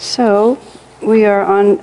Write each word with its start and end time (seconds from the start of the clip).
So 0.00 0.58
we 1.02 1.26
are 1.26 1.42
on 1.42 1.78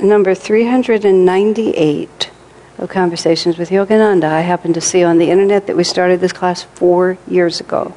number 0.00 0.34
398 0.34 2.30
of 2.76 2.90
Conversations 2.90 3.56
with 3.56 3.70
Yogananda. 3.70 4.24
I 4.24 4.42
happened 4.42 4.74
to 4.74 4.82
see 4.82 5.02
on 5.02 5.16
the 5.16 5.30
internet 5.30 5.68
that 5.68 5.76
we 5.76 5.82
started 5.82 6.20
this 6.20 6.34
class 6.34 6.64
four 6.64 7.16
years 7.26 7.60
ago. 7.60 7.94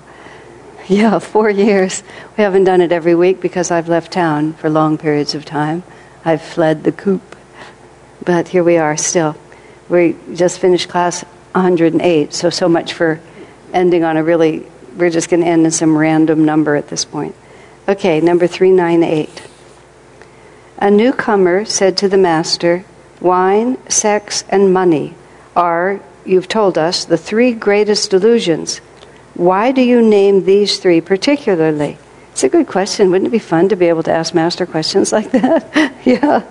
Yeah, 0.88 1.20
four 1.20 1.50
years. 1.50 2.04
We 2.38 2.44
haven't 2.44 2.64
done 2.64 2.80
it 2.80 2.94
every 2.94 3.16
week 3.16 3.42
because 3.42 3.70
I've 3.70 3.90
left 3.90 4.14
town 4.14 4.54
for 4.54 4.70
long 4.70 4.98
periods 4.98 5.36
of 5.36 5.44
time. 5.44 5.84
I've 6.24 6.42
fled 6.42 6.86
the 6.86 6.94
coop. 6.94 7.36
But 8.24 8.48
here 8.48 8.64
we 8.64 8.78
are 8.78 8.96
still. 8.96 9.36
We 9.90 10.16
just 10.36 10.60
finished 10.60 10.88
class 10.88 11.24
108, 11.52 12.34
so 12.34 12.50
so 12.50 12.70
much 12.70 12.94
for 12.94 13.20
ending 13.74 14.06
on 14.06 14.16
a 14.16 14.24
really, 14.24 14.68
we're 14.96 15.10
just 15.10 15.30
going 15.30 15.42
to 15.42 15.48
end 15.48 15.66
in 15.66 15.72
some 15.72 15.98
random 15.98 16.46
number 16.46 16.78
at 16.78 16.88
this 16.88 17.04
point. 17.04 17.36
Okay, 17.90 18.22
number 18.22 18.48
398. 18.48 19.55
A 20.78 20.92
newcomer 20.92 21.66
said 21.66 21.98
to 21.98 22.10
the 22.10 22.18
master, 22.18 22.84
Wine, 23.22 23.78
sex, 23.90 24.44
and 24.50 24.74
money 24.74 25.16
are, 25.56 26.02
you've 26.26 26.48
told 26.48 26.78
us, 26.78 27.06
the 27.06 27.18
three 27.18 27.54
greatest 27.54 28.12
delusions 28.12 28.82
why 29.36 29.74
do 29.74 29.82
you 29.82 30.02
name 30.02 30.46
these 30.46 30.80
three 30.80 31.02
particularly? 31.02 31.98
It's 32.32 32.44
a 32.44 32.50
good 32.50 32.68
question. 32.68 33.12
Wouldn't 33.12 33.28
it 33.28 33.32
be 33.32 33.40
fun 33.40 33.68
to 33.70 33.76
be 33.76 33.88
able 33.88 34.04
to 34.04 34.12
ask 34.12 34.34
Master 34.34 34.66
questions 34.66 35.12
like 35.12 35.32
that? 35.32 35.94
yeah. 36.06 36.44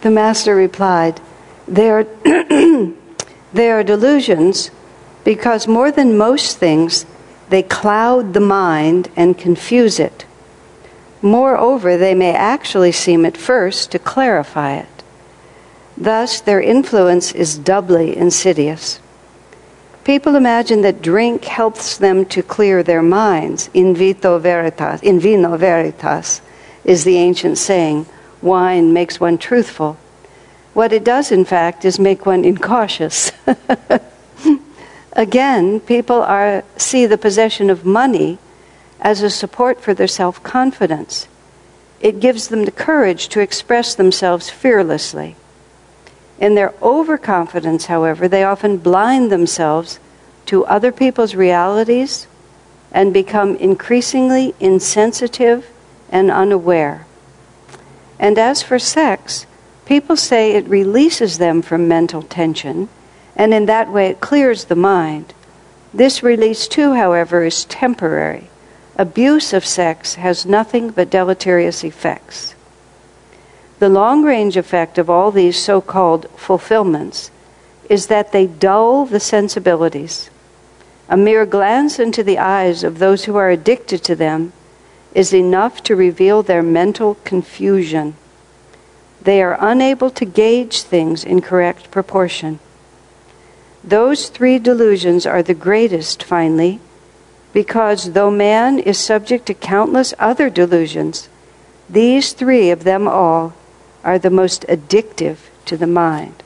The 0.00 0.10
Master 0.10 0.54
replied, 0.54 1.20
they 1.66 1.90
are, 1.90 2.04
they 3.52 3.70
are 3.70 3.84
delusions 3.84 4.70
because 5.22 5.68
more 5.68 5.90
than 5.90 6.16
most 6.16 6.56
things, 6.56 7.04
they 7.50 7.62
cloud 7.62 8.32
the 8.32 8.40
mind 8.40 9.10
and 9.14 9.36
confuse 9.36 10.00
it. 10.00 10.24
Moreover, 11.20 11.96
they 11.96 12.14
may 12.14 12.32
actually 12.32 12.92
seem 12.92 13.24
at 13.24 13.36
first 13.36 13.90
to 13.92 13.98
clarify 13.98 14.76
it. 14.76 15.02
Thus, 15.96 16.40
their 16.40 16.60
influence 16.60 17.32
is 17.32 17.58
doubly 17.58 18.16
insidious. 18.16 19.00
People 20.04 20.36
imagine 20.36 20.82
that 20.82 21.02
drink 21.02 21.44
helps 21.44 21.98
them 21.98 22.24
to 22.26 22.42
clear 22.42 22.82
their 22.82 23.02
minds. 23.02 23.68
In 23.74 23.94
vito 23.94 24.38
veritas, 24.38 25.02
in 25.02 25.18
vino 25.18 25.56
veritas 25.56 26.40
is 26.84 27.04
the 27.04 27.16
ancient 27.18 27.58
saying. 27.58 28.06
Wine 28.40 28.92
makes 28.92 29.18
one 29.18 29.38
truthful. 29.38 29.98
What 30.72 30.92
it 30.92 31.02
does, 31.02 31.32
in 31.32 31.44
fact, 31.44 31.84
is 31.84 31.98
make 31.98 32.24
one 32.24 32.44
incautious. 32.44 33.32
Again, 35.12 35.80
people 35.80 36.22
are, 36.22 36.62
see 36.76 37.04
the 37.04 37.18
possession 37.18 37.68
of 37.68 37.84
money 37.84 38.38
as 39.00 39.22
a 39.22 39.30
support 39.30 39.80
for 39.80 39.94
their 39.94 40.08
self 40.08 40.42
confidence. 40.42 41.28
It 42.00 42.20
gives 42.20 42.48
them 42.48 42.64
the 42.64 42.70
courage 42.70 43.28
to 43.30 43.40
express 43.40 43.94
themselves 43.94 44.50
fearlessly. 44.50 45.36
In 46.38 46.54
their 46.54 46.72
overconfidence, 46.80 47.86
however, 47.86 48.28
they 48.28 48.44
often 48.44 48.78
blind 48.78 49.32
themselves 49.32 49.98
to 50.46 50.64
other 50.66 50.92
people's 50.92 51.34
realities 51.34 52.26
and 52.92 53.12
become 53.12 53.56
increasingly 53.56 54.54
insensitive 54.60 55.68
and 56.10 56.30
unaware. 56.30 57.06
And 58.18 58.38
as 58.38 58.62
for 58.62 58.78
sex, 58.78 59.46
people 59.84 60.16
say 60.16 60.52
it 60.52 60.68
releases 60.68 61.38
them 61.38 61.62
from 61.62 61.88
mental 61.88 62.22
tension, 62.22 62.88
and 63.36 63.52
in 63.52 63.66
that 63.66 63.90
way 63.90 64.06
it 64.06 64.20
clears 64.20 64.64
the 64.64 64.76
mind. 64.76 65.34
This 65.92 66.22
release, 66.22 66.68
too, 66.68 66.94
however, 66.94 67.44
is 67.44 67.64
temporary. 67.64 68.48
Abuse 69.00 69.52
of 69.52 69.64
sex 69.64 70.16
has 70.16 70.44
nothing 70.44 70.90
but 70.90 71.08
deleterious 71.08 71.84
effects. 71.84 72.56
The 73.78 73.88
long 73.88 74.24
range 74.24 74.56
effect 74.56 74.98
of 74.98 75.08
all 75.08 75.30
these 75.30 75.56
so 75.56 75.80
called 75.80 76.28
fulfillments 76.36 77.30
is 77.88 78.08
that 78.08 78.32
they 78.32 78.48
dull 78.48 79.06
the 79.06 79.20
sensibilities. 79.20 80.30
A 81.08 81.16
mere 81.16 81.46
glance 81.46 82.00
into 82.00 82.24
the 82.24 82.38
eyes 82.38 82.82
of 82.82 82.98
those 82.98 83.26
who 83.26 83.36
are 83.36 83.50
addicted 83.50 84.02
to 84.02 84.16
them 84.16 84.52
is 85.14 85.32
enough 85.32 85.80
to 85.84 85.94
reveal 85.94 86.42
their 86.42 86.62
mental 86.62 87.14
confusion. 87.22 88.16
They 89.22 89.40
are 89.40 89.56
unable 89.60 90.10
to 90.10 90.24
gauge 90.24 90.82
things 90.82 91.22
in 91.22 91.40
correct 91.40 91.92
proportion. 91.92 92.58
Those 93.84 94.28
three 94.28 94.58
delusions 94.58 95.24
are 95.24 95.42
the 95.42 95.54
greatest, 95.54 96.24
finally, 96.24 96.80
because 97.58 98.12
though 98.12 98.30
man 98.30 98.78
is 98.78 98.96
subject 98.96 99.44
to 99.44 99.52
countless 99.52 100.14
other 100.16 100.48
delusions, 100.48 101.28
these 101.90 102.32
three 102.32 102.70
of 102.70 102.84
them 102.84 103.08
all 103.08 103.52
are 104.04 104.16
the 104.16 104.30
most 104.30 104.62
addictive 104.68 105.38
to 105.64 105.76
the 105.76 105.88
mind. 105.88 106.40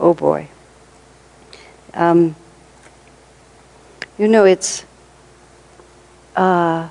Oh 0.00 0.14
boy. 0.14 0.48
Um, 1.92 2.36
you 4.16 4.28
know, 4.28 4.46
it's 4.46 4.86
uh, 6.34 6.88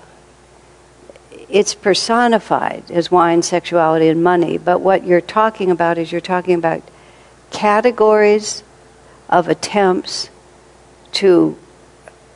it's 1.49 1.73
personified 1.73 2.91
as 2.91 3.09
wine, 3.09 3.41
sexuality, 3.41 4.09
and 4.09 4.23
money. 4.23 4.59
But 4.59 4.81
what 4.81 5.07
you're 5.07 5.21
talking 5.21 5.71
about 5.71 5.97
is 5.97 6.11
you're 6.11 6.21
talking 6.21 6.53
about 6.53 6.83
categories 7.49 8.61
of 9.27 9.47
attempts 9.47 10.29
to 11.13 11.57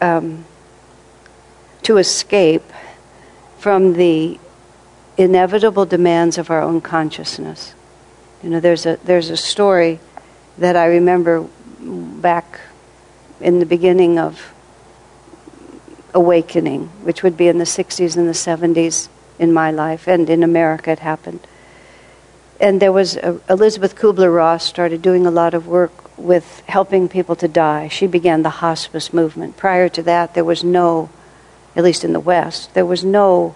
um, 0.02 0.46
to 1.84 1.98
escape 1.98 2.64
from 3.58 3.94
the 3.94 4.40
inevitable 5.18 5.86
demands 5.86 6.38
of 6.38 6.50
our 6.50 6.62
own 6.62 6.82
consciousness. 6.82 7.74
You 8.44 8.50
know, 8.50 8.60
there's 8.60 8.86
a 8.86 8.98
there's 9.04 9.30
a 9.30 9.38
story 9.38 10.00
that 10.58 10.76
I 10.76 10.86
remember 10.88 11.48
back 11.80 12.60
in 13.40 13.60
the 13.60 13.66
beginning 13.66 14.20
of 14.20 14.54
awakening, 16.14 16.88
which 17.04 17.24
would 17.24 17.38
be 17.38 17.48
in 17.48 17.58
the 17.58 17.64
60s 17.64 18.18
and 18.18 18.28
the 18.28 18.34
70s 18.34 19.08
in 19.40 19.54
my 19.54 19.72
life, 19.72 20.08
and 20.08 20.30
in 20.30 20.44
America 20.44 20.92
it 20.92 21.00
happened. 21.00 21.40
And 22.60 22.82
there 22.82 22.92
was 22.92 23.16
a, 23.18 23.40
Elisabeth 23.50 23.96
Kubler 23.96 24.34
Ross 24.36 24.64
started 24.64 25.02
doing 25.02 25.26
a 25.26 25.32
lot 25.32 25.54
of 25.54 25.68
work 25.68 26.01
with 26.22 26.64
helping 26.68 27.10
people 27.10 27.36
to 27.38 27.48
die. 27.48 27.88
She 27.88 28.08
began 28.08 28.44
the 28.44 28.50
hospice 28.50 29.14
movement. 29.14 29.58
Prior 29.58 29.90
to 29.90 30.04
that, 30.04 30.34
there 30.34 30.46
was 30.46 30.64
no, 30.64 31.10
at 31.76 31.84
least 31.84 32.04
in 32.04 32.14
the 32.14 32.20
West, 32.20 32.74
there 32.74 32.86
was 32.86 33.04
no 33.04 33.56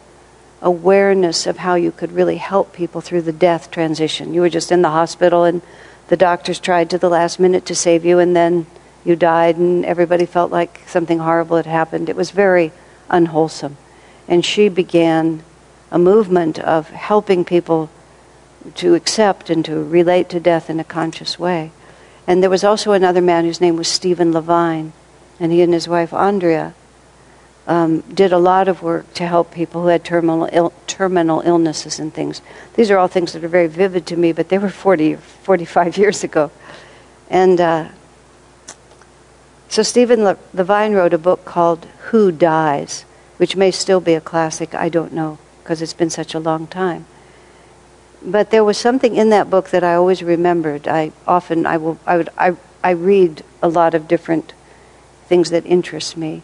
awareness 0.61 1.45
of 1.45 1.57
how 1.57 1.75
you 1.75 1.91
could 1.91 2.11
really 2.11 2.37
help 2.37 2.73
people 2.73 3.01
through 3.01 3.21
the 3.21 3.31
death 3.31 3.69
transition. 3.69 4.33
You 4.33 4.41
were 4.41 4.49
just 4.49 4.71
in 4.71 4.81
the 4.81 4.89
hospital 4.89 5.43
and 5.43 5.61
the 6.07 6.17
doctors 6.17 6.59
tried 6.59 6.89
to 6.89 6.97
the 6.97 7.09
last 7.09 7.39
minute 7.39 7.65
to 7.67 7.75
save 7.75 8.05
you 8.05 8.19
and 8.19 8.35
then 8.35 8.65
you 9.03 9.15
died 9.15 9.57
and 9.57 9.85
everybody 9.85 10.25
felt 10.25 10.51
like 10.51 10.81
something 10.87 11.19
horrible 11.19 11.57
had 11.57 11.65
happened. 11.65 12.09
It 12.09 12.15
was 12.15 12.31
very 12.31 12.71
unwholesome. 13.09 13.77
And 14.27 14.43
she 14.43 14.69
began 14.69 15.43
a 15.91 15.99
movement 15.99 16.57
of 16.57 16.89
helping 16.89 17.45
people 17.45 17.89
to 18.75 18.95
accept 18.95 19.51
and 19.51 19.63
to 19.65 19.83
relate 19.83 20.29
to 20.29 20.39
death 20.39 20.69
in 20.69 20.79
a 20.79 20.83
conscious 20.83 21.37
way. 21.37 21.71
And 22.27 22.41
there 22.41 22.49
was 22.49 22.63
also 22.63 22.91
another 22.91 23.21
man 23.21 23.45
whose 23.45 23.61
name 23.61 23.75
was 23.75 23.87
Stephen 23.87 24.31
Levine, 24.31 24.93
and 25.39 25.51
he 25.51 25.61
and 25.61 25.73
his 25.73 25.87
wife 25.87 26.13
Andrea 26.13 26.73
um, 27.67 28.01
did 28.01 28.31
a 28.31 28.37
lot 28.37 28.67
of 28.67 28.81
work 28.81 29.13
to 29.15 29.25
help 29.25 29.51
people 29.51 29.83
who 29.83 29.87
had 29.87 30.03
terminal, 30.03 30.47
Ill- 30.51 30.73
terminal 30.87 31.41
illnesses 31.41 31.99
and 31.99 32.13
things. 32.13 32.41
These 32.75 32.91
are 32.91 32.97
all 32.97 33.07
things 33.07 33.33
that 33.33 33.43
are 33.43 33.49
very 33.49 33.67
vivid 33.67 34.05
to 34.07 34.17
me, 34.17 34.31
but 34.31 34.49
they 34.49 34.57
were 34.57 34.69
40, 34.69 35.15
45 35.15 35.97
years 35.99 36.23
ago. 36.23 36.51
And 37.29 37.59
uh, 37.59 37.89
so 39.69 39.83
Stephen 39.83 40.23
Levine 40.53 40.93
wrote 40.93 41.13
a 41.13 41.17
book 41.17 41.43
called 41.43 41.85
Who 42.09 42.31
Dies, 42.31 43.03
which 43.37 43.55
may 43.55 43.71
still 43.71 43.99
be 43.99 44.13
a 44.13 44.21
classic, 44.21 44.73
I 44.75 44.89
don't 44.89 45.13
know, 45.13 45.39
because 45.63 45.81
it's 45.81 45.93
been 45.93 46.09
such 46.09 46.33
a 46.33 46.39
long 46.39 46.67
time. 46.67 47.05
But 48.25 48.49
there 48.49 48.63
was 48.63 48.77
something 48.77 49.15
in 49.15 49.29
that 49.29 49.49
book 49.49 49.69
that 49.69 49.83
I 49.83 49.93
always 49.93 50.23
remembered. 50.23 50.87
I 50.87 51.11
often 51.27 51.65
I 51.65 51.77
will 51.77 51.99
I 52.05 52.17
would 52.17 52.29
I 52.37 52.55
I 52.83 52.91
read 52.91 53.43
a 53.61 53.69
lot 53.69 53.93
of 53.93 54.07
different 54.07 54.53
things 55.27 55.51
that 55.51 55.65
interest 55.65 56.17
me. 56.17 56.41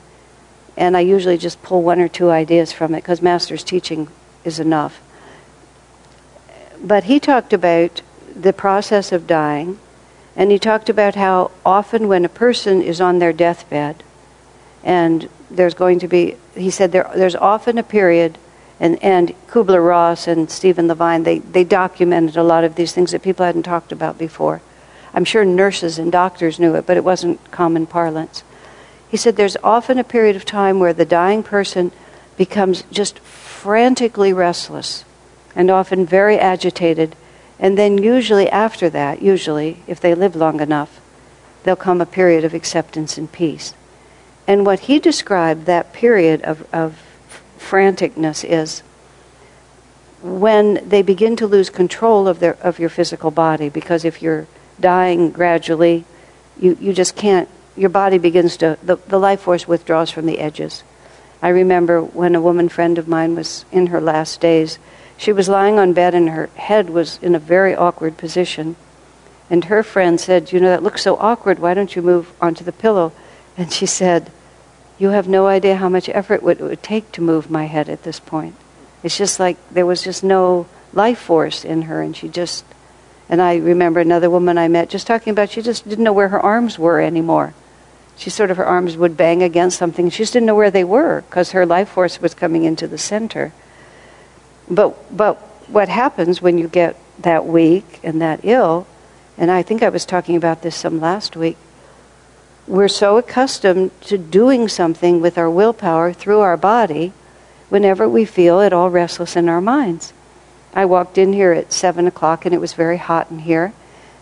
And 0.77 0.95
I 0.95 1.01
usually 1.01 1.37
just 1.37 1.61
pull 1.63 1.81
one 1.81 1.99
or 1.99 2.07
two 2.07 2.29
ideas 2.29 2.71
from 2.71 2.93
it 2.93 3.01
because 3.01 3.21
master's 3.21 3.63
teaching 3.63 4.07
is 4.43 4.59
enough. 4.59 5.01
But 6.81 7.05
he 7.05 7.19
talked 7.19 7.53
about 7.53 8.01
the 8.35 8.53
process 8.53 9.11
of 9.11 9.27
dying 9.27 9.79
and 10.35 10.51
he 10.51 10.59
talked 10.59 10.89
about 10.89 11.15
how 11.15 11.51
often 11.65 12.07
when 12.07 12.23
a 12.23 12.29
person 12.29 12.81
is 12.81 13.01
on 13.01 13.19
their 13.19 13.33
deathbed, 13.33 14.03
and 14.83 15.29
there's 15.49 15.73
going 15.73 15.99
to 15.99 16.07
be, 16.07 16.37
he 16.55 16.71
said 16.71 16.91
there, 16.91 17.09
there's 17.15 17.35
often 17.35 17.77
a 17.77 17.83
period, 17.83 18.37
and, 18.81 19.01
and 19.03 19.35
Kubler 19.47 19.87
Ross 19.87 20.27
and 20.27 20.49
Stephen 20.49 20.87
Levine, 20.87 21.21
they, 21.21 21.37
they 21.37 21.63
documented 21.63 22.35
a 22.35 22.43
lot 22.43 22.63
of 22.63 22.73
these 22.73 22.91
things 22.91 23.11
that 23.11 23.21
people 23.21 23.45
hadn't 23.45 23.61
talked 23.61 23.91
about 23.91 24.17
before. 24.17 24.59
I'm 25.13 25.23
sure 25.23 25.45
nurses 25.45 25.99
and 25.99 26.11
doctors 26.11 26.59
knew 26.59 26.73
it, 26.73 26.87
but 26.87 26.97
it 26.97 27.03
wasn't 27.03 27.51
common 27.51 27.85
parlance. 27.85 28.43
He 29.07 29.17
said 29.17 29.35
there's 29.35 29.57
often 29.63 29.99
a 29.99 30.03
period 30.03 30.35
of 30.35 30.45
time 30.45 30.79
where 30.79 30.93
the 30.93 31.05
dying 31.05 31.43
person 31.43 31.91
becomes 32.37 32.83
just 32.91 33.19
frantically 33.19 34.33
restless 34.33 35.05
and 35.55 35.69
often 35.69 36.03
very 36.03 36.39
agitated. 36.39 37.15
And 37.59 37.77
then, 37.77 37.99
usually, 37.99 38.49
after 38.49 38.89
that, 38.89 39.21
usually, 39.21 39.83
if 39.85 39.99
they 39.99 40.15
live 40.15 40.35
long 40.35 40.59
enough, 40.59 40.99
there'll 41.61 41.75
come 41.75 42.01
a 42.01 42.07
period 42.07 42.43
of 42.43 42.55
acceptance 42.55 43.15
and 43.15 43.31
peace. 43.31 43.75
And 44.47 44.65
what 44.65 44.79
he 44.79 44.97
described, 44.97 45.67
that 45.67 45.93
period 45.93 46.41
of, 46.41 46.65
of 46.73 46.97
franticness, 47.61 48.43
is 48.43 48.81
when 50.21 50.87
they 50.87 51.01
begin 51.01 51.35
to 51.35 51.47
lose 51.47 51.69
control 51.69 52.27
of, 52.27 52.39
their, 52.39 52.55
of 52.61 52.79
your 52.79 52.89
physical 52.89 53.31
body. 53.31 53.69
Because 53.69 54.05
if 54.05 54.21
you're 54.21 54.47
dying 54.79 55.31
gradually, 55.31 56.05
you, 56.59 56.77
you 56.79 56.93
just 56.93 57.15
can't, 57.15 57.49
your 57.75 57.89
body 57.89 58.17
begins 58.17 58.57
to, 58.57 58.77
the, 58.83 58.97
the 59.07 59.19
life 59.19 59.41
force 59.41 59.67
withdraws 59.67 60.11
from 60.11 60.25
the 60.25 60.39
edges. 60.39 60.83
I 61.41 61.49
remember 61.49 62.01
when 62.01 62.35
a 62.35 62.41
woman 62.41 62.69
friend 62.69 62.97
of 62.97 63.07
mine 63.07 63.35
was 63.35 63.65
in 63.71 63.87
her 63.87 63.99
last 63.99 64.39
days, 64.41 64.77
she 65.17 65.31
was 65.31 65.49
lying 65.49 65.79
on 65.79 65.93
bed 65.93 66.13
and 66.13 66.29
her 66.29 66.47
head 66.55 66.89
was 66.89 67.19
in 67.21 67.35
a 67.35 67.39
very 67.39 67.75
awkward 67.75 68.17
position. 68.17 68.75
And 69.49 69.65
her 69.65 69.83
friend 69.83 70.19
said, 70.19 70.51
You 70.51 70.59
know, 70.59 70.69
that 70.69 70.83
looks 70.83 71.01
so 71.01 71.17
awkward. 71.17 71.59
Why 71.59 71.73
don't 71.73 71.95
you 71.95 72.01
move 72.01 72.31
onto 72.39 72.63
the 72.63 72.71
pillow? 72.71 73.11
And 73.57 73.71
she 73.71 73.85
said, 73.85 74.31
You 75.01 75.09
have 75.09 75.27
no 75.27 75.47
idea 75.47 75.75
how 75.75 75.89
much 75.89 76.09
effort 76.09 76.35
it 76.35 76.43
would, 76.43 76.83
take 76.83 77.11
to 77.13 77.21
move 77.21 77.49
my 77.49 77.65
head 77.65 77.89
at 77.89 78.03
this 78.03 78.19
point. 78.19 78.55
It's 79.03 79.17
just 79.17 79.39
like 79.39 79.57
there 79.71 79.85
was 79.85 80.03
just 80.03 80.23
no 80.23 80.67
life 80.93 81.19
force 81.19 81.65
in 81.65 81.83
her, 81.83 82.01
and 82.01 82.15
she 82.15 82.29
just. 82.29 82.63
And 83.27 83.41
I 83.41 83.55
remember 83.55 83.99
another 83.99 84.29
woman 84.29 84.57
I 84.57 84.67
met 84.67 84.89
just 84.89 85.07
talking 85.07 85.31
about 85.31 85.49
she 85.49 85.61
just 85.61 85.87
didn't 85.87 86.03
know 86.03 86.13
where 86.13 86.29
her 86.29 86.39
arms 86.39 86.77
were 86.77 86.99
anymore 86.99 87.53
she 88.21 88.29
sort 88.29 88.51
of 88.51 88.57
her 88.57 88.65
arms 88.65 88.95
would 88.97 89.17
bang 89.17 89.41
against 89.41 89.79
something. 89.79 90.07
She 90.11 90.19
just 90.19 90.33
didn't 90.33 90.45
know 90.45 90.53
where 90.53 90.69
they 90.69 90.83
were 90.83 91.21
because 91.21 91.51
her 91.53 91.65
life 91.65 91.89
force 91.89 92.21
was 92.21 92.35
coming 92.35 92.65
into 92.65 92.87
the 92.87 92.97
center. 92.99 93.51
But 94.69 94.95
but 95.15 95.37
what 95.67 95.89
happens 95.89 96.39
when 96.39 96.59
you 96.59 96.67
get 96.67 96.95
that 97.19 97.47
weak 97.47 97.99
and 98.03 98.21
that 98.21 98.41
ill, 98.43 98.85
and 99.39 99.49
I 99.49 99.63
think 99.63 99.81
I 99.81 99.89
was 99.89 100.05
talking 100.05 100.35
about 100.35 100.61
this 100.61 100.75
some 100.75 101.01
last 101.01 101.35
week. 101.35 101.57
We're 102.67 102.87
so 102.87 103.17
accustomed 103.17 103.91
to 104.01 104.17
doing 104.17 104.67
something 104.67 105.21
with 105.21 105.37
our 105.37 105.49
willpower 105.49 106.13
through 106.13 106.39
our 106.39 106.57
body 106.57 107.13
whenever 107.69 108.07
we 108.07 108.25
feel 108.25 108.61
at 108.61 108.73
all 108.73 108.89
restless 108.89 109.35
in 109.35 109.49
our 109.49 109.61
minds. 109.61 110.13
I 110.73 110.85
walked 110.85 111.17
in 111.17 111.33
here 111.33 111.51
at 111.51 111.73
7 111.73 112.07
o'clock 112.07 112.45
and 112.45 112.53
it 112.53 112.61
was 112.61 112.73
very 112.73 112.97
hot 112.97 113.29
in 113.29 113.39
here, 113.39 113.73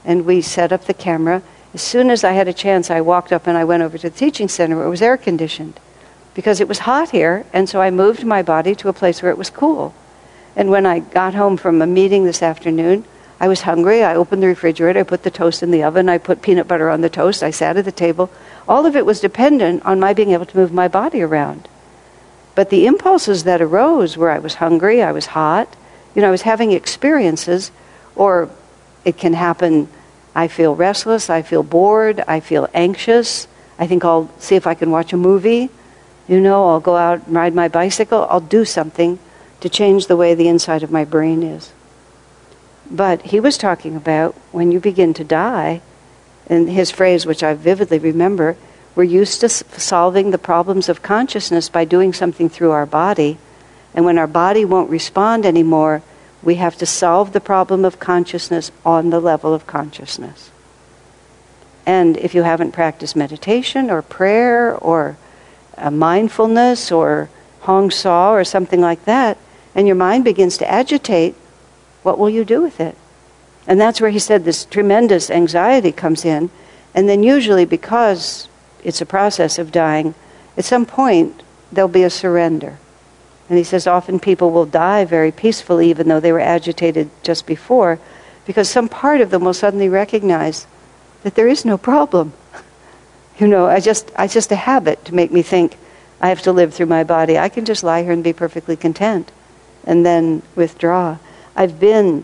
and 0.03 0.25
we 0.25 0.41
set 0.41 0.71
up 0.71 0.85
the 0.85 0.93
camera 0.93 1.43
as 1.73 1.81
soon 1.83 2.09
as 2.09 2.23
I 2.23 2.31
had 2.31 2.47
a 2.47 2.53
chance, 2.53 2.89
I 2.89 3.01
walked 3.01 3.31
up 3.31 3.45
and 3.45 3.57
I 3.57 3.63
went 3.63 3.83
over 3.83 3.97
to 3.97 4.09
the 4.09 4.15
teaching 4.15 4.47
center 4.47 4.75
where 4.75 4.85
it 4.85 4.89
was 4.89 5.01
air 5.01 5.17
conditioned 5.17 5.79
because 6.33 6.59
it 6.59 6.67
was 6.67 6.79
hot 6.79 7.11
here, 7.11 7.45
and 7.53 7.69
so 7.69 7.81
I 7.81 7.91
moved 7.91 8.25
my 8.25 8.41
body 8.41 8.73
to 8.75 8.89
a 8.89 8.93
place 8.93 9.21
where 9.21 9.31
it 9.31 9.37
was 9.37 9.49
cool. 9.49 9.93
And 10.55 10.69
when 10.71 10.85
I 10.85 10.99
got 10.99 11.35
home 11.35 11.57
from 11.57 11.81
a 11.81 11.87
meeting 11.87 12.23
this 12.23 12.41
afternoon, 12.41 13.05
I 13.39 13.47
was 13.47 13.61
hungry. 13.61 14.03
I 14.03 14.15
opened 14.15 14.43
the 14.43 14.47
refrigerator, 14.47 14.99
I 14.99 15.03
put 15.03 15.23
the 15.23 15.31
toast 15.31 15.63
in 15.63 15.71
the 15.71 15.83
oven, 15.83 16.09
I 16.09 16.17
put 16.17 16.41
peanut 16.41 16.67
butter 16.67 16.89
on 16.89 17.01
the 17.01 17.09
toast, 17.09 17.41
I 17.41 17.51
sat 17.51 17.77
at 17.77 17.85
the 17.85 17.91
table. 17.91 18.29
All 18.67 18.85
of 18.85 18.95
it 18.95 19.05
was 19.05 19.21
dependent 19.21 19.85
on 19.85 19.99
my 19.99 20.13
being 20.13 20.31
able 20.31 20.45
to 20.45 20.57
move 20.57 20.73
my 20.73 20.87
body 20.87 21.21
around. 21.21 21.67
But 22.55 22.69
the 22.69 22.85
impulses 22.85 23.45
that 23.45 23.61
arose 23.61 24.17
where 24.17 24.31
I 24.31 24.39
was 24.39 24.55
hungry, 24.55 25.01
I 25.01 25.13
was 25.13 25.27
hot, 25.27 25.73
you 26.13 26.21
know, 26.21 26.27
I 26.27 26.31
was 26.31 26.41
having 26.41 26.73
experiences, 26.73 27.71
or 28.15 28.49
it 29.05 29.17
can 29.17 29.33
happen 29.33 29.87
I 30.35 30.47
feel 30.47 30.75
restless, 30.75 31.29
I 31.29 31.41
feel 31.41 31.63
bored, 31.63 32.23
I 32.27 32.39
feel 32.39 32.69
anxious. 32.73 33.47
I 33.77 33.87
think 33.87 34.05
I'll 34.05 34.29
see 34.39 34.55
if 34.55 34.67
I 34.67 34.73
can 34.73 34.91
watch 34.91 35.13
a 35.13 35.17
movie. 35.17 35.69
You 36.27 36.39
know, 36.39 36.67
I'll 36.67 36.79
go 36.79 36.95
out 36.95 37.25
and 37.25 37.35
ride 37.35 37.55
my 37.55 37.67
bicycle. 37.67 38.27
I'll 38.29 38.39
do 38.39 38.65
something 38.65 39.19
to 39.61 39.69
change 39.69 40.07
the 40.07 40.15
way 40.15 40.35
the 40.35 40.47
inside 40.47 40.83
of 40.83 40.91
my 40.91 41.03
brain 41.03 41.43
is. 41.43 41.73
But 42.91 43.21
he 43.23 43.39
was 43.39 43.57
talking 43.57 43.95
about 43.95 44.35
when 44.51 44.71
you 44.71 44.79
begin 44.79 45.13
to 45.15 45.23
die, 45.23 45.81
and 46.47 46.69
his 46.69 46.89
phrase, 46.89 47.25
which 47.25 47.43
I 47.43 47.53
vividly 47.53 47.99
remember, 47.99 48.57
we're 48.95 49.03
used 49.03 49.41
to 49.41 49.49
solving 49.49 50.31
the 50.31 50.37
problems 50.37 50.89
of 50.89 51.03
consciousness 51.03 51.69
by 51.69 51.85
doing 51.85 52.11
something 52.11 52.49
through 52.49 52.71
our 52.71 52.87
body. 52.87 53.37
And 53.93 54.05
when 54.05 54.17
our 54.17 54.27
body 54.27 54.65
won't 54.65 54.89
respond 54.89 55.45
anymore, 55.45 56.01
we 56.41 56.55
have 56.55 56.77
to 56.77 56.85
solve 56.85 57.33
the 57.33 57.39
problem 57.39 57.85
of 57.85 57.99
consciousness 57.99 58.71
on 58.85 59.09
the 59.09 59.19
level 59.19 59.53
of 59.53 59.67
consciousness. 59.67 60.51
And 61.85 62.17
if 62.17 62.33
you 62.33 62.43
haven't 62.43 62.71
practiced 62.71 63.15
meditation 63.15 63.89
or 63.89 64.01
prayer 64.01 64.75
or 64.75 65.17
uh, 65.77 65.91
mindfulness 65.91 66.91
or 66.91 67.29
Hong 67.61 67.91
Sau 67.91 68.33
or 68.33 68.43
something 68.43 68.81
like 68.81 69.05
that, 69.05 69.37
and 69.75 69.87
your 69.87 69.95
mind 69.95 70.23
begins 70.23 70.57
to 70.57 70.69
agitate, 70.69 71.35
what 72.03 72.17
will 72.17 72.29
you 72.29 72.45
do 72.45 72.61
with 72.61 72.79
it? 72.79 72.95
And 73.67 73.79
that's 73.79 74.01
where 74.01 74.09
he 74.09 74.19
said 74.19 74.45
this 74.45 74.65
tremendous 74.65 75.29
anxiety 75.29 75.91
comes 75.91 76.25
in. 76.25 76.49
And 76.95 77.07
then, 77.07 77.21
usually, 77.21 77.65
because 77.65 78.47
it's 78.83 79.01
a 79.01 79.05
process 79.05 79.59
of 79.59 79.71
dying, 79.71 80.15
at 80.57 80.65
some 80.65 80.85
point 80.85 81.43
there'll 81.71 81.87
be 81.87 82.03
a 82.03 82.09
surrender. 82.09 82.77
And 83.47 83.57
he 83.57 83.63
says 83.63 83.87
often 83.87 84.19
people 84.19 84.51
will 84.51 84.65
die 84.65 85.05
very 85.05 85.31
peacefully, 85.31 85.89
even 85.89 86.07
though 86.07 86.19
they 86.19 86.31
were 86.31 86.39
agitated 86.39 87.09
just 87.23 87.45
before, 87.45 87.99
because 88.45 88.69
some 88.69 88.89
part 88.89 89.21
of 89.21 89.29
them 89.29 89.43
will 89.43 89.53
suddenly 89.53 89.89
recognize 89.89 90.67
that 91.23 91.35
there 91.35 91.47
is 91.47 91.65
no 91.65 91.77
problem. 91.77 92.33
You 93.39 93.47
know, 93.47 93.67
I 93.67 93.79
just, 93.79 94.11
I 94.17 94.27
just 94.27 94.51
a 94.51 94.57
habit 94.57 95.05
to 95.05 95.15
make 95.15 95.31
me 95.31 95.41
think 95.41 95.77
I 96.19 96.27
have 96.27 96.41
to 96.41 96.51
live 96.51 96.73
through 96.73 96.87
my 96.87 97.05
body. 97.05 97.37
I 97.37 97.47
can 97.47 97.63
just 97.63 97.85
lie 97.85 98.03
here 98.03 98.11
and 98.11 98.21
be 98.21 98.33
perfectly 98.33 98.75
content 98.75 99.31
and 99.85 100.05
then 100.05 100.41
withdraw. 100.57 101.17
I've 101.59 101.77
been 101.77 102.23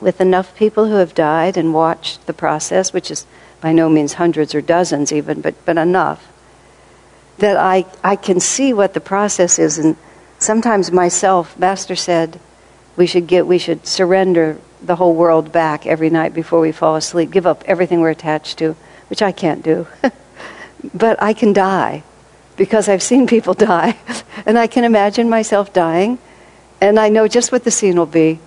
with 0.00 0.20
enough 0.20 0.54
people 0.54 0.86
who 0.86 0.94
have 0.94 1.14
died 1.14 1.56
and 1.56 1.74
watched 1.74 2.26
the 2.26 2.32
process, 2.32 2.92
which 2.92 3.10
is 3.10 3.26
by 3.60 3.72
no 3.72 3.88
means 3.88 4.14
hundreds 4.14 4.54
or 4.54 4.60
dozens 4.60 5.12
even, 5.12 5.40
but, 5.40 5.56
but 5.64 5.76
enough, 5.76 6.32
that 7.38 7.56
I, 7.56 7.86
I 8.04 8.14
can 8.14 8.38
see 8.38 8.72
what 8.72 8.94
the 8.94 9.00
process 9.00 9.58
is 9.58 9.78
and 9.78 9.96
sometimes 10.38 10.92
myself, 10.92 11.58
Master 11.58 11.96
said, 11.96 12.38
we 12.96 13.06
should 13.06 13.26
get, 13.26 13.48
we 13.48 13.58
should 13.58 13.84
surrender 13.84 14.58
the 14.80 14.94
whole 14.94 15.14
world 15.14 15.50
back 15.50 15.84
every 15.84 16.10
night 16.10 16.32
before 16.32 16.60
we 16.60 16.70
fall 16.70 16.94
asleep, 16.94 17.32
give 17.32 17.46
up 17.46 17.64
everything 17.66 18.00
we're 18.00 18.10
attached 18.10 18.58
to, 18.58 18.76
which 19.08 19.22
I 19.22 19.32
can't 19.32 19.64
do. 19.64 19.88
but 20.94 21.20
I 21.20 21.32
can 21.32 21.52
die 21.52 22.04
because 22.56 22.88
I've 22.88 23.02
seen 23.02 23.26
people 23.26 23.54
die, 23.74 23.98
and 24.46 24.56
I 24.56 24.68
can 24.68 24.84
imagine 24.84 25.28
myself 25.28 25.72
dying, 25.72 26.18
and 26.80 27.00
I 27.00 27.08
know 27.08 27.26
just 27.26 27.50
what 27.50 27.64
the 27.64 27.70
scene 27.72 27.96
will 27.96 28.06
be. 28.06 28.38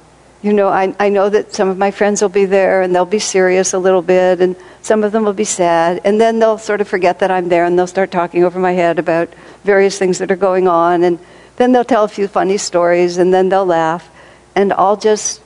You 0.45 0.53
know, 0.53 0.67
I, 0.67 0.95
I 0.99 1.09
know 1.09 1.27
that 1.27 1.55
some 1.55 1.69
of 1.69 1.79
my 1.79 1.89
friends 1.89 2.21
will 2.21 2.29
be 2.29 2.45
there 2.45 2.83
and 2.83 2.93
they'll 2.93 3.03
be 3.03 3.17
serious 3.17 3.73
a 3.73 3.79
little 3.79 4.03
bit, 4.03 4.41
and 4.41 4.55
some 4.83 5.03
of 5.03 5.11
them 5.11 5.25
will 5.25 5.33
be 5.33 5.43
sad, 5.43 6.01
and 6.05 6.21
then 6.21 6.37
they'll 6.37 6.59
sort 6.59 6.81
of 6.81 6.87
forget 6.87 7.17
that 7.21 7.31
I'm 7.31 7.49
there 7.49 7.65
and 7.65 7.79
they'll 7.79 7.87
start 7.87 8.11
talking 8.11 8.43
over 8.43 8.59
my 8.59 8.73
head 8.73 8.99
about 8.99 9.33
various 9.63 9.97
things 9.97 10.19
that 10.19 10.29
are 10.29 10.35
going 10.35 10.67
on. 10.67 11.03
And 11.03 11.17
then 11.55 11.71
they'll 11.71 11.83
tell 11.83 12.03
a 12.03 12.07
few 12.07 12.27
funny 12.27 12.57
stories 12.57 13.17
and 13.17 13.33
then 13.33 13.49
they'll 13.49 13.65
laugh, 13.65 14.07
and 14.53 14.71
I'll 14.73 14.97
just 14.97 15.41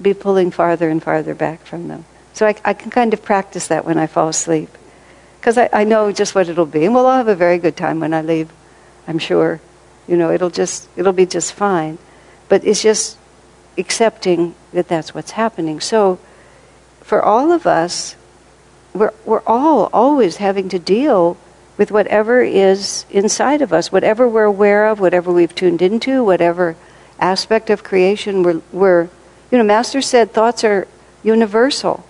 be 0.00 0.14
pulling 0.14 0.52
farther 0.52 0.88
and 0.88 1.02
farther 1.02 1.34
back 1.34 1.66
from 1.66 1.88
them. 1.88 2.04
So 2.32 2.46
I, 2.46 2.54
I 2.64 2.74
can 2.74 2.92
kind 2.92 3.12
of 3.12 3.24
practice 3.24 3.66
that 3.66 3.84
when 3.84 3.98
I 3.98 4.06
fall 4.06 4.28
asleep. 4.28 4.70
Because 5.40 5.58
I, 5.58 5.68
I 5.72 5.82
know 5.82 6.12
just 6.12 6.36
what 6.36 6.48
it'll 6.48 6.64
be. 6.64 6.84
And 6.84 6.94
we'll 6.94 7.06
all 7.06 7.16
have 7.16 7.26
a 7.26 7.34
very 7.34 7.58
good 7.58 7.76
time 7.76 7.98
when 7.98 8.14
I 8.14 8.22
leave, 8.22 8.52
I'm 9.08 9.18
sure. 9.18 9.60
You 10.06 10.16
know, 10.16 10.30
it'll 10.30 10.50
just, 10.50 10.88
it'll 10.94 11.12
be 11.12 11.26
just 11.26 11.54
fine. 11.54 11.98
But 12.48 12.64
it's 12.64 12.80
just 12.80 13.18
accepting 13.76 14.54
that 14.72 14.88
that's 14.88 15.14
what's 15.14 15.32
happening. 15.32 15.80
So 15.80 16.18
for 17.00 17.22
all 17.22 17.52
of 17.52 17.66
us, 17.66 18.16
we're, 18.92 19.12
we're 19.24 19.42
all 19.46 19.90
always 19.92 20.36
having 20.36 20.68
to 20.70 20.78
deal 20.78 21.36
with 21.76 21.90
whatever 21.90 22.42
is 22.42 23.04
inside 23.10 23.60
of 23.60 23.72
us, 23.72 23.90
whatever 23.90 24.28
we're 24.28 24.44
aware 24.44 24.86
of, 24.86 25.00
whatever 25.00 25.32
we've 25.32 25.54
tuned 25.54 25.82
into, 25.82 26.22
whatever 26.22 26.76
aspect 27.18 27.70
of 27.70 27.82
creation 27.82 28.42
we're, 28.42 28.60
we're 28.72 29.08
you 29.50 29.58
know, 29.58 29.64
Master 29.64 30.00
said 30.00 30.32
thoughts 30.32 30.64
are 30.64 30.86
universal 31.22 32.04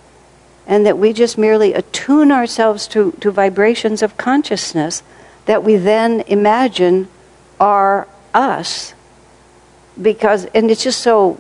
and 0.67 0.87
that 0.87 0.99
we 0.99 1.13
just 1.13 1.37
merely 1.37 1.75
attune 1.75 2.33
ourselves 2.33 2.89
to, 2.89 3.13
to 3.21 3.31
vibrations 3.31 4.03
of 4.03 4.17
consciousness 4.17 5.03
that 5.47 5.63
we 5.63 5.77
then 5.77 6.21
imagine 6.23 7.09
are 7.61 8.09
us 8.33 8.95
because 10.01 10.47
and 10.47 10.71
it's 10.71 10.83
just 10.83 11.01
so 11.01 11.39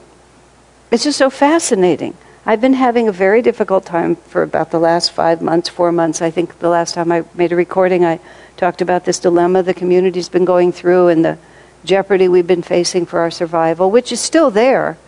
it's 0.90 1.04
just 1.04 1.18
so 1.18 1.30
fascinating 1.30 2.16
I've 2.46 2.60
been 2.60 2.74
having 2.74 3.08
a 3.08 3.12
very 3.12 3.40
difficult 3.40 3.86
time 3.86 4.16
for 4.16 4.42
about 4.42 4.70
the 4.70 4.78
last 4.78 5.12
five 5.12 5.40
months, 5.40 5.70
four 5.70 5.90
months. 5.90 6.20
I 6.20 6.30
think 6.30 6.58
the 6.58 6.68
last 6.68 6.94
time 6.94 7.10
I 7.10 7.24
made 7.34 7.52
a 7.52 7.56
recording, 7.56 8.04
I 8.04 8.20
talked 8.58 8.82
about 8.82 9.06
this 9.06 9.18
dilemma 9.18 9.62
the 9.62 9.72
community's 9.72 10.28
been 10.28 10.44
going 10.44 10.70
through 10.70 11.08
and 11.08 11.24
the 11.24 11.38
jeopardy 11.86 12.28
we've 12.28 12.46
been 12.46 12.60
facing 12.60 13.06
for 13.06 13.20
our 13.20 13.30
survival, 13.30 13.90
which 13.90 14.12
is 14.12 14.20
still 14.20 14.50
there. 14.50 14.98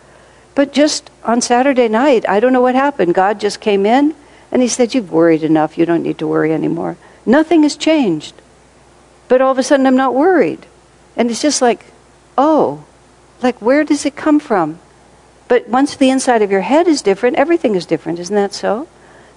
But 0.55 0.73
just 0.73 1.11
on 1.23 1.41
Saturday 1.41 1.87
night, 1.87 2.27
I 2.27 2.39
don't 2.39 2.53
know 2.53 2.61
what 2.61 2.73
happened. 2.73 3.13
God 3.13 3.39
just 3.39 3.61
came 3.61 3.85
in 3.85 4.15
and 4.51 4.63
He 4.63 4.67
said, 4.67 4.95
You've 4.95 5.11
worried 5.11 5.43
enough. 5.43 5.77
You 5.77 5.85
don't 5.85 6.01
need 6.01 6.17
to 6.17 6.27
worry 6.27 6.51
anymore. 6.51 6.97
Nothing 7.23 7.61
has 7.61 7.77
changed. 7.77 8.33
But 9.27 9.41
all 9.41 9.51
of 9.51 9.59
a 9.59 9.63
sudden, 9.63 9.85
I'm 9.85 9.95
not 9.95 10.15
worried. 10.15 10.65
And 11.15 11.29
it's 11.29 11.43
just 11.43 11.61
like, 11.61 11.85
oh, 12.35 12.83
Like, 13.43 13.61
where 13.61 13.83
does 13.83 14.07
it 14.07 14.15
come 14.15 14.39
from? 14.39 14.79
But 15.47 15.67
once 15.69 15.95
the 15.95 16.09
inside 16.09 16.41
of 16.41 16.51
your 16.51 16.61
head 16.61 16.87
is 16.87 17.01
different, 17.01 17.37
everything 17.37 17.75
is 17.75 17.85
different, 17.85 18.19
isn't 18.19 18.35
that 18.35 18.53
so? 18.53 18.87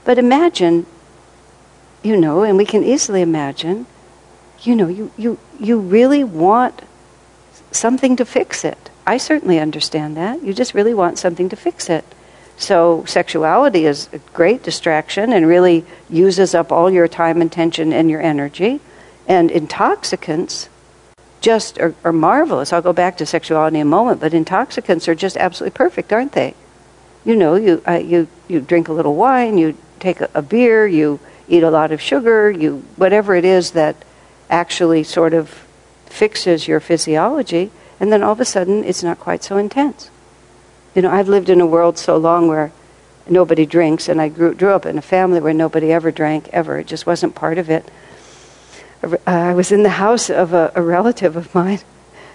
But 0.04 0.18
imagine, 0.18 0.86
you 2.02 2.16
know, 2.16 2.42
and 2.42 2.56
we 2.56 2.64
can 2.64 2.82
easily 2.82 3.22
imagine, 3.22 3.86
you 4.62 4.74
know, 4.74 4.88
you, 4.88 5.12
you, 5.16 5.38
you 5.58 5.78
really 5.78 6.24
want 6.24 6.82
something 7.70 8.16
to 8.16 8.24
fix 8.24 8.64
it. 8.64 8.90
I 9.06 9.18
certainly 9.18 9.58
understand 9.58 10.16
that. 10.16 10.42
You 10.42 10.52
just 10.52 10.74
really 10.74 10.94
want 10.94 11.18
something 11.18 11.48
to 11.48 11.56
fix 11.56 11.88
it. 11.88 12.04
So, 12.56 13.04
sexuality 13.06 13.86
is 13.86 14.08
a 14.12 14.18
great 14.34 14.62
distraction 14.62 15.32
and 15.32 15.46
really 15.46 15.84
uses 16.10 16.54
up 16.54 16.70
all 16.70 16.90
your 16.90 17.08
time, 17.08 17.40
and 17.40 17.50
attention, 17.50 17.92
and 17.92 18.10
your 18.10 18.20
energy. 18.20 18.80
And 19.26 19.50
intoxicants 19.50 20.68
just 21.40 21.78
are, 21.78 21.94
are 22.04 22.12
marvelous. 22.12 22.72
I'll 22.72 22.82
go 22.82 22.92
back 22.92 23.16
to 23.18 23.26
sexuality 23.26 23.78
in 23.78 23.86
a 23.86 23.90
moment, 23.90 24.20
but 24.20 24.34
intoxicants 24.34 25.08
are 25.08 25.14
just 25.14 25.36
absolutely 25.36 25.76
perfect, 25.76 26.12
aren't 26.12 26.32
they? 26.32 26.54
You 27.24 27.36
know, 27.36 27.54
you, 27.54 27.82
uh, 27.86 27.94
you, 27.94 28.28
you 28.48 28.60
drink 28.60 28.88
a 28.88 28.92
little 28.92 29.14
wine, 29.14 29.58
you 29.58 29.76
take 29.98 30.20
a, 30.20 30.30
a 30.34 30.42
beer, 30.42 30.86
you 30.86 31.20
eat 31.48 31.62
a 31.62 31.70
lot 31.70 31.92
of 31.92 32.00
sugar, 32.00 32.50
you 32.50 32.84
whatever 32.96 33.34
it 33.34 33.44
is 33.44 33.72
that 33.72 33.96
actually 34.48 35.02
sort 35.02 35.34
of 35.34 35.66
fixes 36.06 36.66
your 36.66 36.80
physiology, 36.80 37.70
and 37.98 38.12
then 38.12 38.22
all 38.22 38.32
of 38.32 38.40
a 38.40 38.44
sudden 38.44 38.84
it's 38.84 39.02
not 39.02 39.18
quite 39.18 39.42
so 39.44 39.56
intense. 39.56 40.10
You 40.94 41.02
know, 41.02 41.10
I've 41.10 41.28
lived 41.28 41.48
in 41.48 41.60
a 41.60 41.66
world 41.66 41.98
so 41.98 42.16
long 42.16 42.48
where 42.48 42.72
nobody 43.28 43.64
drinks, 43.64 44.08
and 44.08 44.20
I 44.20 44.28
grew, 44.28 44.54
grew 44.54 44.72
up 44.72 44.86
in 44.86 44.98
a 44.98 45.02
family 45.02 45.40
where 45.40 45.54
nobody 45.54 45.92
ever 45.92 46.10
drank, 46.10 46.48
ever. 46.48 46.78
It 46.78 46.86
just 46.86 47.06
wasn't 47.06 47.34
part 47.34 47.58
of 47.58 47.70
it. 47.70 47.88
Uh, 49.02 49.16
I 49.26 49.54
was 49.54 49.72
in 49.72 49.82
the 49.82 49.90
house 49.90 50.30
of 50.30 50.52
a, 50.52 50.72
a 50.74 50.82
relative 50.82 51.36
of 51.36 51.54
mine, 51.54 51.80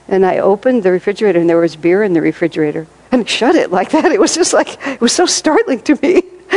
and 0.08 0.26
I 0.26 0.40
opened 0.40 0.84
the 0.84 0.92
refrigerator, 0.92 1.40
and 1.40 1.50
there 1.50 1.58
was 1.58 1.76
beer 1.76 2.04
in 2.04 2.14
the 2.14 2.22
refrigerator. 2.22 2.88
And 3.12 3.28
shut 3.30 3.56
it 3.56 3.72
like 3.72 3.92
that. 3.92 4.12
It 4.12 4.20
was 4.20 4.36
just 4.36 4.54
like, 4.54 4.78
it 4.88 5.02
was 5.02 5.14
so 5.14 5.26
startling 5.26 5.82
to 5.82 5.98
me. 6.02 6.24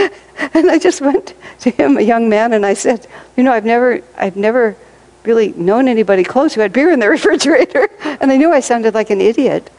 and 0.55 0.71
I 0.71 0.79
just 0.79 1.01
went 1.01 1.35
to 1.61 1.71
him, 1.71 1.97
a 1.97 2.03
young 2.03 2.29
man, 2.29 2.53
and 2.53 2.65
I 2.65 2.75
said, 2.75 3.07
You 3.37 3.43
know, 3.43 3.53
I've 3.53 3.65
never, 3.65 4.03
I've 4.17 4.37
never 4.37 4.77
really 5.25 5.53
known 5.53 5.89
anybody 5.89 6.25
close 6.25 6.55
who 6.55 6.61
had 6.61 6.73
beer 6.73 6.91
in 6.91 7.01
their 7.01 7.11
refrigerator. 7.19 7.89
and 8.03 8.31
I 8.31 8.37
knew 8.37 8.53
I 8.53 8.61
sounded 8.61 8.95
like 8.95 9.11
an 9.11 9.21
idiot. 9.21 9.71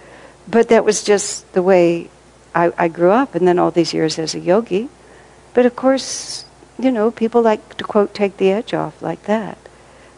But 0.48 0.70
that 0.70 0.84
was 0.84 1.04
just 1.04 1.52
the 1.54 1.62
way 1.62 2.10
I, 2.56 2.72
I 2.78 2.88
grew 2.88 3.12
up, 3.12 3.36
and 3.36 3.48
then 3.48 3.60
all 3.60 3.72
these 3.72 3.94
years 3.94 4.18
as 4.18 4.34
a 4.34 4.40
yogi. 4.40 4.90
But 5.54 5.66
of 5.66 5.76
course, 5.76 6.46
you 6.80 6.92
know, 6.92 7.12
people 7.12 7.42
like 7.42 7.78
to 7.78 7.84
quote, 7.84 8.14
take 8.14 8.38
the 8.38 8.52
edge 8.52 8.74
off 8.74 9.02
like 9.02 9.24
that. 9.24 9.58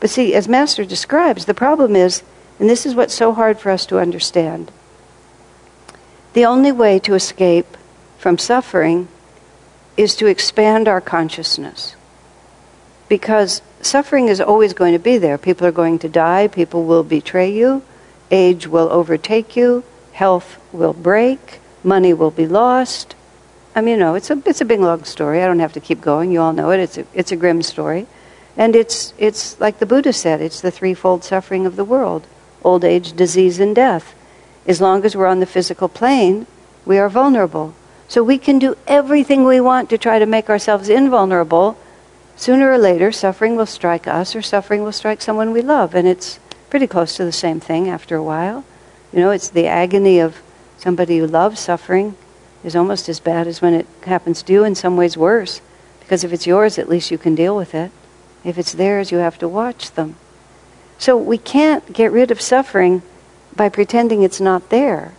But 0.02 0.10
see, 0.10 0.34
as 0.34 0.50
Master 0.50 0.84
describes, 0.84 1.46
the 1.46 1.54
problem 1.54 1.96
is, 1.96 2.24
and 2.60 2.70
this 2.70 2.86
is 2.86 2.94
what's 2.94 3.14
so 3.14 3.32
hard 3.32 3.60
for 3.60 3.72
us 3.72 3.86
to 3.86 4.00
understand 4.00 4.72
the 6.34 6.46
only 6.46 6.72
way 6.72 6.98
to 7.00 7.14
escape 7.14 7.78
from 8.18 8.38
suffering 8.38 9.08
is 9.98 10.16
to 10.16 10.28
expand 10.28 10.88
our 10.88 11.02
consciousness. 11.02 11.96
Because 13.10 13.62
suffering 13.82 14.30
is 14.30 14.40
always 14.40 14.74
going 14.74 14.94
to 14.94 15.00
be 15.00 15.18
there. 15.18 15.38
People 15.38 15.68
are 15.68 15.74
going 15.74 16.00
to 16.00 16.08
die, 16.10 16.48
people 16.48 16.86
will 16.86 17.04
betray 17.04 17.52
you, 17.52 17.84
age 18.30 18.66
will 18.66 18.90
overtake 18.90 19.58
you, 19.58 19.84
health 20.14 20.58
will 20.72 20.94
break, 20.94 21.60
money 21.84 22.14
will 22.14 22.32
be 22.32 22.48
lost. 22.48 23.14
I 23.76 23.82
mean, 23.82 23.96
you 23.96 23.98
know, 23.98 24.16
it's 24.16 24.30
a, 24.30 24.42
it's 24.46 24.62
a 24.62 24.66
big 24.66 24.80
long 24.80 25.04
story. 25.04 25.42
I 25.42 25.48
don't 25.48 25.60
have 25.60 25.74
to 25.74 25.82
keep 25.82 26.00
going. 26.00 26.32
You 26.32 26.42
all 26.42 26.54
know 26.54 26.72
it. 26.72 26.80
It's 26.80 26.98
a, 26.98 27.06
it's 27.14 27.32
a 27.32 27.36
grim 27.36 27.62
story. 27.62 28.08
And 28.58 28.76
it's, 28.76 29.14
it's 29.18 29.60
like 29.60 29.80
the 29.80 29.86
Buddha 29.86 30.14
said, 30.14 30.42
it's 30.42 30.62
the 30.62 30.72
threefold 30.72 31.24
suffering 31.24 31.66
of 31.66 31.76
the 31.76 31.86
world 31.86 32.28
old 32.64 32.84
age, 32.84 33.14
disease, 33.14 33.60
and 33.60 33.76
death. 33.76 34.14
As 34.68 34.80
long 34.80 35.04
as 35.04 35.16
we're 35.16 35.26
on 35.26 35.40
the 35.40 35.46
physical 35.46 35.90
plane, 35.90 36.46
we 36.86 36.98
are 36.98 37.10
vulnerable. 37.10 37.74
So 38.08 38.24
we 38.24 38.38
can 38.38 38.60
do 38.60 38.78
everything 38.88 39.44
we 39.44 39.60
want 39.60 39.90
to 39.90 39.98
try 39.98 40.20
to 40.20 40.26
make 40.26 40.50
ourselves 40.50 40.90
invulnerable. 40.90 41.78
Sooner 42.36 42.72
or 42.72 42.78
later, 42.78 43.12
suffering 43.12 43.56
will 43.56 43.66
strike 43.66 44.08
us 44.08 44.36
or 44.36 44.42
suffering 44.42 44.84
will 44.84 44.92
strike 44.92 45.22
someone 45.22 45.52
we 45.52 45.62
love. 45.62 45.96
And 45.96 46.08
it's 46.08 46.40
pretty 46.70 46.88
close 46.88 47.16
to 47.16 47.26
the 47.26 47.32
same 47.32 47.60
thing 47.60 47.90
after 47.90 48.16
a 48.16 48.24
while. 48.24 48.64
You 49.12 49.20
know, 49.20 49.32
it's 49.32 49.50
the 49.50 49.68
agony 49.68 50.20
of 50.20 50.42
somebody 50.78 51.16
you 51.16 51.28
love 51.28 51.58
suffering 51.58 52.16
is 52.64 52.76
almost 52.76 53.10
as 53.10 53.20
bad 53.20 53.48
as 53.48 53.62
when 53.62 53.74
it 53.74 53.88
happens 54.04 54.44
to 54.44 54.54
you, 54.54 54.64
in 54.64 54.76
some 54.76 54.96
ways 54.96 55.18
worse. 55.18 55.62
Because 56.00 56.24
if 56.24 56.32
it's 56.32 56.46
yours, 56.46 56.78
at 56.78 56.90
least 56.90 57.12
you 57.12 57.18
can 57.18 57.34
deal 57.34 57.56
with 57.56 57.74
it. 57.74 57.92
If 58.44 58.58
it's 58.58 58.74
theirs, 58.74 59.12
you 59.12 59.20
have 59.20 59.38
to 59.40 59.48
watch 59.48 59.92
them. 59.92 60.16
So 60.98 61.18
we 61.18 61.38
can't 61.38 61.94
get 61.94 62.12
rid 62.12 62.32
of 62.32 62.42
suffering 62.42 63.02
by 63.56 63.70
pretending 63.70 64.24
it's 64.24 64.42
not 64.42 64.70
there. 64.70 65.14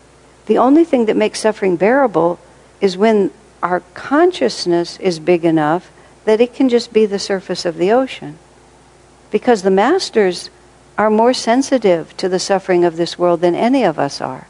The 0.46 0.58
only 0.58 0.84
thing 0.84 1.06
that 1.06 1.16
makes 1.16 1.40
suffering 1.40 1.76
bearable 1.76 2.38
is 2.80 2.96
when 2.96 3.30
our 3.62 3.80
consciousness 3.94 4.98
is 4.98 5.20
big 5.20 5.44
enough 5.44 5.90
that 6.24 6.40
it 6.40 6.54
can 6.54 6.68
just 6.68 6.92
be 6.92 7.06
the 7.06 7.18
surface 7.18 7.64
of 7.64 7.76
the 7.76 7.92
ocean. 7.92 8.38
Because 9.30 9.62
the 9.62 9.70
masters 9.70 10.50
are 10.98 11.10
more 11.10 11.34
sensitive 11.34 12.16
to 12.16 12.28
the 12.28 12.38
suffering 12.38 12.84
of 12.84 12.96
this 12.96 13.18
world 13.18 13.40
than 13.40 13.54
any 13.54 13.84
of 13.84 13.98
us 13.98 14.20
are. 14.20 14.46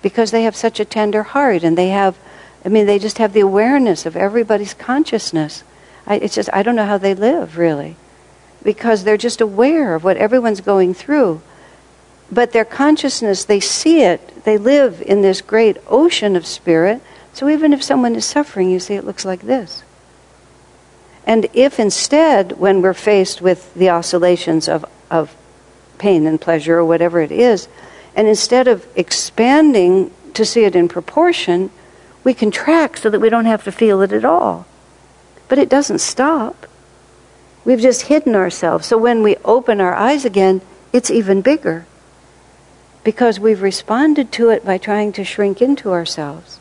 Because 0.00 0.30
they 0.30 0.42
have 0.42 0.56
such 0.56 0.80
a 0.80 0.84
tender 0.84 1.22
heart 1.22 1.64
and 1.64 1.76
they 1.78 1.88
have, 1.88 2.18
I 2.64 2.68
mean, 2.68 2.86
they 2.86 2.98
just 2.98 3.18
have 3.18 3.32
the 3.32 3.40
awareness 3.40 4.04
of 4.04 4.16
everybody's 4.16 4.74
consciousness. 4.74 5.64
I, 6.06 6.16
it's 6.16 6.34
just, 6.34 6.50
I 6.52 6.62
don't 6.62 6.76
know 6.76 6.86
how 6.86 6.98
they 6.98 7.14
live, 7.14 7.56
really 7.56 7.96
because 8.62 9.04
they're 9.04 9.16
just 9.16 9.40
aware 9.40 9.94
of 9.94 10.04
what 10.04 10.16
everyone's 10.16 10.60
going 10.60 10.94
through. 10.94 11.42
But 12.30 12.52
their 12.52 12.64
consciousness, 12.64 13.44
they 13.44 13.60
see 13.60 14.02
it, 14.02 14.44
they 14.44 14.56
live 14.56 15.02
in 15.02 15.22
this 15.22 15.40
great 15.40 15.76
ocean 15.86 16.36
of 16.36 16.46
spirit. 16.46 17.02
So 17.32 17.48
even 17.48 17.72
if 17.72 17.82
someone 17.82 18.14
is 18.14 18.24
suffering, 18.24 18.70
you 18.70 18.80
see 18.80 18.94
it 18.94 19.04
looks 19.04 19.24
like 19.24 19.42
this. 19.42 19.82
And 21.26 21.46
if 21.52 21.78
instead, 21.78 22.52
when 22.52 22.82
we're 22.82 22.94
faced 22.94 23.40
with 23.40 23.72
the 23.74 23.90
oscillations 23.90 24.68
of, 24.68 24.84
of 25.10 25.36
pain 25.98 26.26
and 26.26 26.40
pleasure 26.40 26.78
or 26.78 26.84
whatever 26.84 27.20
it 27.20 27.30
is, 27.30 27.68
and 28.16 28.26
instead 28.26 28.66
of 28.66 28.86
expanding 28.96 30.10
to 30.34 30.44
see 30.44 30.64
it 30.64 30.74
in 30.74 30.88
proportion, 30.88 31.70
we 32.24 32.34
contract 32.34 33.00
so 33.00 33.10
that 33.10 33.20
we 33.20 33.28
don't 33.28 33.44
have 33.44 33.64
to 33.64 33.72
feel 33.72 34.00
it 34.02 34.12
at 34.12 34.24
all. 34.24 34.66
But 35.48 35.58
it 35.58 35.68
doesn't 35.68 36.00
stop. 36.00 36.66
We've 37.64 37.80
just 37.80 38.02
hidden 38.02 38.34
ourselves. 38.34 38.86
So 38.86 38.98
when 38.98 39.22
we 39.22 39.36
open 39.44 39.80
our 39.80 39.94
eyes 39.94 40.24
again, 40.24 40.60
it's 40.92 41.10
even 41.10 41.42
bigger. 41.42 41.86
Because 43.04 43.40
we've 43.40 43.62
responded 43.62 44.32
to 44.32 44.50
it 44.50 44.64
by 44.64 44.78
trying 44.78 45.12
to 45.12 45.24
shrink 45.24 45.60
into 45.62 45.92
ourselves. 45.92 46.60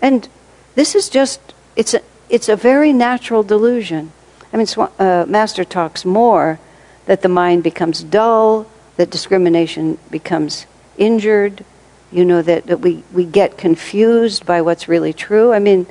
And 0.00 0.28
this 0.74 0.94
is 0.94 1.08
just, 1.08 1.40
it's 1.76 1.94
a, 1.94 2.00
it's 2.28 2.48
a 2.48 2.56
very 2.56 2.92
natural 2.92 3.42
delusion. 3.42 4.12
I 4.52 4.56
mean, 4.56 4.66
uh, 4.98 5.24
Master 5.28 5.64
talks 5.64 6.04
more 6.04 6.58
that 7.06 7.22
the 7.22 7.28
mind 7.28 7.62
becomes 7.62 8.02
dull, 8.02 8.66
that 8.96 9.10
discrimination 9.10 9.98
becomes 10.10 10.66
injured, 10.96 11.64
you 12.10 12.24
know, 12.24 12.42
that, 12.42 12.66
that 12.66 12.80
we, 12.80 13.02
we 13.12 13.24
get 13.24 13.56
confused 13.56 14.44
by 14.44 14.60
what's 14.60 14.88
really 14.88 15.12
true. 15.12 15.52
I 15.52 15.58
mean, 15.58 15.86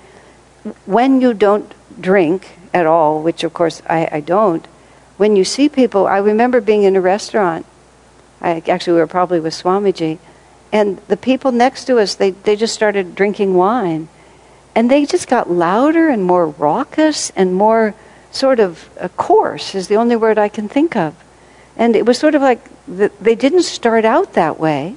when 0.86 1.22
you 1.22 1.34
don't 1.34 1.74
drink, 2.00 2.58
at 2.74 2.86
all, 2.86 3.22
which 3.22 3.44
of 3.44 3.54
course 3.54 3.82
I, 3.88 4.08
I 4.12 4.20
don't, 4.22 4.66
when 5.22 5.36
you 5.36 5.46
see 5.46 5.70
people, 5.70 6.08
I 6.08 6.18
remember 6.18 6.60
being 6.62 6.82
in 6.82 6.96
a 6.96 7.02
restaurant. 7.02 7.68
I, 8.42 8.64
actually, 8.68 8.94
we 8.94 9.02
were 9.02 9.08
probably 9.08 9.40
with 9.40 9.54
Swamiji, 9.54 10.18
and 10.72 10.98
the 11.10 11.16
people 11.16 11.52
next 11.52 11.86
to 11.86 12.00
us, 12.00 12.16
they, 12.16 12.32
they 12.32 12.56
just 12.56 12.74
started 12.74 13.14
drinking 13.14 13.54
wine. 13.54 14.10
And 14.74 14.90
they 14.90 15.06
just 15.06 15.28
got 15.28 15.52
louder 15.52 16.10
and 16.10 16.24
more 16.24 16.48
raucous 16.48 17.30
and 17.36 17.54
more 17.54 17.94
sort 18.32 18.60
of 18.60 18.90
uh, 19.00 19.10
coarse, 19.10 19.76
is 19.76 19.90
the 19.90 19.96
only 19.96 20.16
word 20.16 20.40
I 20.40 20.50
can 20.50 20.68
think 20.68 20.96
of. 20.96 21.14
And 21.78 21.96
it 21.96 22.06
was 22.06 22.18
sort 22.18 22.34
of 22.34 22.42
like 22.42 22.64
the, 22.88 23.12
they 23.22 23.36
didn't 23.36 23.64
start 23.64 24.06
out 24.06 24.34
that 24.34 24.60
way. 24.60 24.96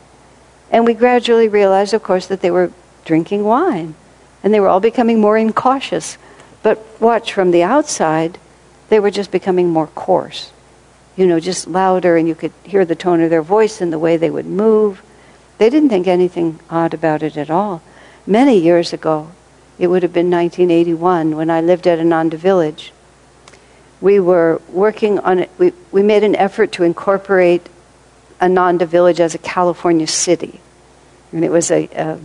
And 0.70 0.86
we 0.86 0.94
gradually 0.94 1.48
realized, 1.48 1.92
of 1.92 2.02
course, 2.02 2.28
that 2.28 2.40
they 2.40 2.50
were 2.50 2.72
drinking 3.04 3.44
wine. 3.44 3.94
And 4.42 4.54
they 4.54 4.60
were 4.60 4.68
all 4.68 4.80
becoming 4.80 5.20
more 5.20 5.36
incautious 5.36 6.16
but 6.64 6.82
watch 6.98 7.34
from 7.34 7.50
the 7.50 7.62
outside, 7.62 8.38
they 8.88 8.98
were 8.98 9.10
just 9.10 9.30
becoming 9.30 9.68
more 9.68 9.86
coarse. 9.88 10.50
You 11.14 11.26
know, 11.26 11.38
just 11.38 11.68
louder, 11.68 12.16
and 12.16 12.26
you 12.26 12.34
could 12.34 12.52
hear 12.64 12.86
the 12.86 12.96
tone 12.96 13.20
of 13.20 13.28
their 13.28 13.42
voice 13.42 13.82
and 13.82 13.92
the 13.92 13.98
way 13.98 14.16
they 14.16 14.30
would 14.30 14.46
move. 14.46 15.02
They 15.58 15.68
didn't 15.68 15.90
think 15.90 16.08
anything 16.08 16.58
odd 16.70 16.94
about 16.94 17.22
it 17.22 17.36
at 17.36 17.50
all. 17.50 17.82
Many 18.26 18.58
years 18.58 18.94
ago, 18.94 19.30
it 19.78 19.88
would 19.88 20.02
have 20.02 20.14
been 20.14 20.30
1981, 20.30 21.36
when 21.36 21.50
I 21.50 21.60
lived 21.60 21.86
at 21.86 21.98
Ananda 21.98 22.38
Village, 22.38 22.92
we 24.00 24.18
were 24.18 24.60
working 24.70 25.18
on 25.18 25.40
it. 25.40 25.50
We, 25.58 25.72
we 25.92 26.02
made 26.02 26.24
an 26.24 26.34
effort 26.34 26.72
to 26.72 26.82
incorporate 26.82 27.68
Ananda 28.40 28.86
Village 28.86 29.20
as 29.20 29.34
a 29.34 29.38
California 29.38 30.06
city. 30.06 30.60
And 31.30 31.44
it 31.44 31.50
was 31.50 31.70
a, 31.70 31.88
a 31.94 32.20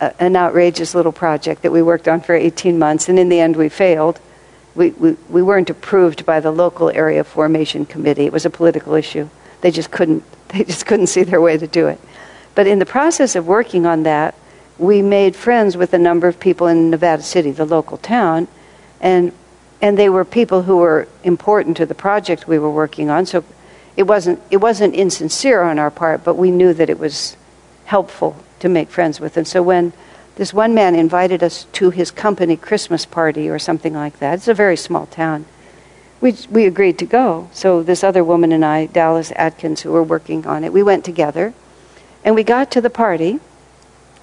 an 0.00 0.36
outrageous 0.36 0.94
little 0.94 1.12
project 1.12 1.62
that 1.62 1.72
we 1.72 1.82
worked 1.82 2.06
on 2.08 2.20
for 2.20 2.34
18 2.34 2.78
months, 2.78 3.08
and 3.08 3.18
in 3.18 3.28
the 3.28 3.40
end 3.40 3.56
we 3.56 3.68
failed. 3.68 4.20
We, 4.74 4.90
we, 4.90 5.16
we 5.28 5.42
weren't 5.42 5.70
approved 5.70 6.24
by 6.24 6.38
the 6.38 6.52
local 6.52 6.90
area 6.90 7.24
formation 7.24 7.84
committee. 7.84 8.26
It 8.26 8.32
was 8.32 8.46
a 8.46 8.50
political 8.50 8.94
issue. 8.94 9.28
They 9.60 9.72
just 9.72 9.90
couldn't, 9.90 10.22
they 10.48 10.64
just 10.64 10.86
couldn't 10.86 11.08
see 11.08 11.24
their 11.24 11.40
way 11.40 11.58
to 11.58 11.66
do 11.66 11.88
it. 11.88 12.00
But 12.54 12.66
in 12.66 12.78
the 12.78 12.86
process 12.86 13.34
of 13.34 13.46
working 13.46 13.86
on 13.86 14.04
that, 14.04 14.34
we 14.78 15.02
made 15.02 15.34
friends 15.34 15.76
with 15.76 15.92
a 15.92 15.98
number 15.98 16.28
of 16.28 16.38
people 16.38 16.68
in 16.68 16.90
Nevada 16.90 17.22
City, 17.22 17.50
the 17.50 17.64
local 17.64 17.98
town, 17.98 18.46
and 19.00 19.32
and 19.80 19.96
they 19.96 20.08
were 20.08 20.24
people 20.24 20.62
who 20.62 20.78
were 20.78 21.06
important 21.22 21.76
to 21.76 21.86
the 21.86 21.94
project 21.94 22.48
we 22.48 22.58
were 22.58 22.70
working 22.70 23.10
on. 23.10 23.26
So 23.26 23.44
it 23.96 24.04
wasn't 24.04 24.40
it 24.50 24.58
wasn't 24.58 24.94
insincere 24.94 25.62
on 25.62 25.78
our 25.78 25.90
part, 25.90 26.24
but 26.24 26.34
we 26.34 26.50
knew 26.52 26.72
that 26.74 26.88
it 26.88 26.98
was 26.98 27.36
helpful 27.84 28.36
to 28.60 28.68
make 28.68 28.90
friends 28.90 29.20
with. 29.20 29.36
And 29.36 29.46
so 29.46 29.62
when 29.62 29.92
this 30.36 30.54
one 30.54 30.74
man 30.74 30.94
invited 30.94 31.42
us 31.42 31.66
to 31.72 31.90
his 31.90 32.10
company 32.10 32.56
Christmas 32.56 33.04
party 33.04 33.48
or 33.48 33.58
something 33.58 33.94
like 33.94 34.18
that, 34.20 34.34
it's 34.34 34.48
a 34.48 34.54
very 34.54 34.76
small 34.76 35.06
town. 35.06 35.46
We 36.20 36.36
we 36.50 36.66
agreed 36.66 36.98
to 36.98 37.06
go. 37.06 37.48
So 37.52 37.82
this 37.82 38.02
other 38.02 38.24
woman 38.24 38.52
and 38.52 38.64
I, 38.64 38.86
Dallas 38.86 39.32
Atkins, 39.36 39.82
who 39.82 39.92
were 39.92 40.02
working 40.02 40.46
on 40.46 40.64
it, 40.64 40.72
we 40.72 40.82
went 40.82 41.04
together, 41.04 41.54
and 42.24 42.34
we 42.34 42.42
got 42.42 42.70
to 42.72 42.80
the 42.80 42.90
party. 42.90 43.40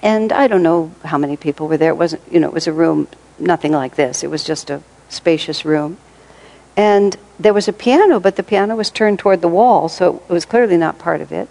And 0.02 0.32
I 0.32 0.48
don't 0.48 0.62
know 0.62 0.92
how 1.04 1.18
many 1.18 1.36
people 1.38 1.68
were 1.68 1.78
there. 1.78 1.92
It 1.92 1.98
wasn't, 1.98 2.22
you 2.30 2.40
know, 2.40 2.48
it 2.48 2.54
was 2.54 2.68
a 2.68 2.74
room, 2.74 3.08
nothing 3.40 3.72
like 3.72 3.96
this. 3.96 4.24
It 4.24 4.30
was 4.30 4.44
just 4.44 4.70
a 4.70 4.84
spacious 5.10 5.66
room. 5.66 5.98
And 6.78 7.18
there 7.40 7.54
was 7.54 7.68
a 7.68 7.74
piano, 7.74 8.20
but 8.20 8.36
the 8.36 8.44
piano 8.44 8.76
was 8.76 8.92
turned 8.92 9.20
toward 9.20 9.42
the 9.42 9.48
wall, 9.48 9.90
so 9.90 10.22
it 10.30 10.34
was 10.34 10.46
clearly 10.46 10.78
not 10.78 11.00
part 11.00 11.22
of 11.22 11.32
it. 11.32 11.48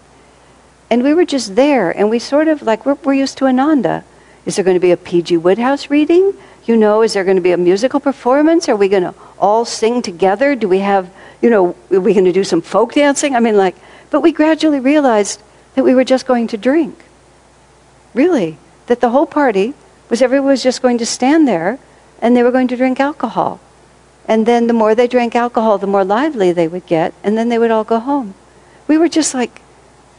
And 0.89 1.03
we 1.03 1.13
were 1.13 1.25
just 1.25 1.55
there, 1.55 1.91
and 1.91 2.09
we 2.09 2.19
sort 2.19 2.47
of 2.47 2.61
like, 2.61 2.85
we're, 2.85 2.97
we're 3.03 3.13
used 3.13 3.37
to 3.39 3.47
Ananda. 3.47 4.03
Is 4.45 4.55
there 4.55 4.65
going 4.65 4.75
to 4.75 4.81
be 4.81 4.91
a 4.91 4.97
P.G. 4.97 5.37
Wodehouse 5.37 5.89
reading? 5.89 6.33
You 6.65 6.77
know, 6.77 7.01
is 7.01 7.13
there 7.13 7.23
going 7.23 7.37
to 7.37 7.41
be 7.41 7.51
a 7.51 7.57
musical 7.57 7.99
performance? 7.99 8.69
Are 8.69 8.75
we 8.75 8.89
going 8.89 9.03
to 9.03 9.15
all 9.39 9.65
sing 9.65 10.01
together? 10.01 10.55
Do 10.55 10.67
we 10.67 10.79
have, 10.79 11.11
you 11.41 11.49
know, 11.49 11.75
are 11.91 11.99
we 11.99 12.13
going 12.13 12.25
to 12.25 12.31
do 12.31 12.43
some 12.43 12.61
folk 12.61 12.93
dancing? 12.93 13.35
I 13.35 13.39
mean, 13.39 13.57
like, 13.57 13.75
but 14.09 14.21
we 14.21 14.31
gradually 14.31 14.79
realized 14.79 15.41
that 15.75 15.83
we 15.83 15.95
were 15.95 16.03
just 16.03 16.25
going 16.25 16.47
to 16.47 16.57
drink. 16.57 17.03
Really. 18.13 18.57
That 18.87 19.01
the 19.01 19.09
whole 19.09 19.25
party 19.25 19.73
was 20.09 20.21
everyone 20.21 20.49
was 20.49 20.63
just 20.63 20.81
going 20.81 20.99
to 20.99 21.05
stand 21.05 21.47
there 21.47 21.79
and 22.19 22.35
they 22.35 22.43
were 22.43 22.51
going 22.51 22.67
to 22.69 22.77
drink 22.77 22.99
alcohol. 22.99 23.59
And 24.27 24.45
then 24.45 24.67
the 24.67 24.73
more 24.73 24.95
they 24.95 25.07
drank 25.07 25.35
alcohol, 25.35 25.77
the 25.77 25.87
more 25.87 26.03
lively 26.03 26.51
they 26.51 26.67
would 26.67 26.87
get, 26.87 27.13
and 27.23 27.37
then 27.37 27.49
they 27.49 27.59
would 27.59 27.71
all 27.71 27.83
go 27.83 27.99
home. 27.99 28.33
We 28.87 28.97
were 28.97 29.09
just 29.09 29.33
like 29.33 29.61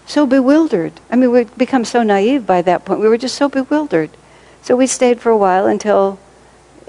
so 0.07 0.27
bewildered. 0.27 0.93
I 1.11 1.17
mean, 1.17 1.33
we'd 1.33 1.57
become 1.59 1.85
so 1.85 2.03
naive 2.03 2.47
by 2.47 2.63
that 2.63 2.85
point. 2.85 3.01
We 3.01 3.09
were 3.09 3.19
just 3.19 3.35
so 3.35 3.49
bewildered. 3.49 4.11
So 4.63 4.77
we 4.77 4.87
stayed 4.87 5.21
for 5.21 5.31
a 5.31 5.37
while 5.37 5.67
until 5.67 6.19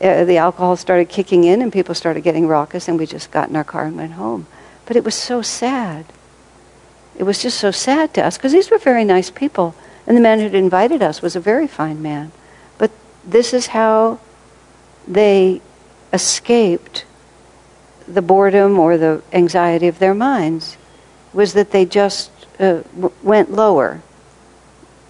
uh, 0.02 0.24
the 0.24 0.38
alcohol 0.38 0.78
started 0.78 1.10
kicking 1.10 1.44
in 1.44 1.62
and 1.62 1.74
people 1.74 1.96
started 1.96 2.22
getting 2.22 2.48
raucous, 2.48 2.88
and 2.88 3.00
we 3.00 3.06
just 3.06 3.32
got 3.32 3.50
in 3.50 3.56
our 3.56 3.64
car 3.64 3.86
and 3.86 3.98
went 3.98 4.14
home. 4.14 4.46
But 4.86 4.96
it 4.96 5.04
was 5.04 5.16
so 5.16 5.42
sad. 5.42 6.06
It 7.18 7.24
was 7.24 7.42
just 7.42 7.60
so 7.60 7.72
sad 7.72 8.14
to 8.14 8.26
us 8.26 8.38
because 8.38 8.52
these 8.52 8.70
were 8.70 8.78
very 8.78 9.04
nice 9.04 9.32
people. 9.32 9.76
And 10.06 10.16
the 10.16 10.22
man 10.22 10.40
who'd 10.40 10.54
invited 10.54 11.02
us 11.02 11.22
was 11.22 11.36
a 11.36 11.40
very 11.40 11.68
fine 11.68 12.02
man. 12.02 12.32
But 12.78 12.92
this 13.26 13.54
is 13.54 13.68
how 13.68 14.20
they 15.08 15.62
escaped 16.14 17.06
the 18.08 18.22
boredom 18.22 18.80
or 18.80 18.98
the 18.98 19.22
anxiety 19.34 19.88
of 19.88 20.00
their 20.00 20.14
minds 20.14 20.78
was 21.34 21.54
that 21.54 21.72
they 21.72 21.86
just 21.86 22.32
uh, 22.60 22.82
went 23.24 23.52
lower 23.52 24.02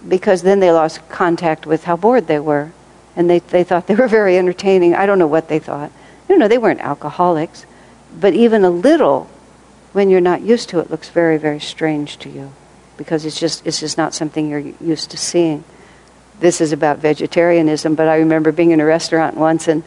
because 0.06 0.42
then 0.42 0.60
they 0.60 0.70
lost 0.70 1.08
contact 1.08 1.66
with 1.66 1.84
how 1.84 1.96
bored 1.96 2.26
they 2.26 2.38
were. 2.38 2.72
And 3.16 3.28
they, 3.28 3.40
they 3.40 3.64
thought 3.64 3.86
they 3.86 3.94
were 3.94 4.08
very 4.20 4.38
entertaining. 4.38 4.94
I 4.94 5.06
don't 5.06 5.18
know 5.18 5.26
what 5.26 5.48
they 5.48 5.58
thought. 5.58 5.90
You 6.28 6.38
know 6.38 6.48
they 6.48 6.58
weren't 6.58 6.80
alcoholics. 6.80 7.66
But 8.18 8.34
even 8.34 8.64
a 8.64 8.70
little 8.70 9.28
when 9.92 10.10
you're 10.10 10.20
not 10.20 10.42
used 10.42 10.68
to 10.68 10.78
it 10.78 10.90
looks 10.90 11.08
very 11.08 11.38
very 11.38 11.58
strange 11.58 12.18
to 12.18 12.28
you 12.28 12.52
because 12.96 13.24
it's 13.24 13.40
just 13.40 13.66
it's 13.66 13.80
just 13.80 13.96
not 13.96 14.14
something 14.14 14.48
you're 14.48 14.72
used 14.80 15.10
to 15.10 15.16
seeing. 15.16 15.64
This 16.40 16.60
is 16.60 16.72
about 16.72 16.98
vegetarianism, 16.98 17.94
but 17.94 18.06
I 18.06 18.18
remember 18.18 18.52
being 18.52 18.70
in 18.70 18.80
a 18.80 18.84
restaurant 18.84 19.36
once 19.36 19.66
and 19.66 19.82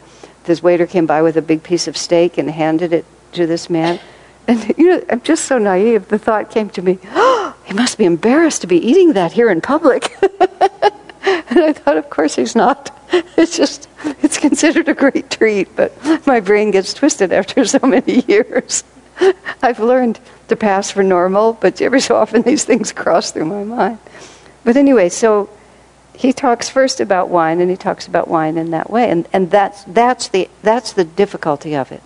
this 0.45 0.63
waiter 0.63 0.87
came 0.87 1.05
by 1.05 1.21
with 1.21 1.37
a 1.37 1.41
big 1.41 1.63
piece 1.63 1.87
of 1.87 1.95
steak 1.95 2.37
and 2.37 2.49
handed 2.49 2.93
it 2.93 3.05
to 3.33 3.45
this 3.45 3.69
man. 3.69 3.99
And 4.47 4.73
you 4.75 4.89
know, 4.89 5.05
I'm 5.07 5.21
just 5.21 5.45
so 5.45 5.59
naive. 5.59 6.07
The 6.07 6.17
thought 6.17 6.49
came 6.49 6.71
to 6.71 6.81
me, 6.81 6.97
oh, 7.11 7.30
he 7.71 7.77
must 7.77 7.97
be 7.97 8.03
embarrassed 8.03 8.59
to 8.61 8.67
be 8.67 8.85
eating 8.85 9.13
that 9.13 9.31
here 9.31 9.49
in 9.49 9.61
public. 9.61 10.17
and 10.21 11.59
I 11.59 11.71
thought, 11.71 11.95
of 11.95 12.09
course 12.09 12.35
he's 12.35 12.53
not. 12.53 12.93
It's 13.37 13.55
just, 13.55 13.87
it's 14.21 14.37
considered 14.37 14.89
a 14.89 14.93
great 14.93 15.29
treat, 15.29 15.73
but 15.77 15.93
my 16.27 16.41
brain 16.41 16.71
gets 16.71 16.93
twisted 16.93 17.31
after 17.31 17.63
so 17.63 17.79
many 17.81 18.25
years. 18.27 18.83
I've 19.61 19.79
learned 19.79 20.19
to 20.49 20.57
pass 20.57 20.91
for 20.91 21.01
normal, 21.01 21.53
but 21.53 21.81
every 21.81 22.01
so 22.01 22.17
often 22.17 22.41
these 22.41 22.65
things 22.65 22.91
cross 22.91 23.31
through 23.31 23.45
my 23.45 23.63
mind. 23.63 23.99
But 24.65 24.75
anyway, 24.75 25.07
so 25.07 25.49
he 26.13 26.33
talks 26.33 26.67
first 26.67 26.99
about 26.99 27.29
wine 27.29 27.61
and 27.61 27.71
he 27.71 27.77
talks 27.77 28.05
about 28.05 28.27
wine 28.27 28.57
in 28.57 28.71
that 28.71 28.89
way 28.89 29.09
and, 29.09 29.25
and 29.31 29.49
that's, 29.49 29.85
that's, 29.85 30.27
the, 30.27 30.49
that's 30.61 30.91
the 30.91 31.05
difficulty 31.05 31.73
of 31.77 31.93
it 31.93 32.03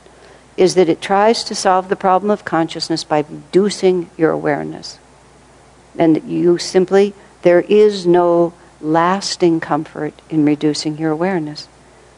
is 0.57 0.75
that 0.75 0.89
it 0.89 1.01
tries 1.01 1.43
to 1.45 1.55
solve 1.55 1.89
the 1.89 1.95
problem 1.95 2.29
of 2.29 2.45
consciousness 2.45 3.03
by 3.03 3.25
reducing 3.27 4.11
your 4.15 4.29
awareness 4.29 4.99
and 5.97 6.23
you 6.23 6.57
simply 6.57 7.13
there 7.41 7.61
is 7.61 8.05
no 8.05 8.53
lasting 8.81 9.59
comfort 9.59 10.13
in 10.29 10.45
reducing 10.45 10.97
your 10.97 11.11
awareness. 11.11 11.67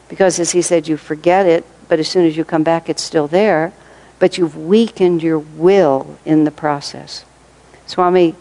Because 0.08 0.38
as 0.38 0.52
he 0.52 0.62
said 0.62 0.88
you 0.88 0.96
forget 0.96 1.46
it 1.46 1.64
but 1.88 1.98
as 1.98 2.08
soon 2.08 2.26
as 2.26 2.36
you 2.36 2.44
come 2.44 2.62
back 2.62 2.88
it's 2.88 3.02
still 3.02 3.28
there 3.28 3.72
but 4.18 4.36
you've 4.36 4.56
weakened 4.56 5.22
your 5.22 5.38
will 5.38 6.18
in 6.24 6.44
the 6.44 6.50
process. 6.50 7.24
Swami 7.86 8.34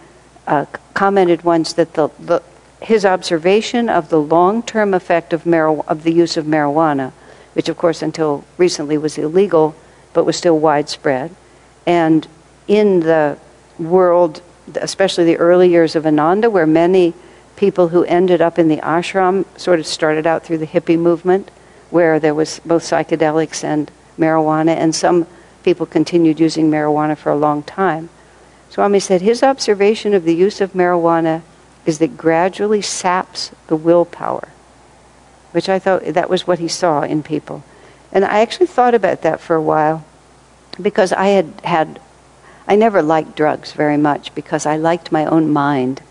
uh, 0.48 0.66
commented 0.94 1.44
once 1.44 1.74
that 1.74 1.94
the, 1.94 2.10
the 2.20 2.42
his 2.82 3.06
observation 3.06 3.90
of 3.90 4.10
the 4.10 4.20
long-term 4.20 4.94
effect 4.94 5.34
of, 5.34 5.48
of 5.48 6.04
the 6.04 6.12
use 6.12 6.38
of 6.38 6.46
marijuana, 6.46 7.12
which 7.54 7.70
of 7.70 7.78
course 7.78 8.02
until 8.02 8.44
recently 8.58 8.98
was 8.98 9.18
illegal, 9.18 9.76
but 10.14 10.26
was 10.26 10.38
still 10.38 10.60
widespread, 10.60 11.36
and 11.86 12.28
in 12.68 13.00
the 13.00 13.38
world, 13.80 14.42
especially 14.76 15.26
the 15.26 15.38
early 15.38 15.70
years 15.70 15.96
of 15.96 16.06
Ananda, 16.06 16.50
where 16.50 16.68
many 16.68 17.14
people 17.56 17.90
who 17.90 18.04
ended 18.04 18.42
up 18.42 18.60
in 18.60 18.68
the 18.68 18.78
ashram 18.78 19.46
sort 19.58 19.80
of 19.80 19.88
started 19.88 20.28
out 20.28 20.44
through 20.44 20.60
the 20.60 20.68
hippie 20.68 21.00
movement, 21.00 21.50
where 21.90 22.20
there 22.20 22.36
was 22.36 22.60
both 22.66 22.84
psychedelics 22.84 23.64
and 23.64 23.92
marijuana, 24.18 24.76
and 24.76 24.94
some 24.94 25.26
people 25.64 25.86
continued 25.86 26.40
using 26.40 26.70
marijuana 26.70 27.18
for 27.18 27.32
a 27.32 27.36
long 27.36 27.64
time. 27.64 28.10
Swami 28.70 29.00
said 29.00 29.22
his 29.22 29.44
observation 29.44 30.14
of 30.14 30.24
the 30.24 30.36
use 30.36 30.62
of 30.62 30.74
marijuana 30.74 31.42
is 31.86 32.00
that 32.00 32.18
gradually 32.18 32.82
saps 32.82 33.52
the 33.68 33.76
willpower, 33.76 34.50
which 35.52 35.70
I 35.70 35.80
thought 35.80 36.04
that 36.06 36.30
was 36.30 36.46
what 36.46 36.60
he 36.60 36.68
saw 36.68 37.02
in 37.02 37.24
people. 37.24 37.64
And 38.12 38.24
I 38.24 38.40
actually 38.40 38.68
thought 38.68 38.94
about 38.94 39.22
that 39.24 39.40
for 39.40 39.56
a 39.56 39.62
while 39.62 40.06
because 40.82 41.12
I 41.14 41.28
had 41.28 41.62
had, 41.64 42.00
I 42.68 42.76
never 42.76 43.02
liked 43.02 43.36
drugs 43.36 43.72
very 43.72 43.98
much 43.98 44.36
because 44.36 44.66
I 44.66 44.78
liked 44.78 45.12
my 45.12 45.26
own 45.26 45.52
mind. 45.52 46.02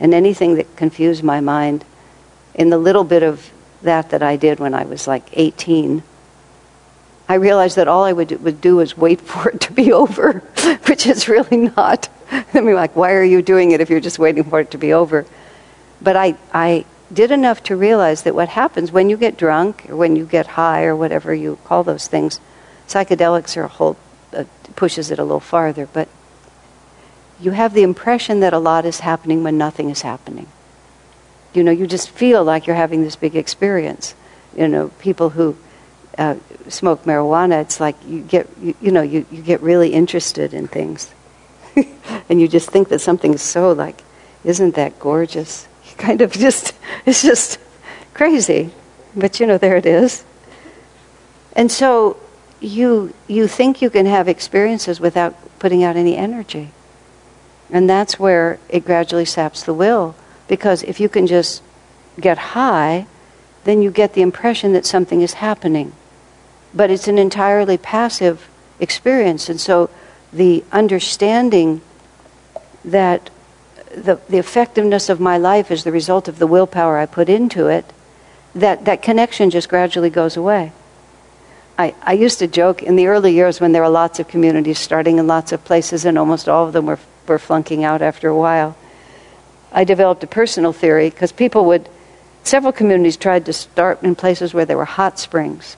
And 0.00 0.14
anything 0.14 0.54
that 0.56 0.76
confused 0.76 1.22
my 1.22 1.40
mind, 1.40 1.84
in 2.54 2.70
the 2.70 2.78
little 2.78 3.04
bit 3.04 3.22
of 3.22 3.50
that 3.82 4.10
that 4.10 4.22
I 4.22 4.36
did 4.36 4.58
when 4.58 4.74
I 4.74 4.84
was 4.84 5.06
like 5.06 5.28
18, 5.32 6.02
I 7.28 7.34
realized 7.34 7.76
that 7.76 7.88
all 7.88 8.04
I 8.04 8.12
would 8.12 8.28
do, 8.28 8.38
would 8.38 8.60
do 8.60 8.76
was 8.76 8.96
wait 8.96 9.20
for 9.30 9.50
it 9.50 9.60
to 9.62 9.72
be 9.72 9.92
over, 9.92 10.38
which 10.86 11.06
is 11.06 11.28
really 11.28 11.56
not. 11.56 12.08
I 12.30 12.60
mean, 12.60 12.74
like, 12.74 12.96
why 12.96 13.12
are 13.12 13.24
you 13.24 13.42
doing 13.42 13.70
it 13.70 13.80
if 13.80 13.90
you're 13.90 14.00
just 14.00 14.18
waiting 14.18 14.44
for 14.44 14.60
it 14.60 14.70
to 14.72 14.78
be 14.78 14.92
over? 14.92 15.26
But 16.00 16.16
I, 16.16 16.36
I 16.52 16.84
did 17.12 17.30
enough 17.30 17.62
to 17.64 17.76
realize 17.76 18.22
that 18.22 18.34
what 18.34 18.48
happens 18.48 18.90
when 18.90 19.08
you 19.08 19.16
get 19.16 19.36
drunk 19.36 19.88
or 19.88 19.96
when 19.96 20.16
you 20.16 20.24
get 20.24 20.46
high 20.46 20.84
or 20.84 20.96
whatever 20.96 21.34
you 21.34 21.58
call 21.64 21.84
those 21.84 22.08
things, 22.08 22.40
psychedelics 22.88 23.56
are 23.56 23.64
a 23.64 23.68
whole, 23.68 23.96
uh, 24.36 24.44
pushes 24.76 25.10
it 25.10 25.18
a 25.18 25.24
little 25.24 25.40
farther, 25.40 25.88
but 25.92 26.08
you 27.40 27.50
have 27.50 27.74
the 27.74 27.82
impression 27.82 28.40
that 28.40 28.52
a 28.52 28.58
lot 28.58 28.84
is 28.84 29.00
happening 29.00 29.42
when 29.42 29.58
nothing 29.58 29.90
is 29.90 30.02
happening. 30.02 30.46
You 31.52 31.62
know, 31.64 31.72
you 31.72 31.86
just 31.86 32.10
feel 32.10 32.44
like 32.44 32.66
you're 32.66 32.76
having 32.76 33.02
this 33.02 33.16
big 33.16 33.36
experience. 33.36 34.14
You 34.56 34.68
know, 34.68 34.88
people 34.98 35.30
who 35.30 35.56
uh, 36.18 36.36
smoke 36.68 37.04
marijuana, 37.04 37.60
it's 37.62 37.80
like 37.80 37.96
you 38.06 38.20
get, 38.20 38.48
you, 38.60 38.74
you 38.80 38.90
know, 38.90 39.02
you, 39.02 39.26
you 39.30 39.42
get 39.42 39.60
really 39.60 39.92
interested 39.92 40.54
in 40.54 40.68
things. 40.68 41.12
and 42.28 42.40
you 42.40 42.48
just 42.48 42.70
think 42.70 42.88
that 42.88 43.00
something's 43.00 43.42
so 43.42 43.72
like, 43.72 44.02
isn't 44.44 44.74
that 44.74 44.98
gorgeous? 44.98 45.68
You 45.88 45.96
kind 45.98 46.20
of 46.22 46.32
just, 46.32 46.74
it's 47.04 47.22
just 47.22 47.58
crazy. 48.14 48.70
But 49.14 49.40
you 49.40 49.46
know, 49.46 49.58
there 49.58 49.76
it 49.76 49.86
is. 49.86 50.24
And 51.54 51.70
so 51.72 52.18
you, 52.60 53.14
you 53.28 53.46
think 53.46 53.82
you 53.82 53.90
can 53.90 54.06
have 54.06 54.28
experiences 54.28 55.00
without 55.00 55.34
putting 55.58 55.82
out 55.82 55.96
any 55.96 56.16
energy. 56.16 56.70
And 57.70 57.88
that's 57.88 58.18
where 58.18 58.58
it 58.68 58.84
gradually 58.84 59.24
saps 59.24 59.62
the 59.62 59.74
will. 59.74 60.14
Because 60.48 60.82
if 60.84 61.00
you 61.00 61.08
can 61.08 61.26
just 61.26 61.62
get 62.20 62.38
high, 62.38 63.06
then 63.64 63.82
you 63.82 63.90
get 63.90 64.14
the 64.14 64.22
impression 64.22 64.72
that 64.72 64.86
something 64.86 65.20
is 65.20 65.34
happening. 65.34 65.92
But 66.72 66.90
it's 66.90 67.08
an 67.08 67.18
entirely 67.18 67.76
passive 67.76 68.48
experience. 68.78 69.48
And 69.48 69.60
so 69.60 69.90
the 70.32 70.64
understanding 70.70 71.80
that 72.84 73.30
the, 73.94 74.20
the 74.28 74.38
effectiveness 74.38 75.08
of 75.08 75.20
my 75.20 75.36
life 75.36 75.70
is 75.70 75.84
the 75.84 75.92
result 75.92 76.28
of 76.28 76.38
the 76.38 76.46
willpower 76.46 76.98
I 76.98 77.06
put 77.06 77.28
into 77.28 77.66
it, 77.66 77.84
that, 78.54 78.84
that 78.84 79.02
connection 79.02 79.50
just 79.50 79.68
gradually 79.68 80.10
goes 80.10 80.36
away. 80.36 80.72
I, 81.78 81.94
I 82.02 82.14
used 82.14 82.38
to 82.38 82.46
joke 82.46 82.82
in 82.82 82.96
the 82.96 83.06
early 83.06 83.34
years 83.34 83.60
when 83.60 83.72
there 83.72 83.82
were 83.82 83.88
lots 83.88 84.18
of 84.18 84.28
communities 84.28 84.78
starting 84.78 85.18
in 85.18 85.26
lots 85.26 85.52
of 85.52 85.64
places 85.64 86.04
and 86.04 86.16
almost 86.16 86.48
all 86.48 86.66
of 86.66 86.72
them 86.72 86.86
were, 86.86 86.98
were 87.28 87.38
flunking 87.38 87.84
out 87.84 88.00
after 88.00 88.28
a 88.28 88.36
while. 88.36 88.76
I 89.72 89.84
developed 89.84 90.24
a 90.24 90.26
personal 90.26 90.72
theory 90.72 91.10
because 91.10 91.32
people 91.32 91.66
would, 91.66 91.88
several 92.44 92.72
communities 92.72 93.18
tried 93.18 93.44
to 93.46 93.52
start 93.52 94.02
in 94.02 94.14
places 94.14 94.54
where 94.54 94.64
there 94.64 94.78
were 94.78 94.86
hot 94.86 95.18
springs. 95.18 95.76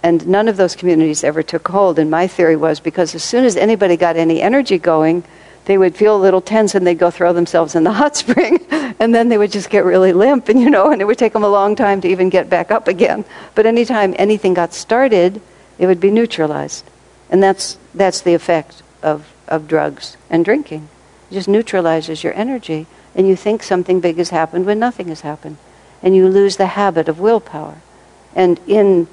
And 0.00 0.28
none 0.28 0.48
of 0.48 0.56
those 0.56 0.76
communities 0.76 1.24
ever 1.24 1.42
took 1.42 1.66
hold. 1.66 1.98
And 1.98 2.10
my 2.10 2.28
theory 2.28 2.56
was 2.56 2.78
because 2.78 3.14
as 3.14 3.24
soon 3.24 3.44
as 3.44 3.56
anybody 3.56 3.96
got 3.96 4.16
any 4.16 4.40
energy 4.42 4.78
going, 4.78 5.24
they 5.66 5.78
would 5.78 5.96
feel 5.96 6.16
a 6.16 6.20
little 6.20 6.40
tense 6.40 6.74
and 6.74 6.86
they'd 6.86 6.98
go 6.98 7.10
throw 7.10 7.32
themselves 7.32 7.74
in 7.74 7.84
the 7.84 7.92
hot 8.00 8.16
spring. 8.16 8.64
And 8.98 9.14
then 9.14 9.28
they 9.28 9.38
would 9.38 9.52
just 9.52 9.70
get 9.70 9.84
really 9.84 10.12
limp 10.12 10.48
and 10.48 10.60
you 10.60 10.70
know 10.70 10.90
and 10.90 11.00
it 11.00 11.04
would 11.04 11.18
take 11.18 11.32
them 11.32 11.44
a 11.44 11.48
long 11.48 11.74
time 11.76 12.00
to 12.02 12.08
even 12.08 12.28
get 12.28 12.50
back 12.50 12.70
up 12.70 12.88
again. 12.88 13.24
But 13.54 13.66
anytime 13.66 14.14
anything 14.18 14.54
got 14.54 14.72
started 14.72 15.40
it 15.78 15.86
would 15.86 16.00
be 16.00 16.10
neutralized. 16.10 16.84
And 17.30 17.42
that's 17.42 17.78
that's 17.94 18.20
the 18.20 18.34
effect 18.34 18.82
of 19.02 19.32
of 19.48 19.66
drugs 19.68 20.16
and 20.30 20.44
drinking. 20.44 20.88
It 21.30 21.34
just 21.34 21.48
neutralizes 21.48 22.22
your 22.22 22.34
energy 22.34 22.86
and 23.14 23.26
you 23.26 23.36
think 23.36 23.62
something 23.62 24.00
big 24.00 24.18
has 24.18 24.30
happened 24.30 24.66
when 24.66 24.78
nothing 24.78 25.08
has 25.08 25.22
happened. 25.22 25.56
And 26.02 26.14
you 26.14 26.28
lose 26.28 26.56
the 26.56 26.66
habit 26.66 27.08
of 27.08 27.20
willpower. 27.20 27.78
And 28.34 28.60
in 28.66 29.08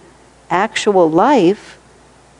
actual 0.49 1.09
life 1.09 1.77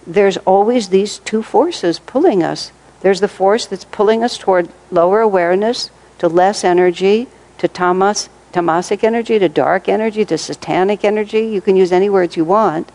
there's 0.06 0.38
always 0.38 0.90
these 0.90 1.20
two 1.20 1.44
forces 1.44 2.00
pulling 2.00 2.44
us 2.44 2.72
there's 3.02 3.20
the 3.20 3.28
force 3.28 3.66
that's 3.66 3.86
pulling 3.86 4.24
us 4.24 4.38
toward 4.38 4.70
lower 4.92 5.22
awareness, 5.22 5.90
to 6.20 6.28
less 6.28 6.64
energy, 6.64 7.28
to 7.58 7.68
tamas, 7.68 8.30
tamasic 8.54 9.04
energy, 9.04 9.40
to 9.40 9.50
dark 9.50 9.90
energy, 9.90 10.26
to 10.26 10.38
satanic 10.38 11.04
energy. 11.04 11.48
You 11.48 11.62
can 11.62 11.76
use 11.76 11.92
any 11.92 12.10
words 12.10 12.38
you 12.38 12.46
want. 12.46 12.92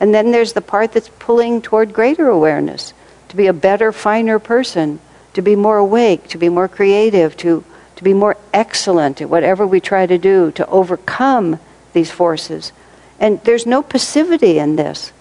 And 0.00 0.14
then 0.14 0.32
there's 0.32 0.54
the 0.54 0.60
part 0.60 0.92
that's 0.92 1.10
pulling 1.18 1.62
toward 1.62 1.92
greater 1.92 2.28
awareness, 2.28 2.92
to 3.28 3.36
be 3.36 3.46
a 3.46 3.52
better, 3.52 3.92
finer 3.92 4.38
person, 4.38 5.00
to 5.34 5.42
be 5.42 5.56
more 5.56 5.78
awake, 5.78 6.28
to 6.28 6.38
be 6.38 6.48
more 6.48 6.68
creative, 6.68 7.36
to, 7.38 7.64
to 7.96 8.04
be 8.04 8.14
more 8.14 8.36
excellent 8.52 9.20
at 9.20 9.30
whatever 9.30 9.66
we 9.66 9.80
try 9.80 10.06
to 10.06 10.18
do, 10.18 10.50
to 10.52 10.66
overcome 10.66 11.58
these 11.92 12.10
forces. 12.10 12.72
And 13.20 13.40
there's 13.44 13.66
no 13.66 13.82
passivity 13.82 14.58
in 14.58 14.76
this. 14.76 15.12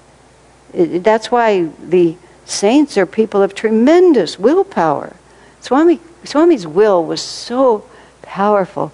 That's 0.73 1.29
why 1.29 1.65
the 1.65 2.17
Saints 2.45 2.97
are 2.97 3.05
people 3.05 3.41
of 3.41 3.55
tremendous 3.55 4.37
willpower. 4.37 5.15
Swami, 5.61 5.99
Swami's 6.23 6.67
will 6.67 7.03
was 7.03 7.21
so 7.21 7.85
powerful. 8.21 8.91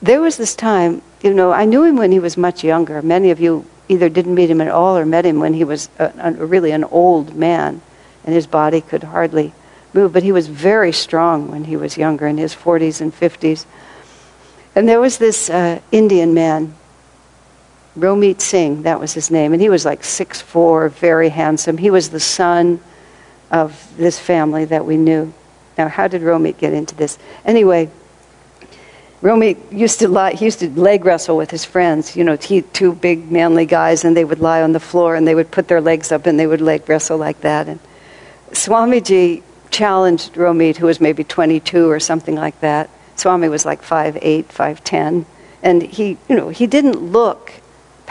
There 0.00 0.20
was 0.20 0.36
this 0.36 0.54
time, 0.54 1.02
you 1.22 1.32
know, 1.32 1.52
I 1.52 1.64
knew 1.64 1.84
him 1.84 1.96
when 1.96 2.12
he 2.12 2.18
was 2.18 2.36
much 2.36 2.64
younger. 2.64 3.00
Many 3.02 3.30
of 3.30 3.40
you 3.40 3.66
either 3.88 4.08
didn't 4.08 4.34
meet 4.34 4.50
him 4.50 4.60
at 4.60 4.68
all 4.68 4.96
or 4.96 5.04
met 5.04 5.26
him 5.26 5.40
when 5.40 5.54
he 5.54 5.64
was 5.64 5.88
a, 5.98 6.12
a, 6.18 6.32
really 6.32 6.70
an 6.70 6.84
old 6.84 7.34
man 7.34 7.80
and 8.24 8.34
his 8.34 8.46
body 8.46 8.80
could 8.80 9.04
hardly 9.04 9.52
move. 9.92 10.12
But 10.12 10.22
he 10.22 10.32
was 10.32 10.48
very 10.48 10.92
strong 10.92 11.50
when 11.50 11.64
he 11.64 11.76
was 11.76 11.96
younger, 11.96 12.26
in 12.26 12.38
his 12.38 12.54
40s 12.54 13.00
and 13.00 13.12
50s. 13.12 13.66
And 14.74 14.88
there 14.88 15.00
was 15.00 15.18
this 15.18 15.50
uh, 15.50 15.80
Indian 15.90 16.32
man 16.32 16.74
Romit 17.96 18.40
Singh, 18.40 18.82
that 18.82 18.98
was 18.98 19.12
his 19.12 19.30
name, 19.30 19.52
and 19.52 19.60
he 19.60 19.68
was 19.68 19.84
like 19.84 20.02
six 20.02 20.40
four, 20.40 20.88
very 20.88 21.28
handsome. 21.28 21.76
He 21.76 21.90
was 21.90 22.10
the 22.10 22.20
son 22.20 22.80
of 23.50 23.96
this 23.96 24.18
family 24.18 24.64
that 24.66 24.86
we 24.86 24.96
knew. 24.96 25.32
Now, 25.76 25.88
how 25.88 26.08
did 26.08 26.22
Romit 26.22 26.58
get 26.58 26.72
into 26.72 26.94
this? 26.94 27.18
Anyway, 27.44 27.90
Romit 29.22 29.56
used 29.70 30.00
to 30.00 30.08
lie, 30.08 30.32
he 30.32 30.46
used 30.46 30.58
to 30.60 30.70
leg 30.70 31.04
wrestle 31.04 31.36
with 31.36 31.50
his 31.50 31.64
friends, 31.64 32.16
you 32.16 32.24
know, 32.24 32.36
he, 32.36 32.62
two 32.62 32.92
big 32.92 33.30
manly 33.30 33.66
guys, 33.66 34.04
and 34.04 34.16
they 34.16 34.24
would 34.24 34.40
lie 34.40 34.62
on 34.62 34.72
the 34.72 34.80
floor 34.80 35.14
and 35.14 35.28
they 35.28 35.34
would 35.34 35.50
put 35.50 35.68
their 35.68 35.80
legs 35.80 36.10
up 36.10 36.26
and 36.26 36.40
they 36.40 36.46
would 36.46 36.60
leg 36.60 36.88
wrestle 36.88 37.18
like 37.18 37.40
that. 37.42 37.68
And 37.68 37.78
Swamiji 38.50 39.42
challenged 39.70 40.34
Romit, 40.34 40.76
who 40.76 40.86
was 40.86 41.00
maybe 41.00 41.24
22 41.24 41.88
or 41.88 42.00
something 42.00 42.34
like 42.34 42.58
that. 42.60 42.90
Swami 43.16 43.48
was 43.48 43.64
like 43.64 43.82
5'8, 43.82 44.46
5'10. 44.46 45.24
And 45.62 45.82
he, 45.82 46.18
you 46.28 46.34
know, 46.34 46.48
he 46.48 46.66
didn't 46.66 46.96
look 46.96 47.52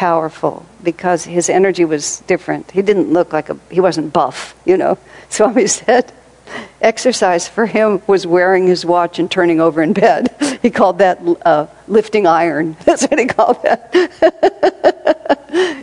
powerful 0.01 0.65
because 0.81 1.25
his 1.25 1.47
energy 1.47 1.85
was 1.85 2.21
different. 2.21 2.71
He 2.71 2.81
didn't 2.81 3.13
look 3.13 3.31
like 3.31 3.51
a, 3.51 3.57
he 3.69 3.79
wasn't 3.79 4.11
buff, 4.11 4.55
you 4.65 4.75
know. 4.75 4.97
Swami 5.29 5.67
said 5.67 6.11
exercise 6.81 7.47
for 7.47 7.67
him 7.67 8.01
was 8.07 8.25
wearing 8.25 8.65
his 8.65 8.83
watch 8.83 9.19
and 9.19 9.29
turning 9.29 9.61
over 9.61 9.79
in 9.83 9.93
bed. 9.93 10.35
He 10.61 10.69
called 10.69 10.99
that 10.99 11.17
uh, 11.43 11.65
lifting 11.87 12.27
iron. 12.27 12.77
That's 12.85 13.01
what 13.07 13.17
he 13.17 13.25
called 13.25 13.63
that. 13.63 13.81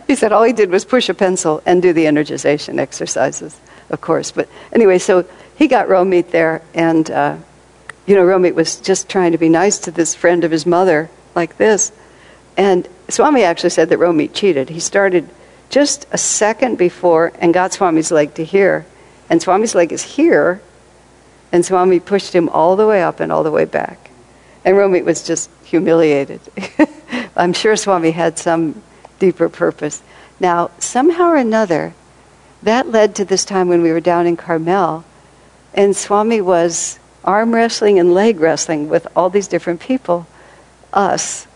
he 0.07 0.15
said 0.15 0.31
all 0.31 0.43
he 0.43 0.53
did 0.53 0.69
was 0.69 0.85
push 0.85 1.09
a 1.09 1.13
pencil 1.13 1.61
and 1.65 1.81
do 1.81 1.91
the 1.91 2.05
energization 2.05 2.79
exercises, 2.79 3.59
of 3.89 3.99
course. 3.99 4.31
But 4.31 4.47
anyway, 4.71 4.99
so 4.99 5.25
he 5.57 5.67
got 5.67 5.89
Romit 5.89 6.31
there, 6.31 6.61
and, 6.73 7.11
uh, 7.11 7.35
you 8.05 8.15
know, 8.15 8.23
Romit 8.23 8.53
was 8.53 8.79
just 8.79 9.09
trying 9.09 9.33
to 9.33 9.37
be 9.37 9.49
nice 9.49 9.79
to 9.79 9.91
this 9.91 10.15
friend 10.15 10.45
of 10.45 10.51
his 10.51 10.65
mother, 10.65 11.09
like 11.35 11.57
this. 11.57 11.91
And 12.55 12.87
Swami 13.09 13.43
actually 13.43 13.71
said 13.71 13.89
that 13.89 13.99
Romit 13.99 14.33
cheated. 14.33 14.69
He 14.69 14.79
started 14.79 15.29
just 15.69 16.05
a 16.11 16.17
second 16.17 16.77
before 16.77 17.31
and 17.39 17.53
got 17.53 17.73
Swami's 17.73 18.11
leg 18.11 18.33
to 18.35 18.43
here. 18.43 18.85
And 19.29 19.41
Swami's 19.41 19.75
leg 19.75 19.91
is 19.91 20.01
here, 20.01 20.61
and 21.51 21.65
Swami 21.65 21.99
pushed 21.99 22.33
him 22.33 22.49
all 22.49 22.75
the 22.75 22.87
way 22.87 23.03
up 23.03 23.19
and 23.19 23.31
all 23.31 23.43
the 23.43 23.51
way 23.51 23.65
back. 23.65 24.09
And 24.65 24.75
Romit 24.75 25.05
was 25.05 25.23
just 25.23 25.49
humiliated. 25.63 26.41
I'm 27.35 27.53
sure 27.53 27.75
Swami 27.75 28.11
had 28.11 28.39
some 28.39 28.81
deeper 29.19 29.49
purpose. 29.49 30.01
Now, 30.39 30.71
somehow 30.79 31.29
or 31.29 31.35
another, 31.35 31.93
that 32.63 32.87
led 32.89 33.15
to 33.15 33.25
this 33.25 33.45
time 33.45 33.69
when 33.69 33.81
we 33.81 33.91
were 33.91 34.01
down 34.01 34.25
in 34.25 34.35
Carmel, 34.35 35.05
and 35.73 35.95
Swami 35.95 36.41
was 36.41 36.99
arm 37.23 37.53
wrestling 37.53 37.99
and 37.99 38.13
leg 38.13 38.39
wrestling 38.39 38.89
with 38.89 39.07
all 39.15 39.29
these 39.29 39.47
different 39.47 39.79
people, 39.79 40.27
us. 40.91 41.47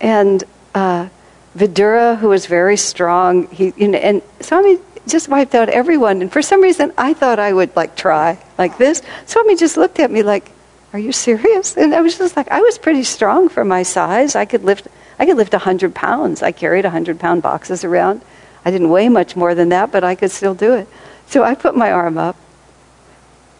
And 0.00 0.44
uh, 0.74 1.08
Vidura, 1.56 2.16
who 2.18 2.28
was 2.28 2.46
very 2.46 2.76
strong, 2.76 3.48
he, 3.48 3.72
you 3.76 3.88
know, 3.88 3.98
and 3.98 4.22
Swami 4.40 4.78
just 5.06 5.28
wiped 5.28 5.54
out 5.54 5.68
everyone. 5.68 6.22
And 6.22 6.32
for 6.32 6.42
some 6.42 6.60
reason, 6.60 6.92
I 6.96 7.14
thought 7.14 7.38
I 7.38 7.52
would 7.52 7.74
like 7.74 7.96
try 7.96 8.38
like 8.58 8.78
this. 8.78 9.02
Swami 9.26 9.56
just 9.56 9.76
looked 9.76 9.98
at 9.98 10.10
me 10.10 10.22
like, 10.22 10.50
"Are 10.92 10.98
you 10.98 11.12
serious?" 11.12 11.76
And 11.76 11.94
I 11.94 12.00
was 12.00 12.18
just 12.18 12.36
like, 12.36 12.48
I 12.50 12.60
was 12.60 12.78
pretty 12.78 13.04
strong 13.04 13.48
for 13.48 13.64
my 13.64 13.82
size. 13.82 14.36
I 14.36 14.44
could 14.44 14.64
lift, 14.64 14.88
I 15.18 15.26
could 15.26 15.36
lift 15.36 15.54
hundred 15.54 15.94
pounds. 15.94 16.42
I 16.42 16.52
carried 16.52 16.84
hundred 16.84 17.18
pound 17.18 17.42
boxes 17.42 17.84
around. 17.84 18.20
I 18.64 18.70
didn't 18.70 18.90
weigh 18.90 19.08
much 19.08 19.34
more 19.34 19.54
than 19.54 19.70
that, 19.70 19.90
but 19.90 20.04
I 20.04 20.14
could 20.14 20.30
still 20.30 20.54
do 20.54 20.74
it. 20.74 20.88
So 21.26 21.42
I 21.42 21.54
put 21.54 21.74
my 21.76 21.90
arm 21.90 22.18
up. 22.18 22.36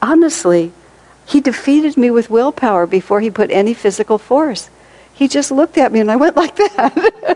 Honestly, 0.01 0.73
he 1.27 1.41
defeated 1.41 1.97
me 1.97 2.11
with 2.11 2.31
willpower 2.31 2.87
before 2.87 3.21
he 3.21 3.31
put 3.31 3.51
any 3.51 3.75
physical 3.75 4.19
force. 4.19 4.71
He 5.19 5.27
just 5.27 5.51
looked 5.51 5.77
at 5.79 5.91
me 5.91 5.99
and 5.99 6.13
I 6.13 6.15
went 6.15 6.37
like 6.37 6.55
that. 6.55 6.93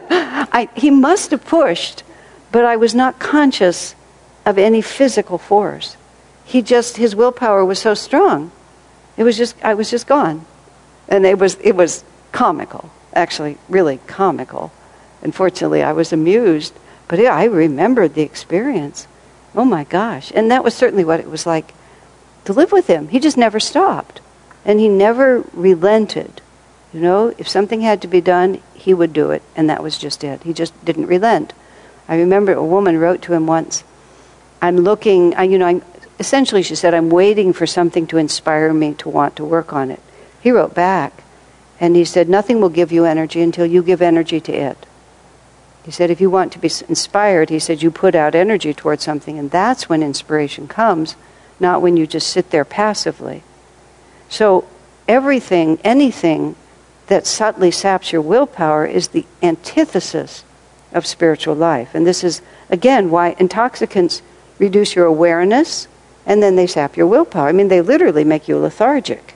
I, 0.53 0.69
he 0.77 0.89
must 0.89 1.33
have 1.33 1.45
pushed, 1.45 2.05
but 2.53 2.65
I 2.65 2.77
was 2.77 2.95
not 2.95 3.19
conscious 3.19 3.97
of 4.47 4.57
any 4.57 4.81
physical 4.81 5.37
force. 5.37 5.97
He 6.45 6.63
just, 6.63 6.97
his 6.97 7.17
willpower 7.17 7.65
was 7.65 7.81
so 7.81 7.95
strong. 7.95 8.53
It 9.17 9.25
was 9.25 9.37
just, 9.37 9.57
I 9.65 9.75
was 9.75 9.91
just 9.91 10.07
gone. 10.07 10.47
And 11.09 11.27
it 11.27 11.41
was, 11.41 11.57
it 11.57 11.75
was 11.75 12.05
comical, 12.31 12.93
actually, 13.15 13.59
really 13.69 13.99
comical. 14.07 14.71
Unfortunately, 15.21 15.83
I 15.83 15.91
was 15.91 16.13
amused, 16.13 16.75
but 17.09 17.19
I 17.19 17.47
remembered 17.47 18.15
the 18.15 18.23
experience. 18.23 19.09
Oh 19.57 19.65
my 19.65 19.83
gosh. 19.83 20.31
And 20.37 20.53
that 20.53 20.63
was 20.63 20.73
certainly 20.73 21.05
what 21.05 21.19
it 21.19 21.29
was 21.29 21.47
like 21.47 21.75
to 22.45 22.53
live 22.53 22.71
with 22.71 22.87
him. 22.87 23.09
He 23.09 23.19
just 23.19 23.37
never 23.37 23.59
stopped. 23.59 24.21
And 24.65 24.79
he 24.79 24.89
never 24.89 25.45
relented. 25.53 26.42
You 26.93 27.01
know, 27.01 27.35
if 27.39 27.49
something 27.49 27.81
had 27.81 28.03
to 28.03 28.09
be 28.09 28.21
done, 28.21 28.61
he 28.75 28.93
would 28.93 29.13
do 29.13 29.31
it, 29.31 29.43
and 29.57 29.69
that 29.71 29.83
was 29.83 29.97
just 29.97 30.23
it. 30.23 30.43
He 30.43 30.53
just 30.53 30.85
didn't 30.85 31.07
relent. 31.07 31.55
I 32.07 32.17
remember 32.17 32.53
a 32.53 32.65
woman 32.65 32.99
wrote 32.99 33.23
to 33.23 33.33
him 33.33 33.47
once, 33.47 33.85
I'm 34.61 34.77
looking, 34.77 35.35
I, 35.35 35.45
you 35.45 35.59
know, 35.59 35.67
I'm, 35.67 35.83
essentially 36.19 36.63
she 36.63 36.75
said, 36.75 36.95
I'm 36.95 37.09
waiting 37.11 37.53
for 37.53 37.67
something 37.67 38.07
to 38.09 38.19
inspire 38.19 38.73
me 38.73 38.95
to 38.95 39.09
want 39.09 39.37
to 39.37 39.45
work 39.45 39.73
on 39.73 39.91
it. 39.91 40.01
He 40.41 40.51
wrote 40.51 40.75
back, 40.75 41.25
and 41.81 41.97
he 41.97 42.05
said, 42.05 42.29
Nothing 42.29 42.61
will 42.61 42.69
give 42.69 42.93
you 42.93 43.05
energy 43.05 43.41
until 43.41 43.67
you 43.67 43.83
give 43.83 44.03
energy 44.03 44.41
to 44.41 44.53
it. 44.53 44.87
He 45.85 45.91
said, 45.91 46.11
If 46.11 46.21
you 46.21 46.31
want 46.31 46.53
to 46.53 46.59
be 46.59 46.71
inspired, 46.89 47.51
he 47.51 47.59
said, 47.59 47.83
you 47.83 47.91
put 47.91 48.15
out 48.15 48.35
energy 48.35 48.75
towards 48.75 49.03
something, 49.03 49.39
and 49.39 49.51
that's 49.51 49.89
when 49.89 50.03
inspiration 50.03 50.69
comes, 50.69 51.17
not 51.59 51.83
when 51.83 51.97
you 51.97 52.07
just 52.07 52.29
sit 52.29 52.51
there 52.51 52.65
passively. 52.65 53.43
So, 54.29 54.69
everything, 55.09 55.79
anything 55.83 56.55
that 57.07 57.27
subtly 57.27 57.71
saps 57.71 58.13
your 58.13 58.23
willpower 58.23 58.87
is 58.87 59.09
the 59.09 59.27
antithesis 59.43 60.45
of 60.93 61.07
spiritual 61.07 61.55
life. 61.55 61.95
And 61.95 62.07
this 62.07 62.23
is, 62.23 62.43
again, 62.71 63.11
why 63.11 63.35
intoxicants 63.39 64.23
reduce 64.59 64.95
your 64.95 65.07
awareness 65.07 65.89
and 66.25 66.43
then 66.43 66.57
they 66.57 66.67
sap 66.67 66.97
your 66.97 67.07
willpower. 67.07 67.49
I 67.49 67.53
mean, 67.53 67.69
they 67.69 67.81
literally 67.81 68.25
make 68.25 68.47
you 68.47 68.59
lethargic. 68.59 69.35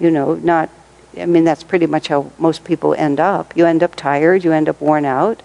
You 0.00 0.10
know, 0.10 0.34
not, 0.34 0.70
I 1.18 1.26
mean, 1.26 1.44
that's 1.44 1.62
pretty 1.62 1.86
much 1.86 2.08
how 2.08 2.30
most 2.38 2.64
people 2.64 2.94
end 2.94 3.20
up. 3.20 3.56
You 3.56 3.66
end 3.66 3.82
up 3.82 3.94
tired, 3.94 4.42
you 4.42 4.52
end 4.52 4.68
up 4.68 4.80
worn 4.80 5.04
out, 5.04 5.42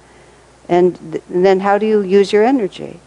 and, 0.67 0.97
th- 1.11 1.23
and 1.29 1.45
then 1.45 1.59
how 1.59 1.77
do 1.77 1.85
you 1.85 2.01
use 2.01 2.31
your 2.31 2.43
energy? 2.43 2.99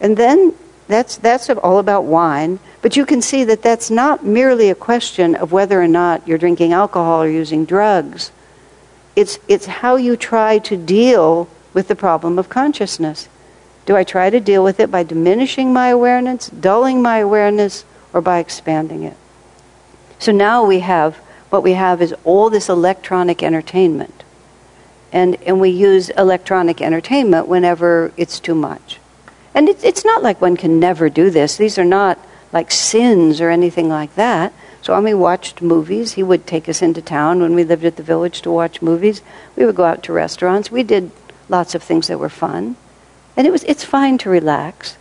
And 0.00 0.16
then 0.16 0.54
that's, 0.88 1.16
that's 1.16 1.48
all 1.48 1.78
about 1.78 2.04
wine, 2.04 2.58
but 2.80 2.96
you 2.96 3.06
can 3.06 3.22
see 3.22 3.44
that 3.44 3.62
that's 3.62 3.90
not 3.90 4.24
merely 4.24 4.68
a 4.70 4.74
question 4.74 5.34
of 5.34 5.52
whether 5.52 5.80
or 5.80 5.88
not 5.88 6.26
you're 6.26 6.38
drinking 6.38 6.72
alcohol 6.72 7.22
or 7.22 7.28
using 7.28 7.64
drugs. 7.64 8.32
It's, 9.14 9.38
it's 9.48 9.66
how 9.66 9.96
you 9.96 10.16
try 10.16 10.58
to 10.58 10.76
deal 10.76 11.48
with 11.72 11.88
the 11.88 11.96
problem 11.96 12.38
of 12.38 12.48
consciousness. 12.48 13.28
Do 13.86 13.96
I 13.96 14.04
try 14.04 14.30
to 14.30 14.40
deal 14.40 14.62
with 14.62 14.80
it 14.80 14.90
by 14.90 15.02
diminishing 15.02 15.72
my 15.72 15.88
awareness, 15.88 16.48
dulling 16.48 17.02
my 17.02 17.18
awareness, 17.18 17.84
or 18.12 18.20
by 18.20 18.38
expanding 18.38 19.02
it? 19.02 19.16
So 20.18 20.32
now 20.32 20.64
we 20.64 20.80
have 20.80 21.16
what 21.50 21.62
we 21.62 21.72
have 21.72 22.00
is 22.00 22.14
all 22.24 22.48
this 22.48 22.70
electronic 22.70 23.42
entertainment. 23.42 24.24
And, 25.12 25.36
and 25.42 25.60
we 25.60 25.68
use 25.68 26.08
electronic 26.08 26.80
entertainment 26.80 27.46
whenever 27.46 28.10
it's 28.16 28.40
too 28.40 28.54
much. 28.54 28.98
And 29.54 29.68
it, 29.68 29.82
it's 29.84 30.04
not 30.04 30.22
like 30.22 30.40
one 30.40 30.56
can 30.56 30.80
never 30.80 31.08
do 31.08 31.30
this. 31.30 31.56
These 31.56 31.78
are 31.78 31.84
not 31.84 32.18
like 32.52 32.70
sins 32.70 33.40
or 33.40 33.50
anything 33.50 33.88
like 33.88 34.14
that. 34.14 34.52
Swami 34.82 35.14
watched 35.14 35.62
movies. 35.62 36.12
He 36.12 36.22
would 36.22 36.46
take 36.46 36.68
us 36.68 36.82
into 36.82 37.00
town 37.00 37.40
when 37.40 37.54
we 37.54 37.64
lived 37.64 37.84
at 37.84 37.96
the 37.96 38.02
village 38.02 38.42
to 38.42 38.50
watch 38.50 38.82
movies. 38.82 39.22
We 39.56 39.64
would 39.64 39.76
go 39.76 39.84
out 39.84 40.02
to 40.04 40.12
restaurants. 40.12 40.70
We 40.70 40.82
did 40.82 41.10
lots 41.48 41.74
of 41.74 41.82
things 41.82 42.08
that 42.08 42.18
were 42.18 42.28
fun. 42.28 42.76
And 43.36 43.46
it 43.46 43.50
was, 43.50 43.64
it's 43.64 43.84
fine 43.84 44.18
to 44.18 44.30
relax, 44.30 44.96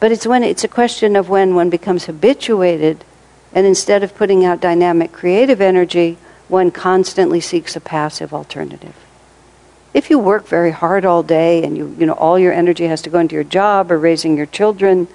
but 0.00 0.12
it's 0.12 0.26
when 0.26 0.42
it's 0.42 0.64
a 0.64 0.68
question 0.68 1.16
of 1.16 1.28
when 1.28 1.54
one 1.54 1.70
becomes 1.70 2.06
habituated, 2.06 3.04
and 3.52 3.66
instead 3.66 4.02
of 4.02 4.14
putting 4.14 4.44
out 4.44 4.60
dynamic 4.60 5.12
creative 5.12 5.60
energy, 5.60 6.18
one 6.48 6.70
constantly 6.70 7.40
seeks 7.40 7.76
a 7.76 7.80
passive 7.80 8.32
alternative. 8.32 8.94
If 9.96 10.10
you 10.10 10.18
work 10.18 10.46
very 10.46 10.72
hard 10.72 11.06
all 11.06 11.22
day 11.22 11.64
and 11.64 11.74
you, 11.74 11.96
you 11.98 12.04
know, 12.04 12.12
all 12.12 12.38
your 12.38 12.52
energy 12.52 12.86
has 12.86 13.00
to 13.00 13.08
go 13.08 13.18
into 13.18 13.34
your 13.34 13.44
job 13.44 13.90
or 13.90 13.98
raising 13.98 14.36
your 14.36 14.44
children, 14.44 15.08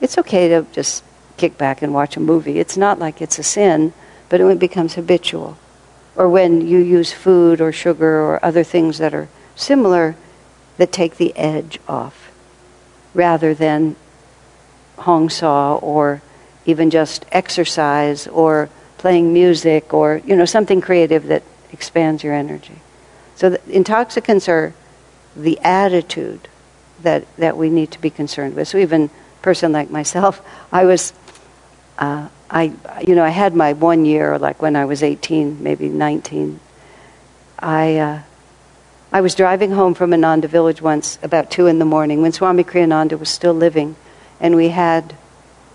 it's 0.00 0.16
okay 0.16 0.46
to 0.50 0.64
just 0.70 1.02
kick 1.36 1.58
back 1.58 1.82
and 1.82 1.92
watch 1.92 2.16
a 2.16 2.20
movie. 2.20 2.60
It's 2.60 2.76
not 2.76 3.00
like 3.00 3.20
it's 3.20 3.40
a 3.40 3.42
sin, 3.42 3.92
but 4.28 4.40
it 4.40 4.58
becomes 4.60 4.94
habitual. 4.94 5.58
Or 6.14 6.28
when 6.28 6.64
you 6.64 6.78
use 6.78 7.12
food 7.12 7.60
or 7.60 7.72
sugar 7.72 8.20
or 8.20 8.38
other 8.44 8.62
things 8.62 8.98
that 8.98 9.12
are 9.12 9.28
similar, 9.56 10.14
that 10.76 10.92
take 10.92 11.16
the 11.16 11.36
edge 11.36 11.80
off 11.88 12.30
rather 13.14 13.54
than 13.54 13.96
hong 14.98 15.30
Sau 15.30 15.78
or 15.78 16.22
even 16.64 16.90
just 16.90 17.26
exercise 17.32 18.28
or 18.28 18.70
playing 18.98 19.32
music 19.32 19.92
or 19.92 20.22
you 20.24 20.36
know 20.36 20.44
something 20.44 20.80
creative 20.80 21.26
that 21.26 21.42
expands 21.72 22.22
your 22.22 22.34
energy 22.34 22.76
so 23.36 23.56
intoxicants 23.68 24.48
are 24.48 24.74
the 25.36 25.58
attitude 25.60 26.48
that 27.02 27.24
that 27.36 27.56
we 27.56 27.70
need 27.70 27.90
to 27.90 28.00
be 28.00 28.10
concerned 28.10 28.54
with. 28.54 28.68
So 28.68 28.78
even 28.78 29.04
a 29.04 29.42
person 29.42 29.72
like 29.72 29.90
myself 29.90 30.40
i 30.72 30.84
was 30.84 31.12
uh, 31.98 32.28
i 32.50 32.72
you 33.06 33.14
know 33.14 33.24
i 33.24 33.30
had 33.30 33.54
my 33.54 33.72
one 33.72 34.04
year 34.04 34.38
like 34.38 34.62
when 34.62 34.76
i 34.76 34.84
was 34.84 35.02
18 35.02 35.62
maybe 35.62 35.88
19 35.88 36.60
i 37.58 37.96
uh, 37.96 38.22
I 39.14 39.20
was 39.20 39.34
driving 39.34 39.72
home 39.72 39.92
from 39.92 40.14
Ananda 40.14 40.48
village 40.48 40.80
once 40.80 41.18
about 41.22 41.50
two 41.50 41.66
in 41.66 41.78
the 41.78 41.84
morning 41.84 42.22
when 42.22 42.32
Swami 42.32 42.64
Kriyananda 42.64 43.18
was 43.18 43.28
still 43.28 43.52
living, 43.52 43.94
and 44.40 44.56
we 44.56 44.70
had 44.70 45.14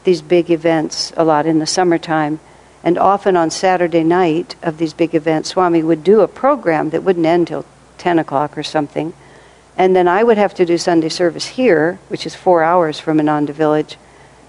these 0.06 0.24
big 0.24 0.50
events 0.50 1.14
a 1.16 1.24
lot 1.24 1.46
in 1.46 1.60
the 1.60 1.68
summertime. 1.68 2.40
And 2.88 2.98
often 2.98 3.36
on 3.36 3.50
Saturday 3.50 4.06
night 4.06 4.56
of 4.64 4.78
these 4.78 4.94
big 4.94 5.14
events, 5.14 5.50
Swami 5.50 5.84
would 5.84 6.06
do 6.06 6.22
a 6.22 6.28
program 6.30 6.92
that 6.92 7.04
wouldn't 7.04 7.26
end 7.26 7.50
till 7.50 7.66
10 7.98 8.18
o'clock 8.18 8.58
or 8.58 8.64
something. 8.64 9.12
And 9.78 9.94
then 9.94 10.08
I 10.08 10.24
would 10.24 10.38
have 10.38 10.54
to 10.54 10.66
do 10.66 10.78
Sunday 10.78 11.10
service 11.10 11.48
here, 11.48 12.00
which 12.08 12.26
is 12.26 12.34
four 12.34 12.64
hours 12.64 12.98
from 12.98 13.20
Ananda 13.20 13.52
village. 13.52 13.98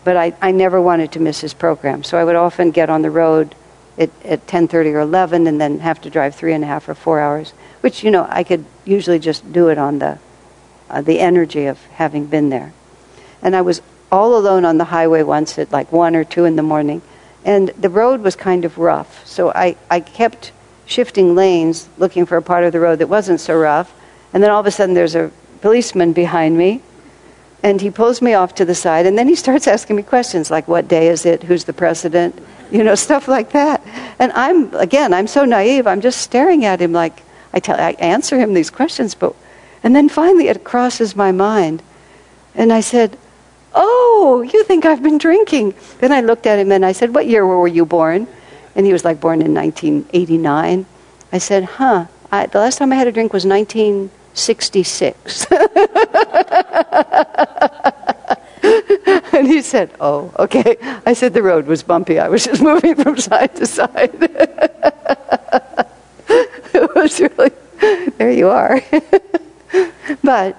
But 0.04 0.16
I, 0.16 0.34
I 0.40 0.52
never 0.52 0.80
wanted 0.80 1.10
to 1.12 1.20
miss 1.20 1.40
his 1.40 1.52
program. 1.52 2.04
So 2.04 2.16
I 2.16 2.22
would 2.22 2.36
often 2.36 2.70
get 2.70 2.88
on 2.88 3.02
the 3.02 3.10
road 3.10 3.56
at, 3.98 4.10
at 4.24 4.46
10.30 4.46 4.94
or 4.94 5.00
11 5.00 5.48
and 5.48 5.60
then 5.60 5.80
have 5.80 6.00
to 6.02 6.08
drive 6.08 6.36
three 6.36 6.54
and 6.54 6.62
a 6.62 6.68
half 6.68 6.88
or 6.88 6.94
four 6.94 7.18
hours 7.18 7.52
which 7.80 8.02
you 8.02 8.10
know 8.10 8.26
I 8.28 8.44
could 8.44 8.64
usually 8.84 9.18
just 9.18 9.52
do 9.52 9.68
it 9.68 9.78
on 9.78 9.98
the 9.98 10.18
uh, 10.90 11.02
the 11.02 11.20
energy 11.20 11.66
of 11.66 11.84
having 11.86 12.26
been 12.26 12.48
there. 12.48 12.72
And 13.42 13.54
I 13.54 13.60
was 13.60 13.82
all 14.10 14.36
alone 14.36 14.64
on 14.64 14.78
the 14.78 14.84
highway 14.84 15.22
once 15.22 15.58
at 15.58 15.70
like 15.70 15.92
one 15.92 16.16
or 16.16 16.24
two 16.24 16.46
in 16.46 16.56
the 16.56 16.62
morning, 16.62 17.02
and 17.48 17.70
the 17.78 17.88
road 17.88 18.20
was 18.20 18.36
kind 18.36 18.66
of 18.66 18.76
rough. 18.76 19.26
So 19.26 19.50
I, 19.54 19.74
I 19.90 20.00
kept 20.00 20.52
shifting 20.84 21.34
lanes 21.34 21.88
looking 21.96 22.26
for 22.26 22.36
a 22.36 22.42
part 22.42 22.62
of 22.62 22.72
the 22.72 22.78
road 22.78 22.98
that 22.98 23.08
wasn't 23.08 23.40
so 23.40 23.56
rough. 23.56 23.90
And 24.34 24.42
then 24.42 24.50
all 24.50 24.60
of 24.60 24.66
a 24.66 24.70
sudden 24.70 24.94
there's 24.94 25.14
a 25.14 25.30
policeman 25.62 26.12
behind 26.12 26.58
me, 26.58 26.82
and 27.62 27.80
he 27.80 27.90
pulls 27.90 28.20
me 28.20 28.34
off 28.34 28.54
to 28.56 28.66
the 28.66 28.74
side, 28.74 29.06
and 29.06 29.16
then 29.16 29.28
he 29.28 29.34
starts 29.34 29.66
asking 29.66 29.96
me 29.96 30.02
questions 30.02 30.50
like, 30.50 30.68
What 30.68 30.88
day 30.88 31.08
is 31.08 31.24
it? 31.24 31.42
Who's 31.42 31.64
the 31.64 31.72
president? 31.72 32.38
You 32.70 32.84
know, 32.84 32.96
stuff 32.96 33.28
like 33.28 33.52
that. 33.52 33.80
And 34.18 34.30
I'm, 34.32 34.74
again, 34.74 35.14
I'm 35.14 35.26
so 35.26 35.46
naive, 35.46 35.86
I'm 35.86 36.02
just 36.02 36.20
staring 36.20 36.66
at 36.66 36.82
him 36.82 36.92
like, 36.92 37.22
I, 37.54 37.60
tell, 37.60 37.80
I 37.80 37.92
answer 37.92 38.38
him 38.38 38.52
these 38.52 38.68
questions, 38.68 39.14
but 39.14 39.34
and 39.82 39.96
then 39.96 40.10
finally 40.10 40.48
it 40.48 40.64
crosses 40.64 41.16
my 41.16 41.32
mind, 41.32 41.82
and 42.54 42.70
I 42.70 42.80
said, 42.80 43.16
"Oh, 43.78 44.42
you 44.42 44.64
think 44.64 44.84
I've 44.84 45.02
been 45.02 45.18
drinking?" 45.18 45.74
Then 46.00 46.10
I 46.10 46.20
looked 46.20 46.46
at 46.46 46.58
him 46.58 46.72
and 46.72 46.84
I 46.84 46.92
said, 46.92 47.14
"What 47.14 47.26
year 47.26 47.46
were 47.46 47.68
you 47.68 47.86
born?" 47.86 48.26
And 48.74 48.84
he 48.84 48.92
was 48.92 49.04
like, 49.04 49.20
"Born 49.20 49.40
in 49.40 49.54
1989." 49.54 50.86
I 51.32 51.38
said, 51.38 51.64
"Huh? 51.78 52.06
I, 52.32 52.46
the 52.46 52.58
last 52.58 52.78
time 52.78 52.92
I 52.92 52.96
had 52.96 53.06
a 53.06 53.12
drink 53.12 53.32
was 53.32 53.46
1966." 53.46 55.46
and 59.32 59.46
he 59.46 59.62
said, 59.62 59.90
"Oh, 60.00 60.32
okay." 60.38 60.76
I 61.06 61.12
said 61.12 61.32
the 61.32 61.42
road 61.42 61.66
was 61.66 61.82
bumpy. 61.82 62.18
I 62.18 62.28
was 62.28 62.44
just 62.44 62.62
moving 62.70 62.94
from 62.96 63.16
side 63.16 63.54
to 63.56 63.66
side. 63.66 64.12
it 66.74 66.94
was 66.94 67.20
really, 67.20 67.52
there 68.18 68.32
you 68.32 68.48
are. 68.48 68.82
but 70.22 70.56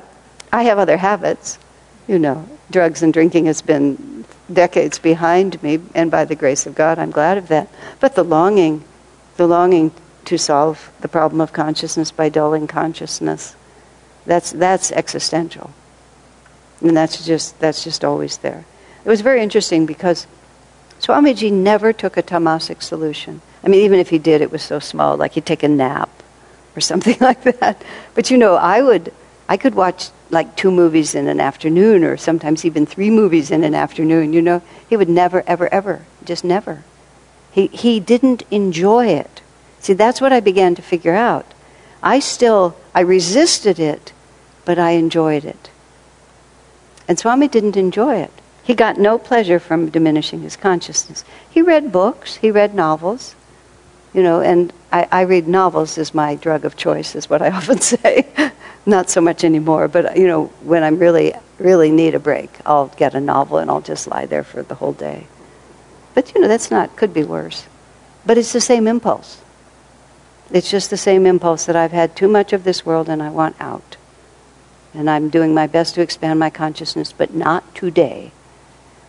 I 0.52 0.64
have 0.64 0.80
other 0.80 0.98
habits. 0.98 1.60
You 2.08 2.18
know, 2.18 2.48
drugs 2.70 3.04
and 3.04 3.14
drinking 3.14 3.46
has 3.46 3.62
been 3.62 4.26
decades 4.52 5.00
behind 5.00 5.62
me, 5.62 5.80
and 5.94 6.10
by 6.12 6.26
the 6.26 6.36
grace 6.36 6.66
of 6.66 6.76
God, 6.76 7.00
I'm 7.00 7.12
glad 7.12 7.38
of 7.38 7.48
that. 7.50 7.70
But 8.00 8.16
the 8.16 8.24
longing, 8.24 8.84
the 9.38 9.48
longing 9.48 9.92
to 10.26 10.38
solve 10.38 10.92
the 11.02 11.08
problem 11.08 11.42
of 11.42 11.54
consciousness 11.54 12.12
by 12.12 12.30
dulling 12.30 12.68
consciousness, 12.68 13.56
that's, 14.26 14.52
that's 14.52 14.92
existential. 14.92 15.72
And 16.82 16.96
that's 16.96 17.26
just, 17.26 17.60
that's 17.60 17.84
just 17.84 18.06
always 18.06 18.38
there. 18.38 18.66
It 19.04 19.10
was 19.10 19.22
very 19.22 19.42
interesting 19.42 19.86
because 19.86 20.28
Swamiji 21.00 21.52
never 21.52 21.94
took 21.94 22.18
a 22.18 22.24
tamasic 22.24 22.82
solution. 22.82 23.42
I 23.64 23.68
mean, 23.68 23.82
even 23.82 24.00
if 24.00 24.10
he 24.10 24.20
did, 24.20 24.42
it 24.42 24.52
was 24.52 24.62
so 24.62 24.80
small, 24.80 25.18
like 25.18 25.34
he'd 25.34 25.46
take 25.46 25.64
a 25.64 25.68
nap 25.68 26.10
or 26.76 26.82
something 26.92 27.18
like 27.20 27.44
that. 27.44 27.84
But 28.16 28.30
you 28.30 28.38
know, 28.38 28.56
I 28.56 28.82
would, 28.82 29.14
I 29.50 29.58
could 29.58 29.74
watch 29.74 30.12
like 30.30 30.56
two 30.56 30.70
movies 30.70 31.16
in 31.16 31.28
an 31.28 31.40
afternoon, 31.40 32.04
or 32.04 32.18
sometimes 32.18 32.64
even 32.64 32.86
three 32.86 33.10
movies 33.10 33.50
in 33.50 33.64
an 33.64 33.74
afternoon. 33.74 34.32
You 34.32 34.44
know, 34.44 34.62
he 34.88 34.96
would 34.96 35.10
never, 35.10 35.44
ever, 35.48 35.68
ever, 35.74 36.06
just 36.24 36.44
never. 36.44 36.84
He 37.52 37.66
he 37.68 38.00
didn't 38.00 38.44
enjoy 38.52 39.08
it. 39.08 39.42
See, 39.80 39.94
that's 39.94 40.22
what 40.22 40.32
I 40.32 40.40
began 40.40 40.76
to 40.76 40.84
figure 40.84 41.16
out. 41.16 41.48
I 42.04 42.20
still, 42.20 42.78
I 42.94 43.02
resisted 43.02 43.80
it, 43.80 44.14
but 44.66 44.78
I 44.78 44.92
enjoyed 44.92 45.44
it. 45.44 45.72
And 47.08 47.18
Swami 47.18 47.48
didn't 47.48 47.76
enjoy 47.76 48.18
it. 48.18 48.32
He 48.64 48.76
got 48.76 49.00
no 49.00 49.18
pleasure 49.18 49.60
from 49.60 49.90
diminishing 49.90 50.42
his 50.42 50.56
consciousness. 50.56 51.26
He 51.50 51.64
read 51.64 51.92
books, 51.92 52.36
he 52.36 52.52
read 52.52 52.76
novels, 52.76 53.36
you 54.14 54.24
know, 54.24 54.42
and 54.42 54.74
I, 54.92 55.08
I 55.12 55.22
read 55.22 55.48
novels 55.48 55.98
as 55.98 56.14
my 56.14 56.36
drug 56.36 56.66
of 56.66 56.76
choice, 56.76 57.16
is 57.16 57.30
what 57.30 57.42
I 57.42 57.50
often 57.58 57.80
say. 57.80 58.28
Not 58.86 59.10
so 59.10 59.22
much 59.22 59.44
anymore, 59.44 59.88
but 59.88 60.18
you 60.18 60.28
know, 60.28 60.46
when 60.64 60.84
I'm 60.84 60.98
really, 60.98 61.34
really 61.60 61.92
need 61.92 62.16
a 62.16 62.20
break, 62.20 62.50
I'll 62.66 62.88
get 62.88 63.14
a 63.14 63.20
novel 63.20 63.58
and 63.58 63.70
I'll 63.70 63.82
just 63.82 64.08
lie 64.08 64.26
there 64.26 64.44
for 64.44 64.64
the 64.64 64.76
whole 64.76 64.94
day. 64.94 65.28
But 66.16 66.34
you 66.34 66.42
know, 66.42 66.48
that's 66.48 66.72
not, 66.72 66.96
could 66.96 67.14
be 67.14 67.24
worse. 67.24 67.66
But 68.26 68.38
it's 68.38 68.54
the 68.54 68.62
same 68.62 68.88
impulse. 68.88 69.42
It's 70.52 70.72
just 70.72 70.90
the 70.90 70.98
same 70.98 71.26
impulse 71.26 71.66
that 71.66 71.76
I've 71.76 71.92
had 71.92 72.16
too 72.16 72.28
much 72.28 72.54
of 72.54 72.64
this 72.64 72.86
world 72.86 73.10
and 73.10 73.22
I 73.22 73.30
want 73.30 73.56
out. 73.60 73.98
And 74.94 75.08
I'm 75.10 75.30
doing 75.30 75.54
my 75.54 75.68
best 75.68 75.94
to 75.96 76.02
expand 76.02 76.40
my 76.40 76.50
consciousness, 76.50 77.14
but 77.14 77.34
not 77.34 77.76
today. 77.76 78.32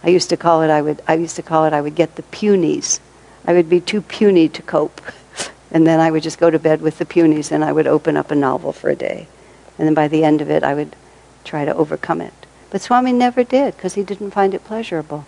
I 0.03 0.09
used 0.09 0.29
to 0.31 0.37
call 0.37 0.63
it 0.63 0.71
I 0.71 0.83
would 0.83 1.03
I 1.09 1.15
used 1.15 1.37
to 1.37 1.43
call 1.43 1.65
it 1.65 1.73
I 1.73 1.81
would 1.81 1.95
get 1.95 2.17
the 2.17 2.23
punies 2.23 3.01
I 3.47 3.53
would 3.53 3.69
be 3.69 3.81
too 3.81 4.01
puny 4.03 4.49
to 4.49 4.63
cope. 4.63 5.01
And 5.71 5.87
then 5.87 6.01
I 6.01 6.11
would 6.11 6.23
just 6.23 6.39
go 6.39 6.51
to 6.51 6.59
bed 6.59 6.83
with 6.83 6.99
the 6.99 7.05
punies 7.05 7.53
and 7.53 7.65
I 7.65 7.73
would 7.73 7.87
open 7.87 8.17
up 8.17 8.31
a 8.31 8.35
novel 8.35 8.73
for 8.73 8.91
a 8.91 8.97
day. 8.97 9.29
And 9.79 9.87
then 9.87 9.95
by 9.95 10.09
the 10.09 10.25
end 10.25 10.41
of 10.41 10.51
it, 10.51 10.65
I 10.65 10.75
would 10.75 10.97
try 11.45 11.65
to 11.65 11.75
overcome 11.75 12.21
it. 12.21 12.35
But 12.71 12.81
Swami 12.81 13.13
never 13.13 13.45
did 13.45 13.77
because 13.77 13.95
he 13.95 14.03
didn't 14.03 14.33
find 14.33 14.53
it 14.53 14.65
pleasurable. 14.65 15.27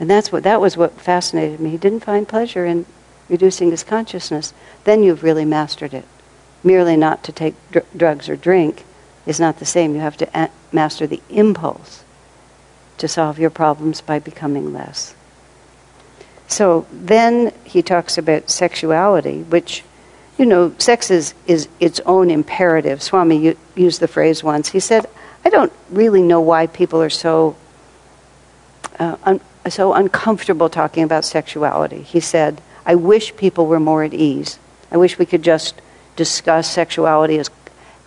And 0.00 0.08
that's 0.08 0.32
what 0.32 0.44
that 0.44 0.60
was 0.60 0.76
what 0.76 1.00
fascinated 1.00 1.60
me. 1.60 1.70
He 1.70 1.76
didn't 1.76 2.04
find 2.04 2.26
pleasure 2.28 2.64
in 2.64 2.86
reducing 3.28 3.70
his 3.70 3.82
consciousness. 3.82 4.54
Then 4.84 5.02
you've 5.02 5.22
really 5.22 5.44
mastered 5.44 5.92
it. 5.92 6.04
Merely 6.64 6.96
not 6.96 7.22
to 7.24 7.32
take 7.32 7.54
dr- 7.70 7.86
drugs 7.96 8.28
or 8.28 8.36
drink 8.36 8.84
is 9.26 9.38
not 9.38 9.58
the 9.58 9.66
same. 9.66 9.94
You 9.94 10.00
have 10.00 10.16
to 10.18 10.28
a- 10.38 10.50
master 10.72 11.06
the 11.06 11.22
impulse 11.28 12.04
to 12.98 13.08
solve 13.08 13.38
your 13.38 13.50
problems 13.50 14.00
by 14.00 14.18
becoming 14.18 14.72
less. 14.72 15.14
So 16.48 16.86
then 16.90 17.52
he 17.64 17.82
talks 17.82 18.16
about 18.18 18.50
sexuality, 18.50 19.42
which, 19.42 19.84
you 20.38 20.46
know, 20.46 20.74
sex 20.78 21.10
is, 21.10 21.34
is 21.46 21.68
its 21.78 22.00
own 22.00 22.30
imperative. 22.30 23.02
Swami 23.02 23.54
used 23.76 24.00
the 24.00 24.08
phrase 24.08 24.42
once. 24.42 24.70
He 24.70 24.80
said, 24.80 25.06
I 25.44 25.50
don't 25.50 25.72
really 25.90 26.22
know 26.22 26.40
why 26.40 26.66
people 26.66 27.02
are 27.02 27.10
so, 27.10 27.54
uh, 28.98 29.16
un- 29.24 29.40
so 29.68 29.92
uncomfortable 29.92 30.70
talking 30.70 31.04
about 31.04 31.26
sexuality. 31.26 32.02
He 32.02 32.20
said, 32.20 32.62
I 32.86 32.94
wish 32.94 33.36
people 33.36 33.66
were 33.66 33.80
more 33.80 34.02
at 34.02 34.14
ease. 34.14 34.58
I 34.90 34.96
wish 34.96 35.18
we 35.18 35.26
could 35.26 35.42
just 35.42 35.80
discuss 36.16 36.70
sexuality 36.70 37.38
as, 37.38 37.50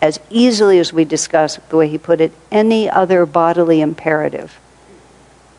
as 0.00 0.18
easily 0.30 0.80
as 0.80 0.92
we 0.92 1.04
discuss, 1.04 1.56
the 1.68 1.76
way 1.76 1.88
he 1.88 1.96
put 1.96 2.20
it, 2.20 2.32
any 2.50 2.90
other 2.90 3.24
bodily 3.24 3.80
imperative. 3.80 4.58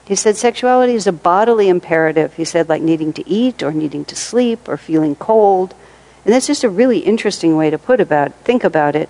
He 0.06 0.16
said 0.16 0.36
sexuality 0.36 0.94
is 0.94 1.08
a 1.08 1.14
bodily 1.14 1.70
imperative. 1.70 2.34
He 2.34 2.44
said, 2.44 2.68
like 2.68 2.82
needing 2.82 3.14
to 3.14 3.28
eat 3.28 3.64
or 3.64 3.72
needing 3.72 4.04
to 4.06 4.16
sleep 4.16 4.68
or 4.68 4.76
feeling 4.76 5.16
cold. 5.16 5.74
And 6.26 6.34
that's 6.34 6.48
just 6.48 6.64
a 6.64 6.70
really 6.70 7.00
interesting 7.00 7.56
way 7.56 7.70
to 7.70 7.78
put 7.78 8.02
about 8.02 8.34
think 8.44 8.64
about 8.64 8.96
it, 8.96 9.10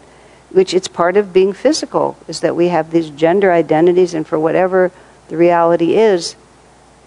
which 0.49 0.73
it's 0.73 0.87
part 0.87 1.17
of 1.17 1.33
being 1.33 1.53
physical, 1.53 2.17
is 2.27 2.41
that 2.41 2.55
we 2.55 2.67
have 2.67 2.91
these 2.91 3.09
gender 3.09 3.51
identities 3.51 4.13
and 4.13 4.27
for 4.27 4.39
whatever 4.39 4.91
the 5.29 5.37
reality 5.37 5.95
is, 5.95 6.35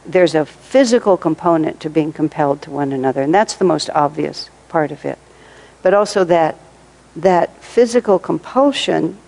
there's 0.05 0.35
a 0.35 0.47
physical 0.47 1.17
component 1.17 1.81
to 1.81 1.91
being 1.91 2.13
compelled 2.13 2.63
to 2.63 2.71
one 2.71 2.93
another, 2.93 3.23
and 3.23 3.35
that's 3.35 3.55
the 3.55 3.65
most 3.65 3.91
obvious 3.91 4.51
part 4.69 4.91
of 4.91 5.05
it. 5.05 5.19
But 5.83 5.95
also 5.95 6.25
that 6.25 6.57
that 7.15 7.63
physical 7.63 8.19
compulsion 8.19 9.19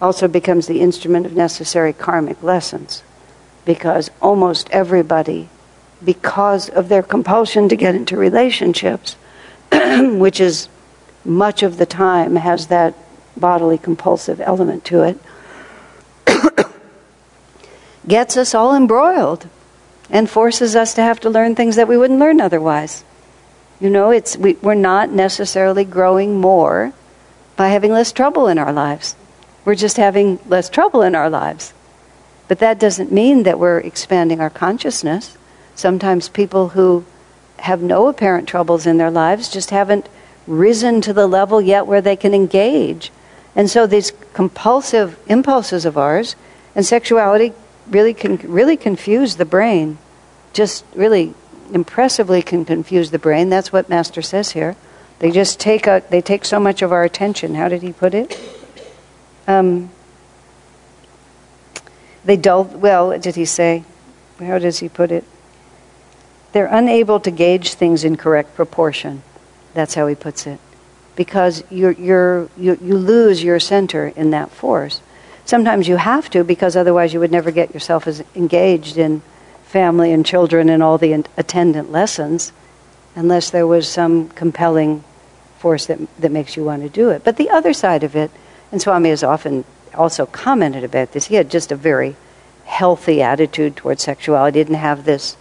also 0.00 0.28
becomes 0.28 0.66
the 0.66 0.80
instrument 0.80 1.26
of 1.26 1.34
necessary 1.34 1.92
karmic 1.92 2.42
lessons 2.42 3.02
because 3.64 4.10
almost 4.20 4.68
everybody, 4.70 5.48
because 6.04 6.68
of 6.68 6.88
their 6.88 7.02
compulsion 7.02 7.68
to 7.68 7.76
get 7.76 7.94
into 7.94 8.16
relationships, 8.16 9.16
which 9.72 10.40
is 10.40 10.68
much 11.24 11.62
of 11.62 11.78
the 11.78 11.86
time 11.86 12.36
has 12.36 12.66
that 12.66 12.94
bodily 13.36 13.78
compulsive 13.78 14.40
element 14.40 14.84
to 14.84 15.02
it, 15.02 15.18
gets 18.08 18.36
us 18.36 18.54
all 18.54 18.74
embroiled 18.74 19.48
and 20.10 20.28
forces 20.28 20.76
us 20.76 20.94
to 20.94 21.02
have 21.02 21.20
to 21.20 21.30
learn 21.30 21.54
things 21.54 21.76
that 21.76 21.88
we 21.88 21.96
wouldn't 21.96 22.20
learn 22.20 22.40
otherwise. 22.40 23.04
You 23.80 23.90
know, 23.90 24.10
it's, 24.10 24.36
we, 24.36 24.54
we're 24.54 24.74
not 24.74 25.10
necessarily 25.10 25.84
growing 25.84 26.40
more 26.40 26.92
by 27.56 27.68
having 27.68 27.92
less 27.92 28.12
trouble 28.12 28.48
in 28.48 28.58
our 28.58 28.72
lives. 28.72 29.16
We're 29.64 29.74
just 29.74 29.96
having 29.96 30.38
less 30.46 30.68
trouble 30.68 31.02
in 31.02 31.14
our 31.14 31.30
lives. 31.30 31.72
But 32.48 32.58
that 32.58 32.78
doesn't 32.78 33.12
mean 33.12 33.44
that 33.44 33.58
we're 33.58 33.78
expanding 33.78 34.40
our 34.40 34.50
consciousness. 34.50 35.36
Sometimes 35.74 36.28
people 36.28 36.70
who 36.70 37.04
have 37.58 37.82
no 37.82 38.08
apparent 38.08 38.48
troubles 38.48 38.86
in 38.86 38.98
their 38.98 39.10
lives 39.10 39.48
just 39.48 39.70
haven't 39.70 40.08
risen 40.46 41.00
to 41.00 41.12
the 41.12 41.26
level 41.26 41.60
yet 41.60 41.86
where 41.86 42.02
they 42.02 42.16
can 42.16 42.34
engage. 42.34 43.10
And 43.56 43.70
so 43.70 43.86
these 43.86 44.12
compulsive 44.32 45.18
impulses 45.26 45.84
of 45.84 45.96
ours 45.96 46.36
and 46.74 46.84
sexuality 46.84 47.52
really 47.88 48.14
can 48.14 48.36
really 48.36 48.76
confuse 48.76 49.36
the 49.36 49.44
brain. 49.44 49.98
Just 50.52 50.84
really 50.94 51.34
impressively 51.72 52.42
can 52.42 52.64
confuse 52.64 53.10
the 53.10 53.18
brain. 53.18 53.48
That's 53.48 53.72
what 53.72 53.88
Master 53.88 54.22
says 54.22 54.52
here. 54.52 54.76
They 55.20 55.30
just 55.30 55.60
take 55.60 55.86
a, 55.86 56.02
they 56.10 56.20
take 56.20 56.44
so 56.44 56.60
much 56.60 56.82
of 56.82 56.92
our 56.92 57.04
attention. 57.04 57.54
How 57.54 57.68
did 57.68 57.82
he 57.82 57.92
put 57.92 58.14
it? 58.14 58.38
Um, 59.46 59.90
they 62.24 62.36
dull, 62.36 62.64
well, 62.64 63.18
did 63.18 63.34
he 63.34 63.44
say? 63.44 63.84
How 64.38 64.58
does 64.58 64.78
he 64.78 64.88
put 64.88 65.12
it? 65.12 65.24
They're 66.52 66.66
unable 66.66 67.20
to 67.20 67.30
gauge 67.30 67.74
things 67.74 68.04
in 68.04 68.16
correct 68.16 68.54
proportion. 68.54 69.22
That's 69.74 69.94
how 69.94 70.06
he 70.06 70.14
puts 70.14 70.46
it. 70.46 70.60
Because 71.16 71.64
you're, 71.70 71.92
you're, 71.92 72.48
you, 72.56 72.78
you 72.80 72.96
lose 72.96 73.42
your 73.42 73.60
center 73.60 74.08
in 74.08 74.30
that 74.30 74.50
force. 74.50 75.00
Sometimes 75.44 75.88
you 75.88 75.96
have 75.96 76.30
to, 76.30 76.42
because 76.42 76.76
otherwise 76.76 77.12
you 77.12 77.20
would 77.20 77.32
never 77.32 77.50
get 77.50 77.74
yourself 77.74 78.06
as 78.06 78.22
engaged 78.34 78.96
in 78.96 79.20
family 79.64 80.12
and 80.12 80.24
children 80.24 80.68
and 80.68 80.82
all 80.82 80.98
the 80.98 81.12
attendant 81.36 81.90
lessons 81.90 82.52
unless 83.16 83.50
there 83.50 83.66
was 83.66 83.88
some 83.88 84.28
compelling 84.30 85.04
force 85.58 85.86
that, 85.86 85.98
that 86.20 86.32
makes 86.32 86.56
you 86.56 86.64
want 86.64 86.82
to 86.82 86.88
do 86.88 87.10
it. 87.10 87.24
But 87.24 87.36
the 87.36 87.50
other 87.50 87.72
side 87.72 88.04
of 88.04 88.16
it, 88.16 88.30
and 88.72 88.80
Swami 88.80 89.10
has 89.10 89.22
often 89.22 89.64
also 89.94 90.26
commented 90.26 90.84
about 90.84 91.12
this. 91.12 91.26
He 91.26 91.36
had 91.36 91.50
just 91.50 91.72
a 91.72 91.76
very 91.76 92.16
healthy 92.64 93.22
attitude 93.22 93.76
towards 93.76 94.02
sexuality. 94.02 94.58
He 94.58 94.64
didn't 94.64 94.78
have 94.78 95.04
this 95.04 95.36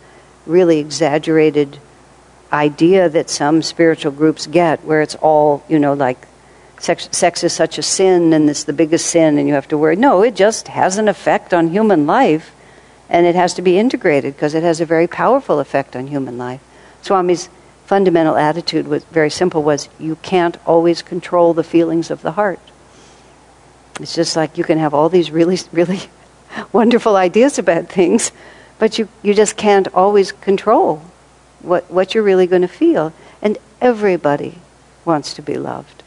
really 0.46 0.80
exaggerated 0.80 1.80
idea 2.52 3.10
that 3.10 3.30
some 3.30 3.62
spiritual 3.62 4.12
groups 4.12 4.46
get, 4.48 4.84
where 4.84 5.02
it's 5.02 5.16
all, 5.16 5.64
you 5.68 5.80
know, 5.80 5.94
like 5.94 6.28
sex, 6.80 7.10
sex 7.12 7.44
is 7.44 7.54
such 7.54 7.78
a 7.78 7.84
sin 7.84 8.34
and 8.34 8.50
it's 8.50 8.66
the 8.66 8.74
biggest 8.74 9.08
sin 9.08 9.38
and 9.38 9.48
you 9.48 9.54
have 9.54 9.68
to 9.70 9.78
worry. 9.78 9.96
No, 9.96 10.22
it 10.22 10.36
just 10.36 10.68
has 10.68 10.98
an 10.98 11.08
effect 11.08 11.54
on 11.54 11.70
human 11.70 12.06
life 12.06 12.54
and 13.10 13.26
it 13.26 13.36
has 13.36 13.54
to 13.56 13.62
be 13.62 13.78
integrated 13.78 14.36
because 14.36 14.54
it 14.54 14.64
has 14.64 14.82
a 14.82 14.86
very 14.86 15.08
powerful 15.08 15.60
effect 15.60 15.96
on 15.96 16.08
human 16.08 16.38
life. 16.38 16.62
Swami's 17.02 17.50
fundamental 17.86 18.36
attitude 18.36 18.88
was 18.88 19.04
very 19.06 19.30
simple 19.30 19.64
was 19.64 19.90
you 20.00 20.16
can't 20.18 20.58
always 20.66 21.02
control 21.02 21.54
the 21.54 21.64
feelings 21.64 22.10
of 22.10 22.22
the 22.22 22.34
heart. 22.34 22.60
It's 24.00 24.16
just 24.16 24.36
like 24.36 24.58
you 24.58 24.64
can 24.64 24.80
have 24.80 24.94
all 24.94 25.10
these 25.10 25.32
really, 25.32 25.58
really 25.72 26.02
wonderful 26.72 27.16
ideas 27.16 27.60
about 27.60 27.90
things, 27.90 28.32
but 28.80 28.98
you, 28.98 29.08
you 29.22 29.34
just 29.34 29.56
can't 29.56 29.88
always 29.94 30.32
control 30.32 31.04
what, 31.62 31.90
what 31.92 32.14
you're 32.14 32.24
really 32.24 32.48
going 32.48 32.62
to 32.62 32.68
feel. 32.68 33.14
And 33.42 33.58
everybody 33.82 34.56
wants 35.06 35.34
to 35.36 35.42
be 35.42 35.58
loved. 35.58 36.04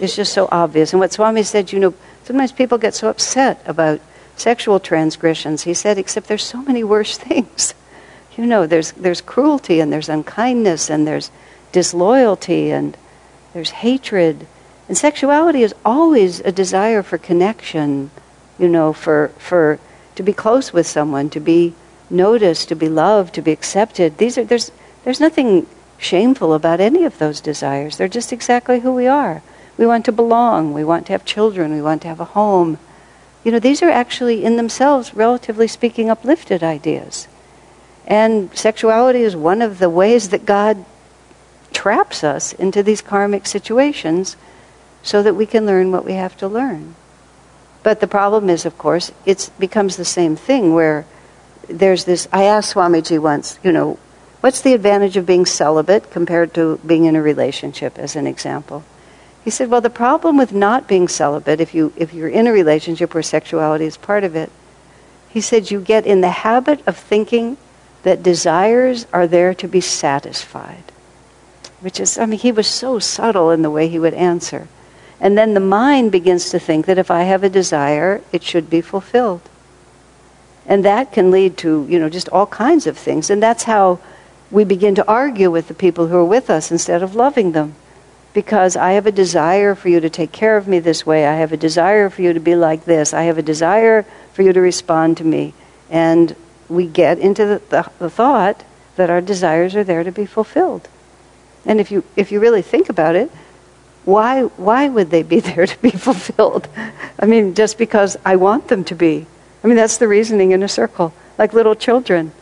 It's 0.00 0.16
just 0.16 0.32
so 0.32 0.48
obvious. 0.50 0.92
And 0.92 1.00
what 1.00 1.12
Swami 1.12 1.42
said, 1.42 1.72
you 1.72 1.78
know, 1.78 1.94
sometimes 2.24 2.52
people 2.52 2.78
get 2.78 2.94
so 2.94 3.08
upset 3.08 3.62
about 3.66 4.00
sexual 4.36 4.80
transgressions. 4.80 5.62
He 5.62 5.74
said, 5.74 5.98
except 5.98 6.28
there's 6.28 6.44
so 6.44 6.62
many 6.62 6.82
worse 6.84 7.16
things. 7.28 7.74
You 8.36 8.46
know, 8.46 8.66
there's, 8.66 8.92
there's 8.92 9.20
cruelty 9.20 9.80
and 9.80 9.92
there's 9.92 10.08
unkindness 10.08 10.90
and 10.90 11.06
there's 11.06 11.30
disloyalty 11.70 12.70
and 12.70 12.96
there's 13.52 13.70
hatred 13.70 14.46
and 14.88 14.98
sexuality 14.98 15.62
is 15.62 15.74
always 15.84 16.40
a 16.40 16.52
desire 16.52 17.02
for 17.02 17.18
connection, 17.18 18.10
you 18.58 18.68
know, 18.68 18.92
for, 18.92 19.28
for 19.38 19.78
to 20.16 20.22
be 20.22 20.32
close 20.32 20.72
with 20.72 20.86
someone, 20.86 21.30
to 21.30 21.40
be 21.40 21.74
noticed, 22.10 22.68
to 22.68 22.76
be 22.76 22.88
loved, 22.88 23.34
to 23.34 23.42
be 23.42 23.52
accepted. 23.52 24.18
These 24.18 24.38
are, 24.38 24.44
there's, 24.44 24.70
there's 25.04 25.20
nothing 25.20 25.66
shameful 25.98 26.52
about 26.52 26.80
any 26.80 27.04
of 27.04 27.18
those 27.18 27.40
desires. 27.40 27.96
They're 27.96 28.08
just 28.08 28.32
exactly 28.32 28.80
who 28.80 28.92
we 28.92 29.06
are. 29.06 29.42
We 29.78 29.86
want 29.86 30.04
to 30.06 30.12
belong. 30.12 30.74
We 30.74 30.84
want 30.84 31.06
to 31.06 31.12
have 31.12 31.24
children. 31.24 31.72
We 31.72 31.82
want 31.82 32.02
to 32.02 32.08
have 32.08 32.20
a 32.20 32.24
home. 32.24 32.78
You 33.44 33.52
know, 33.52 33.58
these 33.58 33.82
are 33.82 33.90
actually 33.90 34.44
in 34.44 34.56
themselves, 34.56 35.14
relatively 35.14 35.68
speaking, 35.68 36.10
uplifted 36.10 36.62
ideas. 36.62 37.28
And 38.06 38.54
sexuality 38.56 39.22
is 39.22 39.34
one 39.34 39.62
of 39.62 39.78
the 39.78 39.88
ways 39.88 40.28
that 40.30 40.44
God 40.44 40.84
traps 41.72 42.22
us 42.22 42.52
into 42.52 42.82
these 42.82 43.00
karmic 43.00 43.46
situations 43.46 44.36
so 45.02 45.22
that 45.22 45.34
we 45.34 45.46
can 45.46 45.66
learn 45.66 45.92
what 45.92 46.04
we 46.04 46.14
have 46.14 46.36
to 46.38 46.48
learn. 46.48 46.94
But 47.82 48.00
the 48.00 48.06
problem 48.06 48.48
is, 48.48 48.64
of 48.64 48.78
course, 48.78 49.10
it 49.26 49.50
becomes 49.58 49.96
the 49.96 50.04
same 50.04 50.36
thing 50.36 50.74
where 50.74 51.04
there's 51.68 52.04
this. 52.04 52.28
I 52.32 52.44
asked 52.44 52.74
Swamiji 52.74 53.18
once, 53.18 53.58
you 53.62 53.72
know, 53.72 53.98
what's 54.40 54.60
the 54.60 54.74
advantage 54.74 55.16
of 55.16 55.26
being 55.26 55.46
celibate 55.46 56.10
compared 56.10 56.54
to 56.54 56.78
being 56.86 57.04
in 57.04 57.16
a 57.16 57.22
relationship, 57.22 57.98
as 57.98 58.14
an 58.14 58.26
example? 58.26 58.84
He 59.44 59.50
said, 59.50 59.68
well, 59.68 59.80
the 59.80 59.90
problem 59.90 60.38
with 60.38 60.52
not 60.52 60.86
being 60.86 61.08
celibate, 61.08 61.60
if, 61.60 61.74
you, 61.74 61.92
if 61.96 62.14
you're 62.14 62.28
in 62.28 62.46
a 62.46 62.52
relationship 62.52 63.12
where 63.12 63.24
sexuality 63.24 63.86
is 63.86 63.96
part 63.96 64.22
of 64.22 64.36
it, 64.36 64.52
he 65.28 65.40
said 65.40 65.70
you 65.70 65.80
get 65.80 66.06
in 66.06 66.20
the 66.20 66.30
habit 66.30 66.86
of 66.86 66.96
thinking 66.96 67.56
that 68.04 68.22
desires 68.22 69.06
are 69.12 69.26
there 69.26 69.54
to 69.54 69.66
be 69.66 69.80
satisfied. 69.80 70.84
Which 71.80 71.98
is, 71.98 72.18
I 72.18 72.26
mean, 72.26 72.38
he 72.38 72.52
was 72.52 72.68
so 72.68 73.00
subtle 73.00 73.50
in 73.50 73.62
the 73.62 73.70
way 73.70 73.88
he 73.88 73.98
would 73.98 74.14
answer. 74.14 74.68
And 75.22 75.38
then 75.38 75.54
the 75.54 75.60
mind 75.60 76.10
begins 76.10 76.50
to 76.50 76.58
think 76.58 76.86
that 76.86 76.98
if 76.98 77.08
I 77.08 77.22
have 77.22 77.44
a 77.44 77.48
desire, 77.48 78.20
it 78.32 78.42
should 78.42 78.68
be 78.68 78.80
fulfilled. 78.80 79.40
And 80.66 80.84
that 80.84 81.12
can 81.12 81.30
lead 81.30 81.56
to, 81.58 81.86
you 81.88 82.00
know, 82.00 82.08
just 82.08 82.28
all 82.30 82.46
kinds 82.46 82.88
of 82.88 82.98
things. 82.98 83.30
And 83.30 83.40
that's 83.40 83.62
how 83.62 84.00
we 84.50 84.64
begin 84.64 84.96
to 84.96 85.06
argue 85.06 85.48
with 85.48 85.68
the 85.68 85.74
people 85.74 86.08
who 86.08 86.16
are 86.16 86.24
with 86.24 86.50
us 86.50 86.72
instead 86.72 87.04
of 87.04 87.14
loving 87.14 87.52
them. 87.52 87.76
Because 88.34 88.74
I 88.74 88.92
have 88.92 89.06
a 89.06 89.12
desire 89.12 89.76
for 89.76 89.88
you 89.88 90.00
to 90.00 90.10
take 90.10 90.32
care 90.32 90.56
of 90.56 90.66
me 90.66 90.80
this 90.80 91.06
way. 91.06 91.24
I 91.24 91.34
have 91.34 91.52
a 91.52 91.56
desire 91.56 92.10
for 92.10 92.22
you 92.22 92.32
to 92.32 92.40
be 92.40 92.56
like 92.56 92.84
this. 92.84 93.14
I 93.14 93.22
have 93.22 93.38
a 93.38 93.42
desire 93.42 94.04
for 94.32 94.42
you 94.42 94.52
to 94.52 94.60
respond 94.60 95.18
to 95.18 95.24
me. 95.24 95.54
And 95.88 96.34
we 96.68 96.88
get 96.88 97.20
into 97.20 97.46
the, 97.46 97.62
the, 97.68 97.90
the 98.00 98.10
thought 98.10 98.64
that 98.96 99.08
our 99.08 99.20
desires 99.20 99.76
are 99.76 99.84
there 99.84 100.02
to 100.02 100.10
be 100.10 100.26
fulfilled. 100.26 100.88
And 101.64 101.78
if 101.78 101.92
you, 101.92 102.02
if 102.16 102.32
you 102.32 102.40
really 102.40 102.62
think 102.62 102.88
about 102.88 103.14
it, 103.14 103.30
why, 104.04 104.42
why 104.42 104.88
would 104.88 105.10
they 105.10 105.22
be 105.22 105.40
there 105.48 105.66
to 105.66 105.78
be 105.80 105.90
fulfilled? 105.90 106.68
I 107.18 107.26
mean, 107.26 107.54
just 107.54 107.78
because 107.78 108.16
I 108.24 108.36
want 108.36 108.68
them 108.68 108.84
to 108.84 108.94
be. 108.94 109.26
I 109.62 109.66
mean, 109.66 109.76
that's 109.76 109.98
the 109.98 110.08
reasoning 110.08 110.52
in 110.52 110.62
a 110.62 110.68
circle. 110.68 111.14
Like 111.38 111.52
little 111.52 111.74
children. 111.74 112.32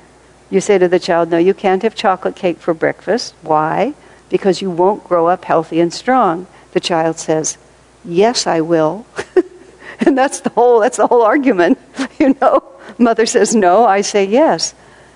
You 0.48 0.60
say 0.60 0.78
to 0.78 0.88
the 0.88 0.98
child, 0.98 1.30
No, 1.30 1.38
you 1.38 1.54
can't 1.54 1.82
have 1.82 1.94
chocolate 1.94 2.34
cake 2.36 2.58
for 2.58 2.74
breakfast. 2.74 3.34
Why? 3.42 3.94
Because 4.28 4.62
you 4.62 4.70
won't 4.70 5.04
grow 5.04 5.26
up 5.28 5.44
healthy 5.44 5.80
and 5.80 5.92
strong. 5.92 6.46
The 6.72 6.80
child 6.80 7.18
says, 7.18 7.58
Yes, 8.04 8.46
I 8.46 8.60
will. 8.60 9.06
and 10.00 10.16
that's 10.16 10.40
the 10.40 10.50
whole 10.50 10.80
that's 10.80 10.96
the 10.96 11.06
whole 11.06 11.22
argument. 11.22 11.78
you 12.18 12.34
know? 12.40 12.64
Mother 12.98 13.26
says 13.26 13.54
no, 13.54 13.84
I 13.84 14.00
say 14.00 14.24
yes. 14.24 14.74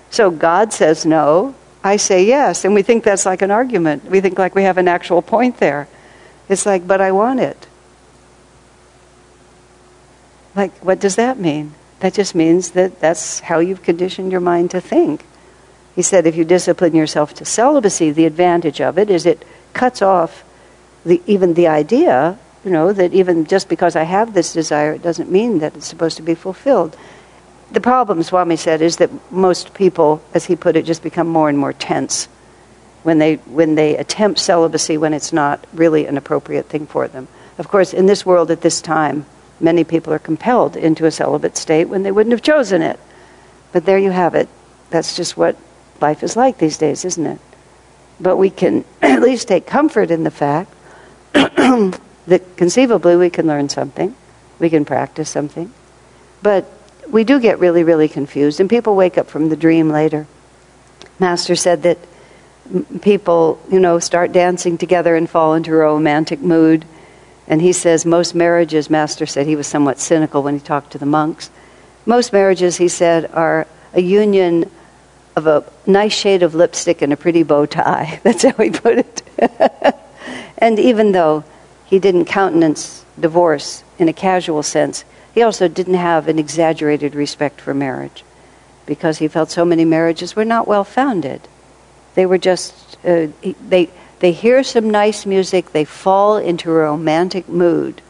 So 0.09 0.31
God 0.31 0.71
says 0.71 1.05
no, 1.05 1.55
I 1.83 1.97
say 1.97 2.25
yes. 2.25 2.65
And 2.65 2.73
we 2.73 2.81
think 2.81 3.03
that's 3.03 3.25
like 3.25 3.41
an 3.41 3.51
argument. 3.51 4.05
We 4.05 4.21
think 4.21 4.39
like 4.39 4.55
we 4.55 4.63
have 4.63 4.77
an 4.77 4.87
actual 4.87 5.21
point 5.21 5.57
there. 5.57 5.87
It's 6.47 6.65
like, 6.65 6.87
but 6.87 7.01
I 7.01 7.11
want 7.11 7.39
it. 7.39 7.67
Like, 10.55 10.77
what 10.79 10.99
does 10.99 11.15
that 11.15 11.37
mean? 11.37 11.73
That 11.99 12.13
just 12.13 12.35
means 12.35 12.71
that 12.71 12.99
that's 12.99 13.39
how 13.39 13.59
you've 13.59 13.83
conditioned 13.83 14.31
your 14.31 14.41
mind 14.41 14.71
to 14.71 14.81
think. 14.81 15.25
He 15.95 16.01
said 16.01 16.27
if 16.27 16.35
you 16.35 16.45
discipline 16.45 16.95
yourself 16.95 17.33
to 17.35 17.45
celibacy, 17.45 18.11
the 18.11 18.25
advantage 18.25 18.81
of 18.81 18.97
it 18.97 19.09
is 19.09 19.25
it 19.25 19.43
cuts 19.73 20.01
off 20.01 20.43
the, 21.05 21.21
even 21.25 21.53
the 21.53 21.67
idea, 21.67 22.37
you 22.63 22.71
know, 22.71 22.91
that 22.91 23.13
even 23.13 23.45
just 23.45 23.69
because 23.69 23.95
I 23.95 24.03
have 24.03 24.33
this 24.33 24.53
desire, 24.53 24.93
it 24.93 25.03
doesn't 25.03 25.31
mean 25.31 25.59
that 25.59 25.75
it's 25.75 25.87
supposed 25.87 26.17
to 26.17 26.23
be 26.23 26.35
fulfilled. 26.35 26.97
The 27.71 27.81
problem, 27.81 28.21
Swami 28.23 28.57
said, 28.57 28.81
is 28.81 28.97
that 28.97 29.09
most 29.31 29.73
people, 29.73 30.21
as 30.33 30.45
he 30.45 30.55
put 30.55 30.75
it, 30.75 30.85
just 30.85 31.01
become 31.01 31.27
more 31.27 31.49
and 31.49 31.57
more 31.57 31.73
tense 31.73 32.27
when 33.05 33.19
they, 33.19 33.35
when 33.35 33.75
they 33.75 33.95
attempt 33.95 34.39
celibacy 34.39 34.97
when 34.97 35.13
it's 35.13 35.31
not 35.31 35.63
really 35.73 36.07
an 36.07 36.17
appropriate 36.17 36.65
thing 36.65 36.87
for 36.87 37.07
them. 37.07 37.27
Of 37.59 37.67
course, 37.67 37.93
in 37.93 38.07
this 38.07 38.25
world 38.25 38.49
at 38.49 38.61
this 38.61 38.81
time, 38.81 39.27
many 39.59 39.83
people 39.83 40.11
are 40.11 40.17
compelled 40.17 40.75
into 40.75 41.05
a 41.05 41.11
celibate 41.11 41.55
state 41.55 41.85
when 41.85 42.01
they 42.01 42.11
wouldn't 42.11 42.31
have 42.31 42.41
chosen 42.41 42.81
it. 42.81 42.99
But 43.71 43.85
there 43.85 43.99
you 43.99 44.09
have 44.09 44.33
it. 44.33 44.49
That's 44.89 45.15
just 45.15 45.37
what 45.37 45.55
life 46.01 46.23
is 46.23 46.35
like 46.35 46.57
these 46.57 46.79
days, 46.79 47.05
isn't 47.05 47.27
it? 47.27 47.39
But 48.19 48.37
we 48.37 48.49
can 48.49 48.83
at 49.03 49.21
least 49.21 49.49
take 49.49 49.67
comfort 49.67 50.09
in 50.09 50.23
the 50.23 50.31
fact 50.31 50.73
that 51.33 52.41
conceivably 52.57 53.15
we 53.17 53.29
can 53.29 53.45
learn 53.45 53.69
something, 53.69 54.15
we 54.57 54.71
can 54.71 54.83
practice 54.83 55.29
something. 55.29 55.71
But 56.41 56.65
we 57.07 57.23
do 57.23 57.39
get 57.39 57.59
really, 57.59 57.83
really 57.83 58.09
confused, 58.09 58.59
and 58.59 58.67
people 58.67 58.95
wake 58.95 59.19
up 59.19 59.27
from 59.27 59.49
the 59.49 59.55
dream 59.55 59.91
later. 59.91 60.25
Master 61.19 61.55
said 61.55 61.83
that 61.83 61.99
people, 63.01 63.61
you 63.71 63.79
know, 63.79 63.99
start 63.99 64.31
dancing 64.31 64.77
together 64.77 65.15
and 65.15 65.29
fall 65.29 65.53
into 65.53 65.71
a 65.71 65.75
romantic 65.75 66.41
mood 66.41 66.85
and 67.47 67.61
he 67.61 67.73
says 67.73 68.05
most 68.05 68.33
marriages, 68.33 68.89
Master 68.89 69.25
said 69.25 69.45
he 69.45 69.55
was 69.55 69.67
somewhat 69.67 69.99
cynical 69.99 70.41
when 70.41 70.55
he 70.55 70.59
talked 70.59 70.91
to 70.91 70.97
the 70.97 71.05
monks. 71.05 71.49
Most 72.05 72.33
marriages, 72.33 72.77
he 72.77 72.87
said, 72.87 73.29
are 73.31 73.67
a 73.93 74.01
union 74.01 74.69
of 75.35 75.47
a 75.47 75.69
nice 75.85 76.13
shade 76.13 76.43
of 76.43 76.55
lipstick 76.55 77.01
and 77.01 77.13
a 77.13 77.17
pretty 77.17 77.43
bow 77.43 77.65
tie. 77.65 78.19
That's 78.23 78.43
how 78.43 78.63
he 78.63 78.71
put 78.71 78.97
it. 78.99 79.21
and 80.57 80.79
even 80.79 81.11
though 81.11 81.43
he 81.85 81.99
didn't 81.99 82.25
countenance 82.25 83.05
divorce 83.19 83.83
in 83.99 84.09
a 84.09 84.13
casual 84.13 84.63
sense, 84.63 85.05
he 85.33 85.41
also 85.41 85.67
didn't 85.67 85.95
have 85.95 86.27
an 86.27 86.39
exaggerated 86.39 87.13
respect 87.13 87.61
for 87.61 87.73
marriage 87.73 88.23
because 88.85 89.17
he 89.17 89.27
felt 89.27 89.51
so 89.51 89.65
many 89.65 89.85
marriages 89.85 90.35
were 90.35 90.45
not 90.45 90.67
well 90.67 90.83
founded. 90.83 91.47
They 92.15 92.25
were 92.25 92.37
just, 92.37 92.97
uh, 93.05 93.27
they, 93.67 93.89
they 94.19 94.31
hear 94.31 94.63
some 94.63 94.89
nice 94.89 95.25
music, 95.25 95.71
they 95.71 95.85
fall 95.85 96.37
into 96.37 96.71
a 96.71 96.73
romantic 96.73 97.47
mood. 97.47 98.01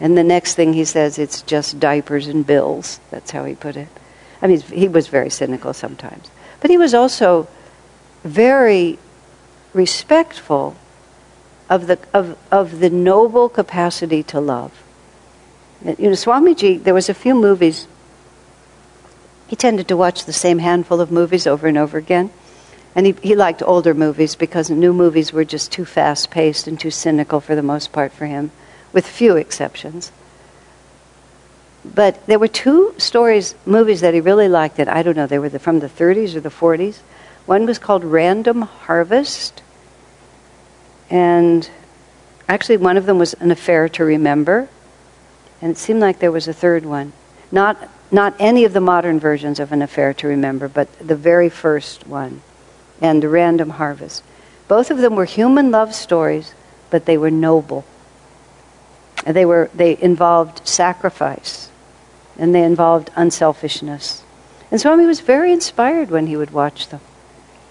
And 0.00 0.16
the 0.16 0.24
next 0.24 0.54
thing 0.54 0.72
he 0.72 0.84
says, 0.84 1.18
it's 1.18 1.42
just 1.42 1.78
diapers 1.80 2.26
and 2.26 2.46
bills. 2.46 3.00
That's 3.10 3.30
how 3.30 3.44
he 3.44 3.54
put 3.54 3.76
it. 3.76 3.88
I 4.42 4.46
mean, 4.46 4.60
he 4.60 4.88
was 4.88 5.08
very 5.08 5.30
cynical 5.30 5.72
sometimes. 5.72 6.30
But 6.60 6.70
he 6.70 6.76
was 6.76 6.92
also 6.94 7.48
very 8.24 8.98
respectful 9.72 10.76
of 11.68 11.86
the, 11.86 11.98
of, 12.12 12.38
of 12.50 12.80
the 12.80 12.90
noble 12.90 13.48
capacity 13.48 14.22
to 14.24 14.40
love. 14.40 14.72
You 15.84 15.94
know, 15.98 16.10
Swamiji, 16.10 16.82
there 16.82 16.94
was 16.94 17.08
a 17.08 17.14
few 17.14 17.34
movies. 17.34 17.86
He 19.46 19.56
tended 19.56 19.88
to 19.88 19.96
watch 19.96 20.24
the 20.24 20.32
same 20.32 20.58
handful 20.58 21.00
of 21.00 21.10
movies 21.10 21.46
over 21.46 21.66
and 21.66 21.78
over 21.78 21.98
again. 21.98 22.30
And 22.96 23.04
he, 23.04 23.12
he 23.22 23.36
liked 23.36 23.62
older 23.62 23.92
movies 23.92 24.34
because 24.36 24.70
new 24.70 24.94
movies 24.94 25.30
were 25.30 25.44
just 25.44 25.70
too 25.70 25.84
fast 25.84 26.30
paced 26.30 26.66
and 26.66 26.80
too 26.80 26.90
cynical 26.90 27.40
for 27.40 27.54
the 27.54 27.62
most 27.62 27.92
part 27.92 28.10
for 28.10 28.24
him, 28.24 28.50
with 28.90 29.06
few 29.06 29.36
exceptions. 29.36 30.10
But 31.84 32.24
there 32.26 32.38
were 32.38 32.48
two 32.48 32.94
stories, 32.96 33.54
movies 33.66 34.00
that 34.00 34.14
he 34.14 34.20
really 34.20 34.48
liked 34.48 34.78
that 34.78 34.88
I 34.88 35.02
don't 35.02 35.14
know, 35.14 35.26
they 35.26 35.38
were 35.38 35.50
the, 35.50 35.58
from 35.58 35.80
the 35.80 35.90
30s 35.90 36.34
or 36.34 36.40
the 36.40 36.48
40s. 36.48 37.00
One 37.44 37.66
was 37.66 37.78
called 37.78 38.02
Random 38.02 38.62
Harvest. 38.62 39.62
And 41.10 41.68
actually, 42.48 42.78
one 42.78 42.96
of 42.96 43.04
them 43.04 43.18
was 43.18 43.34
An 43.34 43.50
Affair 43.50 43.90
to 43.90 44.04
Remember. 44.04 44.70
And 45.60 45.70
it 45.70 45.76
seemed 45.76 46.00
like 46.00 46.18
there 46.18 46.32
was 46.32 46.48
a 46.48 46.54
third 46.54 46.86
one. 46.86 47.12
Not, 47.52 47.90
not 48.10 48.34
any 48.38 48.64
of 48.64 48.72
the 48.72 48.80
modern 48.80 49.20
versions 49.20 49.60
of 49.60 49.70
An 49.70 49.82
Affair 49.82 50.14
to 50.14 50.26
Remember, 50.26 50.66
but 50.66 50.90
the 50.98 51.14
very 51.14 51.50
first 51.50 52.06
one 52.06 52.40
and 53.00 53.22
The 53.22 53.28
Random 53.28 53.70
Harvest. 53.70 54.22
Both 54.68 54.90
of 54.90 54.98
them 54.98 55.14
were 55.14 55.24
human 55.24 55.70
love 55.70 55.94
stories, 55.94 56.54
but 56.90 57.06
they 57.06 57.18
were 57.18 57.30
noble. 57.30 57.84
They, 59.24 59.44
were, 59.44 59.70
they 59.74 60.00
involved 60.00 60.66
sacrifice, 60.66 61.70
and 62.38 62.54
they 62.54 62.62
involved 62.62 63.10
unselfishness. 63.16 64.22
And 64.70 64.80
Swami 64.80 65.06
was 65.06 65.20
very 65.20 65.52
inspired 65.52 66.10
when 66.10 66.26
he 66.26 66.36
would 66.36 66.50
watch 66.50 66.88
them. 66.88 67.00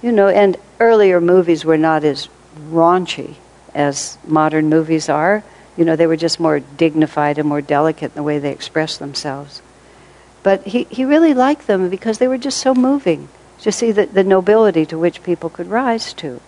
You 0.02 0.12
know, 0.12 0.28
and 0.28 0.58
earlier 0.80 1.20
movies 1.20 1.66
were 1.66 1.78
not 1.78 2.04
as 2.04 2.30
raunchy 2.70 3.36
as 3.74 4.18
modern 4.26 4.70
movies 4.70 5.10
are. 5.10 5.44
You 5.76 5.84
know, 5.84 5.96
they 5.96 6.08
were 6.08 6.16
just 6.16 6.40
more 6.40 6.60
dignified 6.60 7.38
and 7.38 7.48
more 7.48 7.62
delicate 7.62 8.12
in 8.12 8.16
the 8.16 8.24
way 8.24 8.40
they 8.40 8.52
expressed 8.52 9.00
themselves. 9.00 9.62
But 10.44 10.64
he, 10.64 10.84
he 10.86 11.04
really 11.04 11.34
liked 11.34 11.68
them 11.68 11.90
because 11.90 12.18
they 12.18 12.28
were 12.28 12.38
just 12.38 12.60
so 12.60 12.74
moving 12.74 13.28
to 13.62 13.72
see 13.72 13.92
the, 13.92 14.06
the 14.06 14.24
nobility 14.24 14.86
to 14.86 14.98
which 14.98 15.24
people 15.24 15.50
could 15.50 15.68
rise 15.68 16.14
to. 16.14 16.42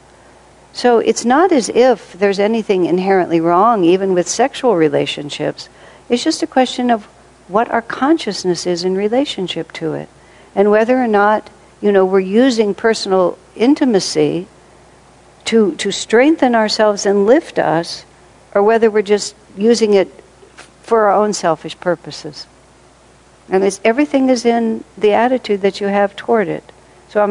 So 0.74 0.99
it's 0.99 1.26
not 1.26 1.51
as 1.51 1.70
if 1.70 2.14
there's 2.14 2.39
anything 2.39 2.86
inherently 2.86 3.41
wrong, 3.41 3.84
even 3.84 4.14
with 4.14 4.28
sexual 4.28 4.76
relationships. 4.76 5.70
It's 6.10 6.24
just 6.24 6.43
a 6.43 6.47
question 6.47 6.91
of 6.91 7.05
what 7.47 7.72
our 7.72 7.82
consciousness 7.82 8.68
is 8.68 8.84
in 8.84 8.95
relationship 8.95 9.72
to 9.74 9.93
it, 9.93 10.10
and 10.53 10.70
whether 10.70 11.01
or 11.01 11.08
not 11.08 11.49
you 11.82 11.91
know 11.91 12.05
we're 12.05 12.20
using 12.20 12.76
personal 12.76 13.38
intimacy 13.55 14.47
to 15.45 15.74
to 15.76 15.91
strengthen 15.91 16.53
ourselves 16.53 17.05
and 17.05 17.26
lift 17.26 17.58
us, 17.58 18.05
or 18.53 18.62
whether 18.62 18.91
we're 18.91 19.01
just 19.01 19.34
using 19.58 19.93
it 19.93 20.14
for 20.84 21.05
our 21.05 21.14
own 21.14 21.34
selfish 21.34 21.80
purposes. 21.80 22.45
And 23.49 23.80
everything 23.84 24.30
is 24.30 24.45
in 24.45 24.84
the 24.97 25.14
attitude 25.14 25.62
that 25.62 25.80
you 25.80 25.88
have 25.88 26.16
toward 26.16 26.49
it. 26.49 26.72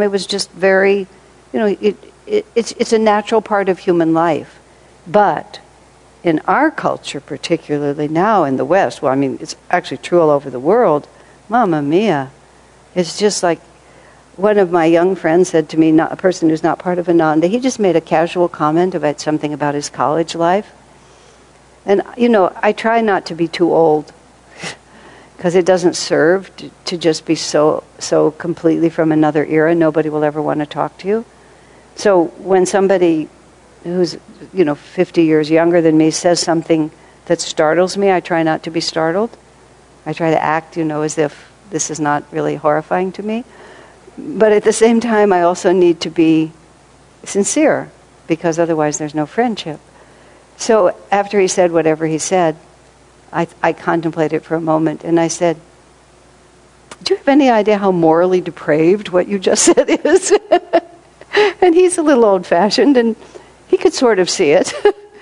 It 0.02 0.10
was 0.10 0.26
just 0.26 0.50
very, 0.52 1.06
you 1.52 1.58
know, 1.58 1.66
it, 1.66 1.96
it, 2.26 2.46
it's, 2.54 2.72
it's 2.72 2.92
a 2.92 2.98
natural 2.98 3.40
part 3.40 3.68
of 3.68 3.78
human 3.78 4.12
life. 4.12 4.58
But 5.06 5.60
in 6.22 6.40
our 6.40 6.70
culture, 6.70 7.20
particularly 7.20 8.08
now 8.08 8.44
in 8.44 8.56
the 8.56 8.64
West, 8.64 9.00
well, 9.00 9.12
I 9.12 9.16
mean, 9.16 9.38
it's 9.40 9.56
actually 9.70 9.98
true 9.98 10.20
all 10.20 10.30
over 10.30 10.50
the 10.50 10.58
world, 10.58 11.08
Mamma 11.48 11.82
Mia. 11.82 12.30
It's 12.94 13.18
just 13.18 13.42
like 13.42 13.60
one 14.36 14.58
of 14.58 14.70
my 14.70 14.84
young 14.84 15.14
friends 15.14 15.50
said 15.50 15.68
to 15.70 15.78
me, 15.78 15.92
not, 15.92 16.12
a 16.12 16.16
person 16.16 16.48
who's 16.48 16.62
not 16.62 16.78
part 16.78 16.98
of 16.98 17.08
Ananda, 17.08 17.46
he 17.46 17.60
just 17.60 17.78
made 17.78 17.96
a 17.96 18.00
casual 18.00 18.48
comment 18.48 18.94
about 18.94 19.20
something 19.20 19.52
about 19.52 19.74
his 19.74 19.88
college 19.88 20.34
life. 20.34 20.72
And, 21.86 22.02
you 22.16 22.28
know, 22.28 22.52
I 22.62 22.72
try 22.72 23.00
not 23.00 23.26
to 23.26 23.34
be 23.34 23.46
too 23.46 23.72
old 23.72 24.12
because 25.36 25.54
it 25.54 25.66
doesn't 25.66 25.94
serve 25.94 26.54
to, 26.56 26.70
to, 26.86 26.96
just 26.96 27.26
be 27.26 27.34
so 27.34 27.84
so 27.98 28.30
completely 28.32 28.88
from 28.88 29.12
another 29.12 29.44
era. 29.44 29.74
Nobody 29.74 30.08
will 30.08 30.24
ever 30.24 30.40
want 30.40 30.60
to 30.60 30.66
talk 30.66 30.96
to 30.98 31.08
you. 31.08 31.24
So 31.94 32.24
when 32.38 32.66
somebody 32.66 33.28
who's 33.84 34.16
you 34.52 34.64
know 34.64 34.74
50 34.74 35.22
years 35.22 35.50
younger 35.50 35.80
than 35.80 35.96
me 35.96 36.10
says 36.10 36.40
something 36.40 36.90
that 37.26 37.40
startles 37.40 37.96
me, 37.96 38.10
I 38.10 38.20
try 38.20 38.42
not 38.42 38.62
to 38.64 38.70
be 38.70 38.80
startled. 38.80 39.36
I 40.06 40.12
try 40.12 40.30
to 40.30 40.42
act, 40.42 40.76
you 40.76 40.84
know, 40.84 41.02
as 41.02 41.18
if 41.18 41.50
this 41.70 41.90
is 41.90 42.00
not 42.00 42.24
really 42.32 42.54
horrifying 42.54 43.12
to 43.12 43.22
me. 43.22 43.44
But 44.16 44.52
at 44.52 44.64
the 44.64 44.72
same 44.72 45.00
time, 45.00 45.32
I 45.32 45.42
also 45.42 45.72
need 45.72 46.00
to 46.02 46.10
be 46.10 46.52
sincere 47.24 47.90
because 48.26 48.58
otherwise 48.58 48.98
there's 48.98 49.14
no 49.14 49.26
friendship. 49.26 49.80
So 50.56 50.96
after 51.10 51.38
he 51.38 51.48
said 51.48 51.72
whatever 51.72 52.06
he 52.06 52.18
said, 52.18 52.56
I, 53.36 53.46
I 53.62 53.72
contemplated 53.74 54.42
for 54.44 54.54
a 54.54 54.60
moment 54.60 55.04
and 55.04 55.20
I 55.20 55.28
said, 55.28 55.60
Do 57.02 57.12
you 57.12 57.18
have 57.18 57.28
any 57.28 57.50
idea 57.50 57.76
how 57.76 57.92
morally 57.92 58.40
depraved 58.40 59.10
what 59.10 59.28
you 59.28 59.38
just 59.38 59.62
said 59.76 59.90
is? 59.90 60.32
and 61.60 61.74
he's 61.74 61.98
a 61.98 62.02
little 62.02 62.24
old 62.24 62.46
fashioned 62.46 62.96
and 62.96 63.14
he 63.68 63.76
could 63.76 63.92
sort 63.92 64.18
of 64.18 64.30
see 64.30 64.52
it. 64.52 64.72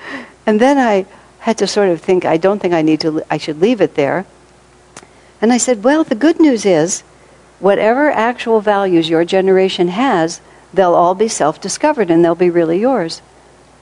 and 0.47 0.61
then 0.61 0.79
I 0.79 1.07
had 1.41 1.59
to 1.59 1.67
sort 1.67 1.89
of 1.89 2.01
think, 2.01 2.25
I 2.25 2.37
don't 2.37 2.61
think 2.61 2.73
I 2.73 2.83
need 2.83 3.01
to, 3.01 3.25
I 3.29 3.37
should 3.37 3.61
leave 3.61 3.81
it 3.81 3.97
there. 3.97 4.27
And 5.43 5.53
I 5.53 5.59
said, 5.59 5.83
well, 5.83 6.05
the 6.05 6.15
good 6.15 6.39
news 6.39 6.65
is, 6.65 7.03
whatever 7.59 8.11
actual 8.11 8.61
values 8.61 9.09
your 9.09 9.25
generation 9.25 9.89
has, 9.89 10.41
they'll 10.73 10.95
all 10.95 11.17
be 11.17 11.29
self 11.29 11.61
discovered 11.61 12.11
and 12.11 12.25
they'll 12.25 12.37
be 12.37 12.49
really 12.49 12.79
yours. 12.79 13.23